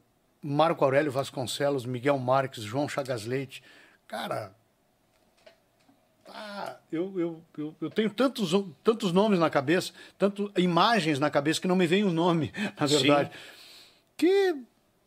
[0.48, 3.62] Marco Aurélio Vasconcelos, Miguel Marques, João Chagas Leite.
[4.08, 4.54] Cara,
[6.30, 8.52] ah, eu, eu, eu, eu tenho tantos,
[8.84, 12.86] tantos nomes na cabeça, tanto imagens na cabeça que não me vem o nome, na
[12.86, 13.32] verdade.
[14.16, 14.56] Que,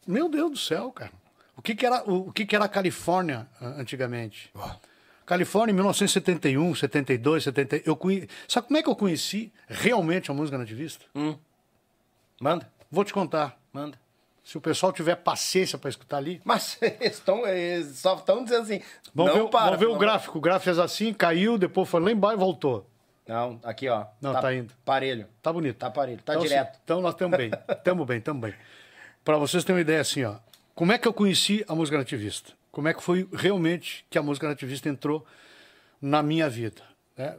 [0.07, 1.13] meu Deus do céu, cara.
[1.57, 4.53] O que, que era, o, o que, que era a Califórnia antigamente?
[5.25, 7.83] Califórnia em 1971, 72, 70.
[7.87, 8.29] Eu conhe...
[8.47, 11.07] Sabe como é que eu conheci realmente a música nativista?
[12.41, 13.59] Manda, Vou te contar.
[13.73, 13.99] manda.
[14.43, 16.41] Se o pessoal tiver paciência para escutar ali.
[16.45, 18.83] Mas estão, eles só estão dizendo assim.
[19.15, 19.65] Vamos ver, para.
[19.67, 20.39] vamos ver o gráfico.
[20.39, 22.87] O gráfico fez assim, caiu, depois foi lá embaixo e voltou.
[23.27, 24.07] Não, aqui, ó.
[24.21, 24.75] Não, tá indo.
[24.85, 25.27] Parelho.
[25.41, 25.77] Tá bonito.
[25.77, 26.69] Tá parelho, tá então, direto.
[26.71, 27.51] assim, então nós estamos bem.
[27.71, 28.55] Estamos bem, estamos bem.
[29.25, 30.37] Para vocês terem uma ideia assim, ó.
[30.75, 32.53] Como é que eu conheci a música nativista?
[32.73, 35.25] Como é que foi realmente que a música nativista entrou
[36.01, 36.83] na minha vida?
[37.21, 37.37] né?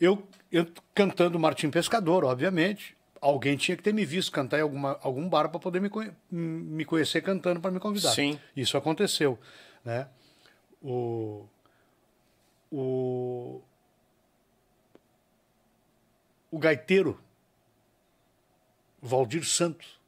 [0.00, 2.96] Eu, eu cantando Martim Pescador, obviamente.
[3.26, 5.90] Alguém tinha que ter me visto cantar em alguma, algum bar para poder me,
[6.30, 8.10] me conhecer cantando para me convidar.
[8.12, 8.38] Sim.
[8.54, 9.38] Isso aconteceu.
[9.82, 10.06] Né?
[10.82, 11.46] O,
[12.70, 13.62] o,
[16.50, 17.18] o gaiteiro
[19.00, 19.98] Valdir Santos,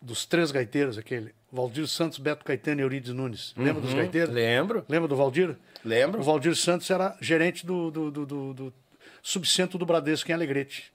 [0.00, 1.34] dos três gaiteiros, aquele.
[1.52, 3.52] Valdir Santos, Beto Caetano e Eurides Nunes.
[3.56, 4.32] Lembra dos gaiteiros?
[4.34, 4.86] Lembro.
[4.88, 5.54] Lembra do Valdir?
[5.84, 6.20] Lembro.
[6.20, 8.74] O Valdir Santos era gerente do, do, do, do- do
[9.22, 10.90] subcentro do Bradesco em Alegrete.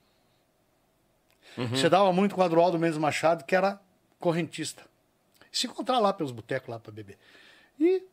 [1.69, 3.79] Você dava muito com o Adroaldo Mendes Machado, que era
[4.19, 4.83] correntista.
[5.51, 7.17] Se encontrar lá pelos botecos lá para beber.
[7.79, 8.03] E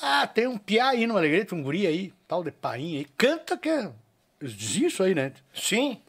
[0.00, 3.56] ah, tem um piá aí no Alegrete, um guri aí, tal de painha aí, canta
[3.56, 3.90] que é.
[4.40, 5.32] Eles diziam isso aí, né?
[5.52, 6.00] Sim.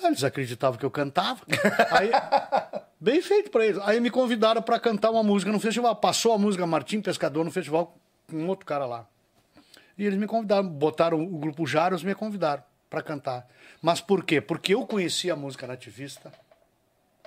[0.00, 1.40] Ah, Eles acreditavam que eu cantava.
[1.90, 2.10] Aí,
[3.00, 3.80] bem feito pra eles.
[3.82, 5.96] Aí me convidaram pra cantar uma música no festival.
[5.96, 7.96] Passou a música Martim Pescador no festival
[8.28, 9.08] com um outro cara lá.
[9.96, 13.46] E eles me convidaram, botaram o grupo Jaros me convidaram pra cantar.
[13.82, 14.40] Mas por quê?
[14.40, 16.32] Porque eu conhecia a música nativista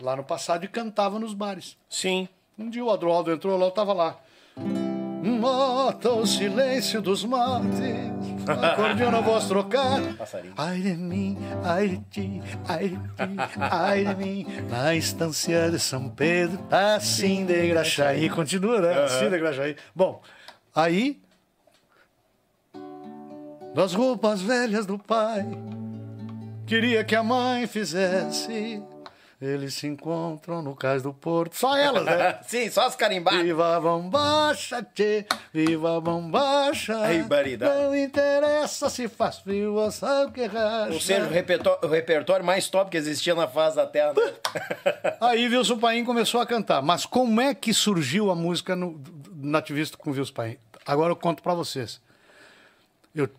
[0.02, 1.78] lá no passado e cantava nos bares.
[1.90, 2.28] Sim.
[2.58, 4.20] Um dia o Adroaldo entrou lá, eu tava lá.
[5.22, 7.80] Mata o silêncio dos mates,
[8.48, 10.02] acordeão na voz trocar.
[10.16, 10.54] Passarinho.
[10.58, 15.78] Ai de mim, ai de ti, ai de ti, ai de mim, na estância de
[15.78, 18.30] São Pedro, assim de Graxaí.
[18.30, 19.04] Continua, né?
[19.04, 19.76] Assim de Graxaí.
[19.94, 20.22] Bom,
[20.74, 21.22] aí,
[23.80, 25.46] das roupas velhas do pai,
[26.68, 28.84] queria que a mãe fizesse.
[29.42, 31.56] Eles se encontram no cais do porto.
[31.56, 32.40] Só elas, né?
[32.46, 33.42] Sim, só as carimbadas.
[33.42, 37.00] Viva a bombacha, tchê, viva a bombacha.
[37.00, 37.26] Aí.
[37.58, 40.94] Não interessa se faz frio ou sabe que racha.
[40.94, 44.12] Ou seja, o repertório, o repertório mais top que existia na face da Terra.
[44.14, 44.34] né?
[45.22, 46.82] Aí Wilson Paim começou a cantar.
[46.82, 49.02] Mas como é que surgiu a música no,
[49.34, 50.58] nativista com Wilson Paim?
[50.86, 52.02] Agora eu conto pra vocês.
[53.16, 53.30] Eu,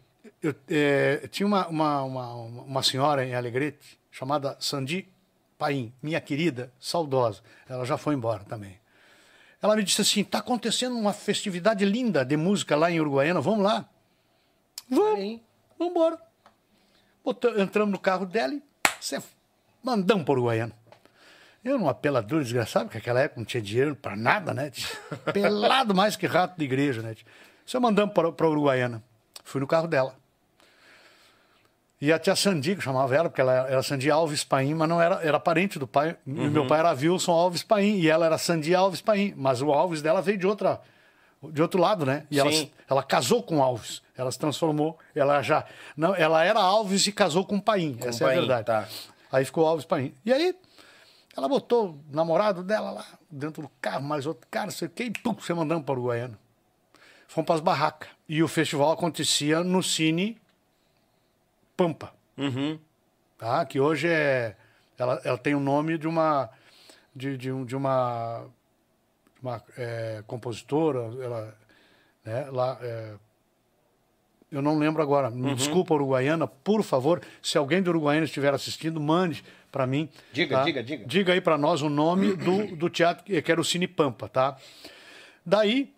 [0.43, 5.07] eu eh, tinha uma, uma, uma, uma senhora em Alegrete chamada Sandi
[5.59, 7.43] Paim, minha querida, saudosa.
[7.69, 8.81] Ela já foi embora também.
[9.61, 13.63] Ela me disse assim: tá acontecendo uma festividade linda de música lá em Uruguaiana, vamos
[13.63, 13.87] lá?
[14.89, 15.41] Vamos,
[15.79, 16.19] vamos embora.
[17.59, 18.63] Entramos no carro dela e
[19.83, 20.73] mandamos para Uruguaiana.
[21.63, 24.73] Eu numa peladura desgraçada, porque naquela época não tinha dinheiro para nada, né?
[25.35, 27.15] Pelado mais que rato de igreja, né?
[27.67, 29.03] Só mandamos para Uruguaiana.
[29.45, 30.20] Fui no carro dela.
[32.01, 35.03] E a tia Sandi, que chamava ela, porque ela era Sandi Alves Paim, mas não
[35.03, 36.17] era, era parente do pai.
[36.27, 39.35] E meu pai era Wilson Alves Paim, e ela era Sandi Alves Paim.
[39.37, 40.81] Mas o Alves dela veio de outra
[41.43, 42.27] de outro lado, né?
[42.31, 42.51] E ela,
[42.89, 44.03] ela casou com Alves.
[44.17, 45.65] Ela se transformou, ela já
[45.97, 47.99] não, ela era Alves e casou com Paim.
[48.03, 48.67] Essa é a Paim, verdade.
[48.67, 48.89] tá.
[49.33, 50.15] Aí ficou Alves Paim.
[50.25, 50.55] E aí
[51.37, 55.05] ela botou o namorado dela lá dentro do carro, mais outro cara, sei o quê,
[55.05, 56.39] e pum, você mandamos para o Uruguaiana.
[57.29, 58.09] Fomos para as barracas.
[58.29, 60.39] E o festival acontecia no Cine
[61.81, 62.13] Pampa.
[63.39, 63.65] Tá?
[63.65, 64.55] Que hoje é.
[64.99, 66.51] Ela, ela tem o nome de uma.
[67.17, 68.45] De, de, um- de uma.
[69.43, 70.99] uma é, compositora.
[71.23, 71.57] Ela,
[72.23, 73.15] né, lá, é,
[74.53, 75.31] eu não lembro agora.
[75.31, 77.23] Me desculpa, Uruguaiana, por favor.
[77.41, 79.43] Se alguém do Uruguaiana estiver assistindo, mande
[79.73, 80.07] para mim.
[80.33, 80.65] Diga, tá?
[80.65, 81.07] diga, diga.
[81.07, 84.29] Diga aí para nós o nome do, do teatro, que que era o Cine Pampa,
[84.29, 84.59] tá?
[85.47, 85.95] Daí,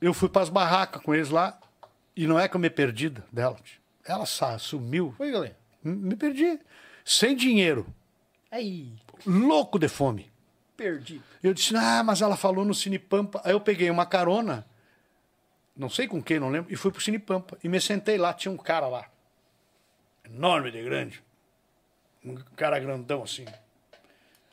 [0.00, 1.58] eu fui para as barracas com eles lá,
[2.16, 3.56] e não é que eu me perdi dela.
[3.62, 3.84] tio.
[4.06, 4.24] Ela
[4.58, 5.14] sumiu.
[5.18, 5.56] Oi, galera.
[5.82, 6.58] Me perdi.
[7.04, 7.86] Sem dinheiro.
[8.50, 8.92] Aí,
[9.26, 10.30] Louco de fome.
[10.76, 11.20] perdi.
[11.42, 13.40] Eu disse, ah, mas ela falou no Cine Pampa.
[13.44, 14.66] Aí eu peguei uma carona,
[15.76, 17.56] não sei com quem, não lembro, e fui pro Cine Pampa.
[17.62, 19.06] E me sentei lá, tinha um cara lá.
[20.24, 21.22] Enorme de grande.
[22.24, 23.44] Um cara grandão assim.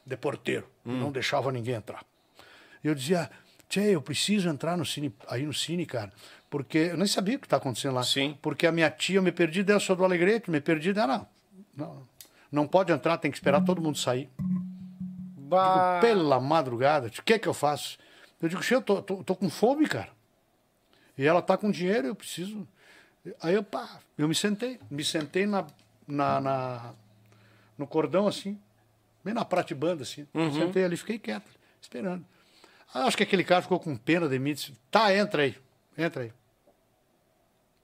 [0.05, 0.69] De porteiro.
[0.85, 2.03] Não deixava ninguém entrar.
[2.83, 3.29] E eu dizia,
[3.69, 6.11] Tchê, eu preciso entrar no cine, aí no cine, cara.
[6.53, 8.03] Porque eu nem sabia o que está acontecendo lá.
[8.03, 8.37] Sim.
[8.39, 11.27] Porque a minha tia, eu me perdi dela, sou do Alegrete, me perdi dela.
[11.75, 12.07] Não, não,
[12.51, 14.29] não pode entrar, tem que esperar todo mundo sair.
[14.37, 15.99] Bah.
[15.99, 17.97] Digo, pela madrugada, o que é que eu faço?
[18.39, 20.09] Eu digo, Che, eu tô, tô, tô com fome, cara.
[21.17, 22.67] E ela tá com dinheiro, eu preciso.
[23.41, 24.79] Aí eu, pá, eu me sentei.
[24.91, 25.65] Me sentei na,
[26.07, 26.93] na, na-
[27.75, 28.59] no cordão, assim,
[29.25, 30.27] bem na pratibanda, assim.
[30.53, 31.49] Sentei ali, fiquei quieto,
[31.81, 32.23] esperando.
[32.93, 35.55] Aí acho que aquele cara ficou com pena de mim disse, tá, entra aí,
[35.97, 36.31] entra aí.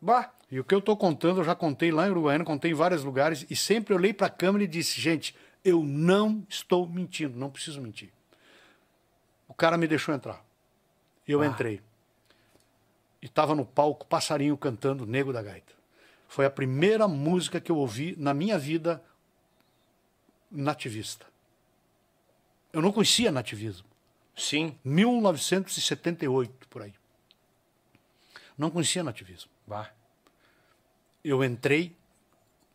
[0.01, 0.31] Bah.
[0.51, 3.03] E o que eu tô contando, eu já contei lá em Uruguaiana, contei em vários
[3.03, 7.49] lugares, e sempre olhei para a câmera e disse, gente, eu não estou mentindo, não
[7.49, 8.09] preciso mentir.
[9.47, 10.43] O cara me deixou entrar.
[11.27, 11.81] Eu entrei.
[13.21, 15.73] E estava no palco, passarinho cantando Nego da Gaita.
[16.27, 19.03] Foi a primeira música que eu ouvi na minha vida
[20.49, 21.25] nativista.
[22.71, 23.87] Eu não conhecia nativismo.
[24.35, 24.77] Sim.
[24.83, 26.93] 1978, por aí.
[28.57, 29.49] Não conhecia nativismo.
[29.69, 29.91] Bah.
[31.23, 31.95] eu entrei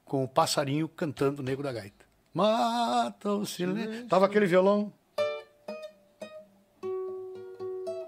[0.04, 2.04] com o passarinho cantando Nego da Gaita.
[2.32, 4.06] Mata o silêncio.
[4.06, 4.92] Tava aquele violão.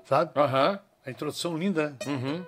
[0.05, 0.31] Sabe?
[0.37, 0.79] Aham.
[1.05, 1.91] A introdução linda.
[1.91, 1.97] né?
[2.07, 2.45] Uhum.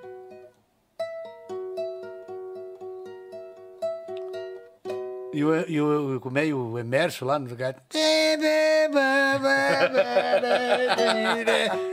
[5.33, 7.83] E o, e o, como é, o Emércio lá no gaita.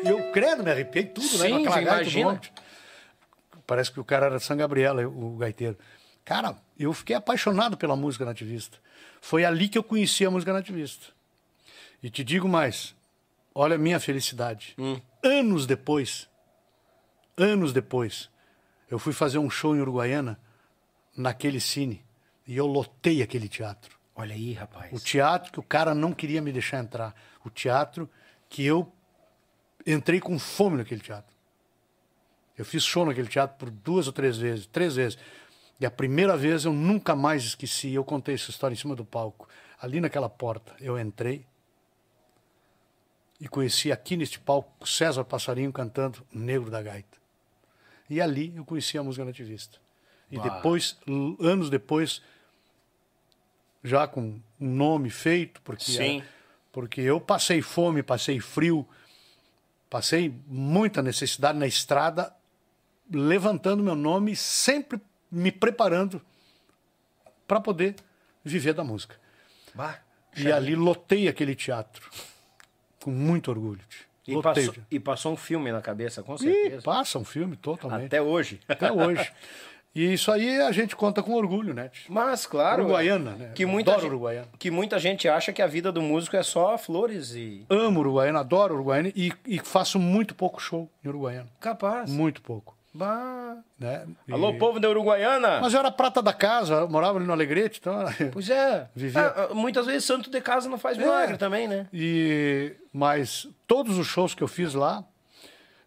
[0.03, 1.47] E eu credo, me arrepiei tudo, né?
[1.47, 2.31] Sim, do imagina.
[2.31, 2.53] monte.
[3.65, 5.77] Parece que o cara era de São Gabriela, o gaiteiro.
[6.23, 8.77] Cara, eu fiquei apaixonado pela música nativista.
[9.21, 11.07] Foi ali que eu conheci a música nativista.
[12.01, 12.95] E te digo mais,
[13.53, 14.75] olha a minha felicidade.
[15.23, 16.29] Anos depois,
[17.37, 18.29] anos depois,
[18.89, 20.39] eu fui fazer um show em Uruguaiana,
[21.17, 22.03] naquele cine,
[22.45, 23.97] e eu lotei aquele teatro.
[24.15, 24.93] Olha aí, rapaz.
[24.93, 27.13] O teatro que o cara não queria me deixar entrar.
[27.43, 28.09] O teatro
[28.47, 28.91] que eu
[29.85, 31.34] entrei com fome naquele teatro.
[32.57, 35.17] Eu fiz show naquele teatro por duas ou três vezes, três vezes.
[35.79, 37.93] E a primeira vez eu nunca mais esqueci.
[37.93, 39.47] Eu contei essa história em cima do palco.
[39.81, 41.45] Ali naquela porta, eu entrei
[43.39, 47.17] e conheci aqui neste palco César Passarinho cantando Negro da Gaita.
[48.09, 49.77] E ali eu conheci a música nativista.
[50.31, 52.21] E depois, l- anos depois,
[53.83, 56.25] já com um nome feito, porque, era-
[56.71, 58.87] porque eu passei fome, passei frio,
[59.89, 62.33] passei muita necessidade na estrada,
[63.11, 64.99] levantando meu nome, sempre
[65.31, 66.21] me preparando
[67.47, 67.95] para poder
[68.43, 69.15] viver da música.
[69.73, 69.99] Bah.
[70.37, 72.09] E ali lotei aquele teatro,
[73.01, 73.81] com muito orgulho.
[74.27, 76.81] E passou, e passou um filme na cabeça, com certeza.
[76.81, 78.07] passa um filme totalmente.
[78.07, 78.59] Até hoje.
[78.67, 79.31] Até hoje.
[79.93, 81.89] E isso aí a gente conta com orgulho, né?
[82.09, 82.81] Mas, claro.
[82.83, 83.51] Uruguaiana, né?
[83.55, 84.47] Que muita, Adoro gente, Uruguaiana.
[84.59, 87.65] que muita gente acha que a vida do músico é só flores e.
[87.69, 91.47] Amo Uruguaiana, adoro Uruguaiana e, e faço muito pouco show em Uruguaiana.
[91.61, 92.09] Capaz.
[92.11, 92.75] Muito pouco.
[92.97, 93.57] Bah.
[93.77, 94.07] Né?
[94.25, 95.59] E- Alô, povo da Uruguaiana!
[95.59, 97.93] Mas eu era prata da casa, eu morava ali no Alegrete, então.
[98.31, 98.87] Pois é.
[98.95, 101.37] Vivia- Ah, ah, muitas vezes santo de casa não faz milagre É.
[101.37, 101.87] também, né?
[101.91, 105.03] E, mas todos os shows que eu fiz lá,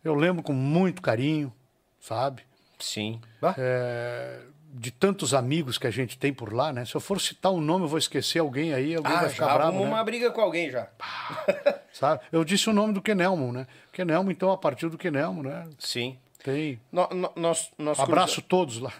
[0.04, 1.50] eu lembro com muito carinho,
[1.98, 2.42] sabe?
[2.78, 3.20] Sim.
[3.40, 3.54] Bah.
[3.56, 4.40] É,
[4.74, 6.84] de tantos amigos que a gente tem por lá, né?
[6.84, 9.46] Se eu for citar um nome, eu vou esquecer alguém aí, alguém Ah, vai ficar
[9.46, 9.92] já bravo, arrumou né?
[9.94, 10.88] uma briga com alguém já.
[11.90, 12.20] Sabe?
[12.30, 13.66] Eu disse o nome do Kenelmo, né?
[13.92, 15.66] Kenelmo, então, a partir do Kenelmo, né?
[15.78, 16.18] Sim.
[16.42, 16.80] Tem.
[16.92, 18.92] No- no- nós, nós, Abraço cruza- todos lá.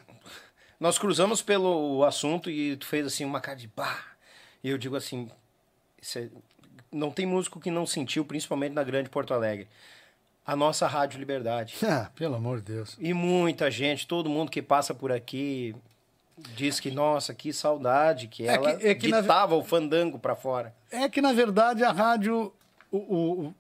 [0.81, 3.99] nós cruzamos pelo assunto e tu fez assim uma cara de bah.
[4.62, 5.31] E eu digo assim:
[6.00, 6.31] cê-
[6.91, 9.68] não tem músico que não sentiu, principalmente na grande Porto Alegre.
[10.47, 11.75] A nossa Rádio Liberdade.
[11.86, 12.97] Ah, pelo amor de Deus.
[12.99, 15.75] E muita gente, todo mundo que passa por aqui
[16.57, 20.18] diz que, nossa, que saudade, que É ela que- é que na- ditava o fandango
[20.18, 20.75] pra fora.
[20.91, 22.52] É que, na verdade, a rádio.
[22.91, 22.97] o-
[23.49, 23.55] o-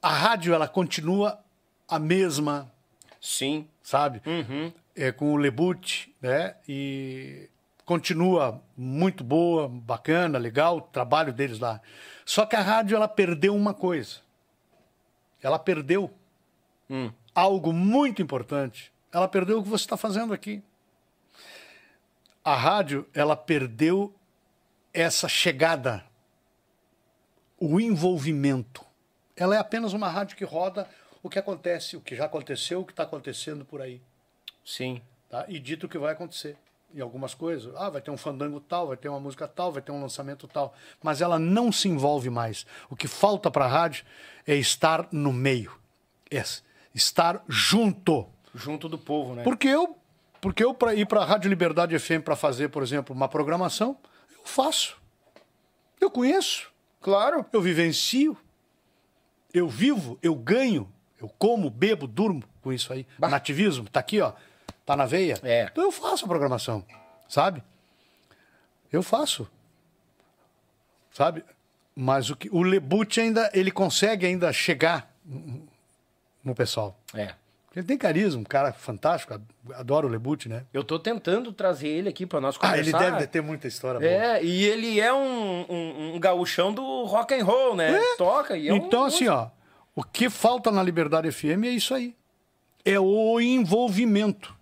[0.00, 1.38] a rádio, ela continua
[1.86, 2.72] a mesma,
[3.20, 3.68] Sim.
[3.82, 4.22] sabe?
[4.26, 4.72] Uhum.
[4.96, 6.56] É, com o Lebut, né?
[6.68, 7.48] E
[7.84, 11.80] continua muito boa, bacana, legal, o trabalho deles lá.
[12.24, 14.18] Só que a rádio, ela perdeu uma coisa.
[15.42, 16.10] Ela perdeu
[16.88, 17.10] Hum.
[17.34, 18.92] algo muito importante.
[19.12, 20.62] Ela perdeu o que você está fazendo aqui.
[22.44, 24.14] A rádio, ela perdeu
[24.92, 26.04] essa chegada,
[27.58, 28.84] o envolvimento.
[29.36, 30.88] Ela é apenas uma rádio que roda
[31.22, 34.00] o que acontece, o que já aconteceu, o que está acontecendo por aí.
[34.64, 35.00] Sim.
[35.28, 35.44] Tá?
[35.48, 36.56] E dito o que vai acontecer.
[36.92, 39.80] Em algumas coisas, ah, vai ter um fandango tal, vai ter uma música tal, vai
[39.80, 40.74] ter um lançamento tal.
[41.00, 42.66] Mas ela não se envolve mais.
[42.88, 44.04] O que falta para a rádio
[44.44, 45.72] é estar no meio.
[46.28, 46.42] É
[46.92, 48.26] estar junto.
[48.52, 49.44] Junto do povo, né?
[49.44, 49.96] Porque eu,
[50.40, 53.96] porque eu para ir para a Rádio Liberdade FM para fazer, por exemplo, uma programação,
[54.36, 54.96] eu faço.
[56.00, 57.46] Eu conheço, Claro.
[57.52, 58.36] eu vivencio.
[59.54, 63.06] Eu vivo, eu ganho, eu como, bebo, durmo com isso aí.
[63.18, 64.32] Nativismo, tá aqui, ó.
[64.86, 65.38] Tá na veia.
[65.42, 65.68] É.
[65.70, 66.84] Então eu faço a programação,
[67.28, 67.62] sabe?
[68.92, 69.48] Eu faço.
[71.12, 71.44] Sabe?
[71.94, 75.12] Mas o, que, o Lebut ainda, ele consegue ainda chegar
[76.42, 76.98] no pessoal.
[77.14, 77.34] É.
[77.74, 79.40] Ele tem carisma, um cara fantástico,
[79.74, 80.64] adoro o Lebut, né?
[80.74, 83.00] Eu tô tentando trazer ele aqui para nós Ah, conversar.
[83.02, 84.10] ele deve ter muita história boa.
[84.10, 87.96] É, e ele é um, um, um gaúchão do rock and roll, né?
[88.18, 89.48] Toca e é um Então, assim, ó,
[90.00, 92.14] o que falta na Liberdade FM é isso aí.
[92.84, 94.56] É o envolvimento.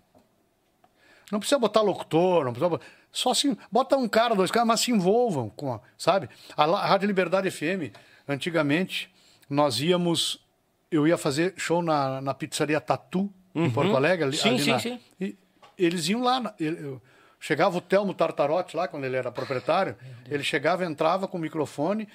[1.31, 2.85] Não precisa botar locutor, não precisa botar...
[3.11, 6.29] Só assim, bota um cara, dois caras, mas se envolvam com, a, sabe?
[6.55, 7.95] A, Rádio Liberdade FM,
[8.27, 9.11] antigamente,
[9.49, 10.43] nós íamos...
[10.91, 14.25] Eu ia fazer show na, na pizzaria Tatu, em Porto Alegre.
[14.25, 14.41] Ali, Uhum.
[14.43, 14.99] Sim, ali sim, na- sim.
[15.19, 15.37] E
[15.77, 16.39] eles iam lá.
[16.39, 16.99] na- eu-
[17.39, 19.95] chegava o Telmo Tartarotti lá, quando ele era proprietário.
[20.27, 22.07] Ele chegava, entrava com o microfone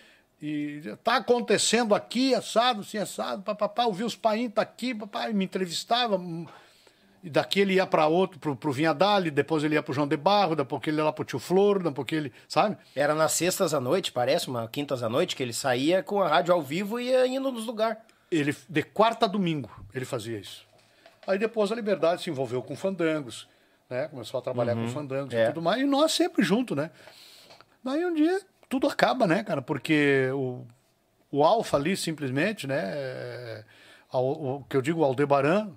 [0.46, 5.34] e tá acontecendo aqui, assado, assim, assado, papapá, ouvi os painhos, tá aqui, papá, e
[5.34, 6.16] me entrevistava.
[6.16, 6.46] hum,
[7.22, 10.16] E daqui ele ia para outro, pro, pro Vinhadali, depois ele ia pro João de
[10.16, 12.76] Barro, depois ele ia lá pro Tio Flor, depois ele, sabe?
[12.94, 16.28] Era nas sextas à noite, parece, uma quintas à noite, que ele saía com a
[16.28, 17.96] rádio ao vivo e ia indo nos lugares.
[18.30, 20.66] Ele, de quarta a domingo, ele fazia isso.
[21.26, 23.48] Aí depois a Liberdade se envolveu com fandangos,
[23.88, 24.08] né?
[24.08, 25.44] Começou a trabalhar com fandangos É.
[25.44, 25.80] e tudo mais.
[25.80, 26.90] E nós sempre junto, né?
[27.82, 29.62] Daí um dia tudo acaba, né, cara?
[29.62, 30.64] Porque o,
[31.30, 32.80] o Alfa ali, simplesmente, né?
[32.84, 33.64] é,
[34.10, 35.70] ao- o que eu digo, o Aldebaran,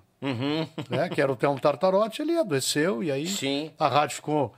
[0.90, 1.10] né?
[1.10, 3.72] Que era o Telmo Tartarotti, ele adoeceu e aí Sim.
[3.78, 4.54] a rádio ficou...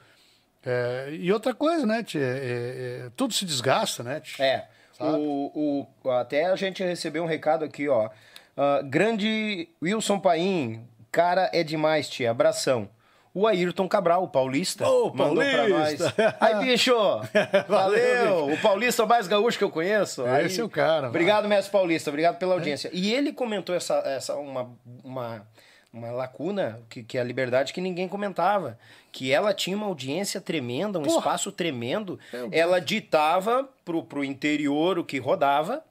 [0.66, 4.20] é, e outra coisa, né, tchê, é, é, tudo se desgasta, né?
[4.22, 4.42] tchê?
[4.42, 4.68] É.
[5.02, 8.10] O, o, até a gente recebeu um recado aqui, ó.
[8.58, 12.32] Ah, grande Wilson Paim, cara é demais, tia.
[12.32, 12.90] Abração.
[13.34, 15.36] O Ayrton Cabral, o paulista, Ô, nós.
[15.56, 16.36] paulista!
[16.40, 16.94] Aí, bicho!
[17.68, 18.48] Valeu!
[18.52, 20.26] O paulista mais gaúcho que eu conheço.
[20.26, 22.10] Aí, Esse é o cara, Obrigado, mestre paulista.
[22.10, 22.90] Obrigado pela audiência.
[22.92, 24.72] E ele comentou essa, essa uma,
[25.04, 25.48] uma,
[25.94, 28.78] uma lacuna que, que é a liberdade que ninguém comentava.
[29.12, 31.18] Que ela tinha uma audiência tremenda, um Porra!
[31.20, 32.20] espaço tremendo.
[32.32, 32.50] Deus.
[32.52, 35.84] Ela ditava pro, pro interior o que rodava.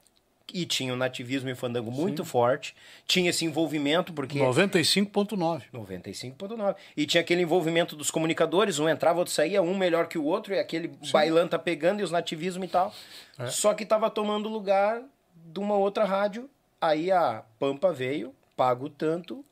[0.53, 2.75] E tinha um nativismo e fandango muito forte.
[3.07, 5.65] Tinha esse envolvimento, porque 95.9.
[5.73, 6.77] 95.9.
[6.97, 10.55] E tinha aquele envolvimento dos comunicadores, um entrava, outro saía, um melhor que o outro,
[10.55, 12.95] e aquele bailão tá pegando, e os nativismo e tal.
[13.39, 13.47] É.
[13.49, 15.03] Só que tava tomando lugar
[15.35, 16.49] de uma outra rádio.
[16.81, 19.45] Aí a Pampa veio, pago tanto,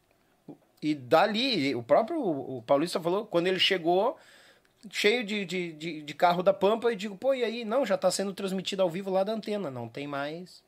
[0.81, 4.17] e dali, o próprio o Paulista falou, quando ele chegou,
[4.91, 7.65] cheio de, de, de, de carro da Pampa, e digo, pô, e aí?
[7.65, 10.65] Não, já tá sendo transmitido ao vivo lá da antena, não tem mais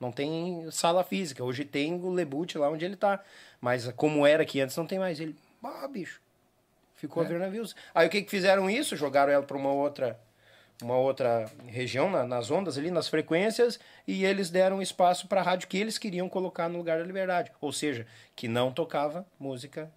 [0.00, 1.42] não tem sala física.
[1.44, 3.22] Hoje tem o Lebut lá onde ele tá.
[3.60, 5.20] Mas como era que antes, não tem mais.
[5.20, 6.20] Ele, ah, bicho.
[6.94, 7.26] Ficou É.
[7.26, 7.74] a ver navios.
[7.94, 8.96] Aí o que que fizeram isso?
[8.96, 10.18] Jogaram ela para uma outra
[10.82, 15.44] uma outra região na- nas ondas ali, nas frequências, e eles deram espaço para a
[15.44, 17.52] rádio que eles queriam colocar no lugar da liberdade.
[17.60, 19.90] Ou seja, que não tocava música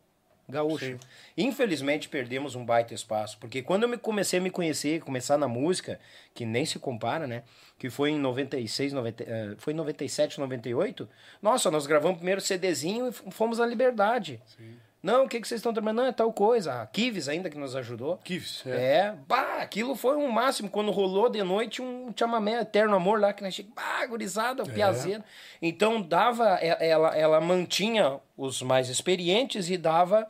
[0.50, 0.98] gaúcha.
[1.38, 5.48] Infelizmente perdemos um baita espaço, porque quando eu me comecei a me conhecer, começar na
[5.48, 6.00] música,
[6.34, 7.44] que nem se compara, né?
[7.78, 11.08] Que foi em 96, 90, eh, foi em 97, 98.
[11.42, 14.42] Nossa, nós gravamos o primeiro CDzinho e fomos na Liberdade.
[15.02, 15.98] Não, o que, que vocês estão trabalhando?
[15.98, 16.82] Não, é tal coisa.
[16.82, 18.18] A Kives ainda que nos ajudou.
[18.24, 18.70] Kives, é.
[18.72, 19.16] é.
[19.28, 20.70] bah, aquilo foi um máximo.
[20.70, 24.70] Quando rolou de noite um chamamé Eterno Amor lá, que nós chegamos, bah, gurizada, o
[24.70, 25.24] piazeiro.
[25.62, 30.28] Então dava, e- ela, ela mantinha os mais experientes e dava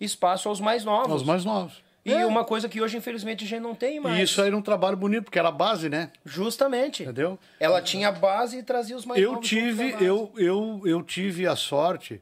[0.00, 1.22] espaço aos mais novos.
[1.22, 1.82] Os mais novos.
[2.04, 2.24] E É.
[2.24, 4.18] uma coisa que hoje, infelizmente, já não tem mais.
[4.18, 6.10] E isso aí era um trabalho bonito, porque era a base, né?
[6.24, 7.02] Justamente.
[7.02, 7.38] Entendeu?
[7.60, 9.48] Ela tinha a base e trazia os mais Eu novos.
[9.48, 12.20] tive, eu, eu, eu tive a sorte,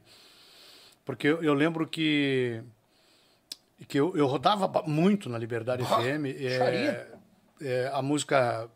[1.07, 2.61] porque eu, eu lembro que,
[3.87, 6.25] que eu, eu rodava muito na Liberdade Ah, FM.
[6.37, 7.07] É,
[7.61, 8.69] é, a música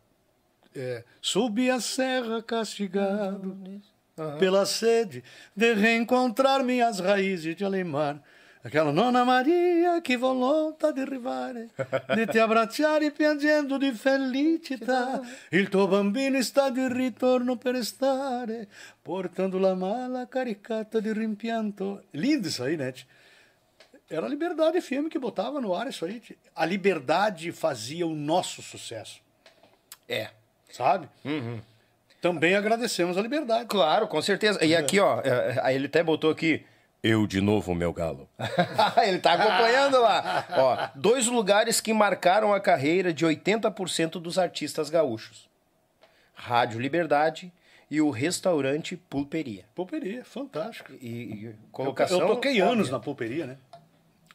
[0.74, 3.54] é, Subi a serra castigado
[4.38, 5.22] pela sede
[5.54, 8.22] de reencontrar minhas raízes de Alemar.
[8.64, 11.68] Aquela Nona Maria que volta de arrivare,
[12.14, 15.20] di ti abbracciare piangendo di felicità.
[15.50, 18.68] Il tuo bambino está de ritorno per stare,
[19.02, 22.04] portando la mala caricata de rimpianto.
[22.12, 22.94] Lindo isso aí, né?
[24.08, 26.22] Era a Liberdade FM que botava no ar isso aí.
[26.54, 29.20] A Liberdade fazia o nosso sucesso,
[30.08, 30.28] É.
[30.70, 31.08] sabe?
[32.20, 33.66] Também agradecemos a Liberdade.
[33.66, 34.64] Claro, com certeza.
[34.64, 36.64] E aqui, ó, é, aí ele até botou aqui.
[37.02, 38.28] Eu de novo, meu galo.
[39.04, 40.46] ele tá acompanhando lá.
[40.50, 45.48] Ó, dois lugares que marcaram a carreira de 80% dos artistas gaúchos:
[46.32, 47.52] Rádio Liberdade
[47.90, 49.64] e o restaurante Pulperia.
[49.74, 50.92] Pulperia, fantástico.
[51.00, 52.20] E, e Eu, colocação.
[52.20, 53.56] eu toquei anos na pulperia, né?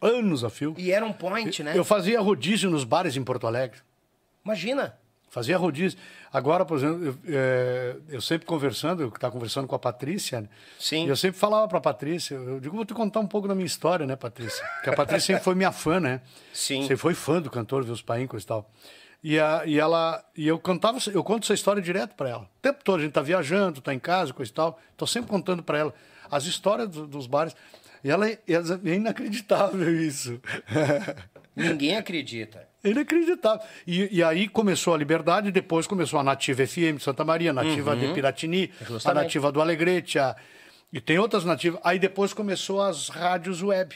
[0.01, 0.75] Anos a fio.
[0.77, 1.71] E era um point, né?
[1.75, 3.79] Eu fazia rodízio nos bares em Porto Alegre.
[4.43, 4.97] Imagina.
[5.29, 5.99] Fazia rodízio.
[6.31, 10.49] Agora, por exemplo, eu, é, eu sempre conversando, eu estava conversando com a Patrícia, né?
[10.79, 11.05] Sim.
[11.05, 13.53] E eu sempre falava para a Patrícia, eu digo, vou te contar um pouco da
[13.53, 14.65] minha história, né, Patrícia?
[14.75, 16.21] Porque a Patrícia sempre foi minha fã, né?
[16.53, 16.85] Sim.
[16.87, 18.71] Você foi fã do cantor Vils Paíncos e tal.
[19.23, 22.43] E, a, e ela e eu contava, eu conto essa história direto para ela.
[22.43, 24.79] O tempo todo a gente tá viajando, tá em casa, coisa e tal.
[24.95, 25.93] Tô sempre contando para ela
[26.31, 27.55] as histórias do- dos bares.
[28.03, 30.39] E ela é, é inacreditável isso.
[31.55, 32.66] Ninguém acredita.
[32.83, 33.65] Inacreditável.
[33.85, 37.53] E, e aí começou a Liberdade, depois começou a Nativa FM de Santa Maria, a
[37.53, 38.87] Nativa de Piratini, a Uhum.
[38.89, 39.23] Justamente.
[39.23, 40.35] Nativa do Alegrete, a-
[40.93, 41.79] e tem outras nativas.
[41.83, 43.95] Aí depois começou as rádios web.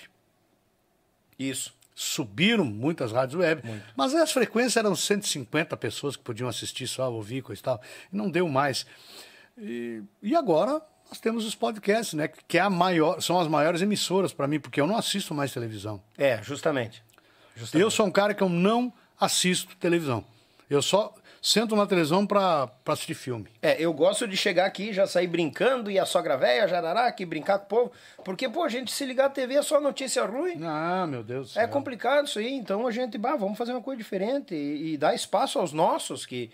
[1.40, 1.74] Isso.
[1.94, 3.62] Subiram muitas rádios web,
[3.96, 7.82] mas as frequências eram 150 pessoas que podiam assistir só, ouvir, coisa e tal.
[8.12, 8.86] Não deu mais.
[9.58, 12.30] E, e agora nós temos os podcasts, né?
[12.48, 15.52] Que é a maior, são as maiores emissoras para mim, porque eu não assisto mais
[15.54, 16.02] televisão.
[16.18, 17.04] É, justamente.
[17.74, 20.24] Eu sou um cara que eu não assisto televisão.
[20.70, 23.48] Eu só sento na televisão para assistir filme.
[23.62, 27.26] É, eu gosto de chegar aqui, já sair brincando, e a sogra velha, jarará, aqui
[27.26, 27.92] brincar com o povo.
[28.24, 30.60] Porque, pô, a gente se ligar à TV é só notícia ruim.
[30.64, 31.70] Ah, meu Deus do É céu.
[31.70, 35.16] complicado isso aí, então a gente, bah, vamos fazer uma coisa diferente e, e dar
[35.16, 36.52] espaço aos nossos, que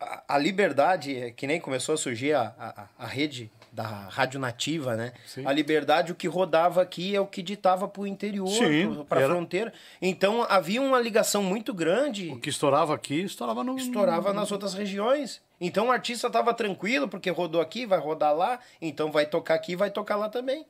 [0.00, 4.96] a, a liberdade, que nem começou a surgir a, a, a rede da Rádio Nativa,
[4.96, 5.12] né?
[5.26, 5.46] Sim.
[5.46, 9.30] A liberdade, o que rodava aqui é o que ditava pro interior, Sim, para era.
[9.30, 9.72] fronteira.
[10.02, 13.76] Então havia uma ligação muito grande, O que estourava aqui, estourava no...
[13.76, 15.40] estourava nas outras regiões.
[15.60, 19.76] Então o artista tava tranquilo, porque rodou aqui, vai rodar lá, então vai tocar aqui,
[19.76, 20.66] vai tocar lá também.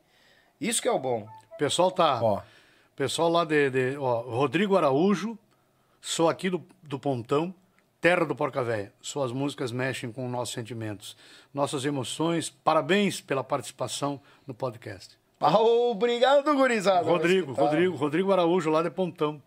[0.60, 1.26] Isso que é o bom.
[1.54, 2.20] O pessoal tá...
[2.22, 2.40] Ó.
[2.96, 3.70] Pessoal lá de...
[3.70, 5.38] de- ó, Rodrigo Araújo,
[6.02, 7.54] sou aqui do, do Pontão,
[8.00, 8.92] terra do Porca Véia.
[9.00, 11.16] Suas músicas mexem com nossos sentimentos,
[11.52, 12.48] nossas emoções.
[12.50, 15.18] Parabéns pela participação no podcast.
[15.40, 17.02] Obrigado, gurizada.
[17.08, 17.62] Rodrigo, Tá.
[17.62, 19.42] Rodrigo, Rodrigo Araújo, lá de Pontão.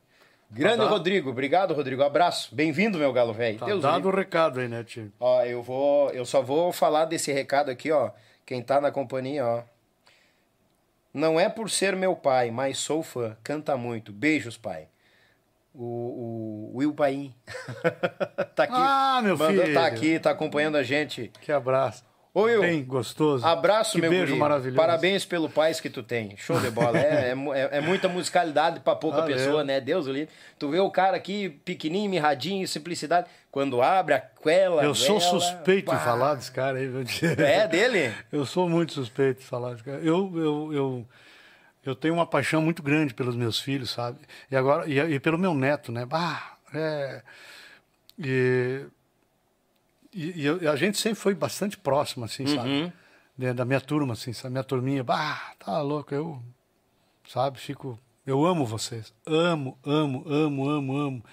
[0.50, 0.88] Grande Tá.
[0.88, 2.04] Rodrigo, obrigado, Rodrigo.
[2.04, 2.54] Abraço.
[2.54, 3.58] Bem-vindo, meu galo velho.
[3.60, 5.12] Tá Deus dado o recado aí, né, tio?
[5.20, 8.12] Ó, eu vou, eu só vou falar desse recado aqui, ó.
[8.46, 9.64] Quem tá na companhia, ó.
[11.14, 13.38] Não é por ser meu pai, mas sou fã.
[13.44, 14.12] Canta muito.
[14.12, 14.88] Beijos, pai.
[15.74, 17.34] O, o Will Paim.
[18.56, 18.74] tá aqui.
[18.76, 19.74] Ah, meu Mandou- filho.
[19.74, 21.32] Tá aqui, tá acompanhando a gente.
[21.42, 22.04] Que abraço.
[22.36, 22.62] Ô, Will.
[22.62, 23.46] Bem gostoso.
[23.46, 24.40] Abraço, que meu beijo guri.
[24.40, 24.76] maravilhoso.
[24.78, 26.36] Parabéns pelo pais que tu tem.
[26.36, 26.98] Show de bola.
[27.00, 29.36] É, é, é- é muita musicalidade pra pouca Valeu.
[29.38, 29.80] pessoa, né?
[29.80, 30.30] Deus o livre.
[30.58, 33.28] Tu vê o cara aqui, pequenininho, mirradinho, simplicidade.
[33.52, 34.84] Quando abre aquela.
[34.84, 35.96] Eu sou vela, suspeito pá.
[35.96, 36.88] em falar desse cara aí.
[36.88, 37.04] viu?
[37.46, 38.12] É dele?
[38.32, 40.00] Eu sou muito suspeito de falar desse cara.
[40.00, 41.06] Eu, eu, eu,
[41.86, 44.20] eu tenho uma paixão muito grande pelos meus filhos, sabe?
[44.50, 46.06] E agora e, e pelo meu neto, né?
[46.06, 47.22] Bah, é,
[48.18, 48.86] e,
[50.14, 52.56] e, e e a gente sempre foi bastante próximo, assim, Uhum.
[52.56, 52.94] sabe?
[53.38, 54.52] Da- Da minha turma, assim, sabe?
[54.54, 56.42] Minha turminha, bah, tá louco, eu,
[57.28, 57.60] sabe?
[57.60, 61.26] Fico, eu amo vocês, amo, amo, amo, amo, amo,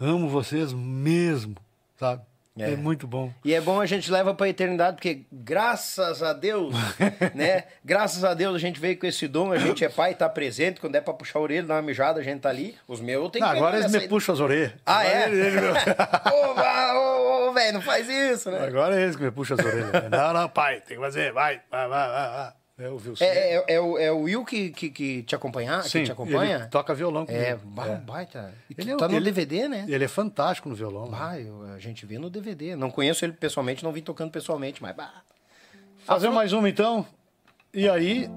[0.00, 1.56] amo vocês mesmo,
[1.98, 2.22] sabe?
[2.58, 2.72] É.
[2.72, 3.32] é muito bom.
[3.44, 6.74] E é bom a gente leva pra eternidade, porque graças a Deus,
[7.34, 7.64] né?
[7.84, 10.80] Graças a Deus a gente veio com esse dom, a gente é pai, tá presente,
[10.80, 12.76] quando é pra puxar a orelha, dar uma mijada, a gente tá ali.
[12.86, 14.08] Os meus tem que agora eles me aí.
[14.08, 14.72] puxam as orelhas.
[14.84, 16.28] Ah, Agora é?
[17.48, 18.66] ô, velho, não faz isso, né?
[18.66, 19.92] Agora é eles que me puxam as orelhas.
[20.10, 22.30] Não, não, pai, tem que fazer, vai, vai, vai, vai.
[22.30, 22.52] vai.
[22.82, 23.24] É o Wilson.
[23.24, 25.82] É, é, é o, é o Will que, que, que te acompanha?
[25.82, 26.56] Sim, que te acompanha?
[26.56, 27.44] ele toca violão comigo.
[27.44, 28.52] É, bah, um baita.
[28.76, 29.84] Ele é tá no DVD, né?
[29.86, 31.08] Ele é fantástico no violão.
[31.08, 31.16] né?
[31.20, 32.74] Ah, eu- a gente vê no DVD.
[32.74, 34.96] Não conheço ele pessoalmente, não vi tocando pessoalmente, mas.
[34.96, 35.22] Bah.
[36.04, 37.06] Fazer mais uma então.
[37.72, 38.28] E aí,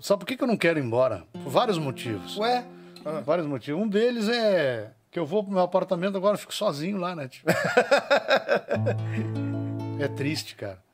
[0.00, 1.24] sabe por que que eu não quero ir embora?
[1.34, 2.38] Por vários motivos.
[2.38, 2.64] Ué?
[3.04, 3.20] Ah.
[3.20, 3.82] Vários motivos.
[3.82, 7.28] Um deles é que eu vou pro meu apartamento agora, eu fico sozinho lá, né?
[7.28, 7.44] tio?
[10.00, 10.85] é triste, cara.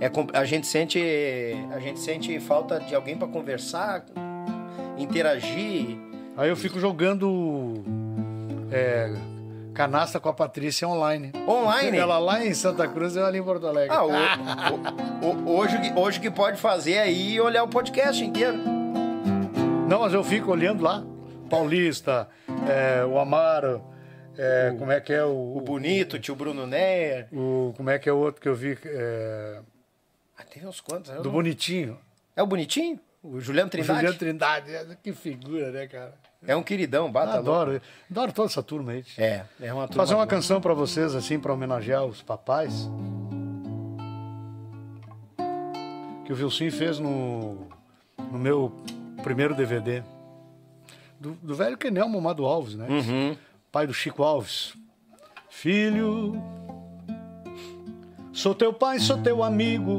[0.00, 1.00] É, a gente sente
[1.74, 4.04] a gente sente falta de alguém pra conversar,
[4.98, 5.96] interagir.
[6.36, 7.82] Aí eu fico jogando
[8.70, 9.10] é,
[9.74, 11.32] canasta com a Patrícia online.
[11.48, 11.96] Online?
[11.96, 13.94] Ela lá em Santa Cruz e eu ali em Porto Alegre.
[13.96, 14.10] Ah, o-
[15.26, 18.22] o- o- hoje, o que- hoje o que pode fazer é ir olhar o podcast
[18.22, 18.58] inteiro.
[19.88, 21.02] Não, mas eu fico olhando lá.
[21.48, 22.28] Paulista,
[22.68, 23.80] é, o Amaro,
[24.36, 27.28] é, como é que é o, O bonito, tio Bruno Neyer.
[27.32, 29.60] o- como é que é o outro que eu vi é,
[30.36, 31.10] Ah, teve uns quantos?
[31.12, 31.98] do não- Bonitinho,
[32.34, 33.00] É o bonitinho?
[33.22, 33.98] O Juliano o Trindade?
[33.98, 36.14] Juliano Trindade, que figura, né, cara?
[36.46, 37.50] É um queridão, bata louco.
[37.50, 39.04] Adoro, adoro toda essa turma aí.
[39.18, 40.26] É, é uma turma Fazer uma boa.
[40.28, 42.88] canção pra vocês assim para homenagear os papais.
[46.24, 47.66] Que o Vilsim fez no,
[48.30, 48.72] no meu
[49.22, 50.02] primeiro DVD.
[51.18, 52.86] Do, do velho Kenel Momado Alves, né?
[52.88, 53.36] Uhum.
[53.72, 54.74] Pai do Chico Alves.
[55.48, 56.34] Filho,
[58.32, 59.98] sou teu pai, sou teu amigo.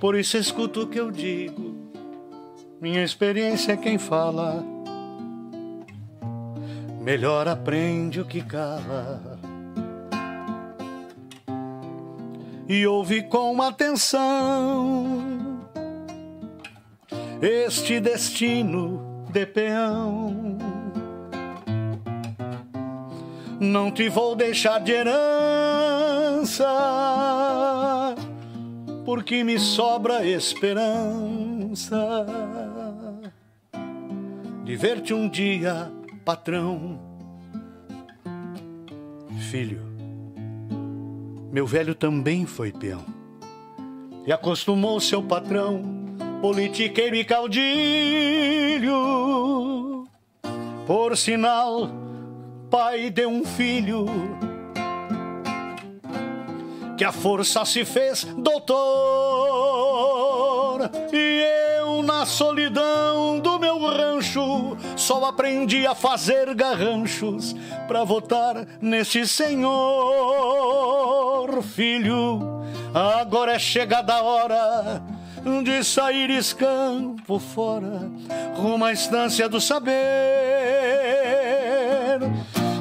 [0.00, 1.76] Por isso escuta o que eu digo.
[2.80, 4.64] Minha experiência é quem fala.
[7.00, 9.38] melhor aprende o que cala.
[12.68, 15.30] E ouve com atenção
[17.42, 20.58] este destino de peão.
[23.58, 26.66] Não te vou deixar de herança,
[29.10, 32.24] porque me sobra esperança
[34.62, 35.90] de ver-te um dia,
[36.24, 37.00] patrão.
[39.50, 39.82] Filho,
[41.50, 43.04] meu velho também foi peão
[44.24, 45.82] e acostumou seu patrão,
[46.40, 47.66] politiqueiro e caudilho.
[50.86, 51.90] Por sinal,
[52.70, 54.06] pai de um filho
[57.00, 58.80] que a força se fez doutor.
[61.10, 61.42] E
[61.78, 67.56] eu na solidão do meu rancho só aprendi a fazer garranchos
[67.88, 69.72] para votar nesse senhor
[71.62, 72.60] filho.
[72.92, 75.02] Agora é chegada a hora
[75.64, 78.10] de sair escampo fora
[78.56, 79.94] rumo à estância do saber.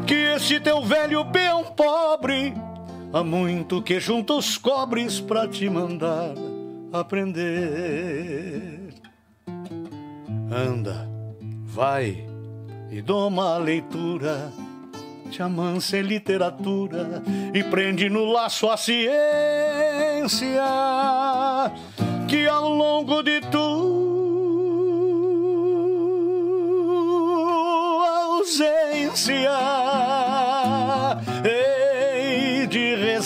[0.06, 2.54] Que esse teu velho peão pobre
[3.12, 6.36] há muito que junta os cobres pra te mandar
[6.92, 8.90] aprender.
[10.52, 11.08] Anda,
[11.64, 12.26] vai
[12.92, 14.52] e doma a leitura,
[15.30, 17.22] te amansa em literatura
[17.54, 19.06] e prende no laço a ciência
[22.28, 24.00] que ao longo de tua
[28.38, 29.52] ausência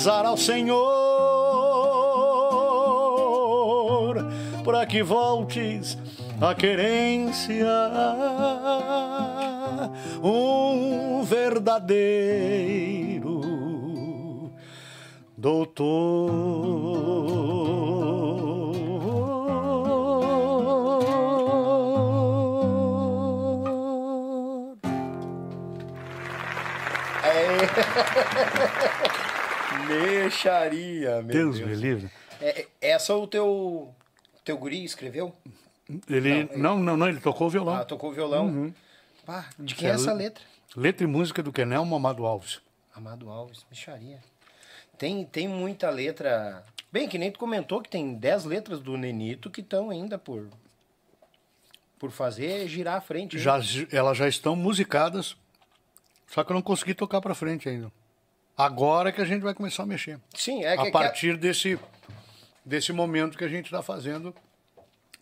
[0.04, 0.76] rezar ao Senhor
[4.66, 5.98] para que voltes
[6.42, 7.66] a querência
[10.22, 12.52] um verdadeiro
[15.38, 16.34] doutor.
[29.94, 31.70] Mexaria, meu Deus Deus.
[31.70, 32.10] me livre.
[32.42, 33.94] É, é- essa o teu,
[34.44, 35.36] teu guri escreveu?
[36.10, 37.76] Ele não, não, não, ele tocou violão.
[37.76, 38.74] Ah, tocou violão.
[39.26, 40.44] Pá, de quem é essa letra?
[40.76, 42.62] Letra e música do Kenelmo Amado Alves.
[42.96, 44.20] Amado Alves, mexaria.
[44.98, 46.64] Tem, tem muita letra.
[46.92, 50.48] Bem, que nem tu comentou que tem 10 letras do Nenito que estão ainda por
[52.04, 53.40] por fazer girar a frente.
[53.40, 55.38] Já, elas já estão musicadas,
[56.28, 57.90] só que eu não consegui tocar pra frente ainda.
[58.58, 60.20] Agora que a gente vai começar a mexer.
[60.36, 61.80] Sim, é que, a que partir desse,
[62.64, 64.34] desse momento que a gente está fazendo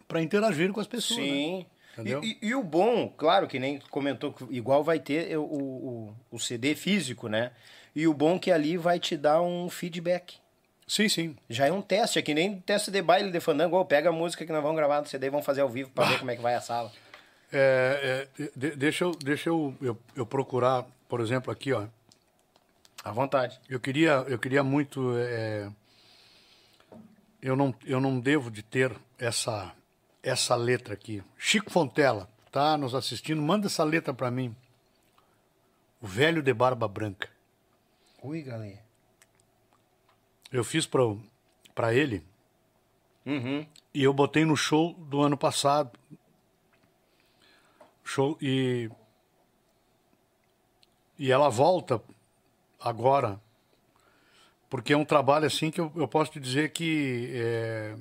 [0.07, 1.19] para interagir com as pessoas.
[1.19, 1.25] né?
[1.25, 1.65] Sim.
[1.93, 2.23] Entendeu?
[2.23, 6.15] E, e- e o bom, claro que nem comentou, que igual vai ter o, o,
[6.31, 7.51] o CD físico, né?
[7.95, 10.35] E o bom que ali vai te dar um feedback.
[10.87, 11.35] Sim, sim.
[11.49, 13.75] Já é um teste, é que nem teste de baile de fandango.
[13.77, 15.89] Ó, pega a música que nós vamos gravar no CD e vamos fazer ao vivo
[15.91, 16.91] pra ver como é que vai a sala.
[17.51, 21.85] É, é, de- deixa eu, deixa eu, eu, eu procurar, por exemplo, aqui, ó.
[23.03, 23.59] À vontade.
[23.67, 25.15] Eu queria, eu queria muito.
[25.17, 25.71] é,
[27.41, 29.73] eu, não, eu não devo de ter essa,
[30.21, 31.23] essa letra aqui.
[31.38, 33.41] Chico Fontela, tá nos assistindo?
[33.41, 34.55] Manda essa letra para mim.
[35.99, 37.30] O velho de barba branca.
[38.21, 38.80] Ui, galera.
[40.51, 42.23] Eu fiz para ele
[43.25, 43.65] Uhum.
[43.93, 45.91] e eu botei no show do ano passado.
[48.03, 48.89] Show e
[51.17, 52.01] e ela volta
[52.83, 53.39] agora
[54.69, 57.95] porque é um trabalho assim que eu, eu posso te dizer que é,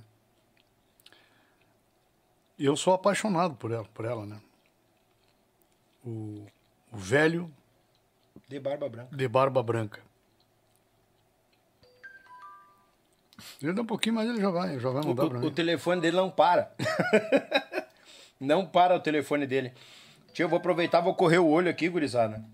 [2.58, 4.40] eu sou apaixonado por ela, por ela, né?
[6.04, 6.46] O,
[6.92, 7.50] o velho
[8.48, 9.16] De barba branca.
[9.16, 10.00] de barba branca.
[13.62, 15.46] Ele dá um pouquinho, mas ele já vai, já vai O, mudar pra o- mim.
[15.46, 16.74] o telefone dele não para.
[18.38, 19.72] não para o telefone dele.
[20.32, 22.44] Tia, eu vou aproveitar, vou correr o olho aqui, gurizada.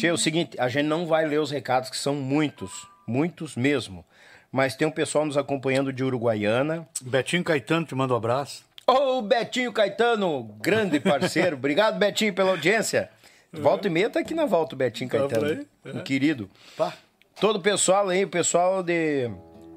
[0.00, 3.54] Tia, é o seguinte, a gente não vai ler os recados, que são muitos, muitos
[3.54, 4.02] mesmo.
[4.50, 6.88] Mas tem um pessoal nos acompanhando de Uruguaiana.
[7.02, 8.64] Betinho Caetano te manda um abraço.
[8.86, 11.54] Ô, Betinho Caetano, grande parceiro.
[11.56, 13.10] Obrigado, Betinho, pela audiência.
[13.52, 15.46] Volta e meia tá aqui na volta o Betinho Tá Caetano.
[15.84, 16.48] aí, Um querido.
[16.78, 16.94] Pá.
[17.38, 19.30] Todo o pessoal aí, o pessoal de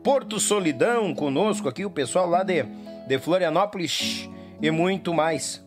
[0.06, 4.30] Porto Solidão conosco aqui, o pessoal lá de, de Florianópolis
[4.61, 5.61] e muito mais.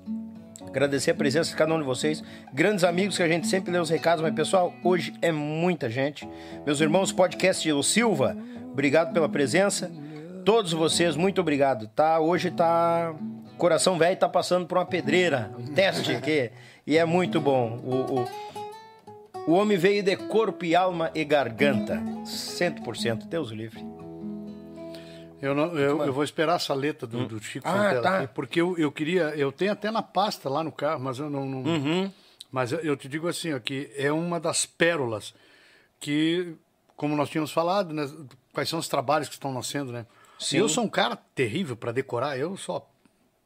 [0.76, 2.22] Agradecer a presença de cada um de vocês.
[2.52, 6.28] Grandes amigos que a gente sempre lê os recados, mas pessoal, hoje é muita gente.
[6.66, 8.36] Meus irmãos, podcast de Silva,
[8.72, 9.90] obrigado pela presença.
[10.44, 11.88] Todos vocês, muito obrigado.
[11.88, 13.14] Tá, hoje tá.
[13.56, 16.50] Coração velho tá passando por uma pedreira, um teste aqui.
[16.86, 17.80] E é muito bom.
[17.82, 18.28] O, o-
[19.46, 22.02] O homem veio de corpo e alma e garganta.
[22.26, 23.26] 100%.
[23.26, 23.82] Deus livre.
[25.42, 28.18] Eu, não, eu, eu vou esperar essa letra do, do Chico Ah, Santella tá.
[28.20, 29.24] aqui, porque eu, eu queria.
[29.36, 31.44] Eu tenho até na pasta lá no carro, mas eu não.
[31.46, 32.12] não- Uhum.
[32.50, 35.34] Mas eu, te digo assim, ó, que é uma das pérolas
[36.00, 36.54] que,
[36.96, 38.08] como nós tínhamos falado, né,
[38.52, 40.06] quais são os trabalhos que estão nascendo, né?
[40.38, 40.58] Sim.
[40.58, 42.88] Eu sou um cara terrível para decorar, eu só.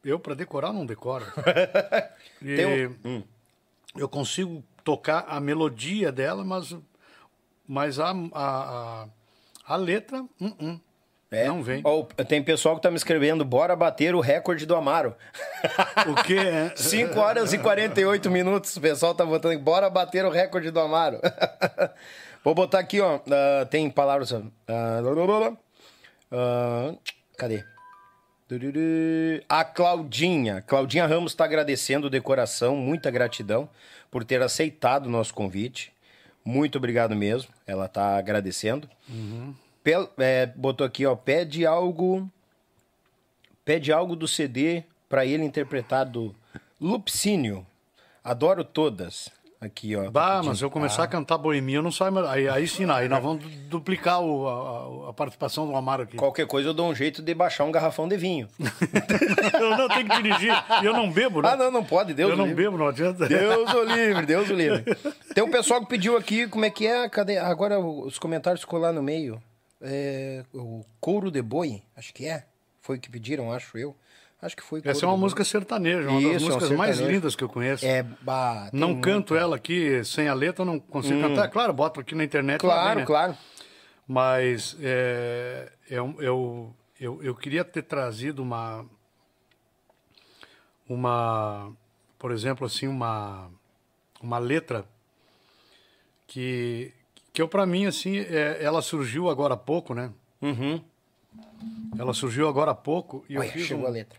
[0.04, 1.24] Eu, para decorar, não decoro.
[2.42, 3.22] E um-
[3.96, 6.76] Eu consigo tocar a melodia dela, mas,
[7.66, 8.14] mas a, a,
[9.02, 9.08] a,
[9.66, 10.22] a letra.
[10.40, 10.80] hum, hum,
[11.30, 11.46] É.
[11.46, 11.82] Não vem.
[12.28, 15.14] Tem pessoal que tá me escrevendo, bora bater o recorde do Amaro.
[16.08, 16.72] O que é?
[16.74, 18.76] 5 horas e 48 minutos.
[18.76, 21.20] O pessoal tá botando bora bater o recorde do Amaro.
[22.42, 23.20] Vou botar aqui, ó.
[23.30, 24.32] ah, tem palavras.
[24.32, 25.00] ah,
[26.32, 26.94] ah,
[27.36, 27.62] cadê?
[29.48, 30.62] A Claudinha.
[30.66, 33.68] Claudinha Ramos está agradecendo de coração, muita gratidão
[34.10, 35.92] por ter aceitado o nosso convite.
[36.44, 37.52] Muito obrigado mesmo.
[37.66, 38.88] Ela está agradecendo.
[40.18, 41.14] É, botou aqui, ó.
[41.16, 42.28] Pede algo.
[43.64, 46.34] Pede algo do CD para ele interpretar do
[46.80, 47.66] Lupicínio.
[48.22, 49.30] Adoro todas.
[49.60, 50.10] Aqui, ó.
[50.10, 52.26] Bah, mas se eu começar a cantar boemia, eu não saio mais.
[52.28, 56.16] Aí, aí sim, aí nós vamos du- duplicar o- a, a- participação do Amaro aqui.
[56.16, 58.48] Qualquer coisa eu dou um jeito de baixar um garrafão de vinho.
[59.60, 60.54] eu não tenho que dirigir.
[60.82, 61.50] E eu não bebo, né?
[61.52, 62.14] Ah, não, não pode.
[62.14, 62.64] Deus eu não livre.
[62.64, 63.28] bebo, não adianta.
[63.28, 64.82] Deus o livre, Deus o livre.
[65.34, 67.06] Tem um pessoal que pediu aqui, como é que é?
[67.10, 67.36] Cadê?
[67.36, 69.42] Agora os comentários ficou lá no meio.
[69.80, 72.46] É, o couro de boi, acho que é.
[72.82, 73.96] Foi o que pediram, acho eu.
[74.42, 74.80] Acho que foi.
[74.84, 77.16] Essa é uma música sertaneja, uma Isso, é um das músicas mais sertanejo.
[77.16, 77.84] lindas que eu conheço.
[77.84, 79.04] É, bah, não muito.
[79.04, 81.48] canto ela aqui sem a letra, eu não consigo cantar.
[81.48, 82.58] Claro, boto aqui na internet.
[82.60, 83.04] Claro, vem, né?
[83.04, 83.36] claro.
[84.08, 88.86] Mas é, eu, eu, eu, eu queria ter trazido uma.
[90.88, 91.70] Uma.
[92.18, 93.50] Por exemplo, assim, uma.
[94.22, 94.86] Uma letra
[96.26, 96.92] que.
[97.32, 100.10] Que eu, pra mim, assim, é, ela surgiu agora há pouco, né?
[100.42, 100.82] Uhum.
[101.98, 104.18] Ela surgiu agora há pouco e eu Olha, fiz chegou um- a letra.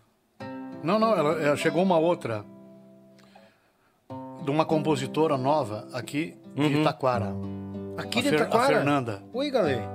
[0.83, 2.45] Não, não, ela, ela chegou uma outra
[4.43, 7.33] de uma compositora nova aqui de Itaquara.
[7.97, 8.67] Aqui A de Fer- a Taquara.
[8.77, 9.23] Fernanda.
[9.33, 9.87] Oi, galera.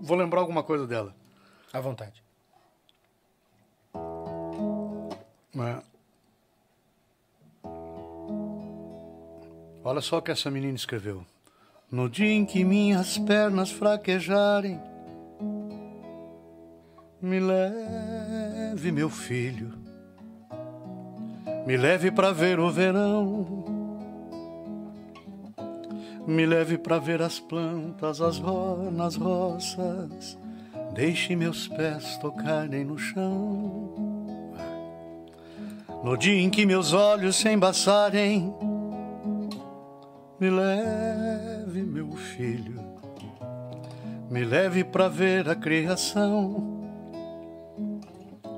[0.00, 1.14] Vou lembrar alguma coisa dela.
[1.72, 2.22] À vontade.
[5.54, 5.82] né?
[9.84, 11.24] Olha só o que essa menina escreveu.
[11.90, 14.80] No dia em que minhas pernas fraquejarem,
[17.20, 19.72] me leve, meu filho,
[21.66, 23.64] me leve para ver o verão,
[26.26, 30.38] me leve para ver as plantas, as ro nas roças,
[30.94, 33.94] deixe meus pés tocarem no chão.
[36.02, 38.52] No dia em que meus olhos se embaçarem,
[40.42, 42.82] me leve, meu filho,
[44.28, 46.82] me leve para ver a criação,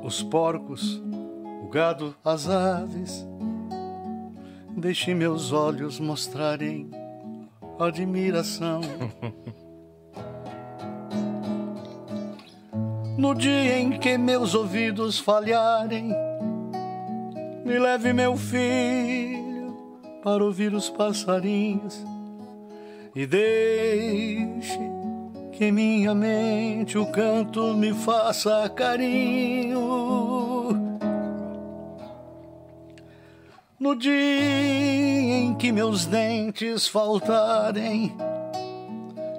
[0.03, 1.03] os porcos,
[1.63, 3.27] o gado, as aves.
[4.75, 6.91] Deixe meus olhos mostrarem
[7.79, 8.81] admiração.
[13.17, 16.13] No dia em que meus ouvidos falharem,
[17.65, 19.54] me leve meu filho
[20.25, 22.03] para ouvir os passarinhos
[23.15, 24.81] e deixe
[25.53, 29.83] que minha mente o canto me faça carinho.
[33.79, 38.17] No dia em que meus dentes faltarem,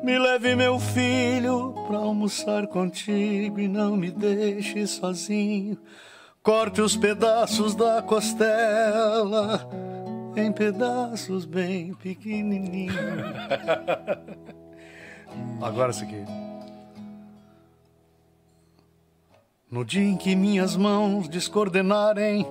[0.03, 5.79] me leve meu filho para almoçar contigo e não me deixe sozinho.
[6.43, 9.67] Corte os pedaços da costela
[10.35, 12.95] em pedaços bem pequenininhos.
[15.61, 16.23] Agora isso aqui.
[19.69, 22.45] No dia em que minhas mãos descoordenarem,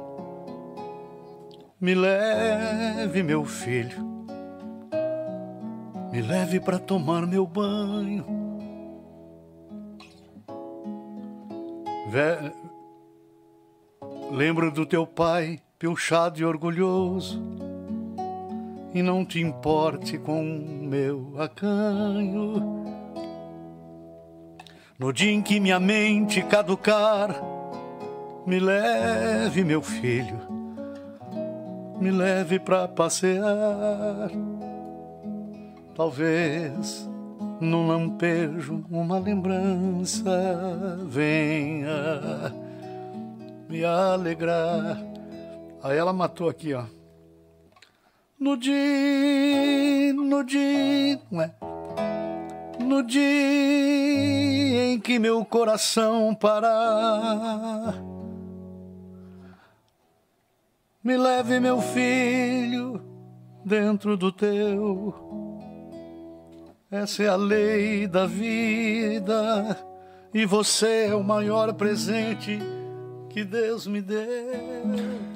[1.81, 4.03] me leve, meu filho,
[6.13, 8.25] me leve para tomar meu banho.
[12.09, 12.53] Ve-
[14.31, 17.41] Lembro do teu pai, pilchado e orgulhoso,
[18.95, 22.85] e não te importe com meu acanho.
[24.97, 27.43] No dia em que minha mente caducar,
[28.47, 30.39] me leve, meu filho,
[32.01, 34.31] me leve pra passear.
[35.97, 37.11] Talvez
[37.61, 40.31] num lampejo uma lembrança
[41.09, 42.55] venha
[43.69, 45.03] me alegrar.
[45.83, 46.85] Aí ela matou aqui, ó.
[48.39, 51.51] No dia, no dia, é?
[52.83, 57.95] No dia em que meu coração parar,
[61.03, 63.01] me leve meu filho
[63.65, 65.15] dentro do teu.
[66.91, 69.79] Essa é a lei da vida
[70.33, 72.59] e você é o maior presente
[73.31, 75.34] que Deus me deu.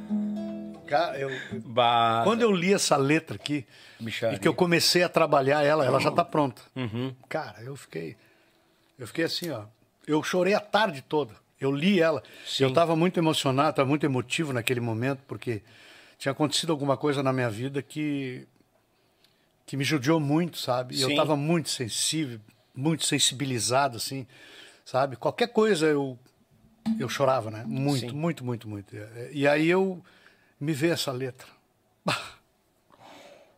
[1.18, 1.31] Eu,
[1.65, 3.67] Bah, quando eu li essa letra aqui
[4.00, 4.36] Micharia.
[4.36, 6.62] e que eu comecei a trabalhar ela, ela já tá pronta.
[6.76, 7.15] Uhum.
[7.28, 8.17] Cara, eu fiquei,
[8.99, 9.65] eu fiquei assim, ó.
[10.07, 11.34] Eu chorei a tarde toda.
[11.60, 12.23] Eu li ela.
[12.58, 15.62] Eu estava muito emocionado, estava muito emotivo naquele momento porque
[16.18, 18.47] tinha acontecido alguma coisa na minha vida que
[19.67, 20.99] que me judiou muito, sabe?
[20.99, 21.12] Eu Sim.
[21.12, 22.41] estava muito sensível,
[22.75, 24.26] muito sensibilizado, assim,
[24.83, 25.15] sabe?
[25.15, 26.18] Qualquer coisa eu
[26.99, 27.65] eu chorava, né?
[27.67, 28.17] Muito, Sim.
[28.17, 28.97] muito, muito, muito.
[29.31, 30.02] E aí eu
[30.60, 31.46] me veio essa letra.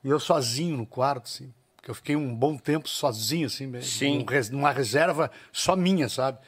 [0.02, 3.90] E eu sozinho no quarto, assim, porque eu fiquei um bom tempo sozinho, assim, mesmo,
[3.90, 4.18] Sim.
[4.18, 6.38] num res- numa reserva só minha, sabe?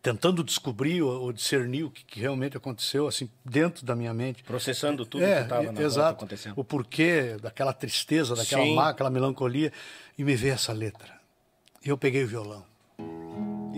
[0.00, 4.42] Tentando descobrir ou, discernir o que, realmente aconteceu, assim, dentro da minha mente.
[4.44, 6.14] processando tudo É, que estava na volta exato.
[6.24, 6.54] acontecendo.
[6.56, 8.74] O porquê daquela tristeza, daquela Sim.
[8.74, 9.72] má, aquela melancolia.
[10.16, 11.18] E me veio essa letra.
[11.84, 12.64] E eu peguei o violão.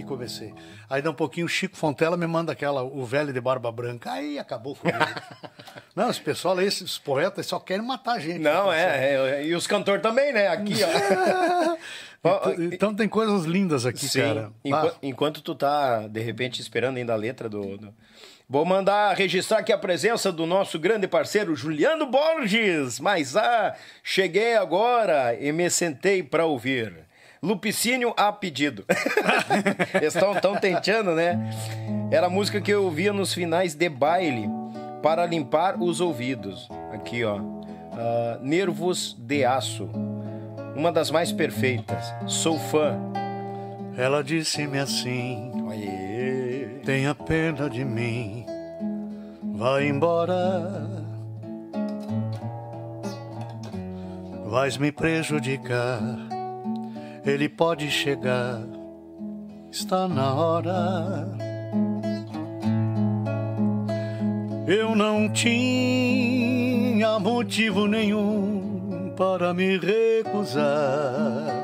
[0.01, 0.55] E comecei.
[0.89, 4.13] Aí dá um pouquinho, o Chico Fontela me manda aquela, o velho de barba branca.
[4.13, 4.99] Aí acabou comigo.
[5.95, 8.39] Não, esse pessoal aí, esses poetas, só querem matar a gente.
[8.39, 10.49] Não, é, é, e os cantores também, né?
[10.49, 11.77] Aqui, ó.
[12.23, 14.21] Ó, Então, então tem coisas lindas aqui, Sim.
[14.21, 14.53] cara.
[14.63, 17.95] Enqu- Ah, enquanto tu tá, de repente, esperando ainda a letra do, do-
[18.47, 23.01] Vou mandar registrar aqui a presença do nosso grande parceiro Juliano Borges.
[23.01, 26.93] Mas ah, cheguei agora e me sentei para ouvir.
[27.43, 28.85] Lupicínio a pedido.
[30.03, 31.39] Estão tão tentando, né?
[32.11, 34.49] Era a música que eu ouvia nos finais de baile
[35.03, 36.69] para limpar os ouvidos.
[36.93, 37.41] Aqui, ó.
[37.93, 39.89] Ah, Nervos de Aço.
[40.77, 42.13] Uma das mais perfeitas.
[42.27, 42.99] Sou fã.
[43.97, 46.81] ela disse-me assim: Aê.
[46.85, 48.45] tenha pena de mim,
[49.55, 50.89] vai embora.
[54.47, 56.01] Vais me prejudicar,
[57.25, 58.63] ele pode chegar,
[59.71, 61.29] está na hora.
[64.67, 71.61] Eu não tinha motivo nenhum para me recusar.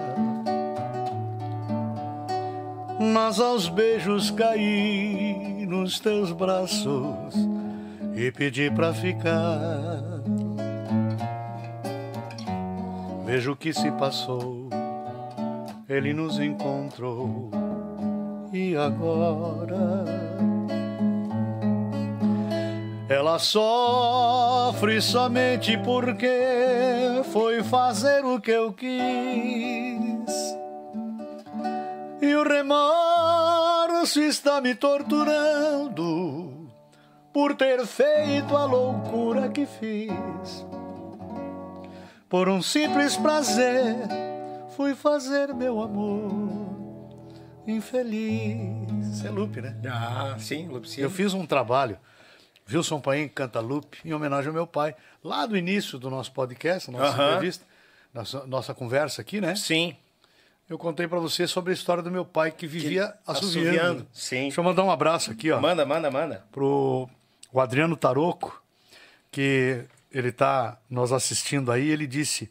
[2.98, 7.34] Mas aos beijos caí nos teus braços
[8.14, 10.00] e pedi pra ficar.
[13.26, 14.55] Vejo o que se passou,
[15.88, 17.50] ele nos encontrou
[18.52, 20.04] e agora
[23.08, 30.56] ela sofre somente porque foi fazer o que eu quis.
[32.20, 36.68] E o remorso está me torturando
[37.32, 40.66] por ter feito a loucura que fiz.
[42.28, 43.94] Por um simples prazer,
[44.76, 46.76] fui fazer meu amor
[47.66, 49.24] infeliz.
[49.24, 49.74] É Lupe, né?
[49.90, 51.06] Ah, sim, Lupicínio.
[51.06, 51.98] Eu fiz um trabalho,
[52.70, 56.90] Wilson Paim canta Lupe, em homenagem ao meu pai, lá do início do nosso podcast,
[56.90, 57.28] nossa Aham.
[57.30, 57.64] entrevista,
[58.12, 59.56] nossa, nossa conversa aqui, né?
[59.56, 59.96] Sim.
[60.68, 63.68] Eu contei pra você sobre a história do meu pai que vivia assoviando.
[63.70, 64.42] assoviando, sim.
[64.42, 66.44] Deixa eu mandar um abraço aqui, ó, Manda, manda, manda.
[66.52, 67.08] pro
[67.52, 68.60] o Adriano Taroco,
[69.30, 72.50] que ele tá nos assistindo aí, ele disse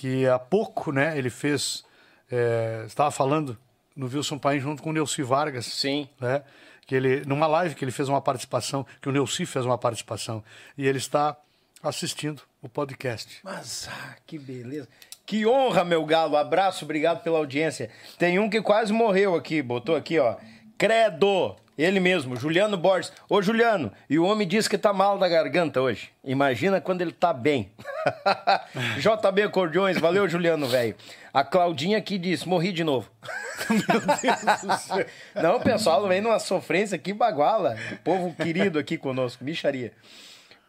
[0.00, 1.84] que há pouco, né, ele fez,
[2.32, 3.54] é, estava falando
[3.94, 6.08] no Wilson Paim junto com o Neuci Vargas, Sim.
[6.18, 6.42] né,
[6.86, 10.42] que ele, numa live que ele fez uma participação, que o Neuci fez uma participação,
[10.78, 11.36] e ele está
[11.82, 13.40] assistindo o podcast.
[13.44, 14.88] Mas, ah, que beleza.
[15.26, 16.34] Que honra, meu galo.
[16.34, 17.90] Abraço, obrigado pela audiência.
[18.18, 20.36] Tem um que quase morreu aqui, botou aqui, ó.
[20.78, 21.56] Credo.
[21.80, 23.10] Ele mesmo, Juliano Borges.
[23.26, 26.10] Ô, Juliano, e o homem diz que tá mal da garganta hoje.
[26.22, 27.72] Imagina quando ele tá bem.
[29.00, 30.94] JB Cordiões, valeu, Juliano, velho.
[31.32, 33.10] A Claudinha aqui disse, morri de novo.
[33.70, 35.06] Meu Deus do céu.
[35.36, 37.78] Não, o pessoal vem numa sofrência aqui, baguala.
[37.92, 39.92] O povo querido aqui conosco, micharia.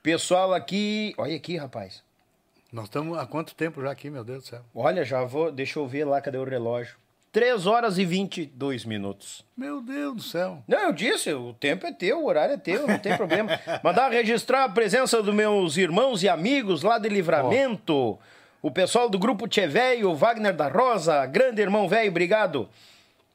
[0.01, 2.01] Pessoal aqui, olha aqui, rapaz.
[2.71, 4.61] Nós estamos há quanto tempo já aqui, meu Deus do céu?
[4.73, 5.51] Olha, já vou.
[5.51, 6.95] Deixa eu ver lá, cadê o relógio?
[7.31, 9.45] 3 horas e 22 minutos.
[9.55, 10.61] Meu Deus do céu.
[10.67, 13.57] Não, eu disse, o tempo é teu, o horário é teu, não tem problema.
[13.81, 18.19] Mandar registrar a presença dos meus irmãos e amigos lá de Livramento.
[18.61, 22.69] O pessoal do grupo Tchê Velho, o Wagner da Rosa, grande irmão velho, obrigado.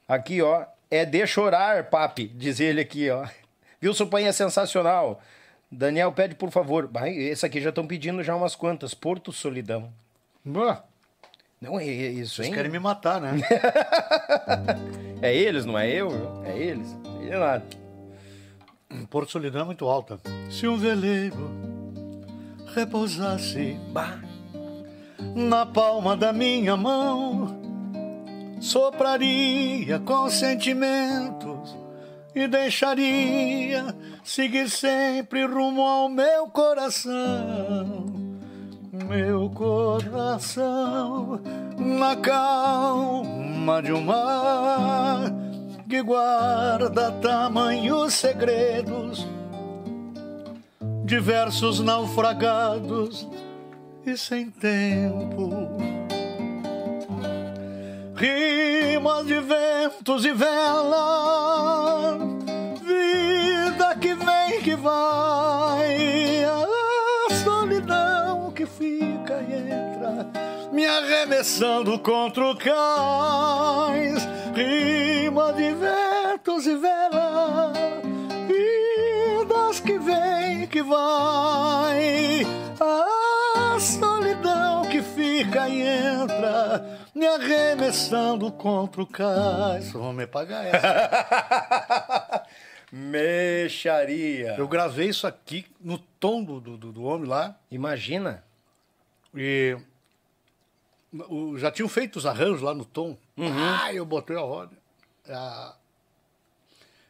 [0.07, 3.27] Aqui, ó, é de chorar, papi, diz ele aqui, ó.
[3.83, 5.21] Wilson Paim é sensacional.
[5.71, 6.89] Daniel pede, por favor.
[7.07, 8.93] Esse aqui já estão pedindo já umas quantas.
[8.93, 9.91] Porto Solidão.
[10.43, 10.83] Bah,
[11.59, 12.53] Não é isso, Vocês hein?
[12.53, 13.31] querem me matar, né?
[15.19, 16.09] É eles, não é eu?
[16.45, 16.95] É eles.
[17.25, 17.59] Sei lá.
[19.09, 20.19] Porto Solidão é muito alta.
[20.51, 21.49] Se um veleiro
[22.75, 24.19] repousasse Bah.
[25.35, 27.59] na palma da minha mão,
[28.61, 31.75] sopraria com sentimentos
[32.35, 33.85] e deixaria
[34.23, 38.05] seguir sempre rumo ao meu coração.
[39.07, 41.39] Meu coração
[41.77, 45.31] na calma de um mar
[45.89, 49.25] que guarda tamanhos segredos,
[51.05, 53.25] diversos naufragados
[54.05, 55.49] e sem tempo.
[58.15, 62.17] Rimas de ventos e vela,
[62.83, 66.16] vida que vem que vai,
[70.87, 74.27] arremessando contra o cais.
[74.55, 77.71] Rima de ventos e vela,
[78.47, 82.41] vidas que vem que vai,
[82.79, 89.91] a solidão que fica e entra, me arremessando contra o cais.
[89.91, 92.43] Vão me pagar essa.
[92.91, 94.55] Mexaria.
[94.57, 97.55] Eu gravei isso aqui no tom do, do, do homem lá.
[97.69, 98.43] Imagina.
[99.35, 99.77] E
[101.29, 103.17] o- já tinham feito os arranjos lá no tom.
[103.39, 104.71] Ah, eu botei a roda.
[105.29, 105.73] Ah,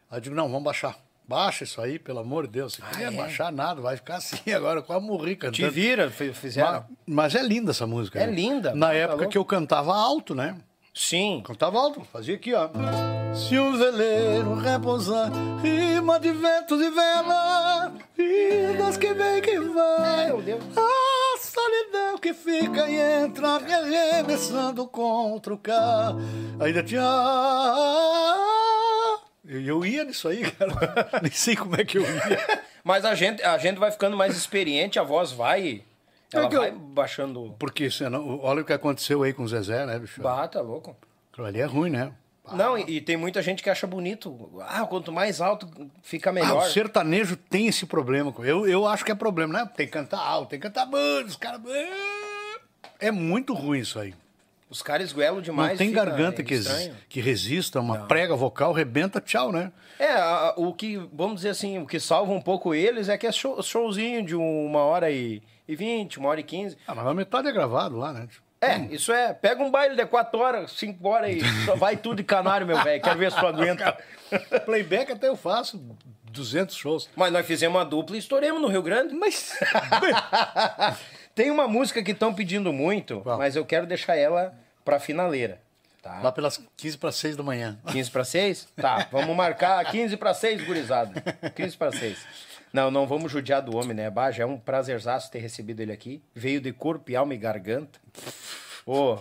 [0.09, 0.97] aí eu digo, não, vamos baixar.
[1.27, 2.75] Baixa isso aí, pelo amor de Deus.
[2.75, 3.11] Você não ia é?
[3.11, 4.81] baixar nada, vai ficar assim agora.
[4.81, 5.71] Quase morri Te cantando.
[5.71, 6.85] vira, fi- fizeram.
[7.05, 8.17] Mas, mas é linda essa música.
[8.19, 8.33] É né?
[8.33, 10.57] linda, Na época que eu cantava alto, né?
[10.93, 11.43] Sim.
[11.45, 12.69] Cantava alto, fazia aqui, ó.
[13.35, 15.29] Se um veleiro repousar,
[15.61, 20.25] rima de ventos e vela, vidas que vem que vai.
[20.27, 20.63] Meu Deus.
[20.75, 21.26] A
[21.61, 26.19] solidão que fica e entra, me arremessando contra o carro.
[26.59, 27.01] Ainda tinha.
[29.45, 30.73] Eu, eu ia nisso aí, cara.
[31.23, 32.63] Nem sei como é que eu ia.
[32.83, 35.83] Mas a gente, a gente vai ficando mais experiente, a voz vai.
[36.33, 37.55] Ela É eu- vai baixando.
[37.57, 40.21] Porque senão, olha o que aconteceu aí com o Zezé, né, bicho?
[40.21, 40.95] Bata, louco.
[41.31, 42.11] Aquilo ali é ruim, né?
[42.55, 44.49] Não, e, e tem muita gente que acha bonito.
[44.67, 45.67] Ah, quanto mais alto
[46.03, 46.63] fica Ah, melhor.
[46.63, 48.33] o sertanejo tem esse problema.
[48.39, 49.69] Eu, eu acho que é problema, né?
[49.75, 51.61] Tem que cantar alto, tem que cantar bando, os caras.
[52.99, 54.13] É muito ruim isso aí.
[54.69, 55.71] Os caras esguelam demais.
[55.71, 56.59] Não tem fica garganta que,
[57.07, 59.71] que resista, uma prega vocal, rebenta, tchau, né?
[59.97, 63.25] É, a- o que, vamos dizer assim, o que salva um pouco eles é que
[63.25, 66.77] é show- showzinho de uma hora e, e vinte, uma hora e quinze.
[66.85, 68.27] Ah, mas a metade é gravado lá, né?
[68.59, 69.33] É, isso é.
[69.33, 71.39] Pega um baile de quatro horas, cinco horas e
[71.77, 73.01] vai tudo de canário, meu velho.
[73.01, 73.97] Quero ver se tu aguenta.
[74.65, 75.79] Playback até eu faço
[76.31, 77.09] 200 shows.
[77.15, 79.13] Mas nós fizemos uma dupla e estouremos no Rio Grande.
[79.13, 79.53] Mas.
[81.35, 83.37] Tem uma música que estão pedindo muito, Qual?
[83.37, 85.59] mas eu quero deixar ela pra finaleira.
[86.03, 86.31] Lá Tá?
[86.31, 87.77] pelas 15 para 6 da manhã.
[87.91, 88.67] 15 para 6?
[88.77, 91.21] Tá, vamos marcar 15 para 6, gurizada.
[91.53, 92.17] 15 para 6.
[92.77, 94.07] Não, não vamos judiar do homem, né?
[94.07, 96.21] Bah, já é um prazerzaço ter recebido ele aqui.
[96.35, 97.99] Veio de corpo e alma e garganta.
[98.85, 99.17] Ô.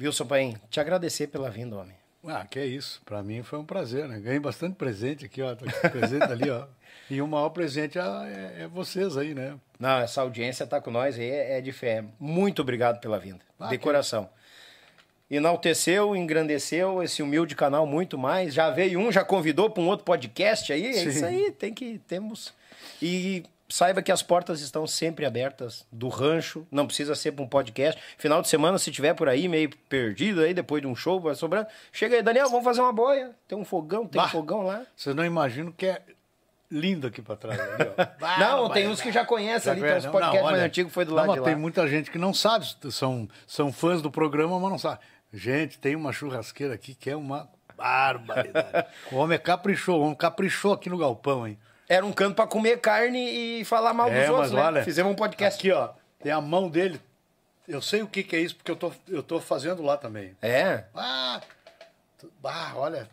[0.00, 1.96] Wilson Paim, te agradecer pela vinda, homem.
[2.24, 3.02] Ah, que é isso.
[3.04, 4.20] Pra mim foi um prazer, né?
[4.20, 5.56] Ganhei bastante presente aqui, ó.
[5.90, 6.68] Presente ali, ó.
[7.10, 9.56] E o maior presente é, é- é vocês aí, né?
[9.76, 12.04] Não, essa audiência tá com nós aí, é, é de fé.
[12.20, 13.40] Muito obrigado pela vinda.
[13.58, 14.30] Ah, de que- coração.
[15.30, 18.52] Enalteceu, engrandeceu esse humilde canal muito mais.
[18.54, 20.86] Já veio um, já convidou para um outro podcast aí.
[20.86, 21.08] É Sim.
[21.08, 22.52] isso aí, tem que temos.
[23.00, 26.66] E saiba que as portas estão sempre abertas do rancho.
[26.70, 28.00] Não precisa ser para um podcast.
[28.18, 31.34] Final de semana, se tiver por aí meio perdido aí depois de um show, vai
[31.34, 31.66] sobrando.
[31.90, 33.30] Chega aí, Daniel, vamos fazer uma boia.
[33.48, 34.28] Tem um fogão, tem Bah.
[34.28, 34.82] um fogão lá.
[34.94, 36.02] Vocês não imaginam que é
[36.70, 37.58] lindo aqui pra trás.
[37.58, 37.90] Ali.
[38.20, 40.92] Bah, não, tem uns que já conhecem ali, tem uns Não, podcasts não, mais antigos
[40.92, 41.46] foi do não, lado mas de lá.
[41.46, 44.98] Tem muita gente que não sabe, são, são fãs do programa, mas não sabe.
[45.34, 48.86] Gente, tem uma churrasqueira aqui que é uma barbaridade.
[49.10, 51.58] o homem é caprichou, o homem caprichou aqui no galpão, hein?
[51.88, 53.18] Era um canto pra comer carne
[53.60, 54.62] e falar mal dos É, outros, mas né?
[54.62, 55.58] olha, Fizemos um podcast.
[55.58, 55.90] Aqui, ó,
[56.22, 57.00] tem a mão dele.
[57.66, 60.36] Eu sei o que, que é isso, porque eu tô, eu tô fazendo lá também.
[60.40, 60.84] É.
[60.94, 61.40] Ah,
[62.40, 63.08] bah, olha.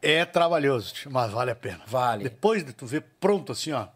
[0.00, 1.80] É trabalhoso, mas vale a pena.
[1.86, 2.22] Vale.
[2.22, 3.88] Depois de tu ver pronto assim, ó.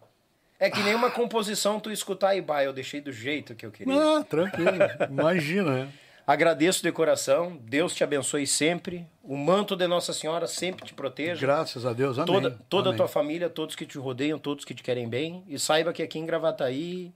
[0.58, 3.70] É que nem uma composição tu escutar e bah, eu deixei do jeito que eu
[3.70, 3.94] queria.
[3.94, 4.72] Ah, tranquilo.
[5.08, 5.92] Imagina, né?
[6.26, 7.56] Agradeço de coração.
[7.62, 9.06] Deus te abençoe sempre.
[9.22, 11.40] O manto de Nossa Senhora sempre te proteja.
[11.40, 12.26] Graças a Deus, amém.
[12.34, 12.96] toda toda a amém.
[12.98, 15.42] tua família, todos que te rodeiam, todos que te querem bem.
[15.48, 17.12] E saiba que aqui em Gravataí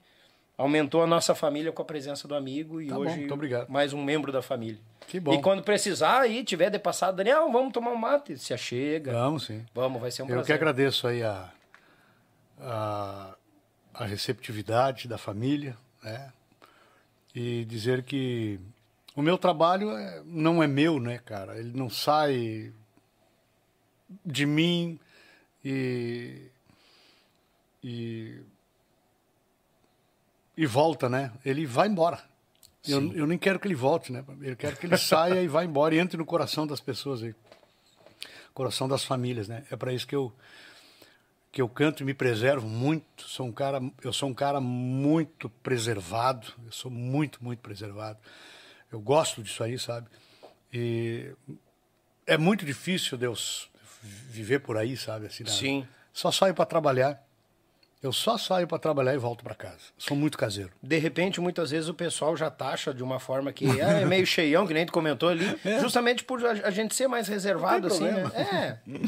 [0.58, 3.68] aumentou a nossa família com a presença do amigo e Tá bom, hoje obrigado.
[3.68, 4.80] mais um membro da família.
[5.06, 5.34] Que bom.
[5.34, 8.36] E quando precisar aí, tiver de passado, Daniel, vamos tomar um mate.
[8.38, 9.12] Se achega.
[9.12, 9.64] Vamos sim.
[9.74, 10.54] Vamos, vai ser um Eu que prazer.
[10.56, 11.50] agradeço aí a,
[12.60, 13.34] a,
[13.92, 16.32] a receptividade da família, né?
[17.34, 18.60] E dizer que
[19.14, 21.58] o meu trabalho é, não é meu, né, cara?
[21.58, 22.72] Ele não sai
[24.24, 24.98] de mim
[25.64, 26.50] e,
[27.82, 28.40] e,
[30.56, 31.32] e volta, né?
[31.44, 32.22] Ele vai embora.
[32.86, 34.24] Eu, eu nem quero que ele volte, né?
[34.42, 37.34] Eu quero que ele saia e vá embora e entre no coração das pessoas aí.
[38.52, 39.64] Coração das famílias, né?
[39.70, 40.32] É para isso que eu
[41.50, 43.22] que eu canto e me preservo muito.
[43.28, 46.52] Sou um cara, eu sou um cara muito preservado.
[46.66, 48.18] Eu sou muito, muito preservado.
[48.94, 50.06] Eu gosto disso aí, sabe?
[50.72, 51.32] E
[52.24, 53.68] é muito difícil Deus
[54.00, 55.26] viver por aí, sabe?
[55.26, 55.88] Assim, Sim.
[56.12, 57.20] Só saio para trabalhar.
[58.00, 59.80] Eu só saio para trabalhar e volto para casa.
[59.98, 60.70] Sou muito caseiro.
[60.80, 64.24] De repente, muitas vezes o pessoal já taxa de uma forma que ah, é meio
[64.28, 65.80] cheião, que nem tu comentou ali, é.
[65.80, 68.22] justamente por a gente ser mais reservado, assim, né?
[68.36, 68.78] É.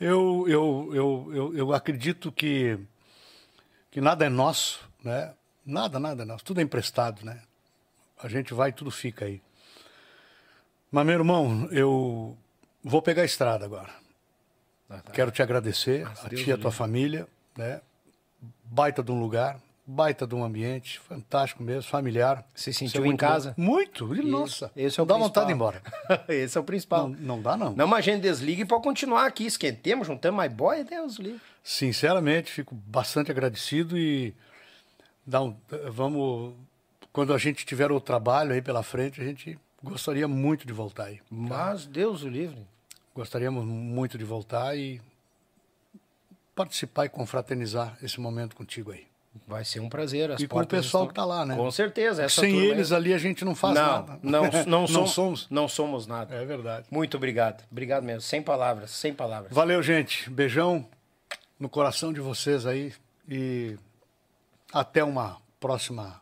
[0.00, 2.78] Eu, eu, eu, eu, eu acredito que,
[3.90, 5.34] que nada é nosso, né?
[5.62, 6.42] Nada, nada é nosso.
[6.42, 7.42] Tudo é emprestado, né?
[8.22, 9.40] A gente vai e tudo fica aí.
[10.90, 12.36] Mas, meu irmão, eu
[12.82, 13.90] vou pegar a estrada agora.
[14.88, 15.12] Ah, tá.
[15.12, 17.80] Quero te agradecer, a Deus ti e a tua família, né?
[18.64, 22.44] Baita de um lugar, baita de um ambiente, fantástico mesmo, familiar.
[22.54, 23.54] Se sentiu é em casa?
[23.56, 23.62] Bom.
[23.62, 24.70] Muito, e, nossa.
[24.76, 25.28] Esse é o dá principal.
[25.28, 25.82] vontade de ir embora.
[26.28, 27.08] esse é o principal.
[27.08, 27.72] Não, não dá, não.
[27.74, 31.40] Não, mas a gente desliga e pode continuar aqui, esquentemos, juntamos mais boy, Deus livre.
[31.62, 34.34] Sinceramente, fico bastante agradecido e
[35.26, 35.56] dá um,
[35.90, 36.54] vamos,
[37.12, 41.04] quando a gente tiver o trabalho aí pela frente, a gente gostaria muito de voltar
[41.04, 41.16] aí.
[41.16, 41.22] Tá?
[41.30, 42.66] Mas Deus o livre.
[43.14, 45.00] Gostaríamos muito de voltar e
[46.54, 49.10] participar e confraternizar esse momento contigo aí.
[49.46, 50.30] Vai ser um prazer.
[50.32, 51.06] As e com o pessoal estão...
[51.06, 51.56] que está lá, né?
[51.56, 52.28] Com certeza.
[52.28, 52.96] Sem eles aí...
[52.96, 54.18] ali a gente não faz não, nada.
[54.22, 55.46] Não, não, somos, não somos.
[55.50, 56.34] Não somos nada.
[56.34, 56.86] É verdade.
[56.90, 57.64] Muito obrigado.
[57.70, 58.20] Obrigado mesmo.
[58.22, 59.52] Sem palavras, sem palavras.
[59.52, 60.28] Valeu, gente.
[60.28, 60.86] Beijão
[61.58, 62.92] no coração de vocês aí
[63.28, 63.76] e
[64.72, 66.19] até uma próxima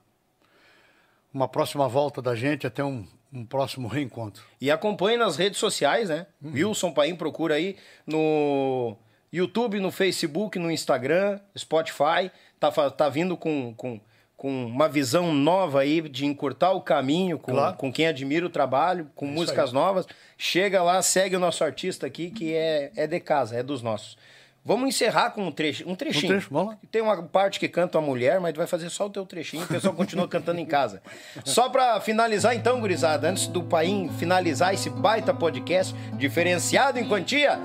[1.38, 4.42] uma próxima volta da gente, até um, um próximo reencontro.
[4.60, 6.26] E acompanhe nas redes sociais, né?
[6.42, 6.52] Uhum.
[6.52, 8.96] Wilson Paim procura aí no
[9.32, 12.30] YouTube, no Facebook, no Instagram, Spotify.
[12.58, 14.00] Tá, tá vindo com, com,
[14.36, 17.76] com uma visão nova aí de encurtar o caminho com, claro.
[17.76, 20.06] com quem admira o trabalho, com é músicas novas.
[20.36, 24.18] Chega lá, segue o nosso artista aqui, que é, é de casa, é dos nossos.
[24.68, 26.26] Vamos encerrar com um, trecho, um trechinho.
[26.26, 26.78] Um trecho, vamos lá.
[26.92, 29.64] Tem uma parte que canta a mulher, mas tu vai fazer só o teu trechinho,
[29.64, 31.00] o pessoal continua cantando em casa.
[31.42, 37.58] Só para finalizar então, gurizada, antes do Paim finalizar esse baita podcast diferenciado em quantia,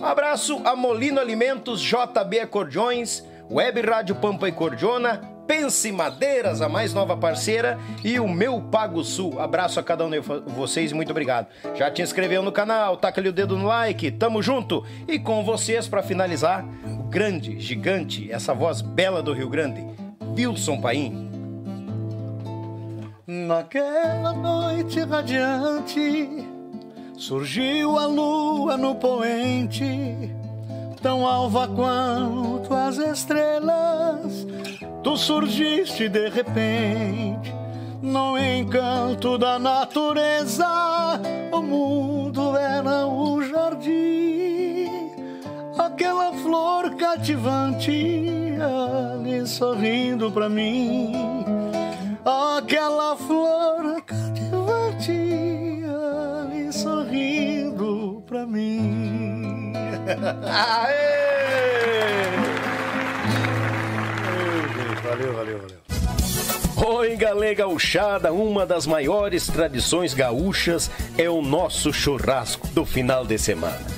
[0.00, 6.68] um abraço a Molino Alimentos, JB Acordeões, Web Rádio Pampa e Cordiona, Pense Madeiras, a
[6.68, 9.40] mais nova parceira, e o Meu Pago Sul.
[9.40, 11.46] Abraço a cada um de vocês e muito obrigado.
[11.74, 14.84] Já te inscreveu no canal, taca ali o dedo no like, tamo junto.
[15.08, 19.82] E com vocês, para finalizar, o grande, gigante, essa voz bela do Rio Grande,
[20.36, 21.30] Wilson Paim.
[23.26, 26.46] Naquela noite radiante,
[27.16, 30.30] surgiu a lua no poente
[31.00, 34.46] tão alva quanto as estrelas,
[35.02, 37.52] tu surgiste de repente
[38.02, 40.66] no encanto da natureza.
[41.52, 44.88] O mundo era o jardim,
[45.78, 51.12] aquela flor cativante ali sorrindo pra mim.
[52.24, 55.77] Aquela flor cativante
[56.72, 59.72] sorrindo pra mim.
[60.44, 61.28] Aê!
[65.02, 66.98] Valeu, valeu, valeu.
[66.98, 73.36] Oi, galera gauchada, uma das maiores tradições gaúchas é o nosso churrasco do final de
[73.36, 73.97] semana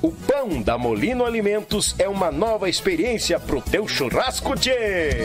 [0.00, 5.24] O pão da Molino Alimentos é uma nova experiência pro teu churrasco, tchê!